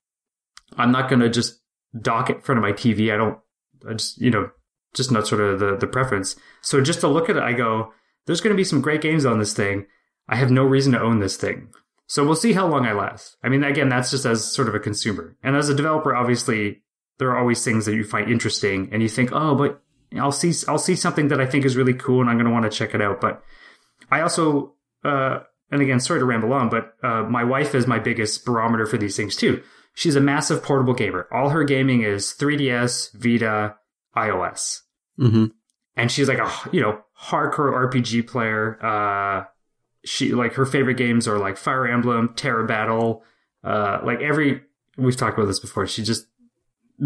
I'm 0.77 0.91
not 0.91 1.09
going 1.09 1.19
to 1.19 1.29
just 1.29 1.59
dock 1.99 2.29
it 2.29 2.37
in 2.37 2.41
front 2.41 2.57
of 2.57 2.63
my 2.63 2.71
TV. 2.71 3.13
I 3.13 3.17
don't, 3.17 3.37
I 3.87 3.93
just, 3.93 4.19
you 4.19 4.31
know, 4.31 4.49
just 4.93 5.11
not 5.11 5.27
sort 5.27 5.41
of 5.41 5.59
the, 5.59 5.75
the 5.75 5.87
preference. 5.87 6.35
So 6.61 6.81
just 6.81 7.01
to 7.01 7.07
look 7.07 7.29
at 7.29 7.35
it, 7.35 7.43
I 7.43 7.53
go, 7.53 7.91
there's 8.25 8.41
going 8.41 8.53
to 8.55 8.57
be 8.57 8.63
some 8.63 8.81
great 8.81 9.01
games 9.01 9.25
on 9.25 9.39
this 9.39 9.53
thing. 9.53 9.85
I 10.27 10.37
have 10.37 10.49
no 10.49 10.63
reason 10.63 10.93
to 10.93 11.01
own 11.01 11.19
this 11.19 11.35
thing. 11.35 11.69
So 12.07 12.23
we'll 12.23 12.35
see 12.35 12.53
how 12.53 12.67
long 12.67 12.85
I 12.85 12.93
last. 12.93 13.35
I 13.43 13.49
mean, 13.49 13.63
again, 13.63 13.89
that's 13.89 14.11
just 14.11 14.25
as 14.25 14.51
sort 14.51 14.69
of 14.69 14.75
a 14.75 14.79
consumer. 14.79 15.35
And 15.43 15.55
as 15.55 15.69
a 15.69 15.75
developer, 15.75 16.15
obviously, 16.15 16.81
there 17.17 17.29
are 17.29 17.37
always 17.37 17.63
things 17.63 17.85
that 17.85 17.95
you 17.95 18.03
find 18.03 18.31
interesting 18.31 18.89
and 18.91 19.01
you 19.01 19.09
think, 19.09 19.31
oh, 19.33 19.55
but 19.55 19.81
I'll 20.17 20.31
see, 20.31 20.53
I'll 20.67 20.77
see 20.77 20.95
something 20.95 21.29
that 21.29 21.41
I 21.41 21.45
think 21.45 21.65
is 21.65 21.75
really 21.75 21.93
cool 21.93 22.21
and 22.21 22.29
I'm 22.29 22.37
going 22.37 22.45
to 22.45 22.51
want 22.51 22.69
to 22.69 22.77
check 22.77 22.93
it 22.93 23.01
out. 23.01 23.21
But 23.21 23.43
I 24.11 24.21
also, 24.21 24.73
uh, 25.03 25.39
and 25.71 25.81
again, 25.81 25.99
sorry 25.99 26.19
to 26.19 26.25
ramble 26.25 26.53
on, 26.53 26.69
but 26.69 26.93
uh, 27.03 27.23
my 27.23 27.43
wife 27.43 27.73
is 27.75 27.87
my 27.87 27.99
biggest 27.99 28.45
barometer 28.45 28.85
for 28.85 28.97
these 28.97 29.15
things 29.15 29.35
too. 29.35 29.61
She's 29.93 30.15
a 30.15 30.21
massive 30.21 30.61
portable 30.61 30.93
gamer. 30.93 31.27
All 31.31 31.49
her 31.49 31.63
gaming 31.63 32.01
is 32.01 32.33
3DS, 32.37 33.13
Vita, 33.13 33.75
iOS, 34.15 34.81
hmm 35.17 35.45
and 35.95 36.11
she's 36.11 36.27
like 36.27 36.39
a 36.39 36.51
you 36.71 36.81
know 36.81 36.99
hardcore 37.19 37.89
RPG 37.89 38.27
player. 38.27 38.83
Uh, 38.83 39.45
she 40.03 40.33
like 40.33 40.53
her 40.53 40.65
favorite 40.65 40.97
games 40.97 41.27
are 41.27 41.37
like 41.37 41.57
Fire 41.57 41.87
Emblem, 41.87 42.33
Terra 42.35 42.65
Battle, 42.65 43.23
uh, 43.63 43.99
like 44.03 44.21
every 44.21 44.61
we've 44.97 45.17
talked 45.17 45.37
about 45.37 45.47
this 45.47 45.59
before. 45.59 45.87
She 45.87 46.03
just 46.03 46.27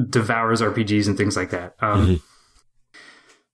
devours 0.10 0.62
RPGs 0.62 1.08
and 1.08 1.18
things 1.18 1.36
like 1.38 1.50
that. 1.52 1.76
Um, 1.82 2.08
Mhm. 2.08 2.22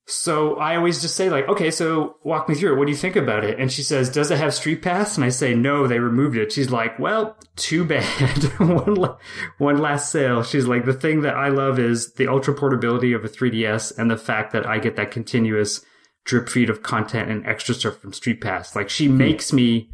So 0.07 0.57
I 0.57 0.75
always 0.75 1.01
just 1.01 1.15
say 1.15 1.31
like, 1.31 1.47
okay, 1.49 1.71
so 1.71 2.17
walk 2.23 2.47
me 2.47 2.53
through 2.53 2.73
it. 2.73 2.77
What 2.77 2.85
do 2.85 2.91
you 2.91 2.97
think 2.97 3.15
about 3.15 3.43
it? 3.43 3.59
And 3.59 3.71
she 3.71 3.81
says, 3.81 4.07
does 4.07 4.29
it 4.29 4.37
have 4.37 4.53
Street 4.53 4.83
Pass? 4.83 5.15
And 5.15 5.25
I 5.25 5.29
say, 5.29 5.55
no, 5.55 5.87
they 5.87 5.97
removed 5.97 6.37
it. 6.37 6.51
She's 6.51 6.69
like, 6.69 6.99
well, 6.99 7.35
too 7.55 7.83
bad. 7.83 8.43
one, 8.59 8.93
la- 8.93 9.17
one 9.57 9.79
last 9.79 10.11
sale. 10.11 10.43
She's 10.43 10.67
like, 10.67 10.85
the 10.85 10.93
thing 10.93 11.21
that 11.21 11.33
I 11.33 11.49
love 11.49 11.79
is 11.79 12.13
the 12.13 12.27
ultra 12.27 12.53
portability 12.53 13.13
of 13.13 13.25
a 13.25 13.27
3DS 13.29 13.97
and 13.97 14.11
the 14.11 14.17
fact 14.17 14.53
that 14.53 14.67
I 14.67 14.77
get 14.77 14.95
that 14.97 15.09
continuous 15.09 15.83
drip 16.23 16.49
feed 16.49 16.69
of 16.69 16.83
content 16.83 17.31
and 17.31 17.43
extra 17.47 17.73
stuff 17.73 17.97
from 17.97 18.13
Street 18.13 18.41
Pass. 18.41 18.75
Like 18.75 18.91
she 18.91 19.07
makes 19.07 19.51
me 19.51 19.89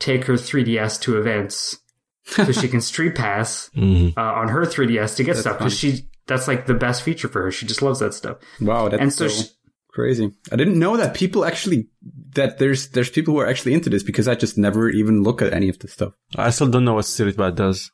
take 0.00 0.24
her 0.24 0.34
3DS 0.34 1.00
to 1.02 1.18
events 1.18 1.78
so 2.24 2.50
she 2.52 2.68
can 2.74 2.80
Street 2.80 3.14
Pass 3.14 3.70
Mhm. 3.76 4.16
uh, 4.16 4.20
on 4.20 4.48
her 4.48 4.62
3DS 4.64 5.16
to 5.16 5.24
get 5.24 5.32
That's 5.34 5.40
stuff 5.40 5.58
because 5.58 5.76
she 5.78 6.08
that's 6.26 6.46
like 6.48 6.66
the 6.66 6.74
best 6.74 7.02
feature 7.02 7.28
for 7.28 7.42
her. 7.42 7.50
She 7.50 7.66
just 7.66 7.82
loves 7.82 7.98
that 8.00 8.14
stuff. 8.14 8.38
Wow, 8.60 8.88
that's 8.88 9.00
And 9.02 9.12
so 9.12 9.28
so 9.28 9.42
she- 9.42 9.48
crazy. 9.90 10.30
I 10.50 10.56
didn't 10.56 10.78
know 10.78 10.96
that 10.96 11.14
people 11.14 11.44
actually 11.44 11.88
that 12.34 12.58
there's 12.58 12.88
there's 12.90 13.10
people 13.10 13.34
who 13.34 13.40
are 13.40 13.46
actually 13.48 13.74
into 13.74 13.90
this 13.90 14.02
because 14.02 14.26
I 14.28 14.34
just 14.34 14.56
never 14.56 14.88
even 14.88 15.22
look 15.22 15.42
at 15.42 15.52
any 15.52 15.68
of 15.68 15.78
this 15.80 15.92
stuff. 15.92 16.12
I 16.36 16.50
still 16.50 16.68
don't 16.68 16.84
know 16.84 16.94
what 16.94 17.04
Street 17.06 17.36
Pass 17.36 17.54
does. 17.54 17.90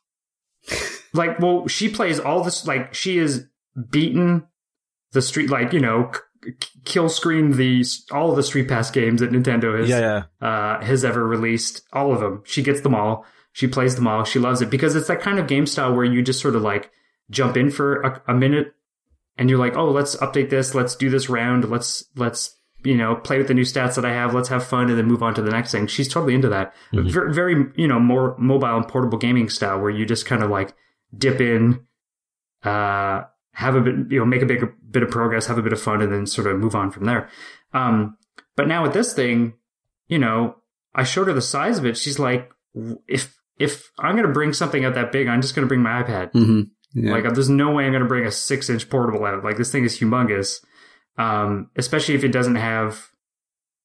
like 1.13 1.39
well 1.39 1.67
she 1.67 1.89
plays 1.89 2.19
all 2.19 2.43
this 2.43 2.67
like 2.67 2.93
she 2.93 3.17
is 3.17 3.45
beaten 3.89 4.45
the 5.13 5.21
street 5.21 5.49
like 5.49 5.73
you 5.73 5.79
know 5.79 6.11
k- 6.43 6.51
k- 6.59 6.67
kill 6.85 7.09
screen 7.09 7.51
the 7.51 7.83
all 8.11 8.29
of 8.29 8.35
the 8.35 8.43
street 8.43 8.67
pass 8.67 8.91
games 8.91 9.21
that 9.21 9.31
nintendo 9.31 9.79
has 9.79 9.89
Yeah, 9.89 10.23
yeah. 10.41 10.47
uh 10.47 10.83
has 10.83 11.03
ever 11.05 11.25
released 11.25 11.81
all 11.93 12.13
of 12.13 12.19
them 12.19 12.43
she 12.45 12.61
gets 12.61 12.81
them 12.81 12.93
all 12.93 13.25
she 13.51 13.67
plays 13.67 13.95
them 13.95 14.07
all 14.07 14.23
she 14.23 14.39
loves 14.39 14.61
it 14.61 14.69
because 14.69 14.95
it's 14.95 15.07
that 15.07 15.21
kind 15.21 15.39
of 15.39 15.47
game 15.47 15.65
style 15.65 15.93
where 15.93 16.05
you 16.05 16.21
just 16.21 16.41
sort 16.41 16.55
of 16.55 16.61
like 16.61 16.91
jump 17.29 17.57
in 17.57 17.69
for 17.71 18.01
a, 18.01 18.21
a 18.27 18.33
minute 18.33 18.73
and 19.37 19.49
you're 19.49 19.59
like 19.59 19.75
oh 19.75 19.89
let's 19.91 20.15
update 20.17 20.49
this 20.49 20.73
let's 20.75 20.95
do 20.95 21.09
this 21.09 21.29
round 21.29 21.69
let's 21.69 22.03
let's 22.15 22.55
you 22.83 22.95
know 22.95 23.15
play 23.15 23.37
with 23.37 23.47
the 23.47 23.53
new 23.53 23.63
stats 23.63 23.95
that 23.95 24.05
i 24.05 24.11
have 24.13 24.33
let's 24.33 24.49
have 24.49 24.63
fun 24.65 24.89
and 24.89 24.97
then 24.97 25.05
move 25.05 25.21
on 25.23 25.33
to 25.33 25.41
the 25.41 25.51
next 25.51 25.71
thing 25.71 25.85
she's 25.87 26.07
totally 26.07 26.33
into 26.35 26.49
that 26.49 26.73
Mhm. 26.93 27.11
very, 27.11 27.33
very 27.33 27.65
you 27.75 27.87
know 27.87 27.99
more 27.99 28.35
mobile 28.37 28.77
and 28.77 28.87
portable 28.87 29.17
gaming 29.17 29.49
style 29.49 29.79
where 29.79 29.89
you 29.91 30.05
just 30.05 30.25
kind 30.25 30.43
of 30.43 30.49
like 30.49 30.73
dip 31.17 31.41
in 31.41 31.81
uh 32.63 33.23
have 33.53 33.75
a 33.75 33.81
bit, 33.81 33.95
you 34.09 34.19
know, 34.19 34.25
make 34.25 34.41
a 34.41 34.45
big 34.45 34.63
bit 34.89 35.03
of 35.03 35.09
progress, 35.09 35.47
have 35.47 35.57
a 35.57 35.61
bit 35.61 35.73
of 35.73 35.81
fun, 35.81 36.01
and 36.01 36.13
then 36.13 36.25
sort 36.25 36.47
of 36.47 36.57
move 36.57 36.75
on 36.75 36.91
from 36.91 37.03
there. 37.05 37.27
Um, 37.73 38.15
but 38.55 38.69
now 38.69 38.83
with 38.83 38.93
this 38.93 39.13
thing, 39.13 39.53
you 40.07 40.17
know, 40.17 40.55
I 40.95 41.03
showed 41.03 41.27
her 41.27 41.33
the 41.33 41.41
size 41.41 41.77
of 41.77 41.85
it. 41.85 41.97
She's 41.97 42.19
like, 42.19 42.49
if 43.05 43.37
if 43.59 43.91
I'm 43.99 44.15
going 44.15 44.27
to 44.27 44.33
bring 44.33 44.53
something 44.53 44.85
out 44.85 44.95
that 44.95 45.11
big, 45.11 45.27
I'm 45.27 45.41
just 45.41 45.53
going 45.53 45.65
to 45.65 45.67
bring 45.67 45.81
my 45.81 46.01
iPad. 46.01 46.31
Mm-hmm. 46.31 46.61
Yeah. 46.93 47.11
Like, 47.11 47.33
there's 47.33 47.49
no 47.49 47.71
way 47.71 47.85
I'm 47.85 47.91
going 47.91 48.01
to 48.01 48.07
bring 48.07 48.25
a 48.25 48.31
six 48.31 48.69
inch 48.69 48.89
portable 48.89 49.25
out. 49.25 49.43
Like, 49.43 49.57
this 49.57 49.71
thing 49.71 49.83
is 49.83 49.99
humongous. 49.99 50.63
Um, 51.17 51.69
especially 51.75 52.15
if 52.15 52.23
it 52.23 52.31
doesn't 52.31 52.55
have, 52.55 53.09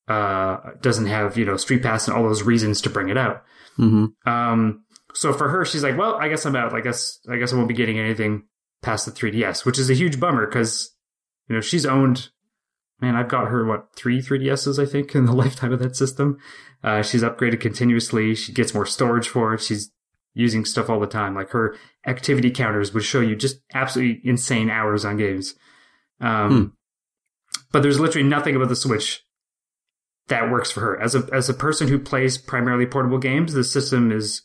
uh, 0.06 0.58
doesn't 0.80 1.06
have, 1.06 1.36
you 1.36 1.44
know, 1.44 1.56
Street 1.56 1.82
Pass 1.82 2.06
and 2.06 2.16
all 2.16 2.22
those 2.22 2.44
reasons 2.44 2.80
to 2.82 2.90
bring 2.90 3.08
it 3.08 3.18
out. 3.18 3.42
Mm-hmm. 3.76 4.28
Um, 4.30 4.84
so 5.14 5.32
for 5.32 5.48
her, 5.48 5.64
she's 5.64 5.82
like, 5.82 5.98
well, 5.98 6.14
I 6.14 6.28
guess 6.28 6.46
I'm 6.46 6.54
out. 6.54 6.74
I 6.74 6.80
guess, 6.80 7.18
I 7.28 7.36
guess 7.36 7.52
I 7.52 7.56
won't 7.56 7.68
be 7.68 7.74
getting 7.74 7.98
anything 7.98 8.44
past 8.82 9.06
the 9.06 9.10
3DS, 9.10 9.66
which 9.66 9.78
is 9.78 9.90
a 9.90 9.94
huge 9.94 10.20
bummer 10.20 10.46
because, 10.46 10.94
you 11.48 11.56
know, 11.56 11.60
she's 11.60 11.84
owned, 11.84 12.28
man, 13.00 13.16
I've 13.16 13.28
got 13.28 13.48
her, 13.48 13.66
what, 13.66 13.88
three 13.96 14.20
3DSs, 14.20 14.80
I 14.80 14.88
think, 14.88 15.14
in 15.16 15.24
the 15.24 15.32
lifetime 15.34 15.72
of 15.72 15.80
that 15.80 15.96
system. 15.96 16.38
Uh, 16.84 17.02
she's 17.02 17.22
upgraded 17.22 17.60
continuously. 17.60 18.34
She 18.34 18.52
gets 18.52 18.74
more 18.74 18.84
storage 18.86 19.26
for 19.28 19.54
it. 19.54 19.62
She's 19.62 19.90
using 20.34 20.64
stuff 20.66 20.90
all 20.90 21.00
the 21.00 21.06
time. 21.06 21.34
Like 21.34 21.50
her 21.50 21.76
activity 22.06 22.50
counters 22.50 22.92
would 22.92 23.04
show 23.04 23.20
you 23.20 23.34
just 23.34 23.60
absolutely 23.72 24.20
insane 24.28 24.68
hours 24.68 25.04
on 25.04 25.16
games. 25.16 25.54
Um, 26.20 26.50
Hmm. 26.50 26.64
but 27.72 27.82
there's 27.82 27.98
literally 27.98 28.28
nothing 28.28 28.54
about 28.54 28.68
the 28.68 28.76
Switch 28.76 29.24
that 30.28 30.50
works 30.50 30.70
for 30.70 30.80
her. 30.80 31.00
As 31.00 31.14
a 31.14 31.26
as 31.32 31.48
a 31.48 31.54
person 31.54 31.88
who 31.88 31.98
plays 31.98 32.36
primarily 32.38 32.86
portable 32.86 33.18
games, 33.18 33.52
the 33.54 33.64
system 33.64 34.12
is 34.12 34.42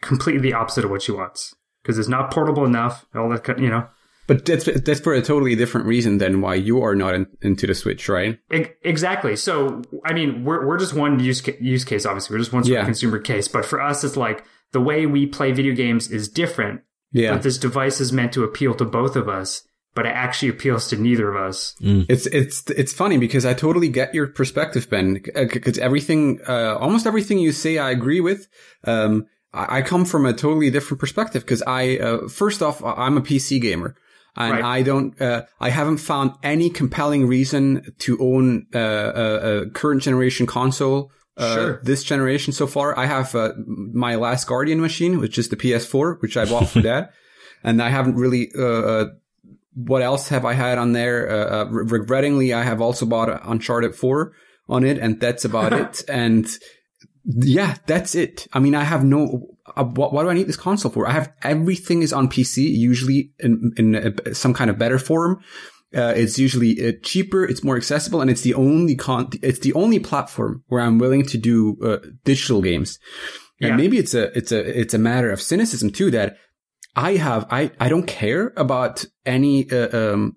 completely 0.00 0.40
the 0.40 0.54
opposite 0.54 0.84
of 0.84 0.90
what 0.90 1.02
she 1.02 1.12
wants 1.12 1.54
because 1.82 1.98
it's 1.98 2.08
not 2.08 2.30
portable 2.32 2.64
enough. 2.64 3.04
All 3.14 3.28
that 3.28 3.44
kind- 3.44 3.60
you 3.60 3.68
know. 3.70 3.86
But 4.28 4.44
that's 4.46 4.64
that's 4.84 5.00
for 5.00 5.14
a 5.14 5.20
totally 5.22 5.56
different 5.56 5.86
reason 5.86 6.18
than 6.18 6.40
why 6.40 6.54
you 6.54 6.82
are 6.82 6.94
not 6.94 7.14
in, 7.14 7.26
into 7.42 7.66
the 7.66 7.74
Switch, 7.74 8.08
right? 8.08 8.38
E- 8.54 8.66
Exactly. 8.82 9.34
So, 9.36 9.82
I 10.04 10.12
mean, 10.12 10.44
we're 10.44 10.66
we're 10.66 10.78
just 10.78 10.94
one 10.94 11.18
use 11.18 11.40
ca- 11.40 11.56
use 11.60 11.84
case. 11.84 12.06
Obviously, 12.06 12.34
we're 12.34 12.38
just 12.40 12.52
one 12.52 12.62
sort 12.64 12.72
Yeah. 12.74 12.80
of 12.80 12.86
consumer 12.86 13.18
case. 13.18 13.48
But 13.48 13.64
for 13.64 13.80
us, 13.80 14.04
it's 14.04 14.16
like 14.16 14.44
the 14.72 14.80
way 14.80 15.06
we 15.06 15.26
play 15.26 15.50
video 15.52 15.74
games 15.74 16.08
is 16.10 16.28
different. 16.28 16.82
Yeah. 17.10 17.32
But 17.32 17.42
this 17.42 17.58
device 17.58 18.00
is 18.00 18.12
meant 18.12 18.32
to 18.34 18.44
appeal 18.44 18.74
to 18.76 18.84
both 18.84 19.16
of 19.16 19.28
us, 19.28 19.64
but 19.94 20.06
it 20.06 20.10
actually 20.14 20.48
appeals 20.50 20.88
to 20.88 20.96
neither 20.96 21.28
of 21.28 21.36
us. 21.48 21.74
It's 21.80 22.26
it's 22.26 22.70
it's 22.70 22.92
funny 22.92 23.18
because 23.18 23.44
I 23.44 23.54
totally 23.54 23.88
get 23.88 24.14
your 24.14 24.28
perspective, 24.28 24.88
Ben. 24.88 25.20
Because 25.34 25.78
everything, 25.78 26.40
uh, 26.48 26.76
almost 26.78 27.06
everything 27.06 27.38
you 27.38 27.50
say, 27.52 27.76
I 27.78 27.90
agree 27.90 28.20
with. 28.20 28.46
Um, 28.84 29.26
I, 29.52 29.78
I 29.78 29.82
come 29.82 30.04
from 30.04 30.26
a 30.26 30.32
totally 30.32 30.70
different 30.70 31.00
perspective 31.00 31.42
because 31.42 31.62
I, 31.66 31.98
uh, 31.98 32.28
first 32.28 32.62
off, 32.62 32.82
I'm 32.84 33.16
a 33.16 33.20
PC 33.20 33.60
gamer. 33.60 33.96
And 34.36 34.52
Right. 34.52 34.64
I 34.64 34.82
don't, 34.82 35.20
uh, 35.20 35.42
I 35.60 35.68
haven't 35.70 35.98
found 35.98 36.32
any 36.42 36.70
compelling 36.70 37.26
reason 37.26 37.94
to 37.98 38.18
own 38.18 38.66
uh, 38.74 38.78
a, 38.78 39.62
a 39.62 39.70
current 39.70 40.02
generation 40.02 40.46
console. 40.46 41.10
Uh, 41.36 41.54
Sure. 41.54 41.80
This 41.82 42.02
generation 42.04 42.52
so 42.52 42.66
far, 42.66 42.98
I 42.98 43.06
have 43.06 43.34
uh, 43.34 43.52
my 43.66 44.16
last 44.16 44.46
Guardian 44.46 44.80
machine, 44.80 45.18
which 45.18 45.38
is 45.38 45.48
the 45.48 45.56
PS4, 45.56 46.20
which 46.20 46.36
I 46.36 46.44
bought 46.46 46.68
for 46.68 46.80
that, 46.90 47.12
and 47.62 47.82
I 47.82 47.88
haven't 47.90 48.16
really 48.16 48.50
uh, 48.56 48.62
uh, 48.62 49.04
what 49.74 50.02
else 50.02 50.28
have 50.28 50.44
I 50.44 50.52
had 50.52 50.76
on 50.78 50.92
there? 50.92 51.30
Uh, 51.30 51.62
uh, 51.62 51.64
re- 51.70 51.84
regrettingly, 52.00 52.52
I 52.52 52.62
have 52.62 52.80
also 52.82 53.06
bought 53.06 53.30
Uncharted 53.46 53.94
4 53.94 54.32
on 54.68 54.84
it, 54.84 54.98
and 54.98 55.18
that's 55.20 55.44
about 55.46 55.72
it. 55.82 56.02
And 56.08 56.46
yeah, 57.24 57.76
that's 57.86 58.14
it. 58.14 58.46
I 58.52 58.58
mean, 58.58 58.74
I 58.74 58.84
have 58.84 59.04
no. 59.04 59.51
Uh, 59.76 59.84
what, 59.84 60.12
what 60.12 60.22
do 60.24 60.30
I 60.30 60.34
need 60.34 60.46
this 60.46 60.56
console 60.56 60.90
for? 60.92 61.06
I 61.06 61.12
have 61.12 61.32
everything 61.42 62.02
is 62.02 62.12
on 62.12 62.28
PC, 62.28 62.56
usually 62.70 63.32
in 63.38 63.72
in 63.76 63.94
a, 63.94 64.34
some 64.34 64.54
kind 64.54 64.70
of 64.70 64.78
better 64.78 64.98
form. 64.98 65.40
Uh, 65.94 66.14
it's 66.16 66.38
usually 66.38 66.88
uh, 66.88 66.92
cheaper, 67.02 67.44
it's 67.44 67.62
more 67.62 67.76
accessible, 67.76 68.20
and 68.22 68.30
it's 68.30 68.40
the 68.40 68.54
only 68.54 68.96
con. 68.96 69.28
It's 69.42 69.58
the 69.58 69.74
only 69.74 69.98
platform 69.98 70.62
where 70.68 70.80
I'm 70.80 70.98
willing 70.98 71.24
to 71.26 71.38
do 71.38 71.76
uh, 71.84 71.98
digital 72.24 72.62
games. 72.62 72.98
And 73.60 73.70
Yeah. 73.70 73.76
maybe 73.76 73.98
it's 73.98 74.14
a 74.14 74.36
it's 74.36 74.52
a 74.52 74.80
it's 74.80 74.94
a 74.94 74.98
matter 74.98 75.30
of 75.30 75.40
cynicism 75.40 75.90
too 75.90 76.10
that 76.12 76.36
I 76.96 77.12
have 77.16 77.46
I 77.50 77.70
I 77.78 77.88
don't 77.88 78.06
care 78.06 78.52
about 78.56 79.04
any 79.26 79.70
uh, 79.70 79.96
um 80.14 80.36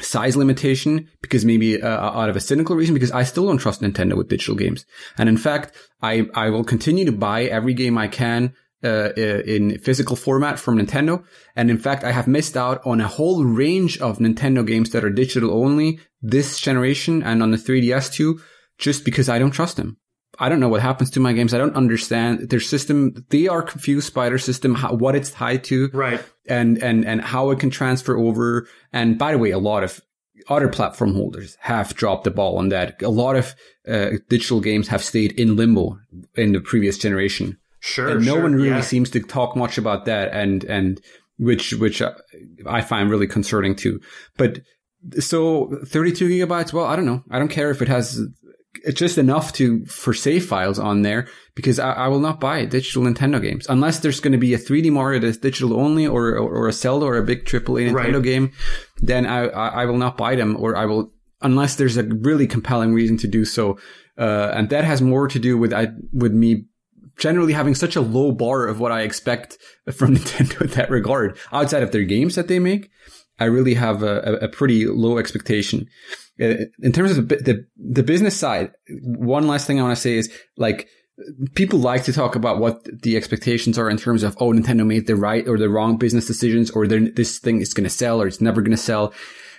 size 0.00 0.36
limitation 0.36 1.08
because 1.20 1.44
maybe 1.44 1.82
uh, 1.82 1.88
out 2.20 2.28
of 2.30 2.36
a 2.36 2.40
cynical 2.40 2.76
reason 2.76 2.94
because 2.94 3.10
I 3.10 3.24
still 3.24 3.46
don't 3.46 3.58
trust 3.58 3.82
Nintendo 3.82 4.16
with 4.16 4.28
digital 4.28 4.54
games. 4.54 4.86
And 5.18 5.28
in 5.28 5.36
fact, 5.36 5.74
I 6.02 6.26
I 6.34 6.50
will 6.50 6.64
continue 6.64 7.04
to 7.06 7.12
buy 7.12 7.44
every 7.44 7.74
game 7.74 7.98
I 7.98 8.08
can 8.08 8.52
uh, 8.84 9.10
in 9.14 9.78
physical 9.78 10.16
format 10.16 10.58
from 10.58 10.78
Nintendo. 10.78 11.22
And 11.56 11.70
in 11.70 11.78
fact, 11.78 12.04
I 12.04 12.12
have 12.12 12.26
missed 12.26 12.56
out 12.56 12.80
on 12.86 13.00
a 13.00 13.08
whole 13.08 13.44
range 13.44 13.98
of 13.98 14.18
Nintendo 14.18 14.66
games 14.66 14.90
that 14.90 15.04
are 15.04 15.10
digital 15.10 15.52
only 15.52 16.00
this 16.22 16.58
generation 16.58 17.22
and 17.22 17.42
on 17.42 17.50
the 17.50 17.56
3DS 17.56 18.12
too, 18.12 18.40
just 18.78 19.04
because 19.04 19.28
I 19.28 19.38
don't 19.38 19.50
trust 19.50 19.76
them. 19.76 19.96
I 20.38 20.48
don't 20.48 20.60
know 20.60 20.68
what 20.70 20.80
happens 20.80 21.10
to 21.10 21.20
my 21.20 21.34
games. 21.34 21.52
I 21.52 21.58
don't 21.58 21.76
understand 21.76 22.48
their 22.48 22.60
system. 22.60 23.26
They 23.28 23.46
are 23.48 23.62
confused 23.62 24.14
by 24.14 24.28
their 24.30 24.38
system, 24.38 24.74
how, 24.74 24.94
what 24.94 25.14
it's 25.14 25.30
tied 25.30 25.64
to 25.64 25.90
Right. 25.92 26.22
and 26.46 26.78
and 26.82 27.04
and 27.04 27.20
how 27.20 27.50
it 27.50 27.58
can 27.60 27.68
transfer 27.68 28.16
over. 28.16 28.66
And 28.92 29.18
by 29.18 29.32
the 29.32 29.38
way, 29.38 29.50
a 29.50 29.58
lot 29.58 29.84
of 29.84 30.00
other 30.48 30.68
platform 30.68 31.12
holders 31.14 31.58
have 31.60 31.94
dropped 31.94 32.24
the 32.24 32.30
ball 32.30 32.56
on 32.56 32.70
that. 32.70 33.02
A 33.02 33.10
lot 33.10 33.36
of 33.36 33.54
uh, 33.86 34.12
digital 34.30 34.60
games 34.62 34.88
have 34.88 35.02
stayed 35.04 35.32
in 35.32 35.56
limbo 35.56 35.98
in 36.34 36.52
the 36.52 36.60
previous 36.60 36.96
generation, 36.96 37.58
Sure. 37.80 38.08
and 38.08 38.24
no 38.26 38.34
sure, 38.34 38.42
one 38.42 38.54
really 38.54 38.68
yeah. 38.68 38.80
seems 38.82 39.10
to 39.10 39.20
talk 39.20 39.56
much 39.56 39.78
about 39.78 40.04
that. 40.06 40.32
And 40.32 40.64
and 40.64 41.00
which 41.38 41.72
which 41.74 42.02
I 42.66 42.80
find 42.82 43.10
really 43.10 43.26
concerning 43.26 43.74
too. 43.74 44.00
But 44.36 44.60
so 45.18 45.78
32 45.86 46.28
gigabytes. 46.28 46.72
Well, 46.72 46.84
I 46.84 46.96
don't 46.96 47.06
know. 47.06 47.24
I 47.30 47.38
don't 47.38 47.48
care 47.48 47.70
if 47.70 47.80
it 47.82 47.88
has. 47.88 48.20
It's 48.84 48.98
just 48.98 49.18
enough 49.18 49.52
to 49.54 49.84
for 49.86 50.14
save 50.14 50.46
files 50.46 50.78
on 50.78 51.02
there 51.02 51.26
because 51.56 51.78
I, 51.80 51.92
I 51.92 52.08
will 52.08 52.20
not 52.20 52.38
buy 52.38 52.64
digital 52.66 53.02
Nintendo 53.02 53.42
games 53.42 53.66
unless 53.68 53.98
there's 53.98 54.20
going 54.20 54.32
to 54.32 54.38
be 54.38 54.54
a 54.54 54.58
3D 54.58 54.92
Mario 54.92 55.18
that's 55.18 55.38
digital 55.38 55.74
only 55.80 56.06
or, 56.06 56.28
or 56.36 56.54
or 56.64 56.68
a 56.68 56.72
Zelda 56.72 57.04
or 57.06 57.16
a 57.16 57.24
big 57.24 57.44
AAA 57.46 57.90
Nintendo 57.90 58.14
Right. 58.14 58.22
game. 58.22 58.52
Then 58.98 59.26
I, 59.26 59.48
I 59.48 59.68
I 59.82 59.84
will 59.86 59.98
not 59.98 60.16
buy 60.16 60.36
them 60.36 60.56
or 60.56 60.76
I 60.76 60.84
will 60.84 61.12
unless 61.42 61.74
there's 61.76 61.96
a 61.96 62.04
really 62.04 62.46
compelling 62.46 62.94
reason 62.94 63.16
to 63.18 63.26
do 63.26 63.44
so. 63.44 63.76
Uh, 64.16 64.52
and 64.54 64.68
that 64.68 64.84
has 64.84 65.00
more 65.02 65.26
to 65.26 65.38
do 65.40 65.58
with 65.58 65.72
I 65.72 65.88
with 66.12 66.32
me 66.32 66.66
generally 67.18 67.52
having 67.52 67.74
such 67.74 67.96
a 67.96 68.00
low 68.00 68.32
bar 68.32 68.66
of 68.66 68.80
what 68.80 68.92
I 68.92 69.02
expect 69.02 69.58
from 69.92 70.14
Nintendo 70.16 70.62
in 70.62 70.68
that 70.68 70.90
regard. 70.90 71.38
Outside 71.52 71.82
of 71.82 71.92
their 71.92 72.04
games 72.04 72.34
that 72.34 72.48
they 72.48 72.58
make, 72.58 72.90
I 73.38 73.44
really 73.46 73.74
have 73.74 74.02
a, 74.02 74.38
a, 74.42 74.48
pretty 74.48 74.86
low 74.86 75.18
expectation. 75.18 75.86
Uh, 76.40 76.66
in 76.82 76.92
terms 76.92 77.16
of 77.16 77.28
the, 77.28 77.36
the 77.36 77.66
the 77.76 78.02
business 78.02 78.36
side, 78.36 78.72
one 79.02 79.46
last 79.46 79.66
thing 79.66 79.80
I 79.80 79.82
want 79.82 79.96
to 79.96 80.00
say 80.00 80.16
is 80.16 80.30
like 80.58 80.88
people 81.54 81.78
like 81.78 82.04
to 82.04 82.12
talk 82.12 82.34
about 82.34 82.58
what 82.58 82.84
the 83.02 83.16
expectations 83.16 83.78
are 83.78 83.90
in 83.90 83.96
terms 83.96 84.22
of 84.22 84.36
oh 84.40 84.52
Nintendo 84.52 84.86
made 84.86 85.06
the 85.06 85.16
right 85.16 85.46
or 85.48 85.56
the 85.56 85.70
wrong 85.70 85.96
business 85.96 86.26
decisions 86.26 86.70
or 86.70 86.86
this 86.86 87.38
thing 87.38 87.60
is 87.60 87.74
going 87.74 87.84
to 87.84 87.90
sell 87.90 88.20
or 88.20 88.26
it's 88.26 88.40
never 88.42 88.60
going 88.60 88.70
to 88.72 88.76
sell, 88.76 89.14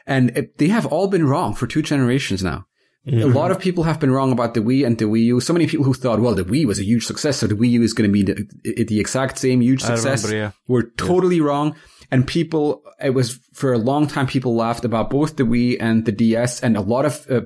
and 0.05 0.29
it, 0.37 0.57
they 0.59 0.67
have 0.67 0.85
all 0.85 1.07
been 1.07 1.27
wrong 1.27 1.55
for 1.55 1.65
two 1.65 1.81
generations 1.81 2.43
now. 2.43 2.65
A 3.07 3.25
lot 3.25 3.49
of 3.49 3.59
people 3.59 3.83
have 3.83 3.99
been 3.99 4.11
wrong 4.11 4.31
about 4.31 4.53
the 4.53 4.59
Wii 4.59 4.85
and 4.85 4.97
the 4.97 5.05
Wii 5.05 5.23
U. 5.23 5.39
So 5.39 5.53
many 5.53 5.65
people 5.65 5.85
who 5.85 5.93
thought, 5.93 6.19
well, 6.19 6.35
the 6.35 6.43
Wii 6.43 6.65
was 6.65 6.77
a 6.77 6.83
huge 6.83 7.05
success, 7.05 7.37
so 7.37 7.47
the 7.47 7.55
Wii 7.55 7.69
U 7.71 7.81
is 7.81 7.93
going 7.93 8.07
to 8.07 8.13
be 8.13 8.21
the, 8.21 8.83
the 8.83 8.99
exact 8.99 9.39
same 9.39 9.61
huge 9.61 9.81
success. 9.81 10.23
remember, 10.23 10.37
yeah. 10.37 10.51
Were 10.67 10.83
totally 10.97 11.41
wrong. 11.41 11.75
And 12.11 12.27
people, 12.27 12.83
it 13.01 13.11
was 13.11 13.39
for 13.53 13.73
a 13.73 13.79
long 13.79 14.05
time, 14.05 14.27
people 14.27 14.55
laughed 14.55 14.85
about 14.85 15.09
both 15.09 15.37
the 15.37 15.43
Wii 15.43 15.77
and 15.79 16.05
the 16.05 16.11
DS, 16.11 16.61
and 16.61 16.77
a 16.77 16.81
lot 16.81 17.05
of 17.05 17.25
uh, 17.31 17.41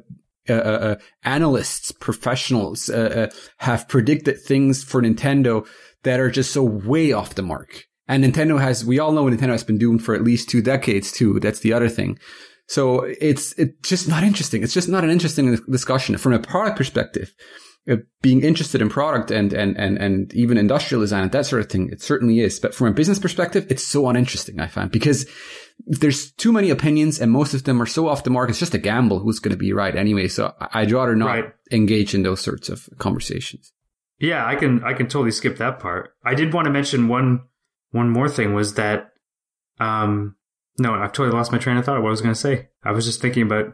uh, 0.49 0.53
uh, 0.53 0.95
analysts, 1.23 1.91
professionals, 1.91 2.89
uh, 2.89 3.29
uh, 3.31 3.35
have 3.57 3.87
predicted 3.87 4.41
things 4.41 4.83
for 4.83 5.01
Nintendo 5.01 5.65
that 6.03 6.19
are 6.19 6.29
just 6.29 6.51
so 6.51 6.63
way 6.63 7.13
off 7.13 7.35
the 7.35 7.41
mark. 7.41 7.85
And 8.07 8.23
Nintendo 8.23 8.59
has, 8.59 8.85
we 8.85 8.99
all 8.99 9.11
know 9.11 9.25
Nintendo 9.25 9.51
has 9.51 9.63
been 9.63 9.77
doomed 9.77 10.03
for 10.03 10.13
at 10.13 10.23
least 10.23 10.49
two 10.49 10.61
decades 10.61 11.11
too. 11.11 11.39
That's 11.39 11.59
the 11.59 11.73
other 11.73 11.89
thing. 11.89 12.19
So 12.67 13.01
it's, 13.03 13.53
it's 13.53 13.87
just 13.87 14.07
not 14.07 14.23
interesting. 14.23 14.63
It's 14.63 14.73
just 14.73 14.89
not 14.89 15.03
an 15.03 15.09
interesting 15.09 15.55
discussion 15.69 16.17
from 16.17 16.33
a 16.33 16.39
product 16.39 16.77
perspective. 16.77 17.33
Uh, 17.87 17.97
being 18.23 18.41
interested 18.41 18.81
in 18.81 18.89
product 18.89 19.29
and, 19.29 19.53
and, 19.53 19.77
and, 19.77 19.99
and 19.99 20.33
even 20.33 20.57
industrial 20.57 21.01
design 21.01 21.21
and 21.21 21.31
that 21.31 21.45
sort 21.45 21.61
of 21.61 21.69
thing, 21.69 21.87
it 21.91 22.01
certainly 22.01 22.39
is. 22.39 22.59
But 22.59 22.73
from 22.73 22.87
a 22.87 22.91
business 22.91 23.19
perspective, 23.19 23.67
it's 23.69 23.85
so 23.85 24.09
uninteresting, 24.09 24.59
I 24.59 24.65
find, 24.65 24.89
because 24.89 25.27
there's 25.85 26.31
too 26.31 26.51
many 26.51 26.71
opinions 26.71 27.19
and 27.21 27.31
most 27.31 27.53
of 27.53 27.63
them 27.65 27.79
are 27.79 27.85
so 27.85 28.07
off 28.07 28.23
the 28.23 28.31
mark. 28.31 28.49
It's 28.49 28.57
just 28.57 28.73
a 28.73 28.79
gamble 28.79 29.19
who's 29.19 29.37
going 29.37 29.51
to 29.51 29.57
be 29.57 29.71
right 29.71 29.95
anyway. 29.95 30.27
So 30.29 30.51
I'd 30.73 30.91
rather 30.91 31.15
not 31.15 31.27
Right. 31.27 31.53
engage 31.71 32.15
in 32.15 32.23
those 32.23 32.41
sorts 32.41 32.69
of 32.69 32.89
conversations. 32.97 33.71
Yeah, 34.17 34.43
I 34.43 34.55
can 34.55 34.83
I 34.83 34.93
can 34.93 35.07
totally 35.07 35.29
skip 35.29 35.57
that 35.57 35.79
part. 35.79 36.09
I 36.23 36.33
did 36.33 36.53
want 36.53 36.65
to 36.65 36.71
mention 36.71 37.07
one 37.07 37.41
one 37.91 38.09
more 38.09 38.29
thing 38.29 38.55
was 38.55 38.73
that 38.75 39.11
um 39.79 40.35
no, 40.77 40.93
I've 40.93 41.13
totally 41.13 41.35
lost 41.35 41.51
my 41.51 41.57
train 41.57 41.77
of 41.77 41.85
thought. 41.85 42.01
What 42.01 42.09
I 42.09 42.11
was 42.11 42.21
going 42.21 42.33
to 42.33 42.39
say. 42.39 42.69
I 42.83 42.91
was 42.91 43.05
just 43.05 43.21
thinking 43.21 43.43
about 43.43 43.73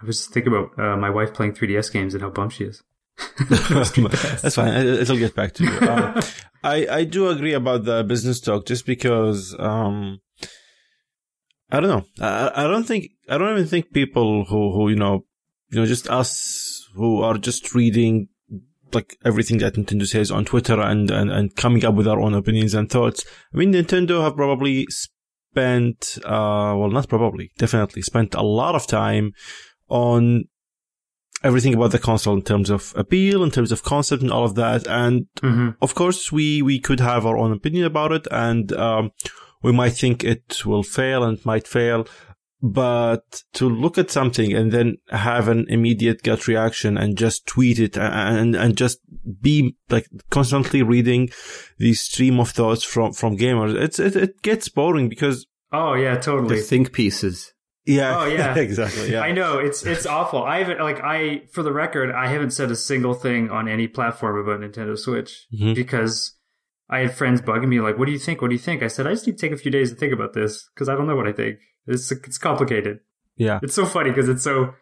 I 0.00 0.06
was 0.06 0.18
just 0.18 0.32
thinking 0.32 0.52
about 0.52 0.78
uh, 0.78 0.96
my 0.96 1.10
wife 1.10 1.34
playing 1.34 1.52
3DS 1.52 1.92
games 1.92 2.14
and 2.14 2.22
how 2.22 2.30
bummed 2.30 2.52
she 2.52 2.64
is. 2.64 2.82
That's 3.48 4.54
fine. 4.54 4.72
It'll 4.86 5.18
get 5.18 5.34
back 5.34 5.52
to 5.54 5.64
you. 5.64 5.70
Um, 5.80 6.20
I 6.62 6.86
I 6.90 7.04
do 7.04 7.28
agree 7.28 7.54
about 7.54 7.84
the 7.84 8.04
business 8.04 8.40
talk, 8.40 8.66
just 8.66 8.84
because 8.84 9.56
um, 9.58 10.20
I 11.70 11.80
don't 11.80 11.88
know. 11.88 12.04
I, 12.20 12.64
I 12.64 12.66
don't 12.66 12.84
think 12.84 13.12
I 13.28 13.38
don't 13.38 13.52
even 13.52 13.66
think 13.66 13.92
people 13.92 14.44
who 14.44 14.72
who 14.72 14.90
you 14.90 14.96
know 14.96 15.24
you 15.70 15.80
know 15.80 15.86
just 15.86 16.08
us 16.10 16.86
who 16.94 17.22
are 17.22 17.38
just 17.38 17.74
reading 17.74 18.28
like 18.92 19.16
everything 19.24 19.58
that 19.58 19.74
Nintendo 19.74 20.06
says 20.06 20.30
on 20.30 20.44
Twitter 20.44 20.80
and, 20.80 21.10
and, 21.10 21.30
and 21.30 21.54
coming 21.54 21.84
up 21.84 21.94
with 21.94 22.08
our 22.08 22.20
own 22.20 22.34
opinions 22.34 22.74
and 22.74 22.90
thoughts. 22.90 23.24
I 23.54 23.56
mean, 23.56 23.72
Nintendo 23.72 24.22
have 24.22 24.36
probably 24.36 24.86
spent, 25.52 26.18
uh, 26.24 26.74
well, 26.78 26.90
not 26.90 27.08
probably, 27.08 27.50
definitely 27.58 28.02
spent 28.02 28.34
a 28.34 28.42
lot 28.42 28.74
of 28.74 28.86
time 28.86 29.32
on 29.88 30.44
everything 31.42 31.74
about 31.74 31.90
the 31.90 31.98
console 31.98 32.34
in 32.34 32.42
terms 32.42 32.70
of 32.70 32.92
appeal, 32.96 33.42
in 33.42 33.50
terms 33.50 33.72
of 33.72 33.82
concept 33.82 34.22
and 34.22 34.30
all 34.30 34.44
of 34.44 34.54
that. 34.54 34.86
And 34.86 35.26
Mhm. 35.42 35.76
of 35.80 35.94
course, 35.94 36.30
we, 36.30 36.62
we 36.62 36.78
could 36.78 37.00
have 37.00 37.24
our 37.26 37.38
own 37.38 37.52
opinion 37.52 37.84
about 37.84 38.12
it 38.12 38.26
and, 38.30 38.72
um, 38.74 39.10
we 39.62 39.72
might 39.72 39.94
think 39.94 40.22
it 40.24 40.64
will 40.64 40.82
fail 40.82 41.22
and 41.24 41.44
might 41.44 41.66
fail. 41.66 42.06
But 42.62 43.42
to 43.54 43.68
look 43.68 43.96
at 43.96 44.10
something 44.10 44.52
and 44.52 44.70
then 44.70 44.98
have 45.08 45.48
an 45.48 45.64
immediate 45.70 46.22
gut 46.22 46.46
reaction 46.46 46.98
and 46.98 47.16
just 47.16 47.46
tweet 47.46 47.78
it 47.78 47.96
and, 47.96 48.54
and 48.54 48.76
just 48.76 48.98
be 49.40 49.76
like 49.88 50.06
constantly 50.30 50.82
reading 50.82 51.30
the 51.78 51.94
stream 51.94 52.38
of 52.38 52.50
thoughts 52.50 52.84
from, 52.84 53.12
from 53.14 53.38
gamers, 53.38 53.74
it's, 53.74 53.98
it, 53.98 54.14
it 54.14 54.42
gets 54.42 54.68
boring 54.68 55.08
because, 55.08 55.46
Oh 55.72 55.94
yeah, 55.94 56.16
The 56.16 56.20
totally. 56.20 56.60
think 56.60 56.92
pieces. 56.92 57.54
yeah. 57.86 58.18
Oh, 58.18 58.24
yeah. 58.38 58.54
exactly. 58.56 59.12
Yeah. 59.12 59.20
I 59.22 59.32
know 59.32 59.58
it's 59.58 59.86
it's 59.86 60.04
awful. 60.04 60.42
I 60.44 60.58
haven't 60.58 60.80
like 60.80 61.00
I 61.02 61.42
for 61.52 61.62
the 61.62 61.72
record 61.72 62.10
I 62.10 62.26
haven't 62.26 62.50
said 62.50 62.70
a 62.70 62.76
single 62.76 63.14
thing 63.14 63.50
on 63.50 63.68
any 63.68 63.86
platform 63.88 64.36
about 64.36 64.60
Nintendo 64.60 64.98
Switch 64.98 65.46
Mhm. 65.58 65.74
because 65.74 66.36
I 66.90 66.98
had 67.00 67.14
friends 67.16 67.40
bugging 67.40 67.68
me 67.68 67.80
like, 67.80 67.96
"What 67.98 68.06
do 68.06 68.12
you 68.12 68.18
think? 68.18 68.42
What 68.42 68.48
do 68.48 68.54
you 68.54 68.58
think?" 68.60 68.82
I 68.82 68.88
said, 68.88 69.06
"I 69.06 69.12
just 69.12 69.26
need 69.26 69.38
to 69.38 69.40
take 69.40 69.52
a 69.52 69.56
few 69.62 69.70
days 69.70 69.90
to 69.90 69.96
think 69.96 70.12
about 70.12 70.32
this 70.34 70.68
because 70.74 70.88
I 70.88 70.94
don't 70.96 71.06
know 71.06 71.14
what 71.16 71.28
I 71.28 71.32
think. 71.32 71.58
It's 71.90 72.10
it's 72.10 72.38
complicated. 72.38 73.00
Yeah. 73.36 73.60
It's 73.62 73.74
so 73.74 73.86
funny 73.86 74.10
because 74.10 74.28
it's 74.28 74.42
so 74.42 74.74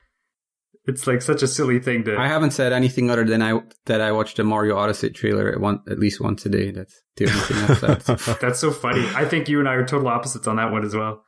it's 0.88 1.06
like 1.06 1.22
such 1.22 1.42
a 1.42 1.46
silly 1.46 1.78
thing 1.80 2.04
to. 2.04 2.16
I 2.18 2.28
haven't 2.28 2.52
said 2.52 2.72
anything 2.72 3.10
other 3.10 3.24
than 3.24 3.42
I 3.42 3.60
that 3.86 4.00
I 4.00 4.12
watched 4.12 4.38
the 4.38 4.44
Mario 4.44 4.76
Odyssey 4.76 5.10
trailer 5.10 5.52
at, 5.52 5.60
one, 5.60 5.80
at 5.88 5.98
least 5.98 6.20
once 6.20 6.46
a 6.46 6.48
day. 6.48 6.70
That's 6.70 7.02
the 7.16 7.28
only 7.28 7.40
thing 7.40 7.56
I've 7.58 8.02
said. 8.04 8.36
That's 8.40 8.58
so 8.58 8.70
funny. 8.70 9.06
I 9.14 9.24
think 9.26 9.48
you 9.48 9.60
and 9.60 9.68
I 9.68 9.74
are 9.74 9.86
total 9.86 10.08
opposites 10.08 10.46
on 10.46 10.56
that 10.56 10.72
one 10.72 10.84
as 10.84 10.94
well. 10.94 11.24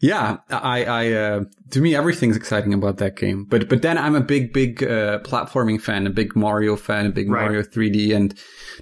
Yeah, 0.00 0.38
I, 0.50 0.84
I, 0.84 1.12
uh, 1.12 1.44
to 1.70 1.80
me, 1.80 1.94
everything's 1.94 2.36
exciting 2.36 2.74
about 2.74 2.96
that 2.96 3.16
game. 3.16 3.44
But, 3.44 3.68
but 3.68 3.82
then 3.82 3.96
I'm 3.96 4.16
a 4.16 4.20
big, 4.20 4.52
big, 4.52 4.82
uh, 4.82 5.20
platforming 5.20 5.80
fan, 5.80 6.08
a 6.08 6.10
big 6.10 6.34
Mario 6.34 6.74
fan, 6.74 7.06
a 7.06 7.10
big 7.10 7.30
Right. 7.30 7.42
Mario 7.42 7.62
3D, 7.62 8.12
and 8.12 8.34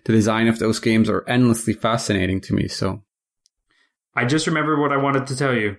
the 0.05 0.15
design 0.15 0.49
of 0.49 0.59
those 0.59 0.81
games 0.81 1.11
are 1.11 1.29
endlessly 1.29 1.75
fascinating 1.75 2.41
to 2.43 2.55
me. 2.55 2.69
So, 2.69 3.03
I 4.17 4.25
just 4.25 4.47
remember 4.47 4.81
what 4.81 4.93
I 4.93 4.97
wanted 4.97 5.27
to 5.27 5.37
tell 5.37 5.55
you. 5.55 5.77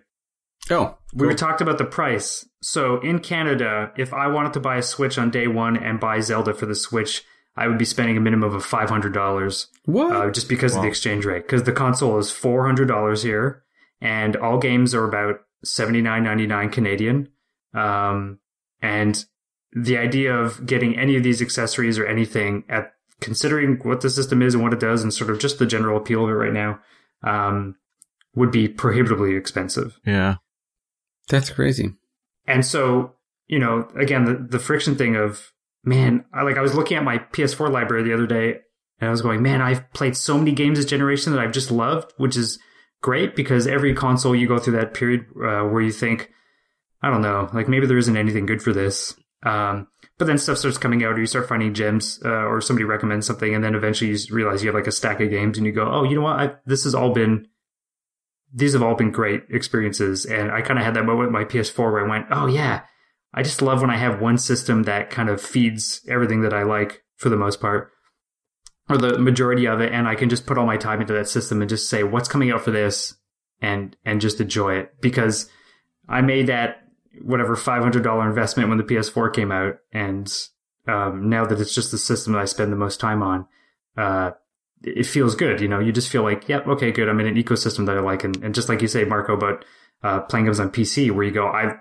Oh, 0.71 0.97
We 1.13 1.27
cool. 1.27 1.35
talked 1.37 1.61
about 1.61 1.77
the 1.77 1.85
price. 1.85 2.45
So 2.61 2.99
in 3.01 3.19
Canada, 3.19 3.91
if 3.97 4.13
I 4.13 4.27
wanted 4.27 4.53
to 4.53 4.59
buy 4.59 4.77
a 4.77 4.83
Switch 4.83 5.17
on 5.17 5.29
day 5.31 5.47
one 5.47 5.77
and 5.77 5.99
buy 5.99 6.19
Zelda 6.19 6.53
for 6.53 6.65
the 6.65 6.75
Switch, 6.75 7.23
I 7.55 7.67
would 7.67 7.77
be 7.77 7.85
spending 7.85 8.17
a 8.17 8.21
minimum 8.21 8.53
of 8.53 8.65
five 8.65 8.89
hundred 8.89 9.13
dollars, 9.13 9.67
what? 9.85 10.15
uh, 10.15 10.31
just 10.31 10.47
because 10.47 10.75
of 10.75 10.81
the 10.83 10.87
exchange 10.87 11.25
rate. 11.25 11.43
Because 11.43 11.63
the 11.63 11.73
console 11.73 12.17
is 12.17 12.31
four 12.31 12.65
hundred 12.65 12.87
dollars 12.87 13.23
here, 13.23 13.63
and 13.99 14.35
all 14.37 14.57
games 14.57 14.95
are 14.95 15.03
about 15.03 15.41
seventy 15.63 16.01
nine 16.01 16.23
ninety 16.23 16.47
nine 16.47 16.69
Canadian. 16.69 17.29
Um, 17.73 18.39
and 18.81 19.23
the 19.73 19.97
idea 19.97 20.33
of 20.35 20.65
getting 20.65 20.97
any 20.97 21.15
of 21.17 21.23
these 21.23 21.41
accessories 21.41 21.97
or 21.97 22.05
anything 22.05 22.63
at 22.69 22.93
considering 23.19 23.77
what 23.83 24.01
the 24.01 24.09
system 24.09 24.41
is 24.41 24.53
and 24.53 24.63
what 24.63 24.73
it 24.73 24.79
does, 24.79 25.03
and 25.03 25.13
sort 25.13 25.29
of 25.29 25.39
just 25.39 25.59
the 25.59 25.65
general 25.65 25.97
appeal 25.97 26.23
of 26.23 26.29
it 26.29 26.33
right 26.33 26.53
now, 26.53 26.79
um, 27.23 27.75
would 28.33 28.51
be 28.51 28.67
prohibitively 28.67 29.35
expensive. 29.35 29.99
Yeah. 30.05 30.35
That's 31.29 31.49
crazy. 31.49 31.93
And 32.47 32.65
so, 32.65 33.13
you 33.47 33.59
know, 33.59 33.87
again, 33.95 34.25
the, 34.25 34.47
the 34.49 34.59
friction 34.59 34.95
thing 34.95 35.15
of, 35.15 35.51
man, 35.83 36.25
I 36.33 36.43
like, 36.43 36.57
I 36.57 36.61
was 36.61 36.75
looking 36.75 36.97
at 36.97 37.03
my 37.03 37.17
PS4 37.17 37.71
library 37.71 38.03
the 38.03 38.13
other 38.13 38.27
day 38.27 38.59
and 38.99 39.07
I 39.07 39.11
was 39.11 39.21
going, 39.21 39.41
man, 39.41 39.61
I've 39.61 39.91
played 39.93 40.15
so 40.15 40.37
many 40.37 40.51
games 40.51 40.77
this 40.77 40.85
generation 40.85 41.33
that 41.33 41.41
I've 41.41 41.51
just 41.51 41.71
loved, 41.71 42.13
which 42.17 42.37
is 42.37 42.59
great 43.01 43.35
because 43.35 43.67
every 43.67 43.95
console 43.95 44.35
you 44.35 44.47
go 44.47 44.59
through 44.59 44.77
that 44.77 44.93
period 44.93 45.25
uh, 45.35 45.63
where 45.63 45.81
you 45.81 45.91
think, 45.91 46.31
I 47.01 47.09
don't 47.09 47.21
know, 47.21 47.49
like 47.53 47.67
maybe 47.67 47.87
there 47.87 47.97
isn't 47.97 48.17
anything 48.17 48.45
good 48.45 48.61
for 48.61 48.73
this. 48.73 49.15
Um, 49.43 49.87
but 50.19 50.25
then 50.25 50.37
stuff 50.37 50.59
starts 50.59 50.77
coming 50.77 51.03
out 51.03 51.13
or 51.13 51.19
you 51.19 51.25
start 51.25 51.49
finding 51.49 51.73
gems 51.73 52.21
uh, 52.23 52.29
or 52.29 52.61
somebody 52.61 52.83
recommends 52.83 53.25
something 53.25 53.55
and 53.55 53.63
then 53.63 53.73
eventually 53.73 54.11
you 54.11 54.17
realize 54.29 54.61
you 54.61 54.67
have 54.67 54.75
like 54.75 54.85
a 54.85 54.91
stack 54.91 55.19
of 55.19 55.31
games 55.31 55.57
and 55.57 55.65
you 55.65 55.73
go, 55.73 55.89
oh, 55.91 56.03
you 56.03 56.15
know 56.15 56.21
what? 56.21 56.39
I, 56.39 56.53
this 56.67 56.83
has 56.83 56.93
all 56.93 57.11
been 57.11 57.47
these 58.53 58.73
have 58.73 58.83
all 58.83 58.95
been 58.95 59.11
great 59.11 59.43
experiences. 59.49 60.25
And 60.25 60.51
I 60.51 60.61
kind 60.61 60.77
of 60.77 60.85
had 60.85 60.95
that 60.95 61.05
moment 61.05 61.31
with 61.31 61.41
my 61.41 61.45
PS4 61.45 61.91
where 61.91 62.05
I 62.05 62.09
went, 62.09 62.27
oh 62.31 62.47
yeah, 62.47 62.81
I 63.33 63.43
just 63.43 63.61
love 63.61 63.81
when 63.81 63.89
I 63.89 63.97
have 63.97 64.21
one 64.21 64.37
system 64.37 64.83
that 64.83 65.09
kind 65.09 65.29
of 65.29 65.41
feeds 65.41 66.01
everything 66.07 66.41
that 66.41 66.53
I 66.53 66.63
like 66.63 67.03
for 67.15 67.29
the 67.29 67.37
most 67.37 67.61
part, 67.61 67.91
or 68.89 68.97
the 68.97 69.19
majority 69.19 69.67
of 69.67 69.79
it, 69.79 69.93
and 69.93 70.07
I 70.07 70.15
can 70.15 70.27
just 70.27 70.45
put 70.45 70.57
all 70.57 70.65
my 70.65 70.77
time 70.77 71.01
into 71.01 71.13
that 71.13 71.29
system 71.29 71.61
and 71.61 71.69
just 71.69 71.89
say 71.89 72.03
what's 72.03 72.27
coming 72.27 72.51
out 72.51 72.61
for 72.61 72.71
this, 72.71 73.15
and 73.61 73.95
and 74.03 74.19
just 74.19 74.41
enjoy 74.41 74.75
it 74.75 74.99
because 75.01 75.49
I 76.09 76.21
made 76.21 76.47
that 76.47 76.77
whatever 77.21 77.55
five 77.55 77.83
hundred 77.83 78.03
dollar 78.03 78.27
investment 78.27 78.69
when 78.69 78.79
the 78.79 78.83
PS4 78.83 79.33
came 79.33 79.51
out, 79.51 79.75
and 79.93 80.31
um, 80.87 81.29
now 81.29 81.45
that 81.45 81.61
it's 81.61 81.75
just 81.75 81.91
the 81.91 81.97
system 81.97 82.33
that 82.33 82.41
I 82.41 82.45
spend 82.45 82.71
the 82.71 82.77
most 82.77 82.99
time 82.99 83.23
on, 83.23 83.45
uh, 83.97 84.31
it 84.83 85.05
feels 85.05 85.35
good. 85.35 85.61
You 85.61 85.67
know, 85.67 85.79
you 85.79 85.91
just 85.91 86.09
feel 86.09 86.23
like, 86.23 86.47
yep, 86.49 86.67
okay, 86.67 86.91
good. 86.91 87.07
I'm 87.09 87.19
in 87.19 87.27
an 87.27 87.35
ecosystem 87.35 87.85
that 87.85 87.97
I 87.97 88.01
like, 88.01 88.23
and, 88.23 88.35
and 88.43 88.55
just 88.55 88.69
like 88.69 88.81
you 88.81 88.87
say, 88.87 89.03
Marco, 89.03 89.33
about 89.33 89.63
uh, 90.03 90.21
playing 90.21 90.45
games 90.45 90.59
on 90.59 90.71
PC, 90.71 91.11
where 91.11 91.23
you 91.23 91.31
go, 91.31 91.47
I 91.47 91.75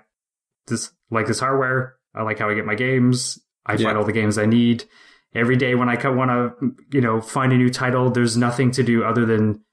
this 0.67 0.91
like 1.09 1.27
this 1.27 1.39
hardware. 1.39 1.95
I 2.13 2.23
like 2.23 2.39
how 2.39 2.49
I 2.49 2.53
get 2.53 2.65
my 2.65 2.75
games. 2.75 3.39
I 3.65 3.73
Yeah. 3.73 3.85
find 3.87 3.97
all 3.97 4.03
the 4.05 4.11
games 4.11 4.37
I 4.37 4.45
need 4.45 4.85
every 5.33 5.55
day. 5.55 5.75
When 5.75 5.89
I 5.89 5.95
want 6.09 6.29
to, 6.31 6.75
you 6.91 7.01
know, 7.01 7.21
find 7.21 7.51
a 7.53 7.57
new 7.57 7.69
title, 7.69 8.09
there's 8.11 8.37
nothing 8.37 8.71
to 8.71 8.83
do 8.83 9.03
other 9.03 9.25
than 9.25 9.63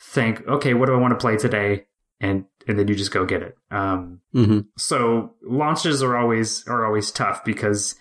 think, 0.00 0.46
okay, 0.46 0.74
what 0.74 0.86
do 0.86 0.94
I 0.94 0.98
want 0.98 1.12
to 1.12 1.18
play 1.18 1.36
today, 1.36 1.86
and 2.20 2.44
and 2.68 2.78
then 2.78 2.88
you 2.88 2.94
just 2.94 3.10
go 3.12 3.24
get 3.24 3.42
it. 3.42 3.56
Um, 3.70 4.20
hmm 4.32 4.60
so 4.76 5.34
launches 5.42 6.02
are 6.02 6.16
always 6.16 6.66
are 6.68 6.86
always 6.86 7.10
tough 7.10 7.44
because 7.44 7.94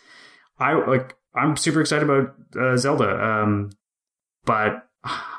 I 0.59 0.73
like 0.73 1.15
I'm 1.35 1.57
super 1.57 1.81
excited 1.81 2.09
about 2.09 2.35
uh, 2.59 2.77
Zelda, 2.77 3.23
um, 3.23 3.71
but 4.45 4.87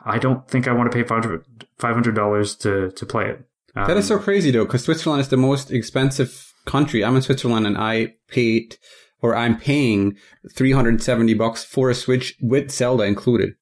I 0.04 0.18
don't 0.18 0.46
think 0.48 0.66
I 0.68 0.72
want 0.72 0.90
to 0.90 0.96
pay 0.96 1.06
five 1.06 1.94
hundred 1.94 2.14
dollars 2.14 2.54
to 2.56 2.90
to 2.92 3.06
play 3.06 3.26
it. 3.26 3.44
Um, 3.76 3.86
That 3.86 3.96
is 3.96 4.08
so 4.08 4.18
crazy 4.18 4.50
though, 4.50 4.64
because 4.64 4.84
Switzerland 4.84 5.20
is 5.20 5.28
the 5.28 5.36
most 5.36 5.70
expensive 5.70 6.52
country. 6.66 7.04
I'm 7.04 7.16
in 7.16 7.22
Switzerland 7.22 7.66
and 7.66 7.78
I 7.78 8.14
paid, 8.28 8.76
or 9.22 9.34
I'm 9.36 9.56
paying 9.58 10.16
370 10.56 11.34
bucks 11.34 11.64
for 11.64 11.90
a 11.90 11.94
Switch 11.94 12.36
with 12.40 12.70
Zelda 12.70 13.04
included. 13.04 13.54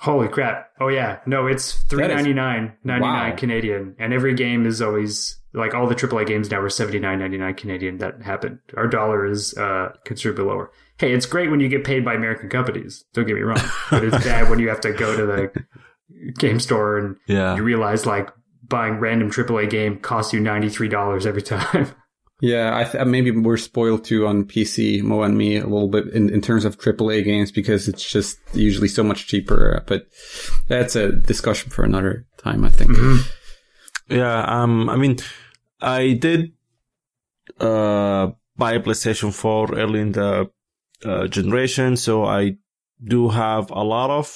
holy 0.00 0.28
crap! 0.28 0.68
Oh 0.80 0.88
yeah, 0.88 1.18
no, 1.26 1.46
it's 1.46 1.82
three 1.84 2.06
ninety 2.08 2.32
nine 2.32 2.72
ninety 2.84 3.06
nine 3.06 3.30
Wow. 3.32 3.36
Canadian, 3.36 3.94
and 3.98 4.12
every 4.12 4.34
game 4.34 4.66
is 4.66 4.80
always 4.82 5.38
like 5.54 5.74
all 5.74 5.86
the 5.86 5.94
AAA 5.94 6.26
games 6.26 6.50
now 6.50 6.60
are 6.60 6.68
seventy 6.70 6.98
nine 6.98 7.18
ninety 7.18 7.38
nine 7.38 7.54
Canadian. 7.54 7.98
That 7.98 8.22
happened. 8.22 8.58
Our 8.76 8.86
dollar 8.88 9.26
is 9.26 9.54
uh, 9.56 9.92
considerably 10.04 10.44
lower. 10.44 10.70
Hey, 11.02 11.12
it's 11.12 11.26
great 11.26 11.50
when 11.50 11.58
you 11.58 11.68
get 11.68 11.82
paid 11.82 12.04
by 12.04 12.14
American 12.14 12.48
companies. 12.48 13.04
Don't 13.12 13.26
get 13.26 13.34
me 13.34 13.42
wrong, 13.42 13.58
but 13.90 14.04
it's 14.04 14.24
bad 14.24 14.48
when 14.48 14.60
you 14.60 14.68
have 14.68 14.80
to 14.82 14.92
go 14.92 15.16
to 15.16 15.26
the 15.26 16.32
game 16.38 16.60
store 16.60 16.96
and 16.96 17.16
Yeah. 17.26 17.56
you 17.56 17.64
realize 17.64 18.06
like 18.06 18.30
buying 18.68 19.00
random 19.00 19.28
AAA 19.28 19.68
game 19.68 19.98
costs 19.98 20.32
you 20.32 20.38
ninety 20.38 20.68
three 20.68 20.86
dollars 20.88 21.26
every 21.26 21.42
time. 21.42 21.88
Yeah, 22.44 22.76
I 22.76 22.82
th- 22.82 23.06
maybe 23.06 23.30
we're 23.30 23.56
spoiled 23.56 24.02
too 24.04 24.26
on 24.26 24.44
PC, 24.46 25.00
Mo 25.00 25.22
and 25.22 25.38
me, 25.38 25.58
a 25.58 25.62
little 25.62 25.86
bit 25.86 26.08
in, 26.08 26.28
in 26.28 26.40
terms 26.40 26.64
of 26.64 26.76
AAA 26.76 27.22
games 27.22 27.52
because 27.52 27.86
it's 27.86 28.02
just 28.10 28.36
usually 28.52 28.88
so 28.88 29.04
much 29.04 29.28
cheaper. 29.28 29.84
But 29.86 30.08
that's 30.66 30.96
a 30.96 31.12
discussion 31.12 31.70
for 31.70 31.84
another 31.84 32.26
time, 32.38 32.64
I 32.64 32.68
think. 32.70 32.96
Yeah, 34.08 34.42
um, 34.42 34.88
I 34.90 34.96
mean, 34.96 35.18
I 35.80 36.14
did 36.14 36.52
uh, 37.60 38.32
buy 38.56 38.72
a 38.72 38.80
PlayStation 38.80 39.32
4 39.32 39.74
early 39.76 40.00
in 40.00 40.10
the 40.10 40.50
uh, 41.04 41.26
generation, 41.26 41.96
so 41.96 42.24
I 42.24 42.56
do 43.02 43.28
have 43.28 43.70
a 43.70 43.82
lot 43.82 44.10
of 44.10 44.26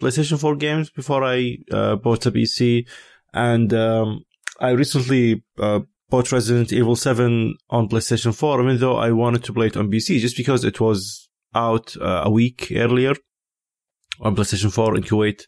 PlayStation 0.00 0.40
4 0.40 0.56
games 0.56 0.90
before 0.90 1.24
I 1.24 1.58
uh, 1.70 1.96
bought 1.96 2.26
a 2.26 2.32
PC. 2.32 2.88
And 3.32 3.72
um, 3.74 4.24
I 4.60 4.70
recently 4.70 5.44
uh, 5.58 5.80
bought 6.08 6.32
Resident 6.32 6.72
Evil 6.72 6.96
7 6.96 7.56
on 7.70 7.88
PlayStation 7.88 8.34
4, 8.34 8.62
even 8.62 8.78
though 8.78 8.96
I 8.96 9.12
wanted 9.12 9.44
to 9.44 9.52
play 9.52 9.66
it 9.66 9.76
on 9.76 9.90
PC, 9.90 10.18
just 10.18 10.36
because 10.36 10.64
it 10.64 10.80
was 10.80 11.28
out 11.54 11.96
uh, 12.00 12.22
a 12.24 12.30
week 12.30 12.72
earlier 12.74 13.14
on 14.20 14.34
PlayStation 14.34 14.72
4 14.72 14.96
in 14.96 15.02
Kuwait 15.02 15.44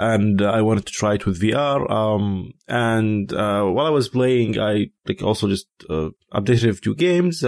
and 0.00 0.40
I 0.40 0.62
wanted 0.62 0.86
to 0.86 0.92
try 0.92 1.14
it 1.14 1.26
with 1.26 1.42
VR. 1.42 1.88
Um, 1.90 2.52
and 2.66 3.30
uh, 3.34 3.64
while 3.64 3.86
I 3.86 3.90
was 3.90 4.08
playing, 4.08 4.58
I 4.58 4.86
like 5.06 5.22
also 5.22 5.46
just 5.46 5.66
uh, 5.90 6.08
updated 6.32 6.70
a 6.70 6.74
few 6.74 6.94
games. 6.94 7.44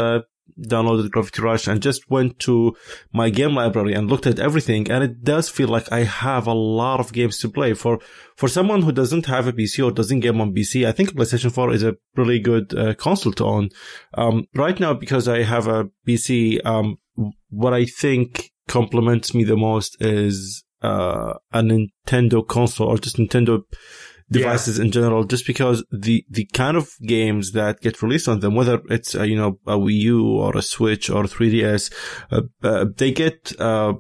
Downloaded 0.60 1.10
Gravity 1.10 1.42
Rush 1.42 1.66
and 1.66 1.80
just 1.80 2.10
went 2.10 2.38
to 2.40 2.76
my 3.12 3.30
game 3.30 3.54
library 3.54 3.94
and 3.94 4.08
looked 4.08 4.26
at 4.26 4.38
everything. 4.38 4.90
And 4.90 5.02
it 5.02 5.24
does 5.24 5.48
feel 5.48 5.68
like 5.68 5.90
I 5.90 6.04
have 6.04 6.46
a 6.46 6.52
lot 6.52 7.00
of 7.00 7.12
games 7.12 7.38
to 7.38 7.48
play 7.48 7.74
for, 7.74 7.98
for 8.36 8.48
someone 8.48 8.82
who 8.82 8.92
doesn't 8.92 9.26
have 9.26 9.46
a 9.46 9.52
PC 9.52 9.84
or 9.84 9.90
doesn't 9.90 10.20
game 10.20 10.40
on 10.40 10.54
PC. 10.54 10.86
I 10.86 10.92
think 10.92 11.14
PlayStation 11.14 11.52
4 11.52 11.72
is 11.72 11.82
a 11.82 11.96
really 12.16 12.38
good 12.38 12.74
uh, 12.74 12.94
console 12.94 13.32
to 13.34 13.44
own. 13.44 13.70
Um, 14.14 14.46
right 14.54 14.78
now, 14.78 14.94
because 14.94 15.26
I 15.26 15.42
have 15.42 15.66
a 15.66 15.88
PC, 16.06 16.64
um, 16.66 16.98
what 17.48 17.72
I 17.72 17.86
think 17.86 18.50
complements 18.68 19.34
me 19.34 19.44
the 19.44 19.56
most 19.56 19.96
is, 20.00 20.64
uh, 20.82 21.34
a 21.52 21.62
Nintendo 21.62 22.46
console 22.46 22.88
or 22.88 22.98
just 22.98 23.16
Nintendo 23.16 23.62
devices 24.30 24.78
yeah. 24.78 24.84
in 24.84 24.90
general, 24.92 25.24
just 25.24 25.46
because 25.46 25.84
the, 25.90 26.24
the 26.30 26.44
kind 26.52 26.76
of 26.76 26.90
games 27.02 27.52
that 27.52 27.80
get 27.80 28.02
released 28.02 28.28
on 28.28 28.40
them, 28.40 28.54
whether 28.54 28.80
it's, 28.90 29.14
uh, 29.14 29.22
you 29.22 29.36
know, 29.36 29.58
a 29.66 29.76
Wii 29.76 29.94
U 29.94 30.26
or 30.26 30.56
a 30.56 30.62
Switch 30.62 31.10
or 31.10 31.24
a 31.24 31.28
3DS, 31.28 31.92
uh, 32.30 32.42
uh, 32.62 32.86
they 32.96 33.12
get, 33.12 33.52
uh, 33.60 33.94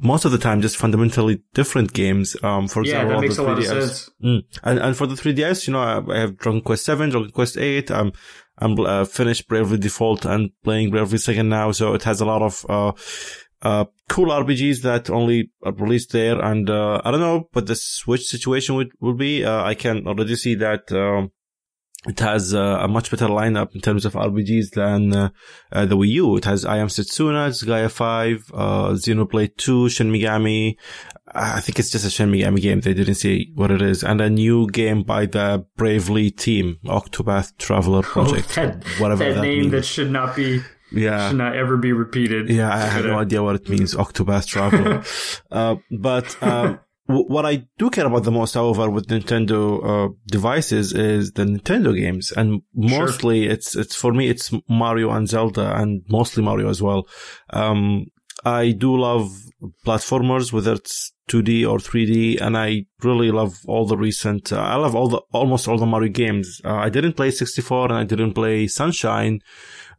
most 0.00 0.24
of 0.24 0.32
the 0.32 0.38
time 0.38 0.62
just 0.62 0.76
fundamentally 0.76 1.42
different 1.54 1.92
games. 1.92 2.36
Um, 2.42 2.68
for 2.68 2.84
yeah, 2.84 3.02
example, 3.02 3.16
that 3.16 3.20
makes 3.22 3.36
the 3.36 3.42
3DS. 3.42 3.46
a 3.46 3.48
lot 3.48 3.58
of 3.58 3.64
sense. 3.64 4.10
Mm. 4.24 4.42
And, 4.62 4.78
and 4.78 4.96
for 4.96 5.06
the 5.06 5.14
3DS, 5.14 5.66
you 5.66 5.72
know, 5.72 5.80
I, 5.80 6.14
I 6.14 6.20
have 6.20 6.36
Dragon 6.38 6.60
Quest 6.60 6.84
7, 6.84 7.10
Dragon 7.10 7.30
Quest 7.30 7.56
8. 7.56 7.90
I'm, 7.90 8.12
I'm 8.58 8.78
uh, 8.78 9.04
finished 9.04 9.48
Bravely 9.48 9.78
Default 9.78 10.24
and 10.24 10.50
playing 10.62 10.90
Bravely 10.90 11.18
Second 11.18 11.48
now. 11.48 11.72
So 11.72 11.94
it 11.94 12.04
has 12.04 12.20
a 12.20 12.24
lot 12.24 12.42
of, 12.42 12.64
uh, 12.68 12.92
uh, 13.62 13.86
cool 14.08 14.26
RPGs 14.26 14.82
that 14.82 15.10
only 15.10 15.50
are 15.62 15.72
released 15.72 16.12
there. 16.12 16.40
And, 16.40 16.68
uh, 16.70 17.00
I 17.04 17.10
don't 17.10 17.20
know 17.20 17.48
what 17.52 17.66
the 17.66 17.74
Switch 17.74 18.26
situation 18.26 18.76
would, 18.76 18.92
will 19.00 19.14
be. 19.14 19.44
Uh, 19.44 19.62
I 19.62 19.74
can 19.74 20.06
already 20.06 20.36
see 20.36 20.54
that, 20.56 20.90
um, 20.92 21.32
it 22.06 22.20
has 22.20 22.54
uh, 22.54 22.78
a 22.80 22.86
much 22.86 23.10
better 23.10 23.26
lineup 23.26 23.74
in 23.74 23.80
terms 23.80 24.04
of 24.04 24.12
RPGs 24.12 24.70
than 24.70 25.14
uh, 25.14 25.30
uh, 25.72 25.84
the 25.84 25.96
Wii 25.96 26.08
U. 26.10 26.36
It 26.36 26.44
has 26.44 26.64
I 26.64 26.76
Am 26.78 26.86
Setsuna, 26.86 27.48
Disgaea 27.48 27.90
5, 27.90 28.50
uh, 28.54 28.88
Xenoblade 28.90 29.56
2, 29.56 29.88
Shin 29.88 30.12
Megami. 30.12 30.76
I 31.34 31.60
think 31.60 31.78
it's 31.80 31.90
just 31.90 32.06
a 32.06 32.10
Shin 32.10 32.30
Megami 32.30 32.60
game. 32.60 32.80
They 32.80 32.94
didn't 32.94 33.16
say 33.16 33.48
what 33.54 33.72
it 33.72 33.82
is. 33.82 34.04
And 34.04 34.20
a 34.20 34.30
new 34.30 34.68
game 34.68 35.02
by 35.02 35.26
the 35.26 35.66
Bravely 35.76 36.30
team, 36.30 36.78
Octopath 36.84 37.58
Traveler 37.58 38.02
Project. 38.02 38.56
Oh, 38.56 38.66
that, 38.66 38.84
whatever 39.00 39.24
that, 39.24 39.34
that 39.34 39.42
name 39.42 39.62
means. 39.62 39.72
that 39.72 39.84
should 39.84 40.12
not 40.12 40.36
be 40.36 40.62
yeah. 40.92 41.28
Should 41.28 41.38
not 41.38 41.56
ever 41.56 41.76
be 41.76 41.92
repeated. 41.92 42.48
Yeah, 42.48 42.72
I 42.72 42.78
have 42.78 43.04
no 43.04 43.18
idea 43.18 43.42
what 43.42 43.56
it 43.56 43.68
means, 43.68 43.94
Octopath 43.94 44.46
Traveler. 44.46 45.04
uh, 45.50 45.76
but, 45.90 46.42
um, 46.42 46.80
what 47.08 47.46
I 47.46 47.66
do 47.78 47.88
care 47.88 48.06
about 48.06 48.24
the 48.24 48.30
most, 48.30 48.52
however, 48.52 48.90
with 48.90 49.06
Nintendo 49.06 50.08
uh, 50.10 50.12
devices 50.26 50.92
is 50.92 51.32
the 51.32 51.44
Nintendo 51.44 51.96
games, 51.98 52.32
and 52.32 52.60
mostly 52.74 53.44
sure. 53.44 53.52
it's 53.52 53.74
it's 53.74 53.94
for 53.94 54.12
me 54.12 54.28
it's 54.28 54.52
Mario 54.68 55.10
and 55.12 55.26
Zelda, 55.26 55.74
and 55.74 56.02
mostly 56.10 56.42
Mario 56.42 56.68
as 56.68 56.82
well. 56.82 57.08
Um, 57.48 58.08
I 58.44 58.72
do 58.72 58.94
love 58.98 59.32
platformers, 59.86 60.52
whether 60.52 60.74
it's 60.74 61.12
2D 61.30 61.68
or 61.68 61.78
3D, 61.78 62.42
and 62.42 62.58
I 62.58 62.84
really 63.02 63.30
love 63.30 63.58
all 63.66 63.86
the 63.86 63.96
recent. 63.96 64.52
Uh, 64.52 64.60
I 64.60 64.76
love 64.76 64.94
all 64.94 65.08
the 65.08 65.22
almost 65.32 65.66
all 65.66 65.78
the 65.78 65.86
Mario 65.86 66.12
games. 66.12 66.60
Uh, 66.62 66.74
I 66.74 66.90
didn't 66.90 67.14
play 67.14 67.30
64, 67.30 67.86
and 67.86 67.94
I 67.94 68.04
didn't 68.04 68.34
play 68.34 68.66
Sunshine 68.66 69.40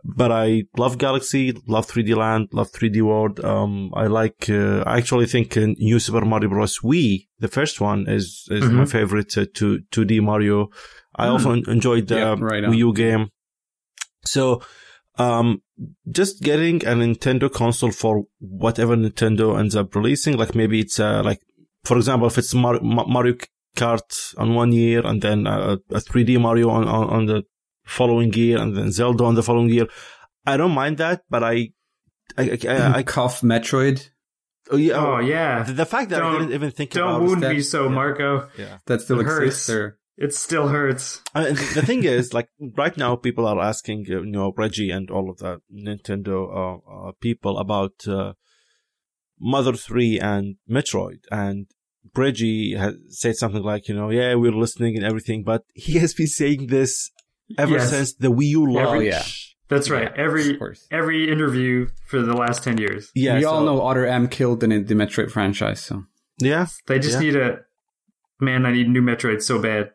but 0.04 0.32
I 0.32 0.64
love 0.78 0.97
Galaxy, 0.97 1.54
love 1.68 1.88
3D 1.88 2.16
Land, 2.16 2.50
love 2.54 2.72
3D 2.72 3.02
World. 3.02 3.43
Um, 3.43 3.91
I 3.93 4.08
like, 4.08 4.50
uh, 4.50 4.84
I 4.86 4.97
actually 4.97 5.26
think 5.26 5.58
uh, 5.58 5.68
New 5.78 6.00
Super 6.00 6.26
Mario 6.26 6.50
Bros. 6.50 6.80
Wii, 6.80 7.28
the 7.39 7.47
first 7.47 7.82
one 7.82 8.08
is, 8.08 8.47
is 8.50 8.64
mm-hmm. 8.64 8.78
my 8.78 8.86
favorite 8.86 9.38
uh, 9.38 9.45
2, 9.54 9.82
2D 9.91 10.22
Mario. 10.22 10.70
I 11.16 11.28
mm. 11.28 11.32
also 11.32 11.52
enjoyed 11.52 12.08
the 12.08 12.16
yeah, 12.16 12.36
right 12.39 12.64
Wii 12.64 12.78
U 12.78 12.93
game. 12.93 13.30
So, 14.26 14.62
um, 15.18 15.62
just 16.10 16.41
getting 16.41 16.78
a 16.86 16.91
Nintendo 16.91 17.52
console 17.52 17.91
for 17.91 18.24
whatever 18.39 18.95
Nintendo 18.95 19.60
ends 19.60 19.76
up 19.76 19.93
releasing, 19.95 20.38
like 20.38 20.56
maybe 20.56 20.80
it's, 20.80 21.00
uh, 21.00 21.22
like, 21.24 21.41
for 21.84 21.97
example, 21.97 22.28
if 22.28 22.38
it's 22.38 22.54
Mario, 22.54 22.82
Mario 22.82 23.36
Kart 23.76 24.36
on 24.38 24.56
one 24.56 24.72
year 24.72 25.06
and 25.06 25.22
then 25.22 25.45
a, 25.45 25.74
a 25.89 26.00
3D 26.00 26.39
Mario 26.39 26.70
on, 26.70 26.88
on, 26.88 27.10
on 27.10 27.26
the 27.26 27.43
following 27.90 28.34
year 28.34 28.58
and 28.58 28.76
then 28.76 28.92
Zelda 28.92 29.24
on 29.26 29.36
the 29.36 29.44
following 29.44 29.70
year. 29.70 29.88
I 30.46 30.58
don't 30.58 30.72
mind 30.72 30.98
that, 30.98 31.24
but 31.30 31.44
I, 31.44 31.70
I, 32.38 32.44
I, 32.52 32.68
I, 32.68 32.98
I 32.98 33.04
cough 33.04 33.42
Metroid. 33.42 34.10
Oh 34.72 34.78
yeah, 34.78 34.94
oh, 34.94 35.20
yeah. 35.20 35.64
The, 35.64 35.74
the 35.74 35.86
fact 35.86 36.10
that 36.12 36.20
don't, 36.20 36.36
I 36.36 36.40
didn't 36.40 36.54
even 36.54 36.72
think 36.72 36.96
about 36.96 37.02
it. 37.02 37.12
don't 37.12 37.28
wound 37.28 37.44
that, 37.44 37.54
me 37.54 37.62
so, 37.62 37.86
yeah. 37.86 37.90
Marco. 37.90 38.50
Yeah, 38.58 38.78
that 38.86 39.02
still 39.02 39.20
it 39.20 39.24
exists. 39.24 39.68
Hurts. 39.68 39.98
It 40.18 40.34
still 40.36 40.68
hurts. 40.68 41.22
I 41.34 41.46
mean, 41.46 41.56
the 41.56 41.82
thing 41.82 42.04
is, 42.04 42.34
like 42.34 42.50
right 42.78 42.96
now, 42.98 43.16
people 43.16 43.48
are 43.48 43.60
asking, 43.60 44.06
you 44.06 44.26
know, 44.26 44.54
Reggie 44.56 44.92
and 44.92 45.10
all 45.10 45.30
of 45.30 45.38
the 45.38 45.62
Nintendo 45.74 46.38
uh, 46.54 47.08
uh, 47.08 47.12
people 47.22 47.58
about 47.58 47.94
uh, 48.08 48.34
Mother 49.40 49.74
Three 49.74 50.20
and 50.20 50.58
Metroid, 50.70 51.22
and 51.32 51.68
Reggie 52.16 52.76
has 52.76 52.96
said 53.10 53.36
something 53.36 53.64
like, 53.64 53.88
you 53.88 53.96
know, 53.96 54.10
yeah, 54.10 54.36
we're 54.36 54.52
listening 54.52 54.96
and 54.96 55.06
everything, 55.06 55.44
but 55.44 55.64
he 55.74 55.94
has 55.94 56.14
been 56.14 56.28
saying 56.28 56.68
this 56.68 57.12
ever 57.58 57.74
yes. 57.74 57.89
since 57.89 58.14
the 58.14 58.32
Wii 58.32 58.47
U 58.47 58.72
launch. 58.72 58.88
Every, 58.88 59.08
yeah. 59.08 59.24
That's 59.70 59.89
right. 59.89 60.12
Yeah, 60.16 60.24
every 60.24 60.60
every 60.91 61.32
interview 61.32 61.89
for 62.08 62.22
the 62.22 62.34
last 62.34 62.64
ten 62.64 62.78
years. 62.78 63.12
Yeah, 63.14 63.36
we 63.36 63.43
so, 63.43 63.50
all 63.50 63.64
know 63.64 63.82
Other 63.86 64.06
M 64.06 64.28
killed 64.28 64.64
in 64.64 64.70
the 64.86 64.95
Metroid 64.95 65.32
franchise. 65.32 65.80
So 65.82 66.06
yeah, 66.39 66.68
they 66.88 67.00
just 67.00 67.16
yeah. 67.16 67.20
need 67.20 67.36
a 67.36 67.60
man. 68.39 68.66
I 68.66 68.72
need 68.72 68.89
new 68.89 69.02
Metroid 69.02 69.43
so 69.43 69.62
bad. 69.62 69.91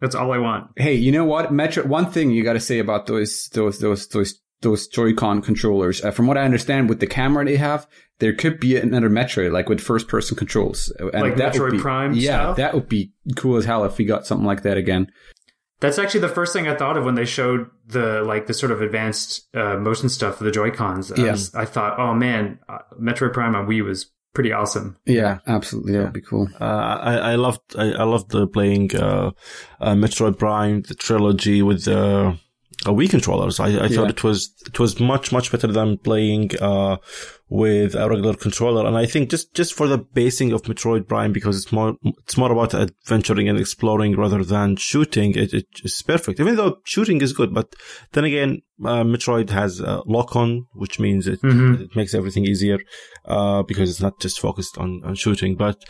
That's 0.00 0.14
all 0.14 0.32
I 0.32 0.38
want. 0.38 0.70
Hey, 0.76 0.94
you 0.94 1.12
know 1.12 1.24
what? 1.24 1.52
Metro. 1.52 1.84
One 1.84 2.10
thing 2.10 2.30
you 2.30 2.44
got 2.44 2.54
to 2.54 2.60
say 2.60 2.78
about 2.78 3.06
those 3.06 3.48
those 3.52 3.80
those 3.80 4.06
those 4.08 4.40
those 4.62 4.86
Joy-Con 4.88 5.42
controllers. 5.42 6.04
Uh, 6.04 6.10
from 6.10 6.26
what 6.26 6.36
I 6.36 6.44
understand, 6.44 6.88
with 6.88 7.00
the 7.00 7.06
camera 7.06 7.44
they 7.44 7.56
have, 7.56 7.86
there 8.18 8.34
could 8.34 8.60
be 8.60 8.76
another 8.76 9.08
Metroid, 9.08 9.52
like 9.52 9.68
with 9.68 9.80
first-person 9.80 10.36
controls. 10.36 10.92
And 10.98 11.22
like 11.22 11.36
that 11.36 11.54
Metroid 11.54 11.72
be, 11.72 11.78
Prime. 11.78 12.14
Yeah, 12.14 12.36
style? 12.36 12.54
that 12.54 12.74
would 12.74 12.88
be 12.88 13.12
cool 13.36 13.56
as 13.56 13.64
hell 13.64 13.84
if 13.84 13.98
we 13.98 14.04
got 14.04 14.26
something 14.26 14.46
like 14.46 14.62
that 14.62 14.76
again. 14.76 15.10
That's 15.80 15.98
actually 15.98 16.20
the 16.20 16.28
first 16.28 16.52
thing 16.52 16.68
I 16.68 16.76
thought 16.76 16.96
of 16.96 17.04
when 17.04 17.14
they 17.14 17.24
showed 17.24 17.70
the 17.86 18.22
like 18.22 18.46
the 18.46 18.54
sort 18.54 18.70
of 18.70 18.82
advanced 18.82 19.48
uh, 19.54 19.76
motion 19.76 20.08
stuff 20.08 20.36
for 20.36 20.44
the 20.44 20.50
Joy 20.50 20.70
Cons. 20.70 21.10
Yeah. 21.16 21.36
I 21.54 21.64
thought, 21.64 21.98
oh 21.98 22.14
man, 22.14 22.58
uh, 22.68 22.78
Metroid 23.00 23.32
Prime 23.32 23.54
on 23.54 23.66
Wii 23.66 23.82
was 23.82 24.10
pretty 24.34 24.52
awesome. 24.52 24.96
Yeah, 25.06 25.38
absolutely. 25.46 25.92
That 25.94 26.04
would 26.04 26.12
be 26.12 26.20
cool. 26.20 26.48
Uh, 26.60 26.64
I, 26.64 27.14
I 27.32 27.34
loved 27.36 27.60
I, 27.76 27.92
I 27.92 28.04
loved 28.04 28.30
playing 28.52 28.94
uh, 28.94 29.30
uh, 29.80 29.94
Metroid 29.94 30.38
Prime, 30.38 30.82
the 30.82 30.94
trilogy 30.94 31.62
with 31.62 31.84
the 31.84 32.38
uh, 32.86 32.90
Wii 32.90 33.10
controllers. 33.10 33.60
I, 33.60 33.66
I 33.66 33.68
yeah. 33.68 33.88
thought 33.88 34.10
it 34.10 34.24
was 34.24 34.54
it 34.66 34.78
was 34.78 35.00
much 35.00 35.32
much 35.32 35.50
better 35.50 35.68
than 35.68 35.98
playing 35.98 36.50
uh, 36.60 36.96
with 37.52 37.96
a 37.96 38.08
regular 38.08 38.34
controller. 38.34 38.86
And 38.86 38.96
I 38.96 39.06
think 39.06 39.28
just, 39.28 39.52
just 39.54 39.74
for 39.74 39.88
the 39.88 39.98
basing 39.98 40.52
of 40.52 40.62
Metroid 40.62 41.08
Prime, 41.08 41.32
because 41.32 41.60
it's 41.60 41.72
more, 41.72 41.96
it's 42.04 42.36
more 42.36 42.52
about 42.52 42.74
adventuring 42.74 43.48
and 43.48 43.58
exploring 43.58 44.16
rather 44.16 44.44
than 44.44 44.76
shooting, 44.76 45.36
it, 45.36 45.52
it's 45.52 46.00
perfect. 46.02 46.38
Even 46.38 46.54
though 46.54 46.78
shooting 46.84 47.20
is 47.20 47.32
good, 47.32 47.52
but 47.52 47.74
then 48.12 48.22
again, 48.22 48.62
uh, 48.84 49.02
Metroid 49.02 49.50
has 49.50 49.80
a 49.80 50.00
lock 50.06 50.36
on, 50.36 50.66
which 50.74 51.00
means 51.00 51.26
it, 51.26 51.42
mm-hmm. 51.42 51.82
it 51.82 51.96
makes 51.96 52.14
everything 52.14 52.44
easier, 52.44 52.78
uh, 53.24 53.64
because 53.64 53.90
it's 53.90 54.00
not 54.00 54.20
just 54.20 54.38
focused 54.38 54.78
on, 54.78 55.00
on 55.04 55.16
shooting. 55.16 55.56
But, 55.56 55.82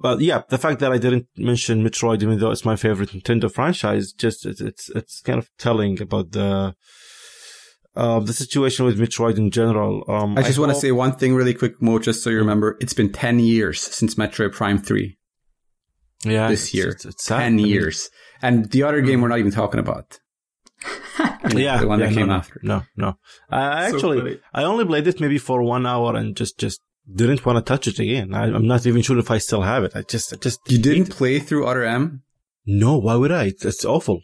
but 0.00 0.20
yeah, 0.20 0.42
the 0.48 0.58
fact 0.58 0.80
that 0.80 0.90
I 0.90 0.98
didn't 0.98 1.28
mention 1.36 1.84
Metroid, 1.84 2.24
even 2.24 2.40
though 2.40 2.50
it's 2.50 2.64
my 2.64 2.74
favorite 2.74 3.10
Nintendo 3.10 3.48
franchise, 3.48 4.12
just, 4.12 4.44
it's, 4.44 4.60
it's, 4.60 4.90
it's 4.90 5.20
kind 5.20 5.38
of 5.38 5.48
telling 5.58 6.02
about 6.02 6.32
the, 6.32 6.74
uh, 7.96 8.20
the 8.20 8.32
situation 8.32 8.84
with 8.84 8.98
Metroid 8.98 9.38
in 9.38 9.50
general. 9.50 10.04
Um, 10.08 10.36
I 10.36 10.42
just 10.42 10.58
want 10.58 10.72
to 10.72 10.78
say 10.78 10.92
one 10.92 11.12
thing 11.12 11.34
really 11.34 11.54
quick, 11.54 11.80
Mo, 11.80 11.98
just 11.98 12.22
so 12.22 12.30
you 12.30 12.38
remember. 12.38 12.76
It's 12.80 12.92
been 12.92 13.12
10 13.12 13.38
years 13.38 13.80
since 13.80 14.16
Metroid 14.16 14.52
Prime 14.52 14.78
3. 14.78 15.16
Yeah. 16.24 16.48
This 16.48 16.74
year. 16.74 16.90
It's, 16.90 17.04
it's 17.04 17.24
10 17.26 17.58
years. 17.58 18.10
And 18.42 18.70
the 18.70 18.82
other 18.82 19.00
game 19.00 19.20
we're 19.20 19.28
not 19.28 19.38
even 19.38 19.52
talking 19.52 19.80
about. 19.80 20.18
yeah. 21.50 21.78
The 21.78 21.86
one 21.86 22.00
yeah, 22.00 22.06
that 22.06 22.14
came 22.14 22.28
no, 22.28 22.34
after. 22.34 22.60
No, 22.62 22.82
no. 22.96 23.18
I 23.50 23.90
so 23.90 23.96
actually, 23.96 24.18
funny. 24.18 24.38
I 24.52 24.64
only 24.64 24.84
played 24.84 25.06
it 25.06 25.20
maybe 25.20 25.38
for 25.38 25.62
one 25.62 25.86
hour 25.86 26.16
and 26.16 26.36
just, 26.36 26.58
just 26.58 26.80
didn't 27.12 27.44
want 27.44 27.58
to 27.58 27.62
touch 27.62 27.86
it 27.86 27.98
again. 27.98 28.34
I, 28.34 28.46
am 28.46 28.66
not 28.66 28.86
even 28.86 29.02
sure 29.02 29.18
if 29.18 29.30
I 29.30 29.38
still 29.38 29.62
have 29.62 29.84
it. 29.84 29.92
I 29.94 30.02
just, 30.02 30.32
I 30.32 30.36
just. 30.36 30.60
You 30.70 30.78
didn't 30.78 31.10
play 31.10 31.38
through 31.38 31.66
Other 31.66 31.84
M? 31.84 32.22
No, 32.66 32.96
why 32.98 33.14
would 33.14 33.30
I? 33.30 33.52
It's 33.60 33.84
awful. 33.84 34.22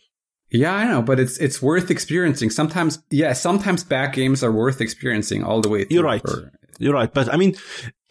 Yeah, 0.51 0.74
I 0.74 0.84
know, 0.84 1.03
but 1.03 1.20
it's 1.20 1.38
it's 1.38 1.62
worth 1.62 1.90
experiencing. 1.90 2.51
Sometimes, 2.51 2.98
yeah, 3.11 3.32
sometimes 3.34 3.84
bad 3.84 4.12
games 4.12 4.42
are 4.42 4.53
worth 4.53 4.80
experiencing 4.80 5.44
all 5.44 5.61
the 5.61 5.68
way. 5.68 5.84
Through. 5.84 5.94
You're 5.94 6.05
right. 6.05 6.22
Or, 6.24 6.53
You're 6.78 6.94
right. 6.94 7.12
But 7.12 7.32
I 7.32 7.36
mean, 7.36 7.55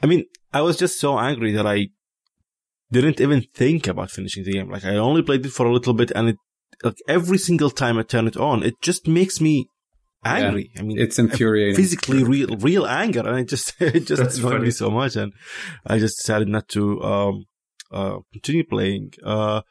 I 0.02 0.06
mean, 0.08 0.26
I 0.54 0.62
was 0.62 0.78
just 0.78 1.00
so 1.00 1.20
angry 1.20 1.52
that 1.54 1.68
I 1.68 1.90
didn't 2.92 3.20
even 3.22 3.42
think 3.54 3.88
about 3.88 4.10
finishing 4.12 4.44
the 4.46 4.54
game. 4.54 4.70
Like 4.70 4.86
I 4.86 4.96
only 4.96 5.22
played 5.22 5.46
it 5.46 5.52
for 5.52 5.66
a 5.66 5.74
little 5.74 5.94
bit, 5.94 6.12
and 6.16 6.30
it 6.30 6.38
like 6.84 6.98
every 7.08 7.38
single 7.38 7.70
time 7.70 7.98
I 7.98 8.04
turn 8.04 8.28
it 8.28 8.38
on, 8.38 8.64
it 8.64 8.82
just 8.82 9.08
makes 9.08 9.42
me 9.42 9.68
angry. 10.24 10.72
Yeah, 10.74 10.82
I 10.82 10.84
mean, 10.86 11.00
it's 11.00 11.20
infuriating. 11.20 11.76
Physically, 11.76 12.24
real, 12.36 12.56
real 12.58 12.86
anger, 12.86 13.28
and 13.28 13.40
it 13.40 13.50
just 13.50 13.74
it 13.82 14.08
just 14.08 14.22
That's 14.22 14.38
annoyed 14.38 14.52
funny. 14.54 14.66
me 14.66 14.72
so 14.72 14.90
much, 14.90 15.16
and 15.16 15.34
I 15.86 16.00
just 16.00 16.18
decided 16.20 16.48
not 16.48 16.70
to 16.70 17.02
um 17.04 17.46
uh 17.92 18.20
continue 18.32 18.64
playing. 18.64 19.12
Uh 19.24 19.62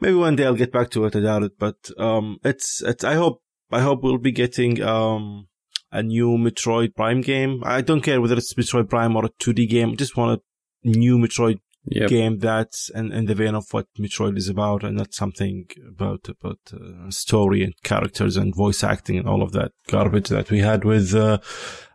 maybe 0.00 0.14
one 0.14 0.36
day 0.36 0.46
I'll 0.46 0.54
get 0.54 0.72
back 0.72 0.90
to 0.90 1.04
it. 1.04 1.16
I 1.16 1.20
doubt 1.20 1.42
it, 1.42 1.58
but 1.58 1.90
um, 1.98 2.38
it's 2.44 2.82
it's. 2.82 3.04
I 3.04 3.14
hope 3.14 3.42
I 3.70 3.80
hope 3.80 4.02
we'll 4.02 4.18
be 4.18 4.32
getting 4.32 4.82
um 4.82 5.48
a 5.92 6.02
new 6.02 6.36
Metroid 6.36 6.94
Prime 6.94 7.20
game. 7.20 7.62
I 7.64 7.80
don't 7.80 8.00
care 8.00 8.20
whether 8.20 8.36
it's 8.36 8.54
Metroid 8.54 8.88
Prime 8.88 9.16
or 9.16 9.24
a 9.24 9.30
2D 9.30 9.68
game. 9.68 9.90
I 9.90 9.94
just 9.96 10.16
want 10.16 10.40
a 10.84 10.88
new 10.88 11.18
Metroid 11.18 11.58
yep. 11.84 12.08
game 12.08 12.38
that's 12.38 12.90
in, 12.90 13.12
in 13.12 13.26
the 13.26 13.34
vein 13.34 13.54
of 13.54 13.66
what 13.72 13.86
Metroid 13.98 14.36
is 14.36 14.48
about 14.48 14.84
and 14.84 14.96
not 14.96 15.14
something 15.14 15.66
about, 15.88 16.28
about 16.28 16.58
uh, 16.72 17.10
story 17.10 17.64
and 17.64 17.74
characters 17.82 18.36
and 18.36 18.54
voice 18.54 18.84
acting 18.84 19.18
and 19.18 19.28
all 19.28 19.42
of 19.42 19.52
that 19.52 19.72
garbage 19.88 20.28
that 20.28 20.50
we 20.50 20.60
had 20.60 20.84
with, 20.84 21.14
uh, 21.14 21.38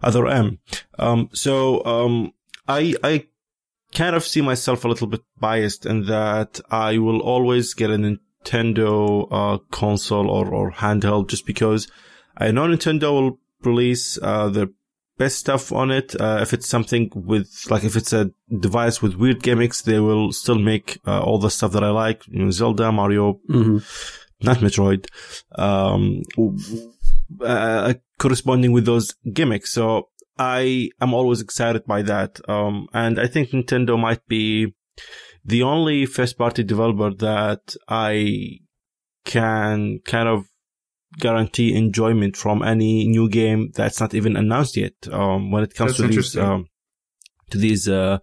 Other 0.03 0.27
M. 0.27 0.59
Um, 0.99 1.29
so, 1.33 1.83
um, 1.85 2.33
I, 2.67 2.95
I 3.03 3.27
kind 3.95 4.15
of 4.15 4.23
see 4.23 4.41
myself 4.41 4.85
a 4.85 4.87
little 4.87 5.07
bit 5.07 5.21
biased 5.39 5.85
in 5.85 6.05
that 6.05 6.59
I 6.69 6.97
will 6.99 7.21
always 7.21 7.73
get 7.73 7.89
a 7.89 7.97
Nintendo, 7.97 9.27
uh, 9.31 9.57
console 9.71 10.29
or, 10.29 10.53
or 10.53 10.71
handheld 10.71 11.29
just 11.29 11.45
because 11.45 11.87
I 12.37 12.51
know 12.51 12.67
Nintendo 12.67 13.13
will 13.13 13.39
release, 13.63 14.19
uh, 14.21 14.49
the 14.49 14.73
best 15.17 15.39
stuff 15.39 15.71
on 15.71 15.91
it. 15.91 16.19
Uh, 16.19 16.39
if 16.41 16.53
it's 16.53 16.67
something 16.67 17.09
with, 17.15 17.49
like, 17.69 17.85
if 17.85 17.95
it's 17.95 18.13
a 18.13 18.31
device 18.59 19.01
with 19.01 19.15
weird 19.15 19.41
gimmicks, 19.41 19.81
they 19.81 19.99
will 19.99 20.31
still 20.33 20.59
make 20.59 20.99
uh, 21.07 21.21
all 21.21 21.39
the 21.39 21.49
stuff 21.49 21.71
that 21.71 21.83
I 21.83 21.89
like, 21.89 22.27
you 22.27 22.43
know, 22.43 22.51
Zelda, 22.51 22.91
Mario, 22.91 23.39
mm-hmm. 23.49 23.77
not 24.45 24.57
Metroid, 24.57 25.07
um, 25.57 26.21
uh, 27.41 27.93
corresponding 28.19 28.73
with 28.73 28.85
those 28.85 29.15
gimmicks. 29.31 29.71
So 29.71 30.09
I 30.37 30.89
am 31.01 31.13
always 31.13 31.41
excited 31.41 31.85
by 31.85 32.01
that. 32.03 32.39
Um, 32.49 32.87
and 32.93 33.19
I 33.19 33.27
think 33.27 33.49
Nintendo 33.49 33.99
might 33.99 34.25
be 34.27 34.73
the 35.43 35.63
only 35.63 36.05
first 36.05 36.37
party 36.37 36.63
developer 36.63 37.13
that 37.13 37.75
I 37.87 38.59
can 39.23 39.99
kind 40.05 40.27
of 40.27 40.45
guarantee 41.19 41.75
enjoyment 41.75 42.35
from 42.35 42.61
any 42.61 43.07
new 43.07 43.29
game 43.29 43.71
that's 43.73 43.99
not 43.99 44.13
even 44.13 44.35
announced 44.35 44.75
yet. 44.75 44.93
Um, 45.11 45.51
when 45.51 45.63
it 45.63 45.73
comes 45.73 45.97
that's 45.97 46.09
to 46.09 46.15
these, 46.15 46.37
um, 46.37 46.67
to 47.51 47.57
these, 47.57 47.87
uh, 47.87 48.19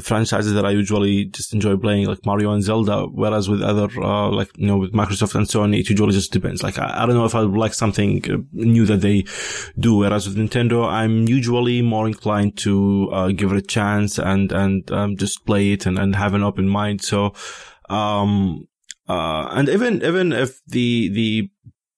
franchises 0.00 0.54
that 0.54 0.64
I 0.64 0.70
usually 0.70 1.26
just 1.26 1.52
enjoy 1.52 1.76
playing, 1.76 2.06
like 2.06 2.24
Mario 2.24 2.52
and 2.52 2.62
Zelda. 2.62 3.06
Whereas 3.06 3.48
with 3.48 3.62
other, 3.62 3.88
uh, 4.00 4.30
like, 4.30 4.50
you 4.56 4.66
know, 4.66 4.78
with 4.78 4.92
Microsoft 4.92 5.34
and 5.34 5.46
Sony, 5.46 5.80
it 5.80 5.90
usually 5.90 6.12
just 6.12 6.32
depends. 6.32 6.62
Like, 6.62 6.78
I, 6.78 7.02
I 7.02 7.06
don't 7.06 7.14
know 7.14 7.26
if 7.26 7.34
I 7.34 7.42
would 7.42 7.58
like 7.58 7.74
something 7.74 8.24
uh, 8.30 8.38
new 8.52 8.86
that 8.86 9.02
they 9.02 9.24
do. 9.78 9.96
Whereas 9.96 10.26
with 10.26 10.38
Nintendo, 10.38 10.88
I'm 10.88 11.28
usually 11.28 11.82
more 11.82 12.06
inclined 12.06 12.56
to, 12.58 13.10
uh, 13.12 13.28
give 13.28 13.52
it 13.52 13.58
a 13.58 13.62
chance 13.62 14.18
and, 14.18 14.50
and, 14.50 14.90
um, 14.90 15.16
just 15.16 15.44
play 15.44 15.72
it 15.72 15.84
and, 15.84 15.98
and 15.98 16.16
have 16.16 16.32
an 16.34 16.42
open 16.42 16.68
mind. 16.68 17.02
So, 17.02 17.34
um, 17.90 18.66
uh, 19.08 19.48
and 19.50 19.68
even, 19.68 20.02
even 20.02 20.32
if 20.32 20.60
the, 20.66 21.10
the 21.10 21.50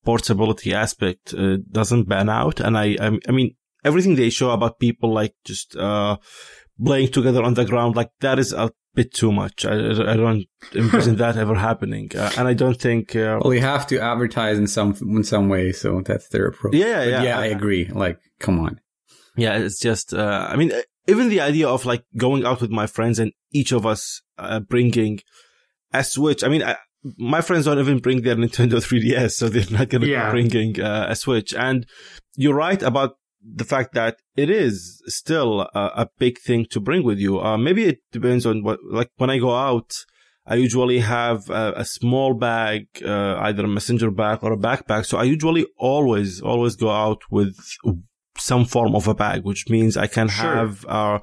portability 0.04 0.74
aspect 0.74 1.32
uh, 1.34 1.58
doesn't 1.70 2.08
ban 2.08 2.28
out. 2.28 2.60
And 2.60 2.76
I, 2.76 2.96
I, 3.00 3.18
I, 3.28 3.32
mean, 3.32 3.54
everything 3.84 4.14
they 4.14 4.30
show 4.30 4.50
about 4.50 4.78
people 4.78 5.12
like 5.12 5.34
just 5.44 5.76
uh, 5.76 6.16
playing 6.82 7.12
together 7.12 7.42
on 7.42 7.54
the 7.54 7.64
ground, 7.64 7.96
like 7.96 8.10
that 8.20 8.38
is 8.38 8.52
a 8.52 8.70
bit 8.94 9.12
too 9.12 9.32
much. 9.32 9.64
I, 9.64 9.74
I 9.74 10.16
don't 10.16 10.44
envision 10.74 11.16
that 11.18 11.36
ever 11.36 11.54
happening, 11.54 12.10
uh, 12.16 12.30
and 12.38 12.48
I 12.48 12.54
don't 12.54 12.80
think. 12.80 13.14
Uh, 13.14 13.40
well, 13.42 13.54
you 13.54 13.60
have 13.60 13.86
to 13.88 14.00
advertise 14.00 14.58
in 14.58 14.66
some 14.66 14.94
in 15.02 15.24
some 15.24 15.48
way, 15.48 15.72
so 15.72 16.00
that's 16.00 16.28
their 16.28 16.46
approach. 16.46 16.74
Yeah, 16.74 17.04
yeah, 17.04 17.22
yeah. 17.22 17.38
I 17.38 17.46
agree. 17.46 17.86
Like, 17.86 18.18
come 18.38 18.60
on. 18.60 18.80
Yeah, 19.36 19.58
it's 19.58 19.80
just. 19.80 20.14
Uh, 20.14 20.48
I 20.50 20.56
mean, 20.56 20.72
even 21.06 21.28
the 21.28 21.40
idea 21.40 21.68
of 21.68 21.84
like 21.84 22.04
going 22.16 22.44
out 22.44 22.60
with 22.60 22.70
my 22.70 22.86
friends 22.86 23.18
and 23.18 23.32
each 23.52 23.72
of 23.72 23.84
us 23.86 24.22
uh, 24.38 24.60
bringing 24.60 25.20
a 25.92 26.04
Switch. 26.04 26.42
I 26.44 26.48
mean, 26.48 26.62
I, 26.62 26.76
my 27.18 27.40
friends 27.40 27.66
don't 27.66 27.78
even 27.78 27.98
bring 27.98 28.22
their 28.22 28.36
Nintendo 28.36 28.74
3DS, 28.74 29.32
so 29.32 29.48
they're 29.48 29.70
not 29.70 29.88
going 29.88 30.02
to 30.02 30.08
yeah. 30.08 30.26
be 30.26 30.48
bringing 30.48 30.80
uh, 30.80 31.06
a 31.08 31.16
Switch. 31.16 31.54
And 31.54 31.86
you're 32.36 32.54
right 32.54 32.82
about 32.82 33.16
the 33.44 33.64
fact 33.64 33.94
that 33.94 34.16
it 34.36 34.50
is 34.50 35.02
still 35.06 35.62
a, 35.62 35.68
a 35.74 36.08
big 36.18 36.38
thing 36.38 36.66
to 36.70 36.80
bring 36.80 37.04
with 37.04 37.18
you. 37.18 37.40
Uh, 37.40 37.56
maybe 37.56 37.84
it 37.84 37.98
depends 38.10 38.46
on 38.46 38.62
what, 38.62 38.78
like 38.90 39.10
when 39.16 39.30
I 39.30 39.38
go 39.38 39.54
out, 39.54 39.94
I 40.46 40.56
usually 40.56 40.98
have 40.98 41.48
a, 41.48 41.72
a 41.76 41.84
small 41.84 42.34
bag, 42.34 42.86
uh, 43.04 43.36
either 43.40 43.64
a 43.64 43.68
messenger 43.68 44.10
bag 44.10 44.40
or 44.42 44.52
a 44.52 44.58
backpack. 44.58 45.06
So 45.06 45.18
I 45.18 45.24
usually 45.24 45.66
always, 45.78 46.40
always 46.40 46.76
go 46.76 46.90
out 46.90 47.22
with 47.30 47.56
some 48.36 48.64
form 48.64 48.94
of 48.94 49.08
a 49.08 49.14
bag, 49.14 49.44
which 49.44 49.68
means 49.68 49.96
I 49.96 50.06
can 50.06 50.28
sure. 50.28 50.44
have 50.44 50.84
uh, 50.86 51.20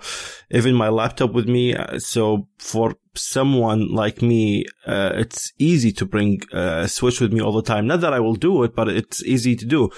even 0.49 0.73
my 0.75 0.89
laptop 0.89 1.33
with 1.33 1.47
me. 1.47 1.75
Uh, 1.75 1.99
so 1.99 2.47
for 2.57 2.95
someone 3.15 3.89
like 3.89 4.21
me, 4.21 4.65
uh, 4.87 5.11
it's 5.15 5.51
easy 5.59 5.91
to 5.93 6.05
bring 6.05 6.41
uh, 6.53 6.81
a 6.83 6.87
Switch 6.87 7.19
with 7.19 7.33
me 7.33 7.41
all 7.41 7.51
the 7.51 7.61
time. 7.61 7.85
Not 7.87 8.01
that 8.01 8.13
I 8.13 8.19
will 8.19 8.35
do 8.35 8.63
it, 8.63 8.75
but 8.75 8.87
it's 8.87 9.23
easy 9.23 9.55
to 9.55 9.65
do. 9.65 9.89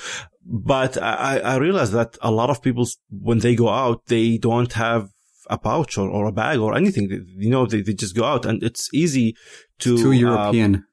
But 0.45 1.01
I, 1.01 1.39
I 1.39 1.55
realize 1.57 1.91
that 1.91 2.17
a 2.21 2.31
lot 2.31 2.49
of 2.49 2.61
people, 2.61 2.85
when 3.09 3.39
they 3.39 3.55
go 3.55 3.69
out, 3.69 4.07
they 4.07 4.37
don't 4.37 4.71
have 4.73 5.09
a 5.49 5.57
pouch 5.57 5.97
or, 5.97 6.09
or 6.09 6.25
a 6.25 6.31
bag 6.31 6.59
or 6.59 6.75
anything. 6.75 7.09
You 7.37 7.49
know, 7.49 7.65
they, 7.65 7.81
they 7.81 7.93
just 7.93 8.15
go 8.15 8.25
out 8.25 8.45
and 8.45 8.61
it's 8.61 8.89
easy 8.93 9.35
to. 9.79 9.97
Too 9.97 10.11
European 10.11 10.85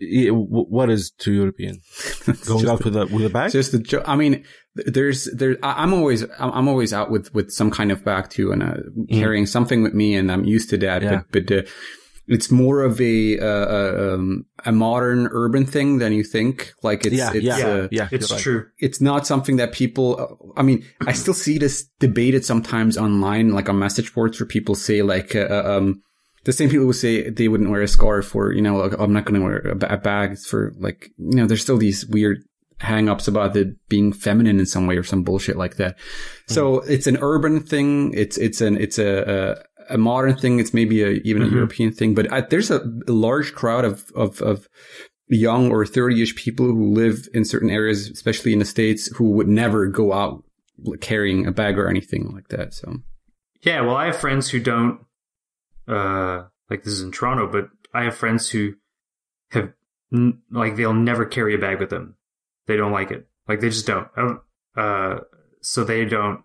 what 0.00 0.90
is 0.90 1.10
too 1.10 1.32
European? 1.32 1.80
Going 2.46 2.68
out 2.68 2.84
with 2.84 2.96
a 2.96 3.06
with 3.06 3.24
a 3.24 3.30
bag? 3.30 3.52
Just 3.52 3.72
the. 3.72 4.02
I 4.06 4.16
mean, 4.16 4.44
there's 4.74 5.24
there. 5.26 5.56
I'm 5.62 5.92
always 5.92 6.24
I'm 6.38 6.68
always 6.68 6.92
out 6.92 7.10
with 7.10 7.32
with 7.34 7.50
some 7.50 7.70
kind 7.70 7.92
of 7.92 8.04
bag 8.04 8.30
too, 8.30 8.52
and 8.52 8.62
uh, 8.62 8.74
mm. 8.96 9.08
carrying 9.10 9.46
something 9.46 9.82
with 9.82 9.94
me, 9.94 10.14
and 10.14 10.30
I'm 10.30 10.44
used 10.44 10.70
to 10.70 10.78
that. 10.78 11.02
Yeah. 11.02 11.22
But 11.30 11.46
but 11.46 11.58
uh, 11.58 11.62
it's 12.26 12.50
more 12.50 12.82
of 12.82 13.00
a 13.00 13.38
uh, 13.38 14.14
um, 14.14 14.46
a 14.64 14.72
modern 14.72 15.28
urban 15.32 15.66
thing 15.66 15.98
than 15.98 16.12
you 16.12 16.24
think. 16.24 16.72
Like 16.82 17.04
it's 17.04 17.16
yeah 17.16 17.32
it's, 17.34 17.44
yeah, 17.44 17.66
uh, 17.66 17.88
yeah 17.90 18.08
it's 18.10 18.30
right. 18.30 18.40
true. 18.40 18.66
It's 18.78 19.00
not 19.00 19.26
something 19.26 19.56
that 19.56 19.72
people. 19.72 20.20
Uh, 20.20 20.60
I 20.60 20.62
mean, 20.62 20.84
I 21.06 21.12
still 21.12 21.34
see 21.34 21.58
this 21.58 21.84
debated 21.98 22.44
sometimes 22.44 22.96
online, 22.96 23.50
like 23.50 23.68
on 23.68 23.78
message 23.78 24.14
boards, 24.14 24.38
where 24.40 24.46
people 24.46 24.74
say 24.74 25.02
like. 25.02 25.34
Uh, 25.34 25.62
um, 25.64 26.02
the 26.44 26.52
same 26.52 26.68
people 26.68 26.86
who 26.86 26.92
say 26.92 27.30
they 27.30 27.46
wouldn't 27.46 27.70
wear 27.70 27.82
a 27.82 27.86
scarf 27.86 28.34
or, 28.34 28.52
you 28.52 28.60
know, 28.62 28.76
like, 28.76 28.98
I'm 28.98 29.12
not 29.12 29.26
going 29.26 29.40
to 29.40 29.46
wear 29.46 29.58
a, 29.58 29.94
a 29.94 29.96
bag 29.96 30.36
for 30.38 30.72
like, 30.76 31.08
you 31.16 31.36
know, 31.36 31.46
there's 31.46 31.62
still 31.62 31.76
these 31.76 32.04
weird 32.04 32.38
hang-ups 32.80 33.28
about 33.28 33.56
it 33.56 33.76
being 33.88 34.12
feminine 34.12 34.58
in 34.58 34.66
some 34.66 34.88
way 34.88 34.96
or 34.96 35.04
some 35.04 35.22
bullshit 35.22 35.56
like 35.56 35.76
that. 35.76 35.96
Mm-hmm. 35.96 36.54
So 36.54 36.80
it's 36.80 37.06
an 37.06 37.18
urban 37.20 37.60
thing. 37.60 38.12
It's, 38.12 38.38
it's 38.38 38.60
an, 38.60 38.76
it's 38.76 38.98
a, 38.98 39.64
a, 39.94 39.98
modern 39.98 40.36
thing. 40.36 40.58
It's 40.58 40.74
maybe 40.74 41.02
a, 41.02 41.10
even 41.24 41.42
mm-hmm. 41.42 41.52
a 41.52 41.56
European 41.56 41.92
thing, 41.92 42.14
but 42.14 42.32
I, 42.32 42.42
there's 42.42 42.70
a, 42.70 42.80
a, 43.06 43.12
large 43.12 43.54
crowd 43.54 43.84
of, 43.84 44.10
of, 44.14 44.40
of 44.42 44.68
young 45.28 45.70
or 45.70 45.84
30ish 45.84 46.36
people 46.36 46.66
who 46.66 46.92
live 46.92 47.28
in 47.34 47.44
certain 47.44 47.70
areas, 47.70 48.08
especially 48.10 48.52
in 48.52 48.58
the 48.58 48.64
States, 48.64 49.06
who 49.16 49.30
would 49.30 49.48
never 49.48 49.86
go 49.86 50.12
out 50.12 50.42
carrying 51.00 51.46
a 51.46 51.52
bag 51.52 51.78
or 51.78 51.88
anything 51.88 52.32
like 52.34 52.48
that. 52.48 52.74
So. 52.74 52.96
Yeah. 53.62 53.82
Well, 53.82 53.96
I 53.96 54.06
have 54.06 54.16
friends 54.16 54.50
who 54.50 54.60
don't 54.60 55.00
uh, 55.88 56.44
like 56.70 56.82
this 56.84 56.94
is 56.94 57.02
in 57.02 57.12
Toronto, 57.12 57.46
but 57.50 57.68
I 57.94 58.04
have 58.04 58.16
friends 58.16 58.48
who 58.50 58.74
have 59.50 59.72
n- 60.12 60.40
like 60.50 60.76
they'll 60.76 60.94
never 60.94 61.24
carry 61.24 61.54
a 61.54 61.58
bag 61.58 61.80
with 61.80 61.90
them. 61.90 62.16
They 62.66 62.76
don't 62.76 62.92
like 62.92 63.10
it. 63.10 63.26
Like 63.48 63.60
they 63.60 63.68
just 63.68 63.86
don't. 63.86 64.08
don't 64.14 64.40
uh, 64.76 65.20
so 65.60 65.84
they 65.84 66.04
don't. 66.04 66.42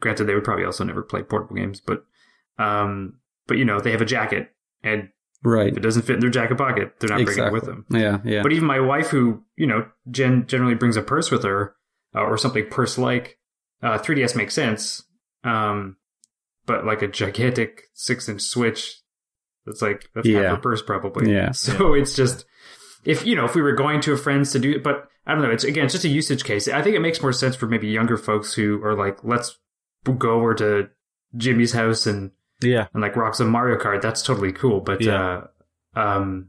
Granted, 0.00 0.24
they 0.24 0.34
would 0.34 0.44
probably 0.44 0.64
also 0.64 0.84
never 0.84 1.02
play 1.02 1.22
portable 1.22 1.56
games, 1.56 1.80
but 1.80 2.04
um, 2.58 3.18
but 3.46 3.58
you 3.58 3.64
know 3.64 3.80
they 3.80 3.92
have 3.92 4.02
a 4.02 4.06
jacket, 4.06 4.50
and 4.82 5.08
right, 5.42 5.68
if 5.68 5.76
it 5.76 5.80
doesn't 5.80 6.02
fit 6.02 6.14
in 6.14 6.20
their 6.20 6.30
jacket 6.30 6.58
pocket, 6.58 6.94
they're 6.98 7.10
not 7.10 7.20
exactly. 7.20 7.50
bringing 7.50 7.52
it 7.52 7.52
with 7.52 7.64
them. 7.64 7.86
Yeah, 7.90 8.18
yeah. 8.24 8.42
But 8.42 8.52
even 8.52 8.66
my 8.66 8.80
wife, 8.80 9.08
who 9.08 9.42
you 9.56 9.66
know 9.66 9.86
gen- 10.10 10.46
generally 10.46 10.74
brings 10.74 10.96
a 10.96 11.02
purse 11.02 11.30
with 11.30 11.44
her 11.44 11.74
uh, 12.14 12.20
or 12.20 12.36
something 12.38 12.66
purse 12.68 12.98
like, 12.98 13.38
uh, 13.82 13.98
3ds 13.98 14.36
makes 14.36 14.54
sense. 14.54 15.02
Um, 15.44 15.96
but 16.66 16.86
like 16.86 17.02
a 17.02 17.08
gigantic 17.08 17.84
six 17.94 18.28
inch 18.28 18.42
switch 18.42 19.02
that's 19.66 19.82
like 19.82 20.08
that's 20.14 20.26
yeah. 20.26 20.42
half 20.42 20.58
a 20.58 20.60
purse 20.60 20.82
probably. 20.82 21.32
Yeah. 21.32 21.50
So 21.52 21.94
it's 21.94 22.14
just 22.14 22.44
if 23.04 23.26
you 23.26 23.34
know 23.34 23.44
if 23.44 23.54
we 23.54 23.62
were 23.62 23.72
going 23.72 24.00
to 24.02 24.12
a 24.12 24.16
friend's 24.16 24.52
to 24.52 24.58
do 24.58 24.72
it, 24.72 24.82
but 24.82 25.08
I 25.26 25.32
don't 25.32 25.42
know. 25.42 25.50
It's 25.50 25.64
again 25.64 25.84
it's 25.84 25.94
just 25.94 26.04
a 26.04 26.08
usage 26.08 26.44
case. 26.44 26.68
I 26.68 26.82
think 26.82 26.96
it 26.96 27.00
makes 27.00 27.22
more 27.22 27.32
sense 27.32 27.56
for 27.56 27.66
maybe 27.66 27.88
younger 27.88 28.16
folks 28.16 28.54
who 28.54 28.82
are 28.84 28.94
like, 28.94 29.22
let's 29.24 29.58
go 30.04 30.30
over 30.30 30.54
to 30.54 30.88
Jimmy's 31.36 31.72
house 31.72 32.06
and 32.06 32.32
yeah 32.62 32.86
and 32.92 33.02
like 33.02 33.16
rocks 33.16 33.38
some 33.38 33.50
Mario 33.50 33.78
Kart. 33.78 34.02
That's 34.02 34.22
totally 34.22 34.52
cool. 34.52 34.80
But 34.80 35.00
yeah. 35.02 35.44
uh, 35.94 36.00
um, 36.00 36.48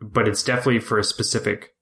but 0.00 0.28
it's 0.28 0.42
definitely 0.42 0.80
for 0.80 0.98
a 0.98 1.04
specific 1.04 1.74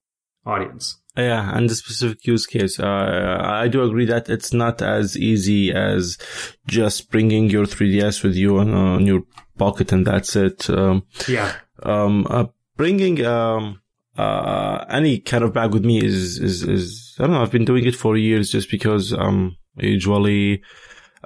audience. 0.44 0.98
Yeah, 1.16 1.57
and 1.57 1.68
the 1.68 1.74
specific 1.74 2.26
use 2.26 2.46
case, 2.46 2.78
uh, 2.78 3.38
I 3.40 3.68
do 3.68 3.82
agree 3.82 4.04
that 4.07 4.28
it's 4.28 4.52
not 4.52 4.82
as 4.82 5.16
easy 5.16 5.72
as 5.72 6.18
just 6.66 7.11
bringing 7.11 7.48
your 7.48 7.64
3DS 7.64 8.22
with 8.22 8.34
you 8.34 8.59
on, 8.59 8.74
on 8.74 9.07
your 9.07 9.22
pocket 9.57 9.92
and 9.92 10.07
that's 10.07 10.36
it. 10.36 10.68
Um, 10.68 11.07
yeah. 11.26 11.54
Um, 11.82 12.26
uh, 12.28 12.46
bringing, 12.76 13.24
um, 13.24 13.80
uh, 14.18 14.84
any 14.90 15.18
kind 15.18 15.42
of 15.42 15.54
bag 15.54 15.72
with 15.72 15.86
me 15.86 16.04
is, 16.04 16.38
is, 16.38 16.62
is, 16.62 17.16
I 17.18 17.22
don't 17.22 17.32
know, 17.32 17.42
I've 17.42 17.50
been 17.50 17.64
doing 17.64 17.86
it 17.86 17.96
for 17.96 18.18
years 18.18 18.50
just 18.50 18.70
because, 18.70 19.14
um, 19.14 19.57
usually, 19.78 20.62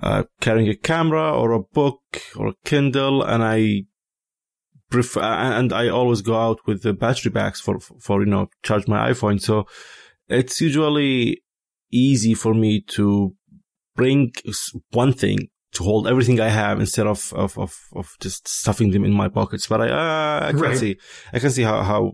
uh, 0.02 0.24
carrying 0.40 0.68
a 0.68 0.76
camera 0.76 1.32
or 1.32 1.52
a 1.52 1.62
book 1.62 2.00
or 2.36 2.48
a 2.48 2.54
Kindle 2.64 3.22
and 3.22 3.42
I 3.42 3.84
prefer, 4.90 5.20
and 5.20 5.72
I 5.72 5.88
always 5.88 6.20
go 6.20 6.36
out 6.36 6.60
with 6.66 6.82
the 6.82 6.92
battery 6.92 7.30
bags 7.30 7.60
for, 7.60 7.78
for, 7.80 8.20
you 8.20 8.26
know, 8.26 8.48
charge 8.62 8.88
my 8.88 9.10
iPhone. 9.10 9.40
So 9.40 9.66
it's 10.28 10.60
usually 10.60 11.42
easy 11.92 12.34
for 12.34 12.54
me 12.54 12.80
to 12.88 13.34
bring 13.94 14.32
one 14.90 15.12
thing 15.12 15.48
to 15.72 15.84
hold 15.84 16.08
everything 16.08 16.40
I 16.40 16.48
have 16.48 16.80
instead 16.80 17.06
of, 17.06 17.32
of, 17.34 17.56
of, 17.58 17.78
of 17.94 18.16
just 18.20 18.48
stuffing 18.48 18.90
them 18.90 19.04
in 19.04 19.12
my 19.12 19.28
pockets. 19.28 19.68
But 19.68 19.82
I, 19.82 19.88
uh, 19.88 20.48
I 20.48 20.50
can 20.50 20.60
right. 20.60 20.76
see, 20.76 20.96
I 21.32 21.38
can 21.38 21.50
see 21.50 21.62
how, 21.62 21.82
how, 21.82 22.12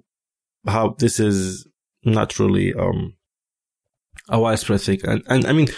how 0.67 0.95
this 0.99 1.19
is 1.19 1.67
not 2.05 2.39
really, 2.39 2.75
um, 2.75 3.15
a 4.29 4.39
widespread 4.39 4.81
thing. 4.81 5.01
And, 5.05 5.23
and 5.29 5.47
I 5.47 5.53
mean, 5.53 5.69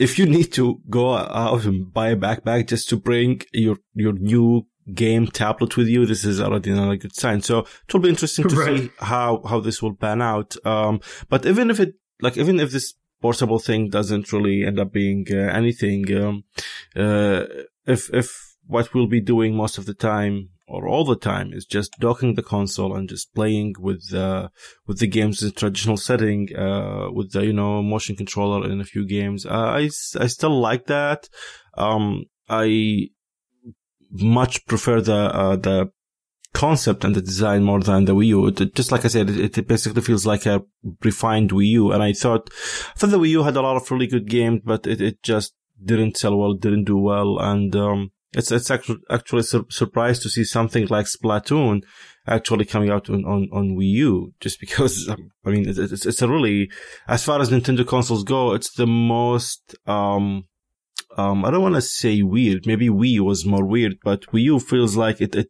if 0.00 0.18
you 0.18 0.26
need 0.26 0.52
to 0.54 0.80
go 0.88 1.14
out 1.14 1.64
and 1.64 1.92
buy 1.92 2.10
a 2.10 2.16
backpack 2.16 2.68
just 2.68 2.88
to 2.90 2.96
bring 2.96 3.42
your, 3.52 3.76
your 3.94 4.12
new 4.12 4.66
game 4.94 5.26
tablet 5.26 5.76
with 5.76 5.88
you, 5.88 6.06
this 6.06 6.24
is 6.24 6.40
already 6.40 6.72
not 6.72 6.90
a 6.90 6.96
good 6.96 7.14
sign. 7.14 7.42
So 7.42 7.60
it 7.60 7.92
will 7.92 8.00
be 8.00 8.08
interesting 8.08 8.48
to 8.48 8.56
right. 8.56 8.78
see 8.78 8.90
how, 8.98 9.42
how 9.46 9.60
this 9.60 9.82
will 9.82 9.94
pan 9.94 10.22
out. 10.22 10.56
Um, 10.64 11.00
but 11.28 11.46
even 11.46 11.70
if 11.70 11.80
it, 11.80 11.94
like, 12.20 12.36
even 12.36 12.60
if 12.60 12.70
this 12.70 12.94
portable 13.20 13.58
thing 13.58 13.90
doesn't 13.90 14.32
really 14.32 14.64
end 14.64 14.78
up 14.78 14.92
being 14.92 15.26
uh, 15.30 15.36
anything, 15.36 16.16
um, 16.16 16.44
uh, 16.96 17.44
if, 17.86 18.12
if 18.14 18.56
what 18.66 18.92
we'll 18.94 19.06
be 19.06 19.20
doing 19.20 19.54
most 19.54 19.78
of 19.78 19.86
the 19.86 19.94
time 19.94 20.50
or 20.68 20.86
all 20.86 21.04
the 21.04 21.16
time 21.16 21.52
is 21.52 21.64
just 21.64 21.98
docking 21.98 22.34
the 22.34 22.42
console 22.42 22.94
and 22.94 23.08
just 23.08 23.34
playing 23.34 23.74
with 23.78 24.12
uh, 24.14 24.48
with 24.86 24.98
the 24.98 25.06
games 25.06 25.42
in 25.42 25.52
traditional 25.52 25.96
setting 25.96 26.54
uh, 26.56 27.08
with 27.12 27.32
the 27.32 27.44
you 27.44 27.52
know 27.52 27.82
motion 27.82 28.16
controller 28.16 28.70
in 28.70 28.80
a 28.80 28.84
few 28.84 29.06
games. 29.06 29.46
Uh, 29.46 29.50
I 29.50 29.90
I 30.18 30.26
still 30.26 30.60
like 30.60 30.86
that. 30.86 31.28
Um, 31.76 32.24
I 32.48 33.08
much 34.10 34.66
prefer 34.66 35.00
the 35.00 35.14
uh, 35.14 35.56
the 35.56 35.90
concept 36.54 37.04
and 37.04 37.14
the 37.14 37.20
design 37.20 37.62
more 37.62 37.80
than 37.80 38.04
the 38.04 38.14
Wii 38.14 38.26
U. 38.26 38.46
It, 38.48 38.74
just 38.74 38.90
like 38.90 39.04
I 39.04 39.08
said, 39.08 39.30
it, 39.30 39.58
it, 39.58 39.68
basically 39.68 40.02
feels 40.02 40.26
like 40.26 40.46
a 40.46 40.62
refined 41.04 41.50
Wii 41.50 41.66
U. 41.68 41.92
And 41.92 42.02
I 42.02 42.12
thought, 42.12 42.50
I 42.50 42.98
thought 42.98 43.10
the 43.10 43.18
Wii 43.18 43.30
U 43.30 43.42
had 43.42 43.56
a 43.56 43.60
lot 43.60 43.76
of 43.76 43.90
really 43.90 44.06
good 44.06 44.28
games, 44.28 44.62
but 44.64 44.86
it, 44.86 45.00
it 45.00 45.22
just 45.22 45.54
didn't 45.82 46.16
sell 46.16 46.36
well, 46.36 46.54
didn't 46.54 46.84
do 46.84 46.96
well. 46.96 47.38
And, 47.38 47.74
um, 47.76 48.12
it's, 48.34 48.52
it's 48.52 48.70
actually, 48.70 48.98
actually 49.10 49.42
sur- 49.42 49.64
surprised 49.70 50.22
to 50.22 50.28
see 50.28 50.44
something 50.44 50.86
like 50.88 51.06
Splatoon 51.06 51.82
actually 52.26 52.66
coming 52.66 52.90
out 52.90 53.08
on, 53.08 53.24
on, 53.24 53.48
on 53.52 53.76
Wii 53.76 53.90
U, 53.90 54.34
just 54.40 54.60
because, 54.60 55.08
I 55.08 55.50
mean, 55.50 55.68
it's, 55.68 56.06
it's 56.06 56.22
a 56.22 56.28
really, 56.28 56.70
as 57.06 57.24
far 57.24 57.40
as 57.40 57.50
Nintendo 57.50 57.86
consoles 57.86 58.24
go, 58.24 58.52
it's 58.52 58.72
the 58.74 58.86
most, 58.86 59.74
um, 59.86 60.44
um, 61.16 61.44
I 61.44 61.50
don't 61.50 61.62
want 61.62 61.74
to 61.74 61.80
say 61.82 62.22
weird. 62.22 62.66
Maybe 62.66 62.88
Wii 62.88 63.20
was 63.20 63.46
more 63.46 63.64
weird, 63.64 63.98
but 64.04 64.26
Wii 64.26 64.42
U 64.42 64.60
feels 64.60 64.96
like 64.96 65.20
it, 65.20 65.34
it 65.34 65.48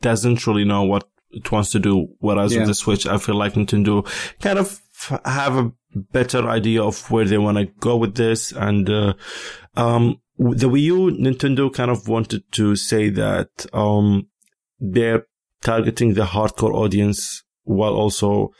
doesn't 0.00 0.46
really 0.46 0.64
know 0.64 0.84
what 0.84 1.08
it 1.30 1.50
wants 1.50 1.72
to 1.72 1.80
do. 1.80 2.08
Whereas 2.20 2.52
yeah. 2.52 2.60
with 2.60 2.68
the 2.68 2.74
Switch, 2.74 3.06
I 3.06 3.18
feel 3.18 3.34
like 3.34 3.54
Nintendo 3.54 4.06
kind 4.40 4.58
of 4.58 4.80
have 5.24 5.56
a 5.56 5.72
better 5.94 6.48
idea 6.48 6.82
of 6.82 7.10
where 7.10 7.24
they 7.24 7.38
want 7.38 7.58
to 7.58 7.66
go 7.80 7.96
with 7.96 8.14
this. 8.14 8.52
And, 8.52 8.88
uh, 8.88 9.14
um, 9.76 10.21
the 10.38 10.68
Wii 10.68 10.82
U, 10.82 10.98
Nintendo 11.10 11.72
kind 11.72 11.90
of 11.90 12.08
wanted 12.08 12.50
to 12.52 12.76
say 12.76 13.10
that, 13.10 13.66
um, 13.72 14.28
they're 14.80 15.26
targeting 15.62 16.14
the 16.14 16.24
hardcore 16.24 16.74
audience 16.74 17.44
while 17.64 17.94
also 17.94 18.50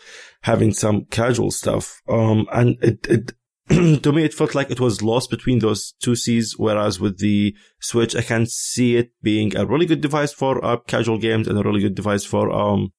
having 0.43 0.73
some 0.73 1.05
casual 1.07 1.51
stuff. 1.51 2.01
Um, 2.09 2.47
and 2.53 2.77
it, 2.83 3.07
it, 3.09 3.33
to 4.03 4.13
me, 4.13 4.25
it 4.25 4.35
felt 4.35 4.55
like 4.55 4.71
it 4.71 4.81
was 4.81 5.03
lost 5.03 5.31
between 5.31 5.59
those 5.59 5.93
two 6.01 6.15
C's. 6.15 6.55
Whereas 6.57 7.01
with 7.01 7.19
the 7.19 7.55
Switch, 7.81 8.15
I 8.15 8.23
can 8.23 8.47
see 8.47 8.97
it 8.97 9.11
being 9.23 9.57
a 9.57 9.67
really 9.67 9.87
good 9.87 10.01
device 10.01 10.33
for 10.33 10.65
uh, 10.65 10.79
casual 10.79 11.19
games 11.19 11.49
and 11.49 11.59
a 11.59 11.63
really 11.63 11.81
good 11.81 11.95
device 11.95 12.25
for 12.25 12.51
um, 12.51 12.93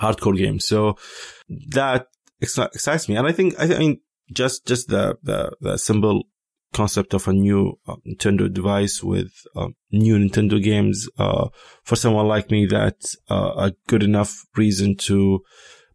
hardcore 0.00 0.36
games. 0.36 0.66
So 0.66 0.96
that 1.48 2.06
excites 2.40 3.08
me. 3.08 3.16
And 3.16 3.26
I 3.26 3.32
think, 3.32 3.54
I, 3.58 3.66
th- 3.66 3.76
I 3.76 3.80
mean, 3.80 4.00
just, 4.32 4.66
just 4.66 4.88
the, 4.88 5.16
the, 5.22 5.52
the 5.60 5.76
simple 5.78 6.24
concept 6.72 7.14
of 7.14 7.28
a 7.28 7.32
new 7.32 7.78
uh, 7.86 7.96
Nintendo 8.06 8.52
device 8.52 9.02
with 9.02 9.32
uh, 9.54 9.68
new 9.90 10.16
Nintendo 10.18 10.62
games, 10.62 11.08
uh, 11.18 11.48
for 11.84 11.96
someone 11.96 12.26
like 12.26 12.50
me, 12.50 12.66
that's 12.66 13.16
uh, 13.30 13.52
a 13.56 13.72
good 13.86 14.02
enough 14.02 14.44
reason 14.56 14.96
to 14.96 15.40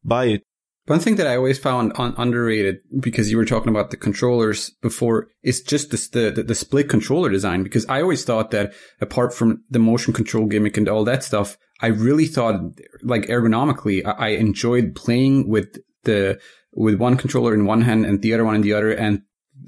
buy 0.04 0.26
it. 0.26 0.44
One 0.86 1.00
thing 1.00 1.18
that 1.18 1.28
I 1.28 1.36
always 1.36 1.60
found 1.60 1.92
un- 1.96 2.16
underrated 2.18 2.78
because 3.02 3.30
you 3.30 3.36
were 3.36 3.44
talking 3.46 3.70
about 3.70 3.92
the 3.92 3.98
controllers 3.98 4.70
before 4.82 5.28
is 5.44 5.62
just 5.62 5.92
the, 5.92 6.32
the, 6.32 6.44
the 6.44 6.56
split 6.56 6.88
controller 6.88 7.30
design. 7.30 7.62
Because 7.62 7.86
I 7.88 8.02
always 8.02 8.24
thought 8.24 8.52
that 8.52 8.74
apart 9.02 9.34
from 9.34 9.64
the 9.70 9.80
motion 9.80 10.14
control 10.14 10.46
gimmick 10.46 10.78
and 10.78 10.88
all 10.88 11.04
that 11.04 11.26
stuff, 11.26 11.58
I 11.82 11.88
really 11.88 12.26
thought 12.26 12.62
like 13.04 13.24
ergonomically, 13.24 14.06
I, 14.06 14.12
I 14.12 14.28
enjoyed 14.30 14.96
playing 14.96 15.50
with 15.50 15.78
the 16.04 16.40
with 16.74 16.96
one 16.96 17.18
controller 17.18 17.54
in 17.54 17.66
one 17.66 17.82
hand 17.82 18.06
and 18.06 18.22
the 18.22 18.34
other 18.34 18.46
one 18.46 18.56
in 18.56 18.62
the 18.62 18.74
other, 18.74 18.92
and 18.92 19.24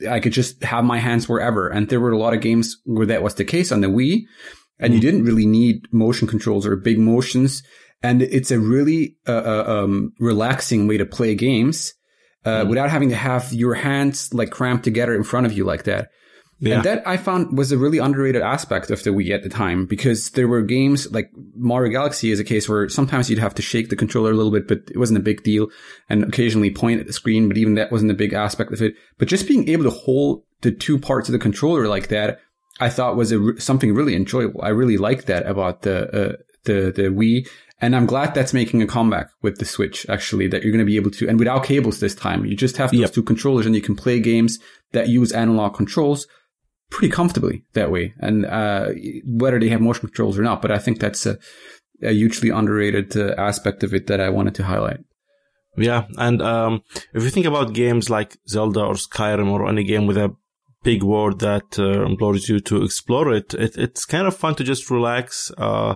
I 0.07 0.19
could 0.19 0.33
just 0.33 0.63
have 0.63 0.83
my 0.83 0.99
hands 0.99 1.27
wherever. 1.27 1.67
And 1.69 1.89
there 1.89 1.99
were 1.99 2.11
a 2.11 2.17
lot 2.17 2.33
of 2.33 2.41
games 2.41 2.77
where 2.85 3.07
that 3.07 3.23
was 3.23 3.35
the 3.35 3.45
case 3.45 3.71
on 3.71 3.81
the 3.81 3.87
Wii, 3.87 4.23
and 4.79 4.93
you 4.93 4.99
mm. 4.99 5.03
didn't 5.03 5.23
really 5.23 5.45
need 5.45 5.87
motion 5.91 6.27
controls 6.27 6.65
or 6.65 6.75
big 6.75 6.99
motions 6.99 7.63
and 8.01 8.21
it's 8.21 8.51
a 8.51 8.59
really 8.59 9.17
uh, 9.27 9.31
uh, 9.31 9.63
um, 9.67 10.13
relaxing 10.19 10.87
way 10.87 10.97
to 10.97 11.05
play 11.05 11.35
games 11.35 11.93
uh, 12.45 12.61
mm. 12.61 12.69
without 12.69 12.89
having 12.89 13.09
to 13.09 13.15
have 13.15 13.51
your 13.53 13.75
hands 13.75 14.33
like 14.33 14.51
cramped 14.51 14.83
together 14.83 15.13
in 15.15 15.23
front 15.23 15.45
of 15.45 15.53
you 15.53 15.65
like 15.65 15.83
that. 15.83 16.09
Yeah. 16.61 16.75
And 16.75 16.83
that 16.83 17.07
I 17.07 17.15
found 17.17 17.57
was 17.57 17.71
a 17.71 17.77
really 17.77 17.99
underrated 17.99 18.41
aspect 18.41 18.91
of 18.91 19.01
the 19.03 19.11
Wii 19.11 19.31
at 19.31 19.43
the 19.43 19.49
time 19.49 19.85
because 19.85 20.31
there 20.31 20.47
were 20.47 20.61
games 20.61 21.09
like 21.11 21.31
Mario 21.55 21.91
Galaxy 21.91 22.31
is 22.31 22.39
a 22.39 22.43
case 22.43 22.67
where 22.67 22.89
sometimes 22.89 23.29
you'd 23.29 23.39
have 23.39 23.55
to 23.55 23.61
shake 23.61 23.89
the 23.89 23.95
controller 23.95 24.31
a 24.31 24.35
little 24.35 24.51
bit, 24.51 24.67
but 24.67 24.79
it 24.91 24.97
wasn't 24.97 25.19
a 25.19 25.23
big 25.23 25.43
deal 25.43 25.69
and 26.09 26.23
occasionally 26.23 26.69
point 26.69 26.99
at 26.99 27.07
the 27.07 27.13
screen, 27.13 27.47
but 27.47 27.57
even 27.57 27.75
that 27.75 27.91
wasn't 27.91 28.11
a 28.11 28.15
big 28.15 28.33
aspect 28.33 28.73
of 28.73 28.81
it. 28.81 28.95
But 29.17 29.29
just 29.29 29.47
being 29.47 29.69
able 29.69 29.85
to 29.85 29.89
hold 29.89 30.43
the 30.61 30.71
two 30.71 30.99
parts 30.99 31.29
of 31.29 31.33
the 31.33 31.39
controller 31.39 31.87
like 31.87 32.09
that, 32.09 32.39
I 32.81 32.89
thought 32.89 33.15
was 33.15 33.31
a, 33.31 33.59
something 33.59 33.93
really 33.93 34.15
enjoyable. 34.15 34.61
I 34.61 34.69
really 34.69 34.97
liked 34.97 35.27
that 35.27 35.45
about 35.45 35.83
the, 35.83 36.07
uh, 36.07 36.35
the, 36.65 36.91
the 36.91 37.03
Wii. 37.03 37.47
And 37.81 37.95
I'm 37.95 38.05
glad 38.05 38.35
that's 38.35 38.53
making 38.53 38.81
a 38.81 38.87
comeback 38.87 39.29
with 39.41 39.59
the 39.59 39.65
Switch, 39.65 40.05
actually, 40.09 40.47
that 40.49 40.63
you're 40.63 40.73
going 40.73 40.85
to 40.85 40.85
be 40.85 40.97
able 40.97 41.11
to, 41.11 41.29
and 41.29 41.39
without 41.39 41.63
cables 41.63 42.01
this 42.01 42.13
time, 42.13 42.43
you 42.43 42.57
just 42.57 42.75
have 42.75 42.91
those 42.91 42.99
yep. 42.99 43.13
two 43.13 43.23
controllers 43.23 43.65
and 43.65 43.73
you 43.73 43.81
can 43.81 43.95
play 43.95 44.19
games 44.19 44.59
that 44.91 45.07
use 45.07 45.31
analog 45.31 45.75
controls 45.75 46.27
pretty 46.89 47.09
comfortably 47.09 47.63
that 47.73 47.91
way. 47.91 48.13
And, 48.19 48.45
uh, 48.45 48.89
whether 49.25 49.59
they 49.59 49.69
have 49.69 49.81
motion 49.81 50.07
controls 50.07 50.37
or 50.37 50.43
not, 50.43 50.61
but 50.61 50.71
I 50.71 50.79
think 50.79 50.99
that's 50.99 51.25
a, 51.25 51.37
a 52.01 52.11
hugely 52.11 52.49
underrated 52.49 53.15
uh, 53.15 53.35
aspect 53.37 53.83
of 53.83 53.93
it 53.93 54.07
that 54.07 54.19
I 54.19 54.29
wanted 54.29 54.55
to 54.55 54.63
highlight. 54.63 54.99
Yeah. 55.77 56.07
And, 56.17 56.41
um, 56.41 56.83
if 57.13 57.23
you 57.23 57.29
think 57.29 57.45
about 57.45 57.73
games 57.73 58.09
like 58.09 58.37
Zelda 58.47 58.81
or 58.81 58.95
Skyrim 58.95 59.49
or 59.51 59.67
any 59.67 59.83
game 59.83 60.07
with 60.07 60.17
a 60.17 60.35
big 60.83 61.03
world 61.03 61.39
that 61.39 61.77
uh, 61.77 62.05
implores 62.05 62.49
you 62.49 62.59
to 62.61 62.83
explore 62.83 63.33
it, 63.33 63.53
it, 63.53 63.77
it's 63.77 64.05
kind 64.05 64.27
of 64.27 64.35
fun 64.35 64.55
to 64.55 64.63
just 64.63 64.89
relax, 64.89 65.51
uh, 65.57 65.95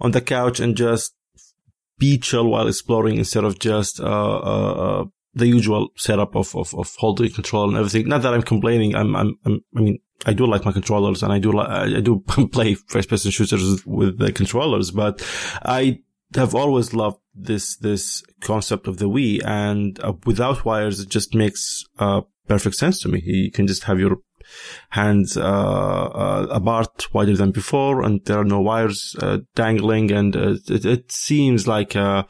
on 0.00 0.12
the 0.12 0.20
couch 0.20 0.60
and 0.60 0.76
just 0.76 1.14
be 1.98 2.16
chill 2.16 2.46
while 2.46 2.66
exploring 2.66 3.18
instead 3.18 3.44
of 3.44 3.58
just 3.58 4.00
uh, 4.00 4.04
uh, 4.04 5.02
uh, 5.02 5.04
the 5.34 5.46
usual 5.46 5.88
setup 5.96 6.34
of, 6.34 6.54
of, 6.56 6.74
of 6.74 6.94
holding 6.96 7.30
control 7.30 7.68
and 7.68 7.76
everything. 7.76 8.08
Not 8.08 8.22
that 8.22 8.34
I'm 8.34 8.42
complaining. 8.42 8.94
I'm, 8.94 9.14
I'm, 9.14 9.34
I'm 9.44 9.60
i 9.76 9.80
mean, 9.80 9.98
I 10.26 10.32
do 10.32 10.46
like 10.46 10.64
my 10.64 10.72
controllers 10.72 11.22
and 11.22 11.32
I 11.32 11.38
do, 11.38 11.52
li- 11.52 11.66
I 11.66 12.00
do 12.00 12.20
play 12.52 12.74
first 12.74 13.08
person 13.08 13.30
shooters 13.30 13.84
with 13.86 14.18
the 14.18 14.32
controllers, 14.32 14.90
but 14.90 15.24
I 15.62 16.00
have 16.34 16.54
always 16.54 16.92
loved 16.92 17.18
this, 17.34 17.76
this 17.76 18.22
concept 18.40 18.86
of 18.86 18.98
the 18.98 19.08
Wii 19.08 19.40
and 19.44 19.98
uh, 20.00 20.12
without 20.26 20.64
wires, 20.64 21.00
it 21.00 21.08
just 21.08 21.34
makes, 21.34 21.84
uh, 21.98 22.22
perfect 22.50 22.74
sense 22.74 23.00
to 23.00 23.08
me. 23.08 23.22
You 23.24 23.50
can 23.52 23.66
just 23.68 23.84
have 23.84 24.00
your 24.00 24.16
hands 24.90 25.36
uh, 25.36 25.42
uh, 25.42 26.46
apart 26.50 27.12
wider 27.14 27.36
than 27.36 27.52
before, 27.52 28.02
and 28.02 28.20
there 28.24 28.38
are 28.38 28.44
no 28.44 28.60
wires 28.60 29.14
uh, 29.20 29.38
dangling, 29.54 30.10
and 30.10 30.34
it, 30.34 30.84
it, 30.84 31.12
seems 31.12 31.68
like 31.68 31.94
a, 31.94 32.26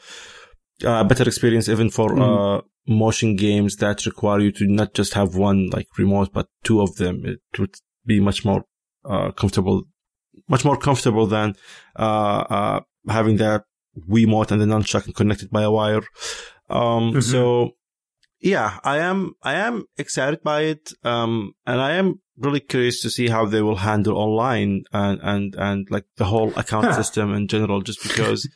a, 0.85 1.05
better 1.05 1.25
experience 1.25 1.69
even 1.69 1.89
for 1.91 2.11
mm. 2.11 2.63
Motion 2.87 3.37
games 3.37 3.77
that 3.77 4.07
require 4.07 4.41
you 4.41 4.53
to 4.53 4.67
not 4.67 4.95
just 4.95 5.15
have 5.15 5.35
one 5.35 5.69
like 5.71 5.87
remote, 5.99 6.33
but 6.33 6.49
two 6.65 6.81
of 6.81 6.97
them. 6.97 7.23
It 7.25 7.41
would 7.59 7.75
be 8.07 8.21
much 8.21 8.45
more 8.45 8.65
comfortable, 9.05 9.85
much 10.49 10.65
more 10.65 10.77
comfortable 10.77 11.27
than 11.27 11.55
having 11.97 13.37
that 13.37 13.65
Wiimote 14.09 14.51
and 14.51 14.61
the 14.61 14.67
nunchuck 14.67 15.15
connected 15.15 15.51
by 15.51 15.63
a 15.63 15.71
wire. 15.71 16.03
Um, 16.69 17.13
mm-hmm. 17.13 17.21
so 17.21 17.73
yeah, 18.41 18.79
I 18.85 18.99
am, 18.99 19.35
I 19.43 19.55
am 19.55 19.85
excited 19.99 20.43
by 20.43 20.63
it. 20.63 20.93
Um, 21.05 21.53
and 21.67 21.81
I 21.81 21.93
am 21.93 22.21
really 22.39 22.61
curious 22.61 23.03
to 23.03 23.11
see 23.11 23.29
how 23.29 23.45
they 23.45 23.61
will 23.61 23.77
handle 23.77 24.17
online 24.17 24.85
and, 24.93 25.21
and, 25.23 25.55
and 25.57 25.87
like 25.91 26.07
the 26.17 26.25
whole 26.25 26.53
account 26.59 26.95
system 27.01 27.35
in 27.35 27.49
general, 27.49 27.83
just 27.83 28.03
because. 28.03 28.49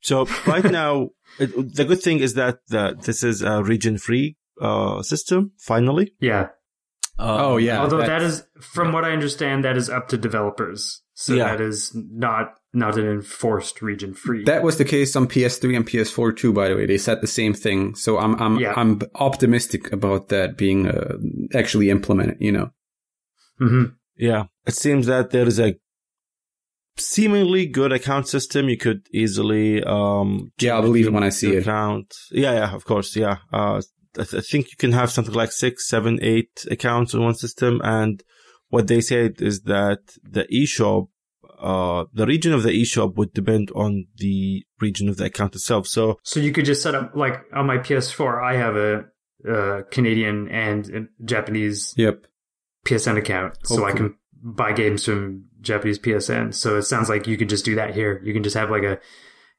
so 0.00 0.26
right 0.46 0.64
now, 0.64 1.10
it, 1.38 1.74
the 1.74 1.84
good 1.84 2.02
thing 2.02 2.18
is 2.20 2.34
that 2.34 2.58
the, 2.68 2.96
this 3.00 3.22
is 3.22 3.42
a 3.42 3.62
region 3.62 3.98
free, 3.98 4.36
uh, 4.60 5.02
system, 5.02 5.52
finally. 5.58 6.12
Yeah. 6.20 6.48
Uh, 7.18 7.46
oh 7.46 7.56
yeah. 7.56 7.80
Although 7.80 7.98
that 7.98 8.20
is, 8.22 8.44
from 8.60 8.92
what 8.92 9.04
I 9.04 9.12
understand, 9.12 9.64
that 9.64 9.76
is 9.76 9.88
up 9.88 10.08
to 10.08 10.18
developers. 10.18 11.02
So 11.14 11.34
Yeah. 11.34 11.48
that 11.56 11.60
is 11.62 11.92
not 11.94 12.54
not 12.74 12.98
an 12.98 13.06
enforced 13.06 13.80
region 13.80 14.12
free. 14.12 14.44
That 14.44 14.62
was 14.62 14.76
the 14.76 14.84
case 14.84 15.16
on 15.16 15.26
PS3 15.26 15.76
and 15.76 15.86
PS4 15.86 16.36
too. 16.36 16.52
By 16.52 16.68
the 16.68 16.76
way, 16.76 16.84
they 16.84 16.98
said 16.98 17.22
the 17.22 17.26
same 17.26 17.54
thing. 17.54 17.94
So 17.94 18.18
I'm 18.18 18.34
I'm 18.40 18.58
Yeah. 18.58 18.74
I'm 18.76 19.00
optimistic 19.14 19.90
about 19.94 20.28
that 20.28 20.58
being 20.58 20.88
uh, 20.88 21.16
actually 21.54 21.88
implemented. 21.88 22.36
You 22.40 22.52
know. 22.52 22.70
hmm 23.58 23.84
Yeah. 24.18 24.44
It 24.66 24.74
seems 24.74 25.06
that 25.06 25.30
there 25.30 25.46
is 25.46 25.58
a 25.58 25.74
seemingly 26.98 27.66
good 27.66 27.92
account 27.92 28.28
system. 28.28 28.68
You 28.68 28.76
could 28.76 29.06
easily, 29.12 29.82
um, 29.84 30.52
Yeah, 30.60 30.74
I'll 30.74 30.82
believe 30.82 31.06
it 31.06 31.12
when 31.12 31.22
I 31.24 31.28
see 31.30 31.54
it. 31.54 31.60
Account. 31.62 32.14
Yeah, 32.30 32.52
yeah, 32.52 32.74
of 32.74 32.84
course. 32.84 33.14
Yeah. 33.16 33.38
Uh, 33.52 33.80
I, 34.18 34.24
th- 34.24 34.34
I 34.34 34.40
think 34.40 34.70
you 34.70 34.76
can 34.78 34.92
have 34.92 35.10
something 35.10 35.34
like 35.34 35.52
six, 35.52 35.88
seven, 35.88 36.18
eight 36.22 36.64
accounts 36.70 37.14
on 37.14 37.22
one 37.22 37.34
system. 37.34 37.80
And 37.84 38.22
what 38.68 38.86
they 38.88 39.00
said 39.00 39.40
is 39.42 39.62
that 39.62 39.98
the 40.22 40.44
eShop, 40.44 41.08
uh, 41.60 42.04
the 42.12 42.26
region 42.26 42.52
of 42.52 42.62
the 42.62 42.70
eShop 42.70 43.14
would 43.16 43.32
depend 43.32 43.70
on 43.74 44.06
the 44.16 44.64
region 44.80 45.08
of 45.08 45.16
the 45.18 45.26
account 45.26 45.54
itself. 45.54 45.86
So 45.86 46.18
So 46.22 46.40
you 46.40 46.52
could 46.52 46.64
just 46.64 46.82
set 46.82 46.94
up 46.94 47.12
like 47.14 47.42
on 47.54 47.66
my 47.66 47.78
PS4. 47.78 48.42
I 48.42 48.56
have 48.56 48.76
a, 48.76 49.04
uh 49.46 49.82
Canadian 49.90 50.48
and 50.48 50.88
a 50.90 51.24
Japanese 51.24 51.94
Yep. 51.96 52.26
PSN 52.86 53.18
account, 53.18 53.54
so 53.64 53.84
I 53.84 53.92
can 53.92 54.14
buy 54.42 54.72
games 54.72 55.04
from 55.04 55.44
Japanese 55.66 55.98
PSN. 55.98 56.54
So 56.54 56.76
it 56.78 56.82
sounds 56.82 57.08
like 57.08 57.26
you 57.26 57.36
could 57.36 57.48
just 57.48 57.64
do 57.64 57.74
that 57.76 57.94
here. 57.94 58.20
You 58.24 58.32
can 58.32 58.42
just 58.42 58.56
have 58.56 58.70
like 58.70 58.82
a 58.84 58.98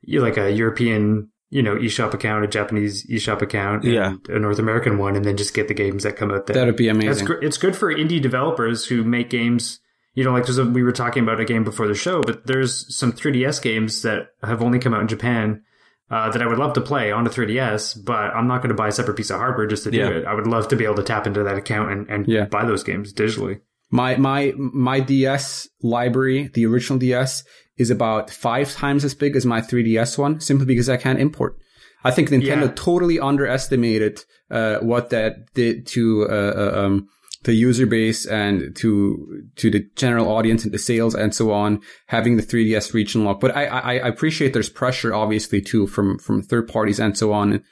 like 0.07 0.37
a 0.37 0.51
European, 0.51 1.29
you 1.49 1.61
know, 1.63 1.75
eShop 1.75 2.13
account, 2.13 2.43
a 2.43 2.47
Japanese 2.47 3.05
eShop 3.07 3.41
account, 3.41 3.83
and 3.83 3.93
Yeah. 3.93 4.13
a 4.29 4.39
North 4.39 4.59
American 4.59 4.97
one, 4.97 5.15
and 5.15 5.25
then 5.25 5.37
just 5.37 5.53
get 5.53 5.67
the 5.67 5.73
games 5.73 6.03
that 6.03 6.15
come 6.15 6.31
out 6.31 6.45
there. 6.47 6.53
That'd 6.55 6.75
be 6.75 6.87
That's 6.87 6.97
amazing. 6.97 7.25
gr- 7.25 7.43
it's 7.43 7.57
good 7.57 7.75
for 7.75 7.93
indie 7.93 8.21
developers 8.21 8.85
who 8.85 9.03
make 9.03 9.29
games. 9.29 9.79
You 10.13 10.23
know, 10.23 10.31
like 10.31 10.45
there's 10.45 10.57
a, 10.57 10.65
we 10.65 10.81
were 10.83 10.91
talking 10.91 11.21
about 11.23 11.39
a 11.39 11.45
game 11.45 11.63
before 11.63 11.87
the 11.87 11.93
show, 11.93 12.21
but 12.23 12.47
there's 12.47 12.95
some 12.95 13.11
3DS 13.11 13.61
games 13.61 14.01
that 14.01 14.29
have 14.43 14.63
only 14.63 14.79
come 14.79 14.93
out 14.95 15.01
in 15.01 15.07
Japan 15.07 15.61
uh, 16.09 16.29
that 16.31 16.41
I 16.41 16.47
would 16.47 16.57
love 16.57 16.73
to 16.73 16.81
play 16.81 17.11
on 17.11 17.27
a 17.27 17.29
3DS, 17.29 18.03
but 18.03 18.33
I'm 18.33 18.47
not 18.47 18.59
going 18.59 18.69
to 18.69 18.75
buy 18.75 18.87
a 18.87 18.91
separate 18.91 19.15
piece 19.17 19.29
of 19.29 19.37
hardware 19.37 19.67
just 19.67 19.83
to 19.83 19.91
do 19.91 19.97
Yeah. 19.97 20.09
it. 20.09 20.25
I 20.25 20.33
would 20.33 20.47
love 20.47 20.69
to 20.69 20.75
be 20.75 20.85
able 20.85 20.95
to 20.95 21.03
tap 21.03 21.27
into 21.27 21.43
that 21.43 21.55
account 21.57 21.91
and, 21.91 22.09
and 22.09 22.27
Yeah. 22.27 22.45
buy 22.45 22.65
those 22.65 22.81
games 22.83 23.13
digitally. 23.13 23.59
My 23.89 24.17
my 24.17 24.53
my 24.57 24.99
DS 24.99 25.67
library, 25.81 26.49
the 26.53 26.65
original 26.65 26.99
DS, 26.99 27.43
is 27.77 27.89
about 27.89 28.29
five 28.29 28.71
times 28.73 29.05
as 29.05 29.15
big 29.15 29.35
as 29.35 29.45
my 29.45 29.61
3DS 29.61 30.17
one, 30.17 30.39
simply 30.41 30.65
because 30.65 30.89
I 30.89 30.97
can't 30.97 31.19
import. 31.19 31.57
I 32.03 32.11
think 32.11 32.29
Nintendo 32.29 32.67
Yeah. 32.67 32.73
totally 32.75 33.19
underestimated 33.19 34.23
uh, 34.51 34.77
what 34.79 35.09
that 35.09 35.53
did 35.53 35.87
to 35.87 36.27
uh, 36.29 36.33
uh, 36.33 36.85
um, 36.85 37.07
the 37.43 37.53
user 37.53 37.85
base 37.85 38.25
and 38.25 38.75
to 38.77 39.43
to 39.55 39.69
the 39.71 39.85
general 39.95 40.27
audience 40.27 40.63
and 40.65 40.73
the 40.73 40.79
sales 40.79 41.15
and 41.15 41.33
so 41.33 41.51
on. 41.51 41.79
Having 42.07 42.37
the 42.37 42.43
3DS 42.43 42.93
region 42.93 43.23
lock, 43.23 43.39
but 43.39 43.55
I, 43.55 43.65
I 43.65 43.93
I 43.99 44.07
appreciate 44.07 44.51
there's 44.53 44.69
pressure 44.69 45.13
obviously 45.13 45.61
too 45.61 45.87
from 45.87 46.17
from 46.19 46.41
third 46.41 46.67
parties 46.67 46.99
and 46.99 47.17
so 47.17 47.31
on 47.31 47.63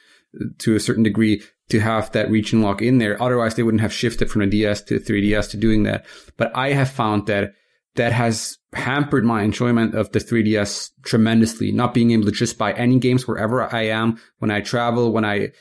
to 0.59 0.76
a 0.76 0.80
certain 0.80 1.03
degree 1.03 1.41
to 1.70 1.80
have 1.80 2.11
that 2.11 2.30
region 2.30 2.61
lock 2.61 2.82
in 2.82 2.99
there. 2.99 3.22
Otherwise, 3.22 3.55
they 3.55 3.63
wouldn't 3.63 3.82
have 3.82 3.93
shifted 3.93 4.30
from 4.30 4.41
the 4.41 4.47
DS 4.47 4.82
to 4.84 4.99
3DS 4.99 5.49
to 5.51 5.57
doing 5.57 5.84
that. 5.84 6.05
But 6.38 6.55
I 6.55 6.74
have 6.74 6.89
found 6.89 7.28
that 7.28 7.53
that 7.95 8.11
has 8.11 8.57
hampered 8.74 9.24
my 9.24 9.43
enjoyment 9.43 9.95
of 9.95 10.11
the 10.11 10.20
3DS 10.20 10.91
tremendously. 11.03 11.72
Not 11.72 11.93
being 11.93 12.11
able 12.11 12.26
to 12.26 12.32
just 12.32 12.57
buy 12.57 12.74
any 12.74 12.99
games 12.99 13.28
wherever 13.28 13.74
I 13.74 13.84
am, 13.84 14.20
when 14.39 14.51
I 14.51 14.61
travel, 14.61 15.11
when 15.11 15.26
I 15.26 15.51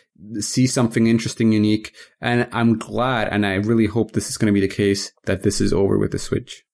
see 0.41 0.67
something 0.67 1.07
interesting, 1.07 1.53
unique. 1.53 1.95
And 2.21 2.49
I'm 2.53 2.79
glad, 2.79 3.29
and 3.29 3.47
I 3.47 3.55
really 3.55 3.87
hope 3.87 4.13
this 4.13 4.29
is 4.29 4.37
going 4.37 4.53
to 4.53 4.61
be 4.61 4.67
the 4.67 4.75
case, 4.75 5.13
that 5.27 5.43
this 5.43 5.61
is 5.61 5.73
over 5.73 5.97
with 5.97 6.11
the 6.11 6.19
Switch. 6.19 6.65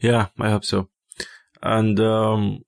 Yeah, 0.00 0.28
I 0.40 0.50
hope 0.50 0.64
so. 0.64 0.88
And 1.62 2.00
um, 2.00 2.63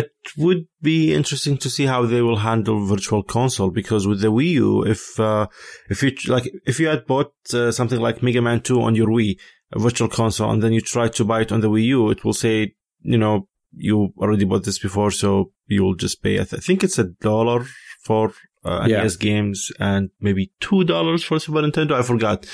it 0.00 0.10
would 0.36 0.66
be 0.82 1.14
interesting 1.14 1.56
to 1.58 1.70
see 1.70 1.86
how 1.86 2.04
they 2.06 2.20
will 2.22 2.38
handle 2.48 2.84
Virtual 2.84 3.22
Console 3.22 3.70
because 3.70 4.06
with 4.06 4.20
the 4.20 4.32
Wii 4.32 4.52
U, 4.66 4.82
if 4.94 5.18
uh, 5.20 5.46
if 5.88 6.02
you 6.02 6.10
like, 6.34 6.46
if 6.66 6.80
you 6.80 6.88
had 6.88 7.06
bought 7.06 7.32
uh, 7.52 7.70
something 7.72 8.00
like 8.00 8.22
Mega 8.22 8.42
Man 8.42 8.60
Two 8.60 8.82
on 8.82 8.94
your 8.94 9.08
Wii, 9.08 9.38
a 9.72 9.78
Virtual 9.78 10.08
Console, 10.08 10.50
and 10.50 10.62
then 10.62 10.72
you 10.72 10.80
try 10.80 11.08
to 11.08 11.24
buy 11.24 11.40
it 11.42 11.52
on 11.52 11.60
the 11.60 11.70
Wii 11.70 11.84
U, 11.84 12.10
it 12.10 12.24
will 12.24 12.32
say, 12.34 12.74
you 13.02 13.18
know, 13.18 13.48
you 13.76 14.12
already 14.18 14.44
bought 14.44 14.64
this 14.64 14.78
before, 14.78 15.10
so 15.10 15.52
you 15.66 15.82
will 15.84 15.94
just 15.94 16.22
pay. 16.22 16.34
I, 16.34 16.44
th- 16.44 16.54
I 16.54 16.64
think 16.66 16.82
it's 16.84 16.98
a 16.98 17.04
dollar 17.04 17.66
for 18.02 18.32
uh, 18.64 18.86
Yeah. 18.88 19.02
NES 19.02 19.16
games 19.16 19.70
and 19.78 20.10
maybe 20.20 20.52
two 20.60 20.84
dollars 20.84 21.22
for 21.24 21.38
Super 21.38 21.62
Nintendo. 21.62 21.92
I 21.92 22.02
forgot. 22.02 22.46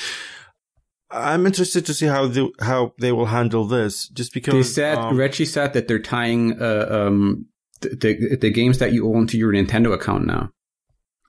I'm 1.10 1.46
interested 1.46 1.84
to 1.86 1.94
see 1.94 2.06
how 2.06 2.26
they 2.26 2.48
how 2.60 2.94
they 2.98 3.12
will 3.12 3.26
handle 3.26 3.64
this. 3.64 4.08
Just 4.08 4.32
because 4.32 4.54
They 4.54 4.62
said, 4.62 4.98
um, 4.98 5.16
Reggie 5.16 5.44
said 5.44 5.72
that 5.72 5.88
they're 5.88 5.98
tying 5.98 6.60
uh, 6.60 6.86
um, 6.88 7.46
the, 7.80 7.88
the, 7.88 8.36
the 8.36 8.50
games 8.50 8.78
that 8.78 8.92
you 8.92 9.12
own 9.14 9.26
to 9.28 9.38
your 9.38 9.52
Nintendo 9.52 9.92
account 9.92 10.26
now. 10.26 10.50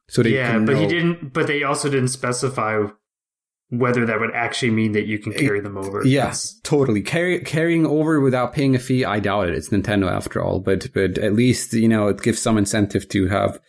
So 0.08 0.22
they 0.24 0.32
yeah, 0.32 0.52
can 0.52 0.66
but 0.66 0.78
he 0.78 0.88
didn't. 0.88 1.34
But 1.34 1.48
they 1.48 1.64
also 1.64 1.90
didn't 1.90 2.10
specify 2.10 2.86
whether 3.70 4.06
that 4.06 4.20
would 4.20 4.32
actually 4.34 4.72
mean 4.72 4.92
that 4.92 5.08
you 5.08 5.18
can 5.18 5.32
carry 5.32 5.62
them 5.62 5.78
over. 5.78 6.06
Yes, 6.06 6.60
totally. 6.64 7.02
Carry, 7.02 7.40
carrying 7.40 7.86
over 7.86 8.20
without 8.20 8.52
paying 8.52 8.76
a 8.76 8.80
fee, 8.80 9.06
I 9.06 9.22
doubt 9.22 9.48
it. 9.48 9.56
It's 9.56 9.70
Nintendo 9.70 10.12
after 10.12 10.44
all, 10.44 10.60
but 10.60 10.92
but 10.94 11.18
at 11.18 11.34
least 11.34 11.74
you 11.74 11.88
know 11.88 12.10
it 12.10 12.22
gives 12.22 12.42
some 12.42 12.58
incentive 12.58 13.08
to 13.10 13.30
have 13.30 13.60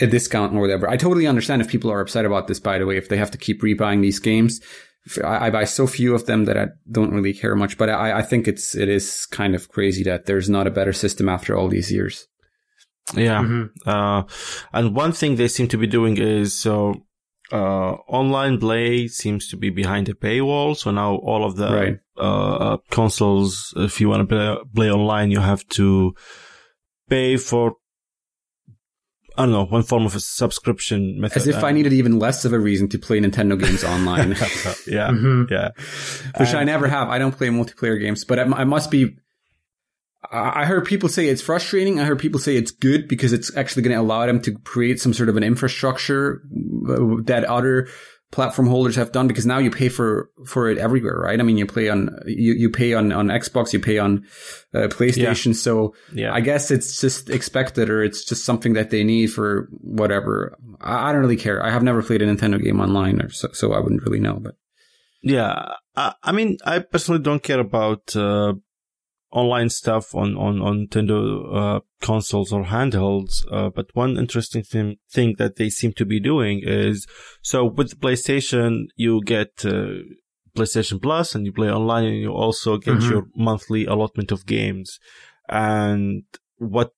a 0.00 0.06
discount 0.06 0.54
or 0.54 0.60
whatever. 0.60 0.88
I 0.88 0.96
totally 0.96 1.26
understand 1.26 1.62
if 1.62 1.68
people 1.68 1.90
are 1.90 2.00
upset 2.00 2.26
about 2.26 2.46
this. 2.46 2.60
By 2.60 2.78
the 2.78 2.86
way, 2.86 2.98
if 2.98 3.08
they 3.08 3.16
have 3.16 3.30
to 3.30 3.38
keep 3.38 3.62
rebuying 3.62 4.02
these 4.02 4.18
games, 4.18 4.60
I, 5.24 5.46
I 5.46 5.50
buy 5.50 5.64
so 5.64 5.86
few 5.86 6.14
of 6.14 6.26
them 6.26 6.44
that 6.44 6.56
I 6.56 6.68
don't 6.90 7.12
really 7.12 7.32
care 7.34 7.56
much. 7.56 7.76
But 7.78 7.88
I, 7.90 8.18
I 8.18 8.22
think 8.22 8.46
it's 8.48 8.74
it 8.74 8.88
is 8.88 9.26
kind 9.26 9.54
of 9.54 9.68
crazy 9.68 10.04
that 10.04 10.26
there's 10.26 10.48
not 10.48 10.66
a 10.66 10.70
better 10.70 10.92
system 10.92 11.28
after 11.28 11.56
all 11.56 11.68
these 11.68 11.90
years. 11.92 12.28
yeah. 13.16 13.42
Mhm. 13.42 13.70
Uh, 13.84 14.22
and 14.72 14.94
one 14.94 15.12
thing 15.12 15.36
they 15.36 15.48
seem 15.48 15.66
to 15.68 15.76
be 15.78 15.86
doing 15.88 16.16
is 16.18 16.52
so 16.54 16.94
uh, 17.52 17.92
online 18.08 18.58
play 18.58 19.08
seems 19.08 19.48
to 19.48 19.56
be 19.56 19.70
behind 19.70 20.08
a 20.08 20.14
paywall. 20.14 20.74
So 20.76 20.90
now 20.92 21.16
all 21.16 21.44
of 21.44 21.56
the 21.56 21.68
Right. 21.70 21.98
uh, 22.16 22.54
uh, 22.66 22.76
consoles, 22.90 23.74
if 23.76 24.00
you 24.00 24.08
want 24.08 24.20
to 24.22 24.26
play, 24.34 24.56
play 24.74 24.90
online, 24.90 25.30
you 25.30 25.40
have 25.40 25.66
to 25.70 26.14
pay 27.10 27.36
for. 27.36 27.74
I 29.42 29.46
don't 29.46 29.52
know, 29.52 29.64
one 29.66 29.82
form 29.82 30.06
of 30.06 30.14
a 30.14 30.20
subscription 30.20 31.20
method. 31.20 31.36
As 31.36 31.46
if 31.48 31.62
I 31.64 31.72
needed 31.72 31.92
even 31.92 32.18
less 32.18 32.44
of 32.44 32.52
a 32.52 32.58
reason 32.58 32.88
to 32.90 32.98
play 32.98 33.20
Nintendo 33.20 33.58
games 33.60 33.84
online. 33.84 34.30
yeah, 34.86 35.08
Mhm. 35.10 35.50
yeah. 35.50 35.70
which 36.38 36.54
I 36.54 36.64
never 36.64 36.86
have. 36.88 37.08
I 37.08 37.18
don't 37.18 37.36
play 37.36 37.48
multiplayer 37.48 38.00
games, 38.00 38.24
but 38.24 38.38
I, 38.38 38.42
I 38.44 38.64
must 38.64 38.90
be. 38.90 39.16
I 40.30 40.62
I 40.62 40.64
heard 40.66 40.86
people 40.86 41.08
say 41.08 41.26
it's 41.26 41.42
frustrating. 41.42 41.98
I 42.00 42.04
heard 42.04 42.18
people 42.20 42.38
say 42.40 42.56
it's 42.56 42.70
good 42.70 43.08
because 43.08 43.32
it's 43.32 43.54
actually 43.56 43.82
going 43.82 43.96
to 43.96 44.00
allow 44.00 44.24
them 44.26 44.40
to 44.42 44.52
create 44.58 45.00
some 45.00 45.12
sort 45.12 45.28
of 45.28 45.36
an 45.36 45.42
infrastructure 45.42 46.40
uh, 46.88 47.16
that 47.24 47.44
other 47.44 47.88
platform 48.32 48.66
holders 48.66 48.96
have 48.96 49.12
done. 49.12 49.28
Because 49.28 49.46
now 49.46 49.58
you 49.58 49.70
pay 49.70 49.88
for 49.88 50.30
for 50.44 50.68
it 50.68 50.78
everywhere, 50.78 51.16
right? 51.16 51.38
I 51.38 51.42
mean, 51.44 51.56
you 51.56 51.66
play 51.66 51.88
on 51.88 52.18
you 52.26 52.54
you 52.54 52.70
pay 52.70 52.94
on 52.94 53.12
on 53.12 53.28
Xbox, 53.28 53.72
you 53.72 53.78
pay 53.78 53.98
on 53.98 54.24
uh, 54.74 54.88
PlayStation. 54.88 55.54
So 55.54 55.94
Yeah. 56.12 56.34
I 56.34 56.40
guess 56.40 56.70
it's 56.72 57.00
just 57.00 57.30
expected, 57.30 57.88
or 57.88 58.02
it's 58.02 58.24
just 58.24 58.44
something 58.44 58.72
that 58.72 58.90
they 58.90 59.04
need 59.04 59.28
for 59.28 59.68
whatever. 59.70 60.58
I, 60.80 61.10
I 61.10 61.12
don't 61.12 61.20
really 61.20 61.36
care. 61.36 61.64
I 61.64 61.70
have 61.70 61.84
never 61.84 62.02
played 62.02 62.22
a 62.22 62.26
Nintendo 62.26 62.60
game 62.60 62.80
online, 62.80 63.22
or 63.22 63.30
so, 63.30 63.48
so 63.52 63.72
I 63.72 63.78
wouldn't 63.78 64.02
really 64.02 64.20
know. 64.20 64.38
But 64.40 64.54
Yeah, 65.22 65.74
I, 65.94 66.14
I 66.22 66.32
mean, 66.32 66.58
I 66.64 66.80
personally 66.80 67.22
don't 67.22 67.42
care 67.42 67.60
about 67.60 68.16
uh, 68.16 68.54
online 69.32 69.68
stuff 69.70 70.14
on 70.14 70.36
on 70.36 70.60
on 70.60 70.86
Nintendo 70.86 71.18
uh, 71.54 71.80
consoles 72.00 72.52
or 72.52 72.64
handhelds. 72.64 73.32
Uh, 73.50 73.70
but 73.70 73.86
one 73.94 74.16
interesting 74.18 74.62
thing 74.62 74.96
thing 75.10 75.34
that 75.38 75.56
they 75.56 75.70
seem 75.70 75.92
to 75.94 76.04
be 76.04 76.20
doing 76.20 76.60
is 76.62 77.06
so 77.42 77.64
with 77.64 77.90
the 77.90 77.96
PlayStation, 77.96 78.86
you 78.96 79.22
get 79.24 79.50
uh, 79.64 79.94
PlayStation 80.56 81.00
Plus, 81.00 81.34
and 81.34 81.46
you 81.46 81.52
play 81.52 81.70
online, 81.70 82.04
and 82.04 82.16
you 82.16 82.30
also 82.30 82.76
get 82.76 82.96
Mhm. 82.98 83.10
your 83.10 83.24
monthly 83.34 83.86
allotment 83.86 84.30
of 84.32 84.44
games. 84.46 84.98
And 85.48 86.24
what 86.58 86.92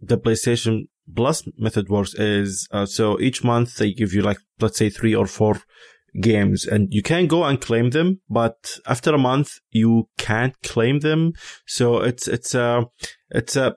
the 0.00 0.18
PlayStation 0.18 0.88
Plus 1.14 1.42
method 1.58 1.88
works 1.90 2.14
is 2.14 2.66
uh, 2.72 2.86
so 2.86 3.20
each 3.20 3.44
month 3.44 3.76
they 3.76 3.92
give 3.92 4.14
you 4.14 4.22
like 4.22 4.38
let's 4.58 4.78
say 4.78 4.88
three 4.88 5.14
or 5.14 5.26
four 5.26 5.60
games 6.20 6.66
and 6.66 6.92
you 6.92 7.02
can 7.02 7.26
go 7.26 7.44
and 7.44 7.60
claim 7.60 7.90
them, 7.90 8.20
but 8.28 8.78
after 8.86 9.14
a 9.14 9.18
month 9.18 9.60
you 9.70 10.08
can't 10.18 10.60
claim 10.62 11.00
them. 11.00 11.32
So 11.66 11.98
it's, 11.98 12.28
it's 12.28 12.54
a, 12.54 12.86
it's 13.30 13.56
a 13.56 13.76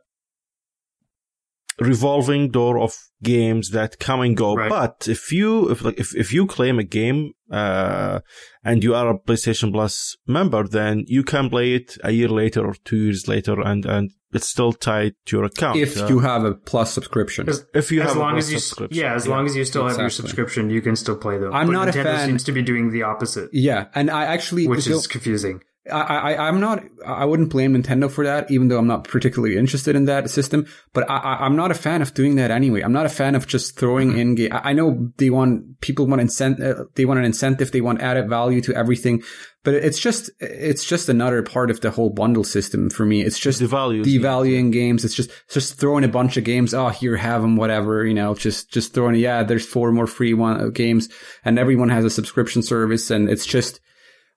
revolving 1.79 2.49
door 2.51 2.79
of 2.79 2.95
games 3.23 3.71
that 3.71 3.99
come 3.99 4.21
and 4.21 4.35
go. 4.37 4.55
Right. 4.55 4.69
But 4.69 5.07
if 5.07 5.31
you, 5.31 5.69
if 5.71 5.83
like, 5.83 5.99
if, 5.99 6.15
if 6.15 6.33
you 6.33 6.45
claim 6.47 6.79
a 6.79 6.83
game, 6.83 7.31
uh, 7.51 8.19
and 8.63 8.83
you 8.83 8.93
are 8.93 9.09
a 9.09 9.17
PlayStation 9.19 9.71
Plus 9.71 10.15
member, 10.27 10.67
then 10.67 11.03
you 11.07 11.23
can 11.23 11.49
play 11.49 11.73
it 11.75 11.97
a 12.03 12.11
year 12.11 12.27
later 12.29 12.65
or 12.65 12.73
two 12.83 12.97
years 12.97 13.27
later 13.27 13.61
and, 13.61 13.85
and 13.85 14.11
it's 14.33 14.47
still 14.47 14.73
tied 14.73 15.13
to 15.25 15.37
your 15.37 15.45
account. 15.45 15.79
if 15.79 15.97
Uh, 15.97 16.07
you 16.07 16.19
have 16.19 16.43
a 16.43 16.53
Plus 16.53 16.91
subscription, 16.93 17.47
As, 17.47 17.65
if 17.73 17.91
you 17.91 18.01
as 18.01 18.09
have 18.09 18.17
a 18.17 18.19
long 18.19 18.33
Plus 18.33 18.45
as 18.47 18.51
you, 18.51 18.59
subscription. 18.59 19.01
yeah, 19.03 19.13
as 19.13 19.27
long 19.27 19.45
as 19.45 19.55
you 19.55 19.63
still 19.63 19.87
have 19.87 19.97
your 19.97 20.09
subscription, 20.09 20.69
you 20.69 20.81
can 20.81 20.95
still 20.97 21.15
play 21.15 21.37
them. 21.37 21.53
I'm 21.53 21.67
But 21.67 21.73
not 21.73 21.87
a 21.89 21.93
fan- 21.93 22.27
Seems 22.27 22.43
to 22.43 22.51
be 22.51 22.61
doing 22.61 22.91
the 22.91 23.03
opposite, 23.03 23.49
yeah, 23.53 23.85
and 23.95 24.11
I 24.11 24.25
actually 24.25 24.67
which 24.67 24.85
is 24.87 25.07
confusing. 25.07 25.61
I, 25.91 26.33
I, 26.33 26.47
am 26.47 26.59
not, 26.59 26.83
I 27.05 27.25
wouldn't 27.25 27.49
blame 27.49 27.73
Nintendo 27.73 28.09
for 28.09 28.25
that, 28.25 28.49
even 28.51 28.67
though 28.67 28.77
I'm 28.77 28.87
not 28.87 29.03
particularly 29.03 29.57
interested 29.57 29.95
in 29.95 30.05
that 30.05 30.29
system. 30.29 30.65
But 30.93 31.09
I, 31.09 31.45
am 31.45 31.55
not 31.55 31.71
a 31.71 31.75
fan 31.75 32.01
of 32.01 32.13
doing 32.13 32.35
that 32.35 32.51
anyway. 32.51 32.81
I'm 32.81 32.91
not 32.91 33.05
a 33.05 33.09
fan 33.09 33.35
of 33.35 33.47
just 33.47 33.77
throwing 33.77 34.09
mm-hmm. 34.09 34.19
in 34.19 34.35
game. 34.35 34.51
I 34.51 34.73
know 34.73 35.11
they 35.17 35.29
want, 35.29 35.81
people 35.81 36.07
want 36.07 36.21
incentive, 36.21 36.79
uh, 36.79 36.83
they 36.95 37.05
want 37.05 37.19
an 37.19 37.25
incentive, 37.25 37.71
they 37.71 37.81
want 37.81 38.01
added 38.01 38.29
value 38.29 38.61
to 38.61 38.75
everything. 38.75 39.23
But 39.63 39.75
it's 39.75 39.99
just, 39.99 40.29
it's 40.39 40.85
just 40.85 41.09
another 41.09 41.43
part 41.43 41.69
of 41.69 41.81
the 41.81 41.91
whole 41.91 42.09
bundle 42.09 42.43
system 42.43 42.89
for 42.89 43.05
me. 43.05 43.21
It's 43.21 43.39
just 43.39 43.61
devaluing, 43.61 44.71
games. 44.71 45.03
It's 45.03 45.15
just, 45.15 45.31
just 45.49 45.75
throwing 45.79 46.03
a 46.03 46.09
bunch 46.09 46.37
of 46.37 46.43
games. 46.43 46.73
Oh, 46.73 46.89
here, 46.89 47.17
have 47.17 47.41
them, 47.41 47.57
whatever, 47.57 48.05
you 48.05 48.13
know, 48.13 48.33
just, 48.33 48.71
just 48.71 48.93
throwing, 48.93 49.15
yeah, 49.15 49.43
there's 49.43 49.65
four 49.65 49.91
more 49.91 50.07
free 50.07 50.33
one 50.33 50.61
uh, 50.61 50.67
games 50.67 51.09
and 51.43 51.59
everyone 51.59 51.89
has 51.89 52.05
a 52.05 52.09
subscription 52.09 52.61
service. 52.61 53.11
And 53.11 53.29
it's 53.29 53.45
just 53.45 53.79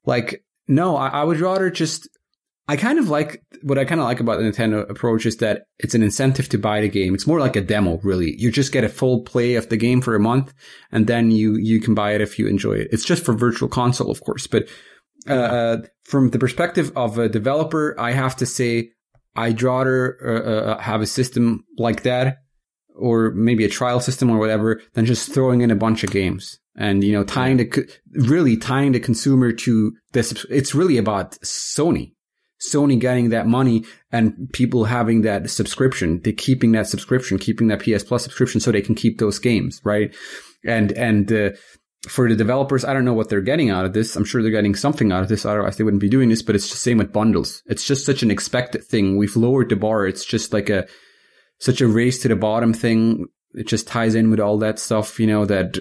like, 0.04 0.44
no, 0.70 0.96
I, 0.96 1.08
I 1.08 1.24
would 1.24 1.40
rather 1.40 1.68
just. 1.70 2.08
I 2.68 2.76
kind 2.76 3.00
of 3.00 3.08
like 3.08 3.42
what 3.62 3.78
I 3.78 3.84
kind 3.84 4.00
of 4.00 4.06
like 4.06 4.20
about 4.20 4.38
the 4.38 4.44
Nintendo 4.44 4.88
approach 4.88 5.26
is 5.26 5.38
that 5.38 5.62
it's 5.80 5.96
an 5.96 6.04
incentive 6.04 6.48
to 6.50 6.58
buy 6.58 6.80
the 6.80 6.88
game. 6.88 7.14
It's 7.14 7.26
more 7.26 7.40
like 7.40 7.56
a 7.56 7.60
demo, 7.60 7.98
really. 8.04 8.36
You 8.38 8.52
just 8.52 8.70
get 8.70 8.84
a 8.84 8.88
full 8.88 9.22
play 9.22 9.56
of 9.56 9.68
the 9.68 9.76
game 9.76 10.00
for 10.00 10.14
a 10.14 10.20
month, 10.20 10.54
and 10.92 11.08
then 11.08 11.32
you 11.32 11.56
you 11.56 11.80
can 11.80 11.96
buy 11.96 12.14
it 12.14 12.20
if 12.20 12.38
you 12.38 12.46
enjoy 12.46 12.74
it. 12.74 12.88
It's 12.92 13.04
just 13.04 13.24
for 13.24 13.34
Virtual 13.34 13.68
Console, 13.68 14.12
of 14.12 14.22
course, 14.22 14.46
but 14.46 14.68
uh, 15.28 15.32
uh 15.32 15.76
from 16.04 16.30
the 16.30 16.38
perspective 16.38 16.92
of 16.94 17.18
a 17.18 17.28
developer, 17.28 17.98
I 17.98 18.12
have 18.12 18.36
to 18.36 18.46
say 18.46 18.90
I'd 19.34 19.60
rather 19.60 20.16
uh, 20.24 20.50
uh, 20.50 20.78
have 20.78 21.00
a 21.00 21.06
system 21.06 21.64
like 21.76 22.04
that, 22.04 22.38
or 22.94 23.32
maybe 23.32 23.64
a 23.64 23.68
trial 23.68 23.98
system 23.98 24.30
or 24.30 24.38
whatever, 24.38 24.80
than 24.94 25.06
just 25.06 25.34
throwing 25.34 25.62
in 25.62 25.72
a 25.72 25.76
bunch 25.76 26.04
of 26.04 26.12
games 26.12 26.59
and 26.76 27.02
you 27.02 27.12
know 27.12 27.24
tying 27.24 27.56
the 27.56 27.88
really 28.12 28.56
tying 28.56 28.92
the 28.92 29.00
consumer 29.00 29.52
to 29.52 29.92
this 30.12 30.44
it's 30.50 30.74
really 30.74 30.98
about 30.98 31.32
sony. 31.40 32.12
Sony 32.60 32.98
getting 32.98 33.30
that 33.30 33.46
money 33.46 33.84
and 34.12 34.50
people 34.52 34.84
having 34.84 35.22
that 35.22 35.48
subscription. 35.48 36.20
They 36.22 36.32
keeping 36.32 36.72
that 36.72 36.86
subscription 36.86 37.38
keeping 37.38 37.68
that 37.68 37.80
ps 37.80 38.04
plus 38.04 38.22
subscription 38.22 38.60
so 38.60 38.70
they 38.70 38.82
can 38.82 38.94
keep 38.94 39.18
those 39.18 39.38
games 39.38 39.80
right? 39.84 40.14
And 40.64 40.92
and 40.92 41.32
uh, 41.32 41.50
for 42.08 42.30
the 42.30 42.34
developers 42.34 42.82
i 42.82 42.94
don't 42.94 43.04
know 43.04 43.12
what 43.12 43.28
they're 43.28 43.40
getting 43.40 43.70
out 43.70 43.84
of 43.84 43.92
this. 43.92 44.16
I'm 44.16 44.24
sure 44.24 44.42
they're 44.42 44.50
getting 44.50 44.74
something 44.74 45.12
out 45.12 45.22
of 45.22 45.28
this. 45.28 45.44
Otherwise 45.44 45.76
they 45.76 45.84
wouldn't 45.84 46.00
be 46.00 46.08
doing 46.08 46.28
this 46.28 46.42
but 46.42 46.54
it's 46.54 46.70
the 46.70 46.76
same 46.76 46.98
with 46.98 47.12
bundles. 47.12 47.62
It's 47.66 47.86
just 47.86 48.06
such 48.06 48.22
an 48.22 48.30
expected 48.30 48.84
thing. 48.84 49.16
We've 49.16 49.36
lowered 49.36 49.70
the 49.70 49.76
bar. 49.76 50.06
It's 50.06 50.24
just 50.24 50.52
like 50.52 50.70
a 50.70 50.86
such 51.58 51.80
a 51.80 51.88
race 51.88 52.20
to 52.22 52.28
the 52.28 52.36
bottom 52.36 52.72
thing. 52.72 53.26
It 53.52 53.66
just 53.66 53.88
ties 53.88 54.14
in 54.14 54.30
with 54.30 54.40
all 54.40 54.58
that 54.58 54.78
stuff 54.78 55.18
you 55.18 55.26
know 55.26 55.44
that 55.46 55.78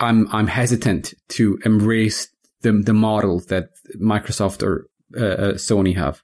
I'm 0.00 0.28
I'm 0.32 0.46
hesitant 0.48 1.14
to 1.30 1.58
embrace 1.64 2.28
the 2.62 2.72
the 2.72 2.92
model 2.92 3.40
that 3.48 3.68
Microsoft 4.00 4.62
or 4.62 4.88
uh, 5.16 5.24
uh, 5.24 5.52
Sony 5.54 5.96
have. 5.96 6.22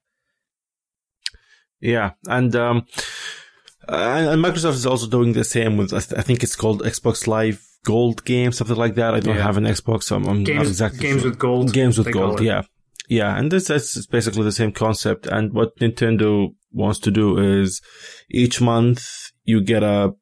Yeah, 1.80 2.10
and 2.26 2.54
um, 2.56 2.86
and 3.88 4.44
Microsoft 4.44 4.74
is 4.74 4.86
also 4.86 5.06
doing 5.06 5.32
the 5.32 5.44
same 5.44 5.76
with 5.76 5.92
I 5.92 6.22
think 6.22 6.42
it's 6.42 6.56
called 6.56 6.82
Xbox 6.82 7.26
Live 7.26 7.64
Gold 7.84 8.24
game, 8.24 8.52
something 8.52 8.76
like 8.76 8.96
that. 8.96 9.14
I 9.14 9.20
don't 9.20 9.36
yeah. 9.36 9.42
have 9.42 9.56
an 9.56 9.64
Xbox, 9.64 10.04
so 10.04 10.16
I'm, 10.16 10.26
I'm 10.26 10.44
games, 10.44 10.58
not 10.58 10.66
exactly 10.66 11.00
games 11.00 11.22
sure. 11.22 11.30
with 11.30 11.38
gold. 11.38 11.72
Games 11.72 11.96
with 11.96 12.12
gold, 12.12 12.40
yeah, 12.40 12.62
yeah, 13.08 13.38
and 13.38 13.50
this 13.50 13.70
is 13.70 14.06
basically 14.06 14.44
the 14.44 14.52
same 14.52 14.72
concept. 14.72 15.26
And 15.26 15.52
what 15.52 15.76
Nintendo 15.78 16.54
wants 16.72 16.98
to 17.00 17.10
do 17.10 17.38
is 17.38 17.80
each 18.30 18.60
month 18.60 19.04
you 19.44 19.60
get 19.62 19.82
a 19.82 20.12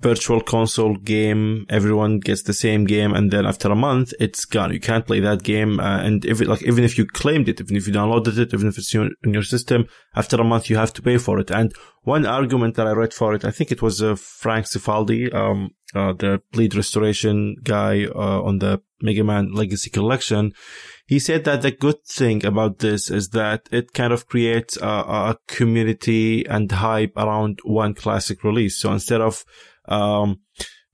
virtual 0.00 0.40
console 0.40 0.96
game, 0.96 1.66
everyone 1.68 2.18
gets 2.18 2.42
the 2.42 2.54
same 2.54 2.84
game, 2.84 3.12
and 3.12 3.30
then 3.30 3.46
after 3.46 3.70
a 3.70 3.76
month, 3.76 4.12
it's 4.18 4.44
gone. 4.44 4.72
You 4.72 4.80
can't 4.80 5.06
play 5.06 5.20
that 5.20 5.42
game, 5.42 5.78
uh, 5.78 6.00
and 6.00 6.24
if 6.24 6.40
it, 6.40 6.48
like 6.48 6.62
even 6.62 6.84
if 6.84 6.96
you 6.96 7.06
claimed 7.06 7.48
it, 7.48 7.60
even 7.60 7.76
if 7.76 7.86
you 7.86 7.92
downloaded 7.92 8.38
it, 8.38 8.54
even 8.54 8.68
if 8.68 8.78
it's 8.78 8.94
in 8.94 9.12
your 9.24 9.42
system, 9.42 9.86
after 10.14 10.36
a 10.36 10.44
month 10.44 10.70
you 10.70 10.76
have 10.76 10.92
to 10.94 11.02
pay 11.02 11.18
for 11.18 11.38
it. 11.38 11.50
And 11.50 11.72
one 12.02 12.24
argument 12.24 12.76
that 12.76 12.86
I 12.86 12.92
read 12.92 13.12
for 13.12 13.34
it, 13.34 13.44
I 13.44 13.50
think 13.50 13.70
it 13.70 13.82
was 13.82 14.02
uh, 14.02 14.16
Frank 14.16 14.66
Cifaldi, 14.66 15.32
um, 15.34 15.70
uh, 15.94 16.14
the 16.14 16.40
lead 16.54 16.74
restoration 16.74 17.56
guy 17.62 18.04
uh, 18.06 18.42
on 18.42 18.58
the 18.58 18.80
Mega 19.02 19.24
Man 19.24 19.52
Legacy 19.52 19.90
Collection. 19.90 20.52
He 21.06 21.18
said 21.18 21.44
that 21.44 21.62
the 21.62 21.72
good 21.72 22.04
thing 22.06 22.46
about 22.46 22.78
this 22.78 23.10
is 23.10 23.30
that 23.30 23.68
it 23.72 23.92
kind 23.92 24.12
of 24.12 24.26
creates 24.26 24.76
a, 24.76 24.86
a 24.86 25.36
community 25.48 26.46
and 26.46 26.70
hype 26.70 27.12
around 27.16 27.58
one 27.64 27.94
classic 27.94 28.44
release. 28.44 28.78
So 28.78 28.92
instead 28.92 29.20
of 29.20 29.44
um, 29.90 30.40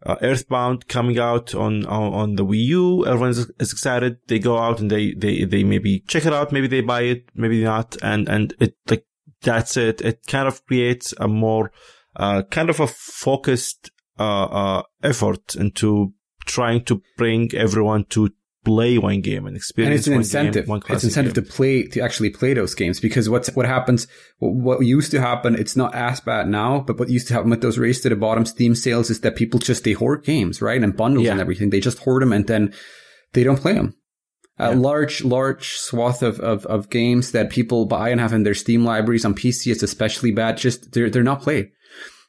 uh, 0.05 0.17
Earthbound 0.23 0.89
coming 0.89 1.19
out 1.19 1.55
on, 1.55 1.85
on, 1.87 2.13
on 2.13 2.35
the 2.37 2.45
Wii 2.45 2.65
U. 2.67 3.07
Everyone's 3.07 3.39
is 3.39 3.73
excited. 3.73 4.19
They 4.29 4.39
go 4.39 4.59
out 4.59 4.81
and 4.81 4.91
they 4.91 5.15
they 5.15 5.45
they 5.45 5.65
maybe 5.65 6.05
check 6.07 6.27
it 6.27 6.33
out. 6.33 6.53
Maybe 6.53 6.69
they 6.69 6.81
buy 6.81 7.03
it. 7.03 7.25
Maybe 7.35 7.65
not. 7.65 7.97
And 8.03 8.29
and 8.29 8.55
it 8.61 8.77
like 8.89 9.05
that's 9.43 9.77
it. 9.77 10.01
It 10.01 10.27
kind 10.27 10.47
of 10.47 10.65
creates 10.67 11.13
a 11.19 11.29
more 11.29 11.73
uh, 12.15 12.43
kind 12.51 12.71
of 12.71 12.81
a 12.81 12.87
focused 12.87 13.91
uh, 14.19 14.45
uh, 14.45 14.83
effort 15.03 15.57
into 15.57 16.13
trying 16.45 16.85
to 16.85 17.03
bring 17.17 17.53
everyone 17.55 18.05
to 18.07 18.31
play 18.67 18.99
one 18.99 19.21
game 19.21 19.47
and 19.47 19.57
experience 19.57 19.91
and 19.91 19.99
it's 19.99 20.35
an 20.35 20.41
incentive. 20.43 20.67
Game, 20.67 20.83
it's 20.89 21.05
incentive 21.05 21.35
game. 21.35 21.45
to 21.45 21.51
play 21.51 21.83
to 21.89 22.01
actually 22.01 22.31
play 22.31 22.55
those 22.55 22.75
games 22.75 23.01
because 23.01 23.29
what's 23.29 23.55
what 23.55 23.67
happens 23.67 24.07
what 24.39 24.85
used 24.85 25.11
to 25.13 25.21
happen 25.21 25.55
it's 25.55 25.77
not 25.77 25.95
as 25.95 26.21
bad 26.21 26.49
now 26.49 26.81
but 26.81 26.99
what 26.99 27.09
used 27.09 27.29
to 27.29 27.35
happen 27.35 27.51
with 27.51 27.61
those 27.61 27.79
race 27.79 28.01
to 28.01 28.09
the 28.09 28.17
bottom 28.17 28.45
Steam 28.45 28.75
sales 28.75 29.11
is 29.11 29.21
that 29.21 29.37
people 29.37 29.61
just 29.61 29.85
they 29.85 29.93
hoard 29.93 30.25
games 30.25 30.61
right 30.61 30.83
and 30.83 30.97
bundles 30.97 31.27
yeah. 31.27 31.33
and 31.33 31.41
everything 31.41 31.71
they 31.71 31.81
just 31.81 31.99
hoard 32.01 32.23
them 32.23 32.33
and 32.33 32.47
then 32.47 32.75
they 33.37 33.45
don't 33.45 33.61
play 33.61 33.75
them. 33.75 33.95
A 34.59 34.71
yeah. 34.71 34.79
large, 34.79 35.23
large 35.23 35.77
swath 35.77 36.23
of, 36.23 36.41
of, 36.41 36.65
of 36.67 36.89
games 36.89 37.33
that 37.33 37.51
people 37.51 37.85
buy 37.85 38.09
and 38.09 38.21
have 38.21 38.33
in 38.33 38.43
their 38.43 38.55
Steam 38.55 38.85
libraries 38.85 39.27
on 39.27 39.35
PC 39.35 39.71
is 39.71 39.83
especially 39.83 40.33
bad. 40.33 40.57
Just 40.57 40.93
they're 40.93 41.11
they're 41.11 41.23
not 41.23 41.43
played. 41.43 41.69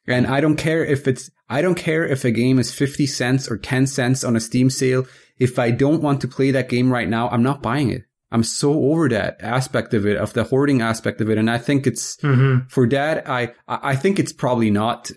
And 0.06 0.28
I 0.28 0.42
don't 0.42 0.58
care 0.58 0.84
if 0.84 1.08
it's 1.08 1.32
I 1.50 1.62
don't 1.62 1.76
care 1.76 2.06
if 2.06 2.26
a 2.26 2.32
game 2.32 2.60
is 2.60 2.74
50 2.74 3.06
cents 3.08 3.50
or 3.50 3.58
10 3.58 3.88
cents 3.88 4.26
on 4.26 4.36
a 4.36 4.42
Steam 4.42 4.70
sale 4.70 5.06
if 5.40 5.60
I 5.60 5.72
don't 5.72 6.02
want 6.02 6.22
to 6.22 6.28
play 6.28 6.52
that 6.52 6.70
game 6.70 6.92
right 6.92 7.08
now, 7.08 7.30
I'm 7.30 7.44
not 7.44 7.62
buying 7.62 7.90
it. 7.90 8.04
I'm 8.32 8.44
so 8.44 8.74
over 8.74 9.08
that 9.10 9.38
aspect 9.40 9.94
of 9.94 10.06
it, 10.06 10.18
of 10.18 10.34
the 10.34 10.44
hoarding 10.44 10.82
aspect 10.82 11.22
of 11.22 11.30
it. 11.30 11.38
And 11.38 11.50
I 11.50 11.58
think 11.58 11.88
it's 11.88 12.18
mm-hmm. 12.18 12.68
for 12.68 12.88
that. 12.90 13.30
I, 13.30 13.54
I 13.68 13.96
think 13.96 14.20
it's 14.20 14.34
probably 14.34 14.70
not 14.70 15.12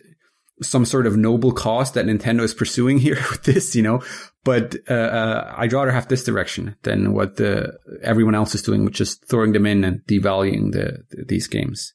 some 0.62 0.84
sort 0.84 1.06
of 1.06 1.16
noble 1.16 1.52
cause 1.52 1.92
that 1.92 2.06
Nintendo 2.06 2.42
is 2.42 2.54
pursuing 2.54 2.98
here 3.06 3.18
with 3.30 3.42
this, 3.42 3.74
you 3.74 3.82
know, 3.82 4.02
but, 4.44 4.76
uh, 4.88 4.94
uh, 4.94 5.54
I'd 5.56 5.72
rather 5.72 5.90
have 5.90 6.08
this 6.08 6.24
direction 6.24 6.76
than 6.82 7.12
what 7.12 7.36
the, 7.36 7.76
everyone 8.02 8.34
else 8.34 8.54
is 8.54 8.62
doing, 8.62 8.84
which 8.84 9.00
is 9.00 9.16
throwing 9.28 9.52
them 9.52 9.66
in 9.66 9.84
and 9.84 10.00
devaluing 10.06 10.72
the, 10.72 10.98
the 11.10 11.24
these 11.26 11.48
games. 11.48 11.94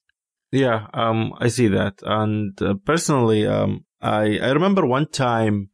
Yeah. 0.52 0.88
Um, 0.94 1.34
I 1.40 1.48
see 1.48 1.70
that. 1.70 2.02
And 2.04 2.60
uh, 2.62 2.76
personally, 2.86 3.48
um, 3.48 3.86
I, 4.02 4.38
I 4.40 4.52
remember 4.52 4.86
one 4.86 5.08
time, 5.08 5.70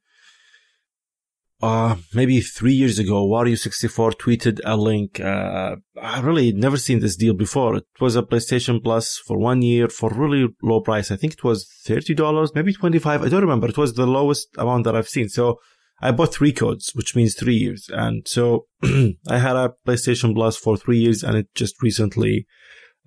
uh, 1.61 1.95
maybe 2.13 2.41
three 2.41 2.73
years 2.73 2.97
ago, 2.97 3.27
Wario64 3.27 4.15
tweeted 4.15 4.59
a 4.65 4.75
link. 4.75 5.19
Uh, 5.19 5.75
I 6.01 6.19
really 6.21 6.51
never 6.51 6.77
seen 6.77 6.99
this 6.99 7.15
deal 7.15 7.35
before. 7.35 7.75
It 7.75 7.85
was 7.99 8.15
a 8.15 8.23
PlayStation 8.23 8.83
Plus 8.83 9.17
for 9.17 9.37
one 9.37 9.61
year 9.61 9.87
for 9.87 10.09
really 10.09 10.47
low 10.63 10.81
price. 10.81 11.11
I 11.11 11.17
think 11.17 11.33
it 11.33 11.43
was 11.43 11.67
$30, 11.87 12.55
maybe 12.55 12.73
25. 12.73 13.21
I 13.21 13.29
don't 13.29 13.41
remember. 13.41 13.67
It 13.67 13.77
was 13.77 13.93
the 13.93 14.07
lowest 14.07 14.49
amount 14.57 14.85
that 14.85 14.95
I've 14.95 15.07
seen. 15.07 15.29
So 15.29 15.59
I 16.01 16.11
bought 16.11 16.33
three 16.33 16.51
codes, 16.51 16.91
which 16.95 17.15
means 17.15 17.35
three 17.35 17.55
years. 17.55 17.89
And 17.93 18.27
so 18.27 18.65
I 18.83 19.37
had 19.37 19.55
a 19.55 19.73
PlayStation 19.85 20.33
Plus 20.33 20.57
for 20.57 20.77
three 20.77 20.97
years 20.97 21.23
and 21.23 21.37
it 21.37 21.53
just 21.53 21.81
recently, 21.83 22.47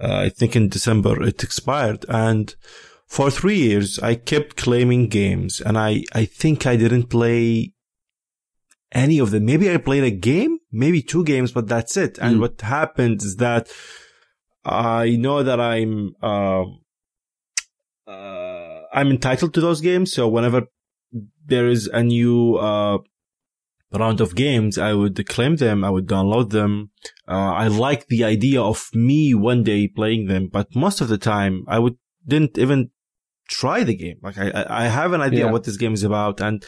uh, 0.00 0.14
I 0.14 0.28
think 0.28 0.54
in 0.54 0.68
December, 0.68 1.20
it 1.22 1.42
expired. 1.42 2.06
And 2.08 2.54
for 3.08 3.30
three 3.30 3.58
years, 3.58 3.98
I 3.98 4.14
kept 4.14 4.56
claiming 4.56 5.08
games 5.08 5.60
and 5.60 5.76
I, 5.76 6.04
I 6.12 6.24
think 6.24 6.66
I 6.66 6.76
didn't 6.76 7.10
play 7.10 7.73
any 8.94 9.18
of 9.18 9.30
them. 9.30 9.44
Maybe 9.44 9.72
I 9.72 9.76
played 9.76 10.04
a 10.04 10.10
game, 10.10 10.58
maybe 10.72 11.02
two 11.02 11.24
games, 11.24 11.52
but 11.52 11.68
that's 11.68 11.96
it. 11.96 12.18
And 12.18 12.36
mm. 12.36 12.40
what 12.40 12.60
happened 12.60 13.22
is 13.22 13.36
that 13.36 13.68
I 14.64 15.16
know 15.16 15.42
that 15.42 15.60
I'm, 15.60 16.14
uh, 16.22 16.64
uh, 18.06 18.80
I'm 18.92 19.10
entitled 19.10 19.54
to 19.54 19.60
those 19.60 19.80
games. 19.80 20.12
So 20.12 20.28
whenever 20.28 20.68
there 21.46 21.68
is 21.68 21.88
a 21.88 22.02
new, 22.02 22.56
uh, 22.56 22.98
round 23.92 24.20
of 24.20 24.34
games, 24.34 24.78
I 24.78 24.92
would 24.92 25.24
claim 25.28 25.56
them. 25.56 25.84
I 25.84 25.90
would 25.90 26.06
download 26.06 26.50
them. 26.50 26.90
Uh, 27.28 27.52
I 27.52 27.68
like 27.68 28.08
the 28.08 28.24
idea 28.24 28.60
of 28.60 28.88
me 28.92 29.34
one 29.34 29.62
day 29.62 29.88
playing 29.88 30.26
them, 30.26 30.48
but 30.52 30.74
most 30.74 31.00
of 31.00 31.08
the 31.08 31.18
time 31.18 31.64
I 31.68 31.78
would 31.78 31.96
didn't 32.26 32.58
even 32.58 32.90
try 33.48 33.84
the 33.84 33.94
game. 33.94 34.18
Like 34.22 34.38
I, 34.38 34.66
I 34.68 34.84
have 34.86 35.12
an 35.12 35.20
idea 35.20 35.46
yeah. 35.46 35.50
what 35.52 35.64
this 35.64 35.76
game 35.76 35.94
is 35.94 36.02
about 36.02 36.40
and 36.40 36.64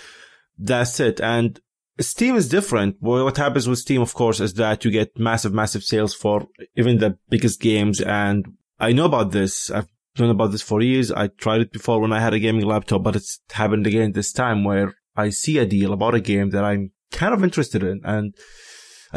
that's 0.59 1.01
it. 1.01 1.21
And 1.21 1.59
Steam 1.99 2.37
is 2.37 2.49
different. 2.49 2.97
What 3.01 3.37
happens 3.37 3.69
with 3.69 3.79
Steam, 3.79 4.03
of 4.03 4.15
course, 4.15 4.41
is 4.41 4.55
that 4.55 4.85
you 4.85 4.91
get 4.91 5.19
massive, 5.19 5.55
massive 5.55 5.83
sales 5.83 6.15
for 6.15 6.47
even 6.77 6.99
the 6.99 7.19
biggest 7.29 7.61
games. 7.61 8.01
And 8.01 8.47
I 8.79 8.93
know 8.93 9.07
about 9.07 9.33
this. 9.33 9.71
I've 9.71 9.89
known 10.19 10.31
about 10.31 10.53
this 10.53 10.63
for 10.63 10.83
years. 10.83 11.11
I 11.11 11.29
tried 11.29 11.63
it 11.63 11.73
before 11.73 12.01
when 12.01 12.13
I 12.13 12.21
had 12.21 12.35
a 12.35 12.39
gaming 12.39 12.67
laptop, 12.67 13.03
but 13.03 13.17
it's 13.17 13.41
happened 13.51 13.87
again 13.87 14.13
this 14.13 14.33
time 14.33 14.65
where 14.65 14.95
I 15.17 15.31
see 15.31 15.59
a 15.59 15.67
deal 15.67 15.93
about 15.93 16.15
a 16.15 16.21
game 16.21 16.51
that 16.51 16.65
I'm 16.65 16.93
kind 17.13 17.33
of 17.33 17.43
interested 17.43 17.83
in. 17.83 18.03
And 18.05 18.35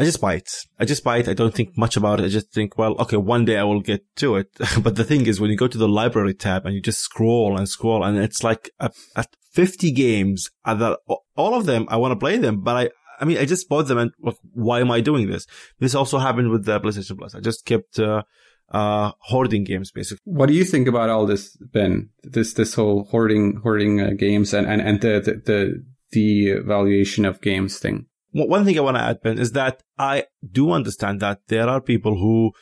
I 0.00 0.04
just 0.04 0.20
buy 0.22 0.36
it. 0.36 0.50
I 0.78 0.86
just 0.86 1.04
buy 1.04 1.18
it. 1.18 1.28
I 1.28 1.34
don't 1.34 1.54
think 1.54 1.76
much 1.76 1.94
about 1.94 2.20
it. 2.20 2.24
I 2.24 2.28
just 2.28 2.50
think, 2.54 2.78
well, 2.78 2.94
okay, 3.00 3.18
one 3.18 3.44
day 3.44 3.58
I 3.58 3.64
will 3.64 3.82
get 3.82 4.02
to 4.16 4.36
it. 4.36 4.48
but 4.82 4.96
the 4.96 5.04
thing 5.04 5.26
is, 5.26 5.38
when 5.38 5.50
you 5.50 5.58
go 5.58 5.68
to 5.68 5.76
the 5.76 5.86
library 5.86 6.32
tab 6.32 6.64
and 6.64 6.74
you 6.74 6.80
just 6.80 7.00
scroll 7.00 7.58
and 7.58 7.68
scroll, 7.68 8.02
and 8.02 8.16
it's 8.16 8.42
like 8.42 8.70
at, 8.80 8.94
at 9.14 9.28
50 9.52 9.92
games 9.92 10.48
that 10.64 10.98
all 11.36 11.54
of 11.54 11.66
them, 11.66 11.84
I 11.90 11.98
want 11.98 12.12
to 12.12 12.16
play 12.16 12.38
them, 12.38 12.62
but 12.62 12.76
I, 12.78 12.90
I 13.20 13.26
mean, 13.26 13.36
I 13.36 13.44
just 13.44 13.68
bought 13.68 13.88
them 13.88 13.98
and 13.98 14.12
why 14.54 14.80
am 14.80 14.90
I 14.90 15.02
doing 15.02 15.28
this? 15.28 15.46
This 15.80 15.94
also 15.94 16.16
happened 16.16 16.48
with 16.48 16.64
the 16.64 16.80
PlayStation 16.80 17.18
Plus. 17.18 17.34
I 17.34 17.40
just 17.40 17.66
kept, 17.66 17.98
uh, 17.98 18.22
uh, 18.70 19.12
hoarding 19.18 19.64
games 19.64 19.90
basically. 19.90 20.22
What 20.24 20.46
do 20.46 20.54
you 20.54 20.64
think 20.64 20.88
about 20.88 21.10
all 21.10 21.26
this, 21.26 21.58
Ben? 21.58 22.08
This, 22.22 22.54
this 22.54 22.72
whole 22.72 23.04
hoarding, 23.10 23.60
hoarding 23.62 24.00
uh, 24.00 24.12
games 24.16 24.54
and, 24.54 24.66
and, 24.66 24.80
and 24.80 25.02
the, 25.02 25.20
the, 25.20 25.42
the, 25.44 25.84
the 26.12 26.60
valuation 26.64 27.26
of 27.26 27.42
games 27.42 27.78
thing? 27.78 28.06
One 28.32 28.64
thing 28.64 28.78
I 28.78 28.82
want 28.82 28.96
to 28.96 29.02
add, 29.02 29.22
Ben, 29.22 29.38
is 29.38 29.52
that 29.52 29.82
I 29.98 30.24
do 30.48 30.70
understand 30.72 31.20
that 31.20 31.40
there 31.48 31.68
are 31.68 31.80
people 31.80 32.16
who 32.16 32.52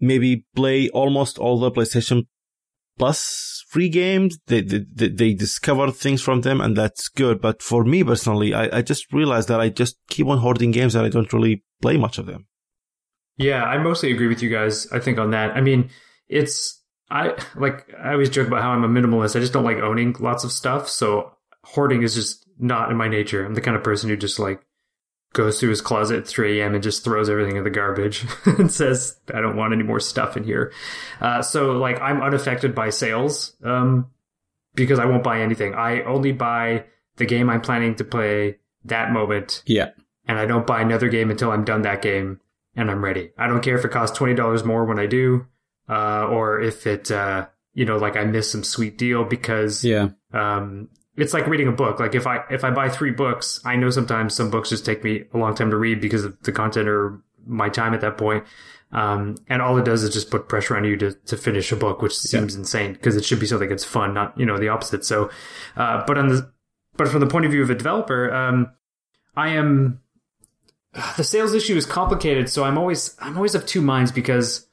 maybe 0.00 0.46
play 0.54 0.88
almost 0.90 1.38
all 1.38 1.58
the 1.58 1.70
PlayStation 1.70 2.26
Plus 2.98 3.62
free 3.68 3.90
games. 3.90 4.38
They, 4.46 4.62
they, 4.62 5.08
they 5.08 5.34
discover 5.34 5.90
things 5.90 6.22
from 6.22 6.40
them 6.40 6.60
and 6.62 6.74
that's 6.76 7.08
good. 7.08 7.42
But 7.42 7.62
for 7.62 7.84
me 7.84 8.02
personally, 8.02 8.54
I, 8.54 8.78
I 8.78 8.82
just 8.82 9.12
realized 9.12 9.48
that 9.48 9.60
I 9.60 9.68
just 9.68 9.98
keep 10.08 10.26
on 10.26 10.38
hoarding 10.38 10.70
games 10.70 10.94
and 10.94 11.04
I 11.04 11.10
don't 11.10 11.32
really 11.32 11.62
play 11.82 11.98
much 11.98 12.16
of 12.16 12.26
them. 12.26 12.46
Yeah, 13.36 13.64
I 13.64 13.76
mostly 13.76 14.12
agree 14.12 14.28
with 14.28 14.42
you 14.42 14.48
guys. 14.48 14.90
I 14.92 14.98
think 14.98 15.18
on 15.18 15.32
that. 15.32 15.54
I 15.54 15.60
mean, 15.60 15.90
it's, 16.26 16.82
I 17.10 17.36
like, 17.54 17.86
I 18.02 18.12
always 18.12 18.30
joke 18.30 18.48
about 18.48 18.62
how 18.62 18.70
I'm 18.70 18.84
a 18.84 18.88
minimalist. 18.88 19.36
I 19.36 19.40
just 19.40 19.52
don't 19.52 19.64
like 19.64 19.76
owning 19.76 20.16
lots 20.18 20.42
of 20.44 20.50
stuff. 20.50 20.88
So 20.88 21.32
hoarding 21.64 22.02
is 22.02 22.14
just 22.14 22.46
not 22.58 22.90
in 22.90 22.96
my 22.96 23.08
nature. 23.08 23.44
I'm 23.44 23.54
the 23.54 23.60
kind 23.60 23.76
of 23.76 23.84
person 23.84 24.08
who 24.08 24.16
just 24.16 24.38
like 24.38 24.62
goes 25.32 25.58
to 25.60 25.68
his 25.68 25.80
closet 25.80 26.20
at 26.20 26.26
3 26.26 26.60
a.m. 26.60 26.74
and 26.74 26.82
just 26.82 27.04
throws 27.04 27.28
everything 27.28 27.56
in 27.56 27.64
the 27.64 27.70
garbage 27.70 28.24
and 28.46 28.72
says, 28.72 29.18
I 29.32 29.40
don't 29.40 29.56
want 29.56 29.72
any 29.72 29.82
more 29.82 30.00
stuff 30.00 30.36
in 30.36 30.44
here. 30.44 30.72
Uh, 31.20 31.42
so 31.42 31.72
like 31.72 32.00
I'm 32.00 32.22
unaffected 32.22 32.74
by 32.74 32.90
sales, 32.90 33.54
um, 33.62 34.10
because 34.74 34.98
I 34.98 35.06
won't 35.06 35.24
buy 35.24 35.40
anything. 35.40 35.74
I 35.74 36.02
only 36.02 36.32
buy 36.32 36.84
the 37.16 37.26
game 37.26 37.50
I'm 37.50 37.60
planning 37.60 37.94
to 37.96 38.04
play 38.04 38.58
that 38.84 39.10
moment. 39.10 39.62
Yeah. 39.66 39.90
And 40.28 40.38
I 40.38 40.46
don't 40.46 40.66
buy 40.66 40.80
another 40.80 41.08
game 41.08 41.30
until 41.30 41.50
I'm 41.50 41.64
done 41.64 41.82
that 41.82 42.02
game 42.02 42.40
and 42.74 42.90
I'm 42.90 43.02
ready. 43.02 43.30
I 43.38 43.46
don't 43.46 43.62
care 43.62 43.78
if 43.78 43.84
it 43.84 43.90
costs 43.90 44.18
$20 44.18 44.64
more 44.64 44.84
when 44.84 44.98
I 44.98 45.06
do, 45.06 45.46
uh, 45.88 46.26
or 46.26 46.60
if 46.60 46.86
it, 46.86 47.10
uh, 47.10 47.46
you 47.74 47.84
know, 47.84 47.96
like 47.96 48.16
I 48.16 48.24
miss 48.24 48.50
some 48.50 48.64
sweet 48.64 48.98
deal 48.98 49.24
because, 49.24 49.84
yeah. 49.84 50.10
um, 50.32 50.88
it's 51.16 51.32
like 51.32 51.46
reading 51.46 51.68
a 51.68 51.72
book. 51.72 51.98
Like 51.98 52.14
if 52.14 52.26
I 52.26 52.44
if 52.50 52.64
I 52.64 52.70
buy 52.70 52.88
three 52.88 53.10
books, 53.10 53.60
I 53.64 53.76
know 53.76 53.90
sometimes 53.90 54.34
some 54.34 54.50
books 54.50 54.68
just 54.68 54.84
take 54.84 55.02
me 55.02 55.24
a 55.32 55.38
long 55.38 55.54
time 55.54 55.70
to 55.70 55.76
read 55.76 56.00
because 56.00 56.24
of 56.24 56.40
the 56.42 56.52
content 56.52 56.88
or 56.88 57.20
my 57.46 57.68
time 57.68 57.94
at 57.94 58.00
that 58.02 58.18
point. 58.18 58.44
Um, 58.92 59.36
and 59.48 59.60
all 59.60 59.76
it 59.78 59.84
does 59.84 60.02
is 60.02 60.12
just 60.12 60.30
put 60.30 60.48
pressure 60.48 60.76
on 60.76 60.84
you 60.84 60.96
to, 60.98 61.12
to 61.12 61.36
finish 61.36 61.72
a 61.72 61.76
book, 61.76 62.02
which 62.02 62.16
seems 62.16 62.54
yeah. 62.54 62.60
insane 62.60 62.92
because 62.92 63.16
it 63.16 63.24
should 63.24 63.40
be 63.40 63.46
something 63.46 63.68
that's 63.68 63.84
fun, 63.84 64.14
not 64.14 64.38
you 64.38 64.46
know 64.46 64.58
the 64.58 64.68
opposite. 64.68 65.04
So, 65.04 65.30
uh, 65.76 66.04
but 66.06 66.18
on 66.18 66.28
the 66.28 66.52
but 66.96 67.08
from 67.08 67.20
the 67.20 67.26
point 67.26 67.46
of 67.46 67.50
view 67.50 67.62
of 67.62 67.70
a 67.70 67.74
developer, 67.74 68.32
um, 68.32 68.70
I 69.36 69.50
am 69.50 70.00
the 71.16 71.24
sales 71.24 71.54
issue 71.54 71.76
is 71.76 71.86
complicated. 71.86 72.48
So 72.48 72.64
I'm 72.64 72.78
always 72.78 73.16
I'm 73.20 73.36
always 73.36 73.54
of 73.54 73.66
two 73.66 73.80
minds 73.80 74.12
because 74.12 74.66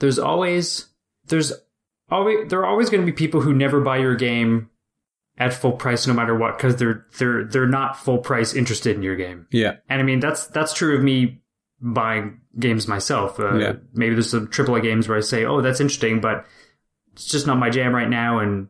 there's 0.00 0.18
always 0.18 0.86
there's 1.26 1.52
always 2.10 2.48
there 2.48 2.60
are 2.60 2.66
always 2.66 2.90
going 2.90 3.04
to 3.04 3.06
be 3.06 3.16
people 3.16 3.40
who 3.40 3.54
never 3.54 3.80
buy 3.80 3.98
your 3.98 4.16
game 4.16 4.70
at 5.38 5.54
full 5.54 5.72
price 5.72 6.06
no 6.06 6.12
matter 6.12 6.36
what 6.36 6.56
because 6.56 6.76
they're 6.76 7.06
they're 7.18 7.44
they're 7.44 7.66
not 7.66 7.96
full 7.96 8.18
price 8.18 8.54
interested 8.54 8.96
in 8.96 9.02
your 9.02 9.16
game. 9.16 9.46
Yeah, 9.50 9.76
and 9.88 10.00
I 10.00 10.04
mean 10.04 10.20
that's 10.20 10.46
that's 10.48 10.74
true 10.74 10.96
of 10.96 11.02
me 11.02 11.40
buying 11.80 12.40
games 12.58 12.88
myself. 12.88 13.38
Uh, 13.38 13.56
yeah. 13.56 13.72
maybe 13.94 14.14
there's 14.14 14.30
some 14.30 14.48
AAA 14.48 14.82
games 14.82 15.08
where 15.08 15.16
I 15.16 15.20
say, 15.20 15.44
"Oh, 15.44 15.60
that's 15.60 15.80
interesting," 15.80 16.20
but 16.20 16.44
it's 17.12 17.26
just 17.26 17.46
not 17.46 17.58
my 17.58 17.70
jam 17.70 17.94
right 17.94 18.08
now, 18.08 18.40
and 18.40 18.68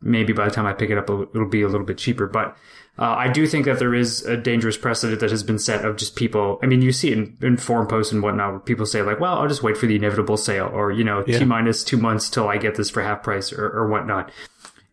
maybe 0.00 0.32
by 0.32 0.44
the 0.46 0.50
time 0.50 0.66
I 0.66 0.72
pick 0.72 0.90
it 0.90 0.98
up, 0.98 1.08
it'll 1.08 1.48
be 1.48 1.62
a 1.62 1.68
little 1.68 1.86
bit 1.86 1.98
cheaper. 1.98 2.26
But 2.26 2.56
uh, 2.98 3.14
I 3.16 3.28
do 3.28 3.46
think 3.46 3.64
that 3.64 3.78
there 3.78 3.94
is 3.94 4.22
a 4.26 4.36
dangerous 4.36 4.76
precedent 4.76 5.20
that 5.20 5.30
has 5.30 5.42
been 5.42 5.58
set 5.58 5.84
of 5.84 5.96
just 5.96 6.16
people. 6.16 6.58
I 6.62 6.66
mean, 6.66 6.82
you 6.82 6.92
see 6.92 7.12
it 7.12 7.18
in, 7.18 7.38
in 7.40 7.56
forum 7.56 7.86
posts 7.86 8.12
and 8.12 8.22
whatnot 8.22 8.50
where 8.50 8.60
people 8.60 8.84
say 8.84 9.00
like, 9.00 9.20
"Well, 9.20 9.38
I'll 9.38 9.48
just 9.48 9.62
wait 9.62 9.78
for 9.78 9.86
the 9.86 9.96
inevitable 9.96 10.36
sale," 10.36 10.70
or 10.70 10.92
you 10.92 11.04
know, 11.04 11.24
yeah. 11.26 11.38
t 11.38 11.44
minus 11.46 11.82
two 11.82 11.96
months 11.96 12.28
till 12.28 12.48
I 12.48 12.58
get 12.58 12.74
this 12.74 12.90
for 12.90 13.02
half 13.02 13.22
price, 13.22 13.52
or, 13.52 13.66
or 13.66 13.88
whatnot. 13.88 14.30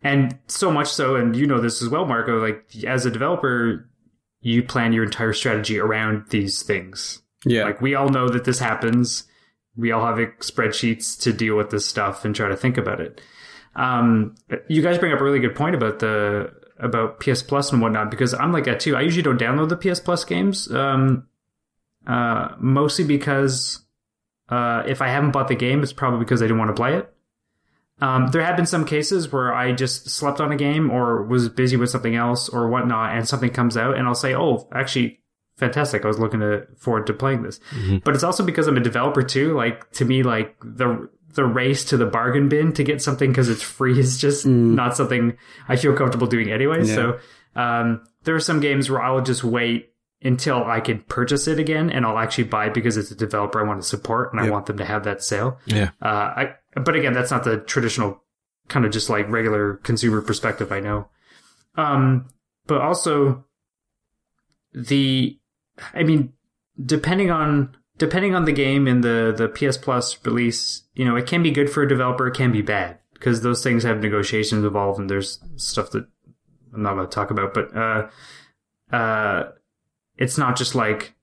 And 0.02 0.38
so 0.46 0.70
much 0.70 0.88
so, 0.88 1.16
and 1.16 1.34
you 1.34 1.46
know 1.46 1.60
this 1.60 1.82
as 1.82 1.88
well, 1.88 2.06
Marco, 2.06 2.38
like 2.38 2.64
as 2.84 3.04
a 3.04 3.10
developer, 3.10 3.88
you 4.40 4.62
plan 4.62 4.92
your 4.92 5.04
entire 5.04 5.32
strategy 5.32 5.78
around 5.78 6.26
these 6.30 6.62
things. 6.62 7.22
Yeah. 7.44 7.64
Like 7.64 7.80
we 7.80 7.94
all 7.94 8.08
know 8.08 8.28
that 8.28 8.44
this 8.44 8.58
happens. 8.58 9.24
We 9.76 9.92
all 9.92 10.04
have 10.06 10.16
spreadsheets 10.38 11.20
to 11.22 11.32
deal 11.32 11.56
with 11.56 11.70
this 11.70 11.86
stuff 11.86 12.24
and 12.24 12.34
try 12.34 12.48
to 12.48 12.56
think 12.56 12.78
about 12.78 13.00
it. 13.00 13.20
Um, 13.74 14.34
you 14.68 14.82
guys 14.82 14.98
bring 14.98 15.12
up 15.12 15.20
a 15.20 15.24
really 15.24 15.38
good 15.38 15.54
point 15.54 15.74
about 15.74 15.98
the 16.00 16.52
about 16.78 17.20
PS 17.20 17.42
Plus 17.42 17.72
and 17.72 17.82
whatnot 17.82 18.10
because 18.10 18.34
I'm 18.34 18.52
like 18.52 18.64
that 18.64 18.80
too. 18.80 18.96
I 18.96 19.02
usually 19.02 19.22
don't 19.22 19.40
download 19.40 19.68
the 19.68 19.76
PS 19.76 20.00
Plus 20.00 20.24
games, 20.24 20.70
um, 20.72 21.26
uh, 22.06 22.50
mostly 22.58 23.04
because 23.04 23.80
uh, 24.48 24.82
if 24.86 25.02
I 25.02 25.08
haven't 25.08 25.32
bought 25.32 25.48
the 25.48 25.54
game, 25.54 25.82
it's 25.82 25.92
probably 25.92 26.20
because 26.20 26.42
I 26.42 26.46
didn't 26.46 26.58
want 26.58 26.74
to 26.74 26.80
play 26.80 26.96
it. 26.96 27.12
Um, 28.00 28.28
there 28.28 28.42
have 28.42 28.56
been 28.56 28.66
some 28.66 28.84
cases 28.84 29.32
where 29.32 29.52
I 29.52 29.72
just 29.72 30.08
slept 30.10 30.40
on 30.40 30.52
a 30.52 30.56
game 30.56 30.90
or 30.90 31.22
was 31.24 31.48
busy 31.48 31.76
with 31.76 31.90
something 31.90 32.14
else 32.14 32.48
or 32.48 32.68
whatnot, 32.68 33.16
and 33.16 33.28
something 33.28 33.50
comes 33.50 33.76
out, 33.76 33.96
and 33.96 34.06
I'll 34.06 34.14
say, 34.14 34.34
"Oh, 34.34 34.68
actually, 34.72 35.20
fantastic! 35.56 36.04
I 36.04 36.08
was 36.08 36.18
looking 36.18 36.40
to, 36.40 36.66
forward 36.76 37.06
to 37.08 37.12
playing 37.12 37.42
this." 37.42 37.58
Mm-hmm. 37.70 37.98
But 38.04 38.14
it's 38.14 38.24
also 38.24 38.44
because 38.44 38.68
I'm 38.68 38.76
a 38.76 38.80
developer 38.80 39.22
too. 39.22 39.54
Like 39.54 39.90
to 39.92 40.04
me, 40.04 40.22
like 40.22 40.56
the 40.60 41.08
the 41.34 41.44
race 41.44 41.84
to 41.86 41.96
the 41.96 42.06
bargain 42.06 42.48
bin 42.48 42.72
to 42.72 42.84
get 42.84 43.02
something 43.02 43.30
because 43.30 43.48
it's 43.48 43.62
free 43.62 43.98
is 43.98 44.18
just 44.18 44.46
mm. 44.46 44.74
not 44.74 44.96
something 44.96 45.36
I 45.68 45.76
feel 45.76 45.94
comfortable 45.94 46.26
doing 46.26 46.50
anyway. 46.50 46.84
Yeah. 46.84 46.94
So 46.94 47.18
um, 47.54 48.04
there 48.24 48.34
are 48.34 48.40
some 48.40 48.60
games 48.60 48.90
where 48.90 49.02
I'll 49.02 49.22
just 49.22 49.44
wait 49.44 49.92
until 50.22 50.64
I 50.64 50.80
can 50.80 51.00
purchase 51.02 51.46
it 51.46 51.58
again, 51.58 51.90
and 51.90 52.04
I'll 52.04 52.18
actually 52.18 52.44
buy 52.44 52.66
it 52.66 52.74
because 52.74 52.96
it's 52.96 53.10
a 53.10 53.16
developer 53.16 53.60
I 53.60 53.66
want 53.66 53.80
to 53.80 53.86
support 53.86 54.32
and 54.32 54.40
yep. 54.40 54.48
I 54.48 54.52
want 54.52 54.66
them 54.66 54.78
to 54.78 54.84
have 54.84 55.04
that 55.04 55.22
sale. 55.22 55.58
Yeah. 55.66 55.90
Uh, 56.02 56.06
I 56.06 56.54
but 56.78 56.96
again, 56.96 57.12
that's 57.12 57.30
not 57.30 57.44
the 57.44 57.58
traditional 57.58 58.22
kind 58.68 58.84
of 58.84 58.92
just 58.92 59.08
like 59.08 59.28
regular 59.28 59.74
consumer 59.76 60.20
perspective. 60.20 60.72
I 60.72 60.80
know. 60.80 61.08
Um, 61.76 62.28
but 62.66 62.80
also 62.80 63.44
the, 64.72 65.38
I 65.94 66.02
mean, 66.02 66.32
depending 66.84 67.30
on 67.30 67.76
depending 67.98 68.34
on 68.34 68.44
the 68.44 68.52
game 68.52 68.86
and 68.86 69.02
the 69.02 69.34
the 69.36 69.48
PS 69.48 69.76
Plus 69.76 70.24
release, 70.24 70.82
you 70.94 71.04
know, 71.04 71.16
it 71.16 71.26
can 71.26 71.42
be 71.42 71.50
good 71.50 71.70
for 71.70 71.82
a 71.82 71.88
developer, 71.88 72.26
it 72.26 72.34
can 72.34 72.52
be 72.52 72.62
bad 72.62 72.98
because 73.14 73.42
those 73.42 73.62
things 73.62 73.82
have 73.82 74.00
negotiations 74.00 74.64
involved, 74.64 74.98
and 74.98 75.10
there's 75.10 75.40
stuff 75.56 75.90
that 75.90 76.06
I'm 76.72 76.82
not 76.82 76.94
going 76.94 77.08
to 77.08 77.14
talk 77.14 77.30
about. 77.30 77.54
But 77.54 77.76
uh, 77.76 78.08
uh, 78.94 79.50
it's 80.16 80.38
not 80.38 80.56
just 80.56 80.74
like 80.74 81.14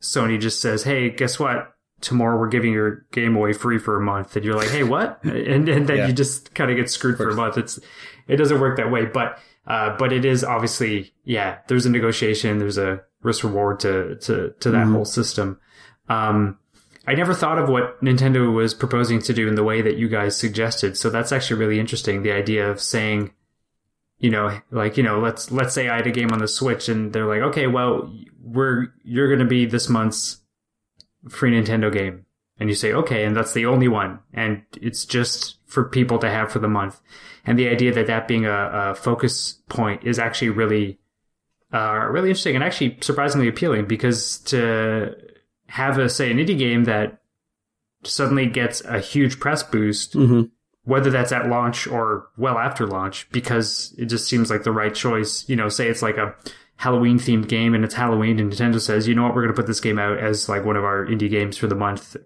Sony 0.00 0.40
just 0.40 0.60
says, 0.60 0.84
"Hey, 0.84 1.10
guess 1.10 1.38
what? 1.38 1.73
Tomorrow 2.04 2.38
we're 2.38 2.48
giving 2.48 2.72
your 2.72 3.06
game 3.12 3.34
away 3.34 3.52
free 3.52 3.78
for 3.78 3.96
a 3.96 4.00
month 4.00 4.36
and 4.36 4.44
you're 4.44 4.54
like 4.54 4.68
hey 4.68 4.82
what 4.82 5.22
and, 5.24 5.68
and 5.68 5.86
then 5.86 5.96
yeah. 5.96 6.06
you 6.06 6.12
just 6.12 6.54
kind 6.54 6.70
of 6.70 6.76
get 6.76 6.90
screwed 6.90 7.16
for 7.16 7.28
a 7.30 7.34
month 7.34 7.56
it's 7.56 7.80
it 8.28 8.36
doesn't 8.36 8.60
work 8.60 8.76
that 8.76 8.90
way 8.90 9.04
but 9.06 9.38
uh, 9.66 9.96
but 9.96 10.12
it 10.12 10.24
is 10.24 10.44
obviously 10.44 11.12
yeah 11.24 11.58
there's 11.68 11.86
a 11.86 11.90
negotiation 11.90 12.58
there's 12.58 12.78
a 12.78 13.00
risk 13.22 13.42
reward 13.42 13.80
to 13.80 14.16
to 14.16 14.54
to 14.60 14.70
that 14.70 14.86
mm 14.86 14.92
whole 14.92 15.04
system 15.04 15.58
um 16.08 16.58
I 17.06 17.14
never 17.14 17.34
thought 17.34 17.58
of 17.58 17.68
what 17.68 18.02
Nintendo 18.02 18.52
was 18.52 18.72
proposing 18.72 19.20
to 19.22 19.34
do 19.34 19.46
in 19.46 19.56
the 19.56 19.64
way 19.64 19.82
that 19.82 19.96
you 19.96 20.08
guys 20.08 20.36
suggested. 20.36 20.96
So 20.96 21.10
that's 21.10 21.32
actually 21.32 21.60
really 21.60 21.78
interesting. 21.78 22.22
The 22.22 22.32
idea 22.32 22.70
of 22.70 22.80
saying, 22.80 23.32
you 24.18 24.30
know, 24.30 24.58
like, 24.70 24.96
you 24.96 25.02
know, 25.02 25.18
let's, 25.18 25.50
let's 25.50 25.74
say 25.74 25.88
I 25.88 25.96
had 25.96 26.06
a 26.06 26.10
game 26.10 26.32
on 26.32 26.38
the 26.38 26.48
Switch 26.48 26.88
and 26.88 27.12
they're 27.12 27.26
like, 27.26 27.42
okay, 27.42 27.66
well, 27.66 28.10
we're, 28.42 28.86
you're 29.02 29.28
going 29.28 29.40
to 29.40 29.44
be 29.44 29.66
this 29.66 29.88
month's 29.88 30.38
free 31.28 31.52
Nintendo 31.52 31.92
game. 31.92 32.26
And 32.58 32.68
you 32.68 32.74
say, 32.74 32.92
okay, 32.92 33.24
and 33.24 33.36
that's 33.36 33.52
the 33.52 33.66
only 33.66 33.88
one. 33.88 34.20
And 34.32 34.62
it's 34.80 35.04
just 35.04 35.56
for 35.66 35.84
people 35.84 36.18
to 36.18 36.30
have 36.30 36.52
for 36.52 36.60
the 36.60 36.68
month. 36.68 37.00
And 37.44 37.58
the 37.58 37.68
idea 37.68 37.92
that 37.92 38.06
that 38.06 38.28
being 38.28 38.46
a, 38.46 38.70
a 38.72 38.94
focus 38.94 39.60
point 39.68 40.04
is 40.04 40.18
actually 40.18 40.50
really, 40.50 40.98
uh, 41.72 42.06
really 42.10 42.28
interesting 42.28 42.54
and 42.54 42.62
actually 42.62 42.98
surprisingly 43.00 43.48
appealing 43.48 43.86
because 43.86 44.38
to 44.38 45.16
have 45.66 45.98
a, 45.98 46.08
say, 46.08 46.30
an 46.30 46.38
indie 46.38 46.56
game 46.56 46.84
that 46.84 47.20
suddenly 48.04 48.46
gets 48.46 48.82
a 48.84 49.00
huge 49.00 49.40
press 49.40 49.62
boost, 49.62 50.14
mm-hmm. 50.14 50.42
whether 50.84 51.10
that's 51.10 51.32
at 51.32 51.48
launch 51.48 51.86
or 51.86 52.28
well 52.36 52.58
after 52.58 52.86
launch, 52.86 53.28
because 53.30 53.94
it 53.98 54.06
just 54.06 54.28
seems 54.28 54.50
like 54.50 54.62
the 54.62 54.72
right 54.72 54.94
choice. 54.94 55.48
You 55.48 55.56
know, 55.56 55.68
say 55.68 55.88
it's 55.88 56.02
like 56.02 56.18
a 56.18 56.34
Halloween 56.76 57.18
themed 57.18 57.48
game 57.48 57.74
and 57.74 57.84
it's 57.84 57.94
Halloween 57.94 58.38
and 58.40 58.52
Nintendo 58.52 58.80
says, 58.80 59.06
you 59.08 59.14
know 59.14 59.22
what, 59.22 59.34
we're 59.34 59.42
going 59.42 59.54
to 59.54 59.60
put 59.60 59.66
this 59.66 59.80
game 59.80 59.98
out 59.98 60.18
as 60.18 60.48
like 60.48 60.64
one 60.64 60.76
of 60.76 60.84
our 60.84 61.04
indie 61.06 61.30
games 61.30 61.56
for 61.56 61.66
the 61.66 61.74
month. 61.74 62.16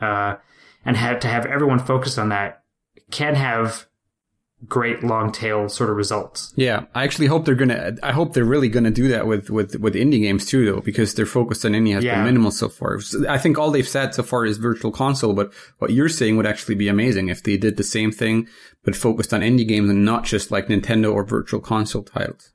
Uh, 0.00 0.36
and 0.84 0.96
have 0.96 1.20
to 1.20 1.28
have 1.28 1.44
everyone 1.46 1.78
focus 1.78 2.16
on 2.18 2.28
that 2.30 2.62
can 3.10 3.34
have 3.34 3.86
great 4.66 5.02
long 5.04 5.30
tail 5.30 5.68
sort 5.68 5.90
of 5.90 5.96
results. 5.96 6.52
Yeah, 6.56 6.84
I 6.94 7.04
actually 7.04 7.26
hope 7.26 7.44
they're 7.44 7.54
gonna. 7.54 7.96
I 8.02 8.12
hope 8.12 8.32
they're 8.32 8.44
really 8.44 8.68
gonna 8.68 8.90
do 8.90 9.08
that 9.08 9.26
with 9.26 9.50
with 9.50 9.76
with 9.76 9.94
indie 9.94 10.20
games 10.20 10.46
too, 10.46 10.64
though, 10.64 10.80
because 10.80 11.14
their 11.14 11.26
focus 11.26 11.64
on 11.64 11.72
indie 11.72 11.94
has 11.94 12.04
Yeah. 12.04 12.16
been 12.16 12.24
minimal 12.24 12.50
so 12.50 12.68
far. 12.68 12.98
I 13.28 13.38
think 13.38 13.58
all 13.58 13.70
they've 13.70 13.86
said 13.86 14.14
so 14.14 14.22
far 14.22 14.46
is 14.46 14.56
virtual 14.56 14.90
console, 14.90 15.32
but 15.34 15.52
what 15.78 15.92
you're 15.92 16.08
saying 16.08 16.36
would 16.36 16.46
actually 16.46 16.74
be 16.76 16.88
amazing 16.88 17.28
if 17.28 17.42
they 17.42 17.56
did 17.56 17.76
the 17.76 17.84
same 17.84 18.10
thing 18.12 18.48
but 18.84 18.96
focused 18.96 19.34
on 19.34 19.40
indie 19.42 19.66
games 19.68 19.90
and 19.90 20.04
not 20.04 20.24
just 20.24 20.50
like 20.50 20.68
Nintendo 20.68 21.12
or 21.12 21.24
virtual 21.24 21.60
console 21.60 22.02
titles. 22.02 22.52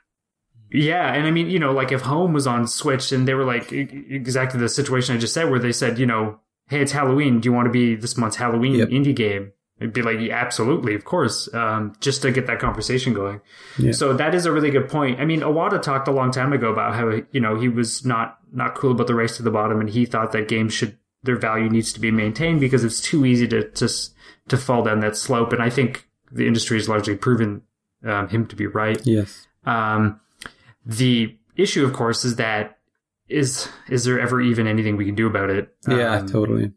Yeah, 0.73 1.13
and 1.13 1.25
I 1.27 1.31
mean, 1.31 1.49
you 1.49 1.59
know, 1.59 1.71
like 1.71 1.91
if 1.91 2.01
Home 2.01 2.33
was 2.33 2.47
on 2.47 2.67
Switch 2.67 3.11
and 3.11 3.27
they 3.27 3.33
were 3.35 3.45
like 3.45 3.71
exactly 3.71 4.59
the 4.59 4.69
situation 4.69 5.15
I 5.15 5.19
just 5.19 5.33
said, 5.33 5.49
where 5.49 5.59
they 5.59 5.71
said, 5.71 5.99
you 5.99 6.05
know, 6.05 6.39
hey, 6.67 6.81
it's 6.81 6.91
Halloween. 6.91 7.39
Do 7.39 7.47
you 7.47 7.53
want 7.53 7.67
to 7.67 7.71
be 7.71 7.95
this 7.95 8.17
month's 8.17 8.37
Halloween 8.37 8.75
Yep. 8.75 8.89
indie 8.89 9.15
game? 9.15 9.51
It'd 9.79 9.93
be 9.93 10.01
like, 10.01 10.19
yeah, 10.19 10.35
absolutely, 10.35 10.95
of 10.95 11.03
course, 11.03 11.51
um, 11.53 11.93
just 11.99 12.21
to 12.21 12.31
get 12.31 12.47
that 12.47 12.59
conversation 12.59 13.13
going. 13.13 13.41
Yeah. 13.77 13.91
So 13.91 14.13
that 14.13 14.33
is 14.33 14.45
a 14.45 14.51
really 14.51 14.69
good 14.71 14.87
point. 14.87 15.19
I 15.19 15.25
mean, 15.25 15.41
Iwata 15.41 15.81
talked 15.81 16.07
a 16.07 16.11
long 16.11 16.31
time 16.31 16.53
ago 16.53 16.71
about 16.71 16.95
how 16.95 17.21
you 17.31 17.39
know 17.41 17.59
he 17.59 17.69
was 17.69 18.05
not 18.05 18.37
not 18.51 18.75
cool 18.75 18.91
about 18.91 19.07
the 19.07 19.15
race 19.15 19.37
to 19.37 19.43
the 19.43 19.51
bottom, 19.51 19.79
and 19.79 19.89
he 19.89 20.05
thought 20.05 20.31
that 20.31 20.47
games 20.47 20.73
should 20.73 20.97
their 21.23 21.37
value 21.37 21.69
needs 21.69 21.91
to 21.93 21.99
be 21.99 22.11
maintained 22.11 22.59
because 22.59 22.83
it's 22.83 23.01
too 23.01 23.25
easy 23.25 23.47
to 23.47 23.69
to 23.71 23.89
to 24.47 24.57
fall 24.57 24.83
down 24.83 24.99
that 25.01 25.17
slope. 25.17 25.53
And 25.53 25.61
I 25.61 25.69
think 25.69 26.07
the 26.31 26.47
industry 26.47 26.77
has 26.77 26.87
largely 26.87 27.15
proven 27.15 27.63
um, 28.05 28.27
him 28.29 28.45
to 28.47 28.55
be 28.55 28.67
right. 28.67 29.01
Yes. 29.05 29.47
Um, 29.65 30.19
the 30.85 31.37
issue, 31.55 31.85
of 31.85 31.93
course, 31.93 32.25
is 32.25 32.35
that 32.37 32.77
is 33.29 33.69
is 33.89 34.03
there 34.03 34.19
ever 34.19 34.41
even 34.41 34.67
anything 34.67 34.97
we 34.97 35.05
can 35.05 35.15
do 35.15 35.27
about 35.27 35.49
it? 35.49 35.73
Yeah, 35.87 36.17
Um, 36.17 36.27
totally. 36.27 36.71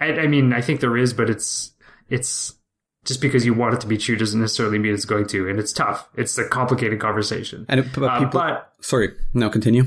I, 0.00 0.06
I 0.12 0.26
mean, 0.26 0.52
I 0.52 0.60
think 0.60 0.80
there 0.80 0.96
is, 0.96 1.12
but 1.12 1.28
it's 1.30 1.72
it's 2.08 2.54
just 3.04 3.20
because 3.20 3.46
you 3.46 3.54
want 3.54 3.74
it 3.74 3.80
to 3.82 3.86
be 3.86 3.96
true 3.96 4.16
doesn't 4.16 4.40
necessarily 4.40 4.78
mean 4.78 4.92
it's 4.94 5.04
going 5.04 5.26
to, 5.28 5.48
and 5.48 5.58
it's 5.58 5.72
tough. 5.72 6.08
It's 6.16 6.36
a 6.38 6.44
complicated 6.48 6.98
conversation. 7.00 7.66
And 7.68 7.80
it, 7.80 7.86
but 7.94 8.02
Uh, 8.04 8.24
but 8.26 8.72
sorry. 8.80 9.12
No, 9.34 9.48
continue. 9.50 9.84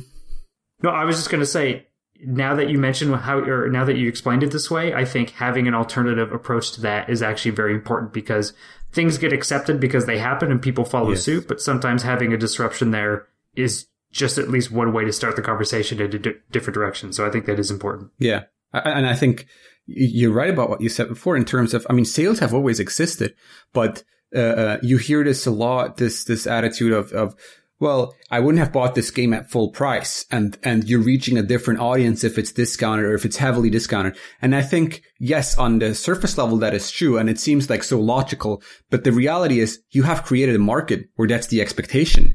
no, 0.81 0.89
I 0.89 1.03
was 1.05 1.17
just 1.17 1.30
going 1.30 1.41
to 1.41 1.45
say. 1.47 1.85
Now 2.21 2.53
that 2.55 2.69
you 2.69 2.77
mentioned 2.77 3.15
how, 3.15 3.39
or 3.39 3.69
now 3.69 3.85
that 3.85 3.95
you 3.95 4.09
explained 4.09 4.43
it 4.43 4.51
this 4.51 4.69
way, 4.69 4.93
I 4.93 5.05
think 5.05 5.30
having 5.30 5.69
an 5.69 5.73
alternative 5.73 6.34
approach 6.34 6.73
to 6.73 6.81
that 6.81 7.09
is 7.09 7.21
actually 7.23 7.51
very 7.51 7.73
important 7.73 8.11
because 8.11 8.51
things 8.91 9.17
get 9.17 9.31
accepted 9.31 9.80
because 9.80 10.05
they 10.05 10.17
happen 10.17 10.51
and 10.51 10.61
people 10.61 10.84
follow 10.84 11.11
Yes. 11.11 11.23
suit. 11.23 11.47
But 11.47 11.61
sometimes 11.61 12.03
having 12.03 12.34
a 12.34 12.38
disruption 12.38 12.91
there 12.91 13.26
is 13.60 13.88
just 14.11 14.38
at 14.38 14.49
least 14.49 14.72
one 14.72 14.94
way 14.94 15.06
to 15.06 15.14
start 15.14 15.36
the 15.36 15.41
conversation 15.41 16.02
in 16.02 16.15
a 16.15 16.19
di- 16.19 16.34
different 16.52 16.76
direction. 16.76 17.14
So 17.14 17.26
I 17.26 17.30
think 17.30 17.45
that 17.45 17.60
is 17.60 17.69
important. 17.69 18.11
Yeah. 18.18 18.44
And 18.73 19.07
I 19.07 19.15
think 19.15 19.45
you're 19.86 20.34
right 20.34 20.49
about 20.49 20.69
what 20.69 20.81
you 20.81 20.90
said 20.90 21.07
before 21.07 21.36
in 21.36 21.45
terms 21.45 21.73
of, 21.73 21.86
I 21.90 21.94
mean, 21.94 22.06
sales 22.06 22.40
have 22.40 22.53
always 22.53 22.80
existed, 22.80 23.34
but 23.73 24.03
uh, 24.36 24.40
uh, 24.40 24.77
you 24.84 24.98
hear 24.98 25.23
this 25.23 25.48
a 25.48 25.52
lot, 25.52 25.98
this, 25.98 26.23
this 26.23 26.45
attitude 26.45 26.94
of, 26.94 27.11
of, 27.14 27.36
well, 27.80 28.14
I 28.30 28.41
wouldn't 28.41 28.64
have 28.64 28.73
bought 28.73 28.94
this 28.94 29.10
game 29.10 29.34
at 29.34 29.49
full 29.49 29.72
price 29.72 30.26
and, 30.30 30.57
and 30.64 30.84
you're 30.84 30.99
reaching 30.99 31.38
a 31.38 31.44
different 31.44 31.80
audience 31.80 32.23
if 32.23 32.38
it's 32.38 32.52
discounted 32.52 33.06
or 33.06 33.14
if 33.14 33.26
it's 33.26 33.38
heavily 33.38 33.69
discounted. 33.69 34.18
And 34.41 34.56
I 34.56 34.61
think, 34.61 35.02
yes, 35.18 35.57
on 35.57 35.80
the 35.80 35.95
surface 35.95 36.38
level, 36.38 36.57
that 36.57 36.73
is 36.73 36.91
true. 36.91 37.18
And 37.18 37.30
it 37.30 37.40
seems 37.40 37.69
like 37.69 37.84
so 37.84 37.99
logical, 37.99 38.61
but 38.90 39.03
the 39.03 39.11
reality 39.11 39.60
is 39.60 39.81
you 39.91 40.03
have 40.03 40.26
created 40.26 40.56
a 40.56 40.60
market 40.60 41.10
where 41.15 41.27
that's 41.27 41.48
the 41.48 41.61
expectation. 41.61 42.34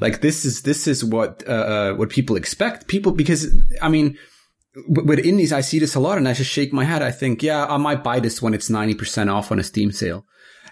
Like 0.00 0.20
this 0.20 0.44
is, 0.44 0.62
this 0.62 0.86
is 0.86 1.04
what, 1.04 1.42
uh, 1.46 1.52
uh, 1.52 1.94
what 1.94 2.10
people 2.10 2.36
expect. 2.36 2.88
People, 2.88 3.12
because, 3.12 3.46
I 3.82 3.88
mean, 3.88 4.16
with 4.88 5.18
indies, 5.18 5.52
I 5.52 5.60
see 5.60 5.78
this 5.78 5.94
a 5.94 6.00
lot 6.00 6.18
and 6.18 6.26
I 6.28 6.32
just 6.32 6.50
shake 6.50 6.72
my 6.72 6.84
head. 6.84 7.02
I 7.02 7.10
think, 7.10 7.42
yeah, 7.42 7.66
I 7.66 7.76
might 7.76 8.02
buy 8.02 8.20
this 8.20 8.40
when 8.42 8.54
it's 8.54 8.68
90% 8.70 9.32
off 9.32 9.52
on 9.52 9.58
a 9.58 9.62
Steam 9.62 9.92
sale. 9.92 10.24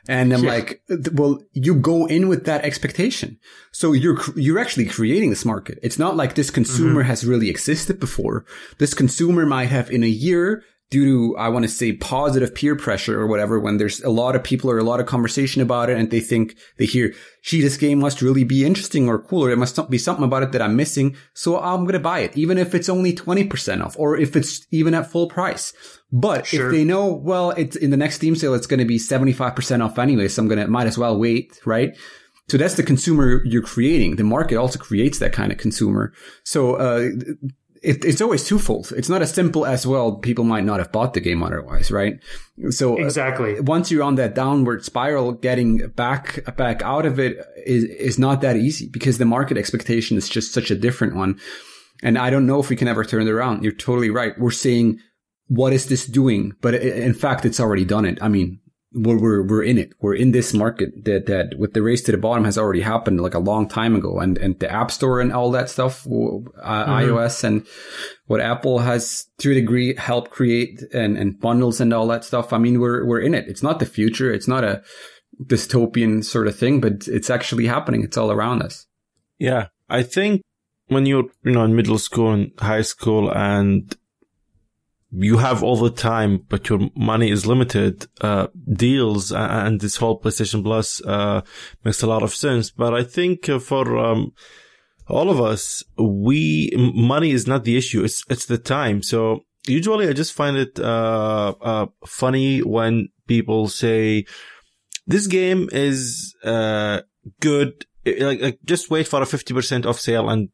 And 0.08 0.32
I'm 0.32 0.42
Yeah. 0.42 0.50
like, 0.50 0.82
well, 1.12 1.40
you 1.52 1.76
go 1.76 2.06
in 2.06 2.26
with 2.28 2.44
that 2.46 2.64
expectation. 2.64 3.38
So 3.70 3.92
you're, 3.92 4.18
you're 4.34 4.58
actually 4.58 4.86
creating 4.86 5.30
this 5.30 5.44
market. 5.44 5.78
It's 5.82 5.98
not 5.98 6.16
like 6.16 6.34
this 6.34 6.50
consumer 6.50 7.02
has 7.04 7.24
really 7.24 7.48
existed 7.48 8.00
before. 8.00 8.44
This 8.78 8.94
consumer 8.94 9.46
might 9.46 9.66
have 9.68 9.90
in 9.92 10.02
a 10.02 10.08
year 10.08 10.64
due 10.92 11.06
to, 11.06 11.36
I 11.38 11.48
want 11.48 11.64
to 11.64 11.70
say 11.70 11.94
positive 11.94 12.54
peer 12.54 12.76
pressure 12.76 13.18
or 13.18 13.26
whatever, 13.26 13.58
when 13.58 13.78
there's 13.78 14.02
a 14.02 14.10
lot 14.10 14.36
of 14.36 14.44
people 14.44 14.70
or 14.70 14.76
a 14.78 14.84
lot 14.84 15.00
of 15.00 15.06
conversation 15.06 15.62
about 15.62 15.88
it 15.88 15.96
and 15.96 16.10
they 16.10 16.20
think 16.20 16.54
they 16.76 16.84
hear, 16.84 17.14
gee, 17.42 17.62
this 17.62 17.78
game 17.78 17.98
must 17.98 18.20
really 18.20 18.44
be 18.44 18.66
interesting 18.66 19.08
or 19.08 19.18
cool 19.18 19.44
or 19.44 19.48
there 19.48 19.56
must 19.56 19.90
be 19.90 19.96
something 19.96 20.24
about 20.24 20.42
it 20.42 20.52
that 20.52 20.60
I'm 20.60 20.76
missing. 20.76 21.16
So 21.32 21.58
I'm 21.58 21.84
going 21.84 21.94
to 21.94 21.98
buy 21.98 22.20
it, 22.20 22.36
even 22.36 22.58
if 22.58 22.74
it's 22.74 22.90
only 22.90 23.14
20% 23.14 23.82
off 23.82 23.98
or 23.98 24.18
if 24.18 24.36
it's 24.36 24.66
even 24.70 24.92
at 24.92 25.10
full 25.10 25.28
price. 25.28 25.72
But 26.12 26.46
Sure. 26.46 26.66
if 26.66 26.72
they 26.72 26.84
know, 26.84 27.06
well, 27.14 27.52
it's 27.52 27.74
in 27.74 27.90
the 27.90 27.96
next 27.96 28.16
Steam 28.16 28.36
sale, 28.36 28.52
it's 28.52 28.66
going 28.66 28.80
to 28.80 28.84
be 28.84 28.98
75% 28.98 29.82
off 29.82 29.98
anyway. 29.98 30.28
So 30.28 30.42
I'm 30.42 30.48
going 30.48 30.60
to, 30.60 30.68
might 30.68 30.86
as 30.86 30.98
well 30.98 31.18
wait, 31.18 31.58
right? 31.64 31.96
So 32.50 32.58
that's 32.58 32.74
the 32.74 32.82
consumer 32.82 33.40
you're 33.46 33.62
creating. 33.62 34.16
The 34.16 34.24
market 34.24 34.56
also 34.56 34.78
creates 34.78 35.20
that 35.20 35.32
kind 35.32 35.52
of 35.52 35.56
consumer. 35.56 36.12
So, 36.44 36.74
uh, 36.74 37.08
it, 37.82 38.04
it's 38.04 38.20
always 38.20 38.44
twofold. 38.44 38.92
It's 38.96 39.08
not 39.08 39.22
as 39.22 39.32
simple 39.34 39.66
as, 39.66 39.86
well, 39.86 40.16
people 40.16 40.44
might 40.44 40.64
not 40.64 40.78
have 40.78 40.92
bought 40.92 41.14
the 41.14 41.20
game 41.20 41.42
otherwise, 41.42 41.90
right? 41.90 42.14
So 42.70 42.98
uh, 42.98 43.04
Exactly. 43.04 43.60
once 43.60 43.90
you're 43.90 44.02
on 44.04 44.14
that 44.16 44.34
downward 44.34 44.84
spiral, 44.84 45.32
getting 45.32 45.88
back, 45.88 46.40
back 46.56 46.82
out 46.82 47.06
of 47.06 47.18
it 47.18 47.38
is, 47.66 47.84
is 47.84 48.18
not 48.18 48.40
that 48.42 48.56
easy 48.56 48.88
because 48.88 49.18
the 49.18 49.24
market 49.24 49.56
expectation 49.58 50.16
is 50.16 50.28
just 50.28 50.52
such 50.54 50.70
a 50.70 50.76
different 50.76 51.16
one. 51.16 51.38
And 52.02 52.16
I 52.18 52.30
don't 52.30 52.46
know 52.46 52.60
if 52.60 52.68
we 52.68 52.76
can 52.76 52.88
ever 52.88 53.04
turn 53.04 53.26
it 53.26 53.30
around. 53.30 53.62
You're 53.62 53.72
totally 53.72 54.10
right. 54.10 54.38
We're 54.38 54.50
saying, 54.50 54.98
what 55.48 55.72
is 55.72 55.86
this 55.86 56.06
doing? 56.06 56.52
But 56.60 56.74
i- 56.74 56.78
in 56.78 57.14
fact, 57.14 57.44
it's 57.44 57.60
already 57.60 57.84
done 57.84 58.04
it. 58.04 58.18
I 58.22 58.28
mean, 58.28 58.60
we're, 58.94 59.18
we're, 59.18 59.42
we're 59.42 59.62
in 59.62 59.78
it. 59.78 59.92
We're 60.00 60.14
in 60.14 60.32
this 60.32 60.52
market 60.52 61.04
that, 61.04 61.26
that 61.26 61.58
with 61.58 61.72
the 61.72 61.82
race 61.82 62.02
to 62.02 62.12
the 62.12 62.18
bottom 62.18 62.44
has 62.44 62.58
already 62.58 62.80
happened 62.80 63.20
like 63.20 63.34
a 63.34 63.38
long 63.38 63.68
time 63.68 63.94
ago. 63.94 64.18
And, 64.18 64.38
and 64.38 64.58
the 64.58 64.70
app 64.70 64.90
store 64.90 65.20
and 65.20 65.32
all 65.32 65.50
that 65.52 65.70
stuff, 65.70 66.06
uh, 66.06 66.86
iOS 66.86 67.44
and 67.44 67.66
what 68.26 68.40
Apple 68.40 68.80
has 68.80 69.26
to 69.38 69.52
a 69.52 69.54
degree 69.54 69.94
helped 69.96 70.30
create 70.30 70.82
and, 70.92 71.16
and 71.16 71.38
bundles 71.40 71.80
and 71.80 71.92
all 71.92 72.06
that 72.08 72.24
stuff. 72.24 72.52
I 72.52 72.58
mean, 72.58 72.80
we're, 72.80 73.06
we're 73.06 73.20
in 73.20 73.34
it. 73.34 73.48
It's 73.48 73.62
not 73.62 73.78
the 73.78 73.86
future. 73.86 74.32
It's 74.32 74.48
not 74.48 74.64
a 74.64 74.82
dystopian 75.44 76.24
sort 76.24 76.46
of 76.46 76.56
thing, 76.58 76.80
but 76.80 77.08
it's 77.08 77.30
actually 77.30 77.66
happening. 77.66 78.02
It's 78.02 78.16
all 78.16 78.30
around 78.30 78.62
us. 78.62 78.86
Yeah, 79.38 79.68
I 79.88 80.02
think 80.02 80.42
when 80.88 81.06
you're 81.06 81.24
you 81.42 81.52
know 81.52 81.64
in 81.64 81.74
middle 81.74 81.98
school 81.98 82.32
and 82.32 82.52
high 82.58 82.82
school 82.82 83.30
and 83.32 83.96
you 85.12 85.38
have 85.38 85.62
all 85.62 85.76
the 85.76 85.90
time, 85.90 86.44
but 86.48 86.68
your 86.68 86.90
money 86.96 87.30
is 87.30 87.46
limited. 87.46 88.06
Uh, 88.20 88.46
deals 88.72 89.30
and 89.32 89.80
this 89.80 89.96
whole 89.96 90.18
PlayStation 90.18 90.62
Plus 90.62 91.02
uh, 91.02 91.42
makes 91.84 92.02
a 92.02 92.06
lot 92.06 92.22
of 92.22 92.34
sense. 92.34 92.70
But 92.70 92.94
I 92.94 93.04
think 93.04 93.48
uh, 93.48 93.58
for 93.58 93.98
um, 93.98 94.32
all 95.08 95.28
of 95.28 95.40
us, 95.40 95.84
we 95.98 96.70
money 96.76 97.30
is 97.30 97.46
not 97.46 97.64
the 97.64 97.76
issue. 97.76 98.02
It's 98.04 98.24
it's 98.30 98.46
the 98.46 98.58
time. 98.58 99.02
So 99.02 99.40
usually, 99.66 100.08
I 100.08 100.14
just 100.14 100.32
find 100.32 100.56
it 100.56 100.78
uh, 100.78 101.54
uh, 101.60 101.86
funny 102.06 102.60
when 102.60 103.08
people 103.26 103.68
say 103.68 104.24
this 105.06 105.26
game 105.26 105.68
is 105.72 106.34
uh, 106.42 107.02
good. 107.40 107.84
Like, 108.04 108.40
like 108.40 108.58
just 108.64 108.90
wait 108.90 109.06
for 109.06 109.20
a 109.20 109.26
fifty 109.26 109.52
percent 109.52 109.84
off 109.84 110.00
sale 110.00 110.30
and. 110.30 110.48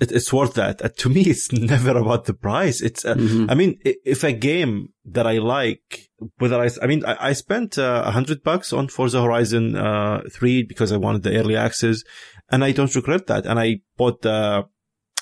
It, 0.00 0.10
it's 0.10 0.32
worth 0.32 0.54
that. 0.54 0.82
Uh, 0.84 0.88
to 0.98 1.08
me, 1.08 1.20
it's 1.22 1.52
never 1.74 1.96
about 1.98 2.24
the 2.24 2.34
price. 2.34 2.80
It's, 2.80 3.04
uh, 3.04 3.14
Mhm. 3.14 3.50
I 3.50 3.54
mean, 3.54 3.78
if 3.84 4.24
a 4.24 4.32
game 4.32 4.88
that 5.04 5.26
I 5.26 5.38
like, 5.38 6.08
whether 6.38 6.60
I, 6.60 6.70
I 6.82 6.86
mean, 6.86 7.04
I, 7.04 7.28
I 7.28 7.32
spent 7.34 7.78
uh, 7.78 8.02
a 8.06 8.10
hundred 8.10 8.42
bucks 8.42 8.72
on 8.72 8.88
Forza 8.88 9.22
Horizon, 9.22 9.76
uh, 9.76 10.22
3 10.32 10.62
because 10.64 10.92
I 10.92 10.96
wanted 10.96 11.22
the 11.24 11.36
early 11.38 11.56
access 11.56 12.02
and 12.50 12.64
I 12.64 12.72
don't 12.72 12.94
regret 12.94 13.26
that. 13.26 13.44
And 13.46 13.58
I 13.60 13.80
bought 13.96 14.22
the, 14.22 14.64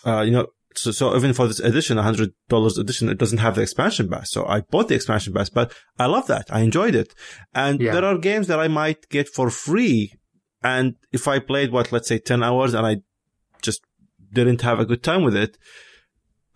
uh, 0.06 0.20
you 0.22 0.30
know, 0.30 0.46
so, 0.76 0.92
so 0.92 1.16
even 1.16 1.32
for 1.32 1.48
this 1.48 1.58
edition, 1.58 1.98
a 1.98 2.02
hundred 2.04 2.30
dollars 2.48 2.78
edition, 2.78 3.08
it 3.08 3.18
doesn't 3.18 3.38
have 3.38 3.56
the 3.56 3.62
expansion 3.62 4.08
pass. 4.08 4.30
So 4.30 4.46
I 4.46 4.60
bought 4.60 4.86
the 4.86 4.94
expansion 4.94 5.32
pass, 5.34 5.50
but 5.50 5.72
I 5.98 6.06
love 6.06 6.28
that. 6.28 6.46
I 6.48 6.60
enjoyed 6.60 6.94
it. 6.94 7.12
And 7.52 7.80
Yeah. 7.80 7.92
there 7.92 8.04
are 8.04 8.16
games 8.18 8.46
that 8.46 8.60
I 8.60 8.68
might 8.68 9.08
get 9.08 9.28
for 9.28 9.50
free. 9.50 10.12
And 10.62 10.94
if 11.10 11.26
I 11.26 11.40
played 11.40 11.72
what, 11.72 11.90
let's 11.90 12.06
say 12.06 12.18
10 12.20 12.44
hours 12.44 12.72
and 12.74 12.86
I 12.86 12.98
just 13.62 13.80
didn't 14.32 14.62
have 14.62 14.80
a 14.80 14.84
good 14.84 15.02
time 15.02 15.22
with 15.22 15.36
it, 15.36 15.58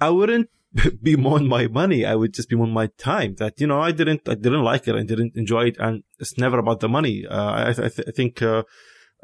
I 0.00 0.10
wouldn't 0.10 0.48
be 1.02 1.14
bemoan 1.14 1.46
my 1.46 1.66
money. 1.66 2.04
I 2.04 2.14
would 2.14 2.34
just 2.34 2.48
be 2.48 2.56
bemoan 2.56 2.72
my 2.72 2.88
time 2.98 3.36
that, 3.38 3.60
you 3.60 3.66
know, 3.66 3.80
I 3.80 3.92
didn't, 3.92 4.28
I 4.28 4.34
didn't 4.34 4.64
like 4.64 4.88
it. 4.88 4.94
I 4.94 5.04
didn't 5.04 5.36
enjoy 5.36 5.66
it. 5.66 5.76
And 5.78 6.02
it's 6.18 6.38
never 6.38 6.58
about 6.58 6.80
the 6.80 6.88
money. 6.88 7.24
Uh, 7.28 7.50
I, 7.50 7.68
I, 7.70 7.72
th- 7.72 8.08
I 8.08 8.10
think, 8.10 8.42
uh, 8.42 8.64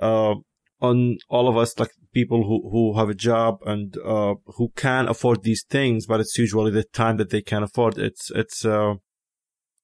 uh, 0.00 0.34
on 0.80 1.18
all 1.28 1.48
of 1.48 1.56
us, 1.56 1.78
like 1.78 1.90
people 2.14 2.44
who, 2.44 2.70
who 2.70 2.98
have 2.98 3.10
a 3.10 3.14
job 3.14 3.58
and, 3.66 3.96
uh, 3.98 4.34
who 4.56 4.70
can 4.76 5.08
afford 5.08 5.42
these 5.42 5.64
things, 5.68 6.06
but 6.06 6.20
it's 6.20 6.38
usually 6.38 6.70
the 6.70 6.84
time 6.84 7.16
that 7.18 7.30
they 7.30 7.42
can 7.42 7.62
afford. 7.62 7.98
It's, 7.98 8.30
it's, 8.30 8.64
uh, 8.64 8.94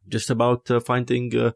just 0.09 0.31
about 0.31 0.71
uh, 0.71 0.81
finding, 0.81 1.37
uh, 1.37 1.51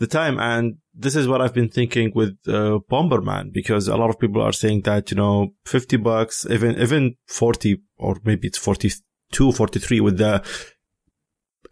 the 0.00 0.06
time. 0.06 0.40
And 0.40 0.78
this 0.94 1.14
is 1.14 1.28
what 1.28 1.40
I've 1.40 1.54
been 1.54 1.68
thinking 1.68 2.10
with, 2.14 2.36
uh, 2.48 2.80
Bomberman, 2.90 3.52
because 3.52 3.86
a 3.86 3.96
lot 3.96 4.10
of 4.10 4.18
people 4.18 4.42
are 4.42 4.52
saying 4.52 4.82
that, 4.82 5.10
you 5.10 5.16
know, 5.16 5.54
50 5.66 5.98
bucks, 5.98 6.46
even, 6.50 6.80
even 6.80 7.16
40 7.26 7.82
or 7.98 8.16
maybe 8.24 8.48
it's 8.48 8.58
42, 8.58 9.52
43 9.52 10.00
with 10.00 10.16
the 10.16 10.42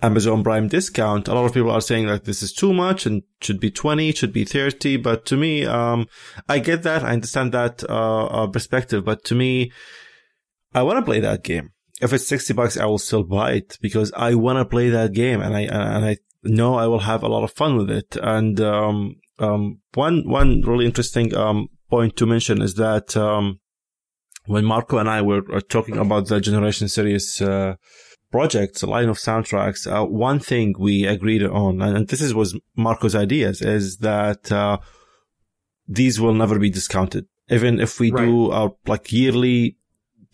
Amazon 0.03 0.45
Prime 0.45 0.69
discount. 0.69 1.27
A 1.27 1.35
lot 1.35 1.47
of 1.47 1.55
people 1.55 1.71
are 1.71 1.81
saying 1.81 2.07
that 2.07 2.25
this 2.25 2.43
is 2.43 2.53
too 2.53 2.73
much 2.73 3.07
and 3.07 3.23
should 3.41 3.59
be 3.59 3.71
20, 3.71 4.13
should 4.13 4.33
be 4.33 4.45
30. 4.45 4.99
But 4.99 5.25
to 5.27 5.37
me, 5.37 5.65
um, 5.65 6.07
I 6.49 6.59
get 6.59 6.83
that. 6.83 7.03
I 7.03 7.15
understand 7.15 7.53
that, 7.53 7.83
uh, 7.89 8.27
uh 8.27 8.47
perspective. 8.47 9.05
But 9.05 9.25
to 9.25 9.35
me, 9.35 9.73
I 10.75 10.83
want 10.83 10.99
to 10.99 11.05
play 11.05 11.21
that 11.21 11.43
game. 11.43 11.71
If 12.01 12.13
it's 12.13 12.29
60 12.29 12.53
bucks, 12.53 12.77
I 12.77 12.85
will 12.85 12.99
still 12.99 13.25
buy 13.25 13.53
it 13.53 13.79
because 13.81 14.13
I 14.13 14.35
want 14.35 14.59
to 14.59 14.65
play 14.67 14.91
that 14.91 15.15
game 15.15 15.41
and 15.41 15.57
I, 15.57 15.63
and 15.63 16.05
I 16.05 16.19
know 16.43 16.74
I 16.74 16.86
will 16.86 17.01
have 17.01 17.23
a 17.23 17.28
lot 17.28 17.44
of 17.44 17.52
fun 17.52 17.77
with 17.77 17.90
it. 17.90 18.16
And, 18.23 18.60
um, 18.60 19.16
um, 19.39 19.81
one, 19.94 20.28
one 20.28 20.62
really 20.62 20.86
interesting, 20.86 21.35
um, 21.35 21.69
point 21.90 22.16
to 22.16 22.27
mention 22.27 22.62
is 22.62 22.74
that, 22.74 23.16
um, 23.16 23.60
when 24.47 24.65
Marco 24.65 24.98
and 24.98 25.09
I 25.09 25.23
were 25.23 25.43
talking 25.60 25.97
about 25.97 26.27
the 26.27 26.40
Generation 26.40 26.89
Series, 26.89 27.40
uh, 27.40 27.77
projects, 28.31 28.82
a 28.82 28.86
line 28.86 29.09
of 29.09 29.19
soundtracks, 29.19 29.86
uh, 29.90 30.05
one 30.05 30.39
thing 30.39 30.74
we 30.78 31.06
agreed 31.06 31.43
on, 31.43 31.81
and 31.82 32.09
this 32.09 32.20
is, 32.20 32.35
was 32.35 32.59
Marco's 32.77 33.15
ideas, 33.15 33.62
is 33.62 33.98
that, 33.98 34.52
uh, 34.52 34.78
these 35.86 36.20
will 36.20 36.35
never 36.35 36.59
be 36.59 36.70
discounted. 36.70 37.27
Even 37.51 37.81
if 37.81 37.98
we 37.98 38.10
right. 38.10 38.27
do 38.27 38.51
our 38.51 38.73
like 38.86 39.10
yearly 39.10 39.78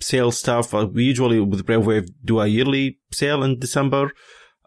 sale 0.01 0.33
stuff, 0.33 0.75
uh, 0.75 0.89
we 0.93 1.05
usually 1.05 1.39
with 1.39 1.65
Brave 1.65 1.87
Wave 1.87 2.09
do 2.25 2.41
a 2.41 2.47
yearly 2.49 2.99
sale 3.13 3.45
in 3.45 3.61
December. 3.61 4.11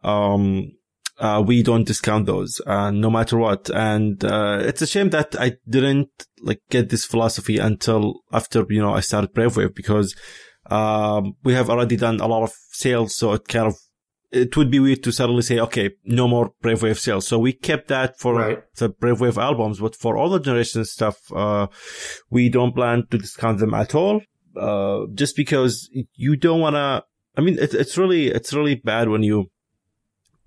Um, 0.04 0.72
uh, 1.20 1.44
we 1.46 1.64
don't 1.64 1.88
discount 1.88 2.26
those, 2.26 2.62
uh, 2.66 2.92
no 2.92 3.10
matter 3.10 3.38
what. 3.38 3.70
And, 3.72 4.24
uh, 4.24 4.60
it's 4.62 4.82
a 4.82 4.88
shame 4.88 5.10
that 5.10 5.36
I 5.40 5.54
didn't 5.68 6.10
like 6.42 6.62
get 6.70 6.90
this 6.90 7.06
philosophy 7.06 7.58
until 7.58 8.22
after, 8.32 8.66
you 8.70 8.82
know, 8.82 8.94
I 8.94 9.00
started 9.02 9.34
Brave 9.34 9.58
Wave 9.58 9.74
because, 9.74 10.16
um, 10.70 11.34
we 11.44 11.54
have 11.54 11.70
already 11.70 11.96
done 11.96 12.20
a 12.20 12.28
lot 12.28 12.44
of 12.44 12.54
sales. 12.72 13.16
So 13.16 13.34
it 13.34 13.48
kind 13.48 13.68
of, 13.68 13.76
it 14.32 14.56
would 14.58 14.70
be 14.70 14.80
weird 14.80 15.04
to 15.04 15.12
suddenly 15.12 15.42
say, 15.42 15.60
okay, 15.60 15.92
no 16.04 16.28
more 16.28 16.52
Brave 16.62 16.84
Wave 16.84 17.00
sales. 17.00 17.26
So 17.26 17.40
we 17.40 17.54
kept 17.54 17.88
that 17.88 18.20
for 18.20 18.36
right. 18.36 18.60
the 18.76 18.90
Brave 18.90 19.22
Wave 19.22 19.38
albums, 19.38 19.80
but 19.80 19.96
for 19.96 20.18
all 20.18 20.30
the 20.30 20.40
generation 20.40 20.84
stuff, 20.86 21.18
uh, 21.34 21.68
we 22.30 22.50
don't 22.50 22.76
plan 22.76 23.08
to 23.10 23.18
discount 23.18 23.60
them 23.60 23.74
at 23.74 23.96
all. 23.96 24.22
Uh, 24.56 25.06
just 25.14 25.36
because 25.36 25.90
you 26.16 26.36
don't 26.36 26.60
want 26.60 26.76
to, 26.76 27.04
I 27.38 27.42
mean, 27.42 27.58
it, 27.60 27.74
it's 27.74 27.98
really, 27.98 28.28
it's 28.28 28.54
really 28.54 28.76
bad 28.76 29.08
when 29.08 29.24
you 29.24 29.50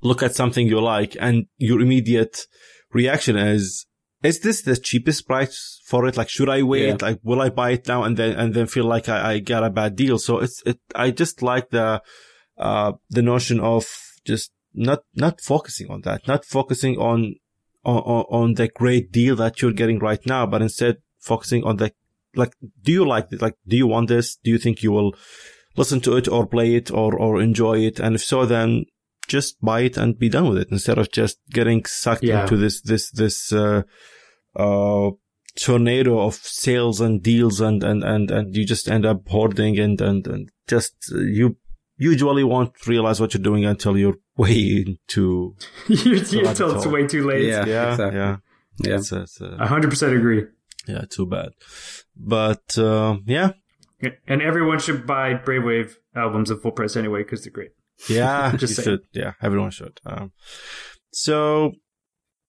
look 0.03 0.23
at 0.23 0.35
something 0.35 0.67
you 0.67 0.81
like 0.81 1.17
and 1.21 1.47
your 1.59 1.81
immediate 1.81 2.47
reaction 2.93 3.37
is, 3.37 3.87
is 4.23 4.41
this 4.41 4.63
the 4.63 4.77
cheapest 4.77 5.27
price 5.27 5.81
for 5.87 6.07
it? 6.07 6.17
Like, 6.17 6.29
should 6.29 6.49
I 6.49 6.63
wait? 6.63 6.89
Yeah. 6.89 6.97
Like, 7.01 7.21
will 7.23 7.41
I 7.41 7.49
buy 7.49 7.71
it 7.71 7.89
now 7.89 8.05
and 8.05 8.17
then, 8.17 8.33
and 8.37 8.55
then 8.55 8.67
feel 8.67 8.85
like 8.85 9.09
I, 9.09 9.33
I 9.33 9.39
got 9.39 9.65
a 9.65 9.71
bad 9.71 9.97
deal? 9.97 10.19
So 10.19 10.39
it's, 10.39 10.63
it, 10.67 10.79
I 10.95 11.11
just 11.11 11.43
like 11.43 11.71
the, 11.71 12.03
uh, 12.59 12.93
the 13.09 13.23
notion 13.23 13.61
of 13.61 13.87
just 14.25 14.53
not, 14.75 15.01
not 15.15 15.41
focusing 15.41 15.91
on 15.91 16.03
that, 16.03 16.27
not 16.29 16.45
focusing 16.45 16.97
on, 16.99 17.37
on, 17.85 18.25
on 18.31 18.55
the 18.55 18.69
great 18.69 19.11
deal 19.11 19.37
that 19.37 19.63
you're 19.63 19.73
getting 19.73 19.99
right 19.99 20.25
now, 20.27 20.45
but 20.47 20.61
instead 20.61 20.99
focusing 21.19 21.65
on 21.65 21.77
the, 21.77 21.93
like, 22.37 22.55
do 22.83 22.93
you 22.93 23.07
like 23.07 23.33
it? 23.33 23.43
Like, 23.43 23.57
do 23.67 23.77
you 23.77 23.87
want 23.87 24.09
this? 24.09 24.37
Do 24.37 24.51
you 24.51 24.59
think 24.59 24.83
you 24.83 24.93
will 24.93 25.15
listen 25.77 26.01
to 26.03 26.17
it 26.17 26.29
or 26.29 26.47
play 26.47 26.75
it 26.75 26.91
or, 26.91 27.19
or 27.19 27.41
enjoy 27.41 27.79
it? 27.79 27.99
And 27.99 28.15
if 28.15 28.23
so, 28.23 28.45
then 28.45 28.85
just 29.31 29.61
buy 29.61 29.81
it 29.83 29.97
and 29.97 30.19
be 30.19 30.29
done 30.29 30.49
with 30.49 30.59
it 30.59 30.69
instead 30.71 30.99
of 30.99 31.11
just 31.13 31.39
getting 31.51 31.85
sucked 31.85 32.25
yeah. 32.25 32.43
into 32.43 32.57
this, 32.57 32.81
this, 32.83 33.11
this, 33.13 33.53
uh, 33.53 33.83
uh, 34.57 35.11
tornado 35.57 36.19
of 36.19 36.35
sales 36.35 37.01
and 37.01 37.23
deals 37.23 37.61
and, 37.61 37.83
and, 37.85 38.03
and, 38.03 38.31
and 38.31 38.57
you 38.57 38.67
just 38.67 38.89
end 38.89 39.07
up 39.07 39.27
hoarding 39.29 39.79
and, 39.79 40.01
and, 40.01 40.27
and 40.27 40.51
just, 40.67 40.95
uh, 41.15 41.19
you 41.19 41.57
usually 41.97 42.43
won't 42.43 42.87
realize 42.87 43.21
what 43.21 43.33
you're 43.33 43.43
doing 43.43 43.65
until 43.65 43.97
you're 43.97 44.17
way 44.37 44.85
into, 44.85 45.55
you, 45.89 46.47
until 46.47 46.77
it's 46.77 46.87
way 46.87 47.07
too 47.07 47.27
late. 47.27 47.45
Yeah. 47.45 47.65
Yeah. 47.65 47.91
Exactly. 47.93 48.19
Yeah. 48.19 48.37
Yeah. 48.79 48.95
It's, 48.97 49.13
it's, 49.13 49.41
uh, 49.41 49.57
100% 49.61 50.17
agree. 50.17 50.45
Yeah. 50.89 51.05
Too 51.09 51.27
bad. 51.27 51.51
But, 52.17 52.77
uh, 52.77 53.19
yeah. 53.27 53.53
And 54.27 54.43
everyone 54.43 54.81
should 54.81 55.07
buy 55.07 55.35
Brave 55.35 55.63
Wave 55.63 55.99
albums 56.17 56.51
at 56.51 56.63
full 56.63 56.73
price 56.73 56.97
anyway 56.97 57.23
because 57.23 57.45
they're 57.45 57.53
great. 57.53 57.71
Yeah, 58.09 58.57
just 58.57 58.83
should. 58.83 59.01
Yeah, 59.13 59.33
everyone 59.43 59.71
should. 59.71 60.01
Um, 60.07 60.33
so 61.13 61.73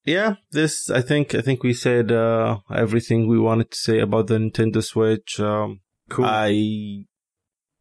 yeah, 0.05 0.35
this 0.51 0.89
I 0.89 1.01
think 1.01 1.35
I 1.35 1.41
think 1.41 1.63
we 1.63 1.73
said 1.73 2.11
uh, 2.11 2.59
everything 2.73 3.27
we 3.27 3.39
wanted 3.39 3.71
to 3.71 3.77
say 3.77 3.99
about 3.99 4.27
the 4.27 4.37
Nintendo 4.37 4.83
Switch. 4.83 5.39
Um, 5.39 5.81
cool. 6.09 6.25
I 6.25 7.05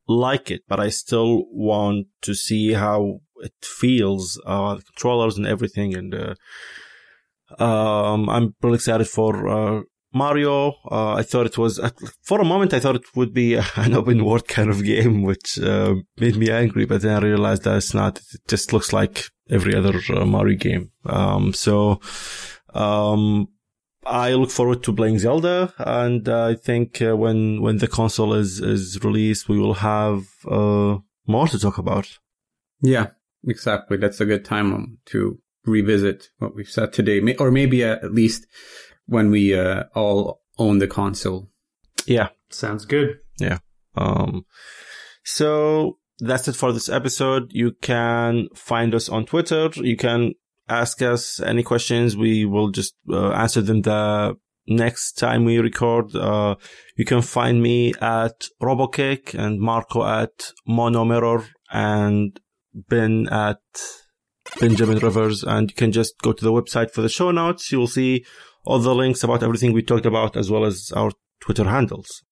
like 0.06 0.50
it, 0.50 0.62
but 0.68 0.80
I 0.80 0.88
still 0.88 1.44
want 1.50 2.08
to 2.22 2.34
see 2.34 2.72
how 2.72 3.20
it 3.36 3.54
feels, 3.62 4.40
uh, 4.44 4.74
the 4.74 4.82
controllers 4.82 5.38
and 5.38 5.46
everything. 5.46 5.94
And 5.94 6.14
uh, 6.14 6.34
um, 7.62 8.28
I'm 8.28 8.54
really 8.62 8.76
excited 8.76 9.08
for 9.08 9.48
uh, 9.48 9.82
Mario, 10.12 10.74
uh, 10.90 11.14
I 11.14 11.22
thought 11.22 11.46
it 11.46 11.58
was, 11.58 11.80
for 12.22 12.40
a 12.40 12.44
moment, 12.44 12.74
I 12.74 12.80
thought 12.80 12.96
it 12.96 13.16
would 13.16 13.32
be 13.32 13.54
an 13.76 13.94
open 13.94 14.24
world 14.24 14.48
kind 14.48 14.70
of 14.70 14.84
game, 14.84 15.22
which 15.22 15.58
uh, 15.58 15.94
made 16.18 16.36
me 16.36 16.50
angry, 16.50 16.84
but 16.84 17.02
then 17.02 17.16
I 17.16 17.26
realized 17.26 17.64
that 17.64 17.76
it's 17.76 17.94
not. 17.94 18.18
It 18.18 18.40
just 18.48 18.72
looks 18.72 18.92
like 18.92 19.24
every 19.48 19.74
other 19.74 20.00
uh, 20.10 20.24
Mario 20.24 20.56
game. 20.56 20.90
Um, 21.06 21.52
so, 21.52 22.00
um, 22.74 23.48
I 24.04 24.32
look 24.32 24.50
forward 24.50 24.82
to 24.84 24.92
playing 24.92 25.18
Zelda, 25.18 25.72
and 25.78 26.28
uh, 26.28 26.46
I 26.46 26.54
think 26.54 27.02
uh, 27.02 27.16
when 27.16 27.60
when 27.60 27.78
the 27.78 27.88
console 27.88 28.34
is 28.34 28.60
is 28.60 28.98
released, 29.04 29.48
we 29.48 29.58
will 29.58 29.74
have 29.74 30.26
uh, 30.48 30.98
more 31.26 31.48
to 31.48 31.58
talk 31.58 31.78
about. 31.78 32.18
Yeah, 32.80 33.08
exactly. 33.44 33.98
That's 33.98 34.20
a 34.20 34.26
good 34.26 34.44
time 34.44 34.98
to 35.06 35.38
revisit 35.66 36.28
what 36.38 36.54
we've 36.54 36.68
said 36.68 36.92
today, 36.92 37.36
or 37.38 37.50
maybe 37.50 37.84
at 37.84 38.12
least 38.12 38.46
when 39.10 39.30
we 39.30 39.54
uh, 39.54 39.84
all 39.94 40.40
own 40.56 40.78
the 40.78 40.86
console. 40.86 41.50
Yeah. 42.06 42.28
Sounds 42.48 42.84
good. 42.84 43.18
Yeah. 43.38 43.58
Um, 43.96 44.44
so 45.24 45.98
that's 46.20 46.48
it 46.48 46.54
for 46.54 46.72
this 46.72 46.88
episode. 46.88 47.50
You 47.50 47.72
can 47.82 48.48
find 48.54 48.94
us 48.94 49.08
on 49.08 49.26
Twitter. 49.26 49.68
You 49.74 49.96
can 49.96 50.34
ask 50.68 51.02
us 51.02 51.40
any 51.40 51.62
questions. 51.62 52.16
We 52.16 52.44
will 52.44 52.70
just 52.70 52.94
uh, 53.10 53.30
answer 53.30 53.60
them 53.60 53.82
the 53.82 54.36
next 54.68 55.14
time 55.14 55.44
we 55.44 55.58
record. 55.58 56.14
Uh, 56.14 56.54
you 56.96 57.04
can 57.04 57.22
find 57.22 57.60
me 57.60 57.92
at 58.00 58.46
robokick 58.62 59.34
and 59.34 59.60
Marco 59.60 60.04
at 60.04 60.52
Monomirror 60.68 61.46
and 61.72 62.38
Ben 62.74 63.28
at 63.28 63.58
Benjamin 64.60 64.98
Rivers. 64.98 65.42
And 65.42 65.70
you 65.70 65.74
can 65.74 65.90
just 65.90 66.14
go 66.22 66.32
to 66.32 66.44
the 66.44 66.52
website 66.52 66.92
for 66.92 67.02
the 67.02 67.08
show 67.08 67.32
notes. 67.32 67.72
You 67.72 67.78
will 67.78 67.88
see 67.88 68.24
all 68.64 68.78
the 68.78 68.94
links 68.94 69.22
about 69.22 69.42
everything 69.42 69.72
we 69.72 69.82
talked 69.82 70.06
about 70.06 70.36
as 70.36 70.50
well 70.50 70.64
as 70.64 70.90
our 70.94 71.12
Twitter 71.40 71.64
handles. 71.64 72.22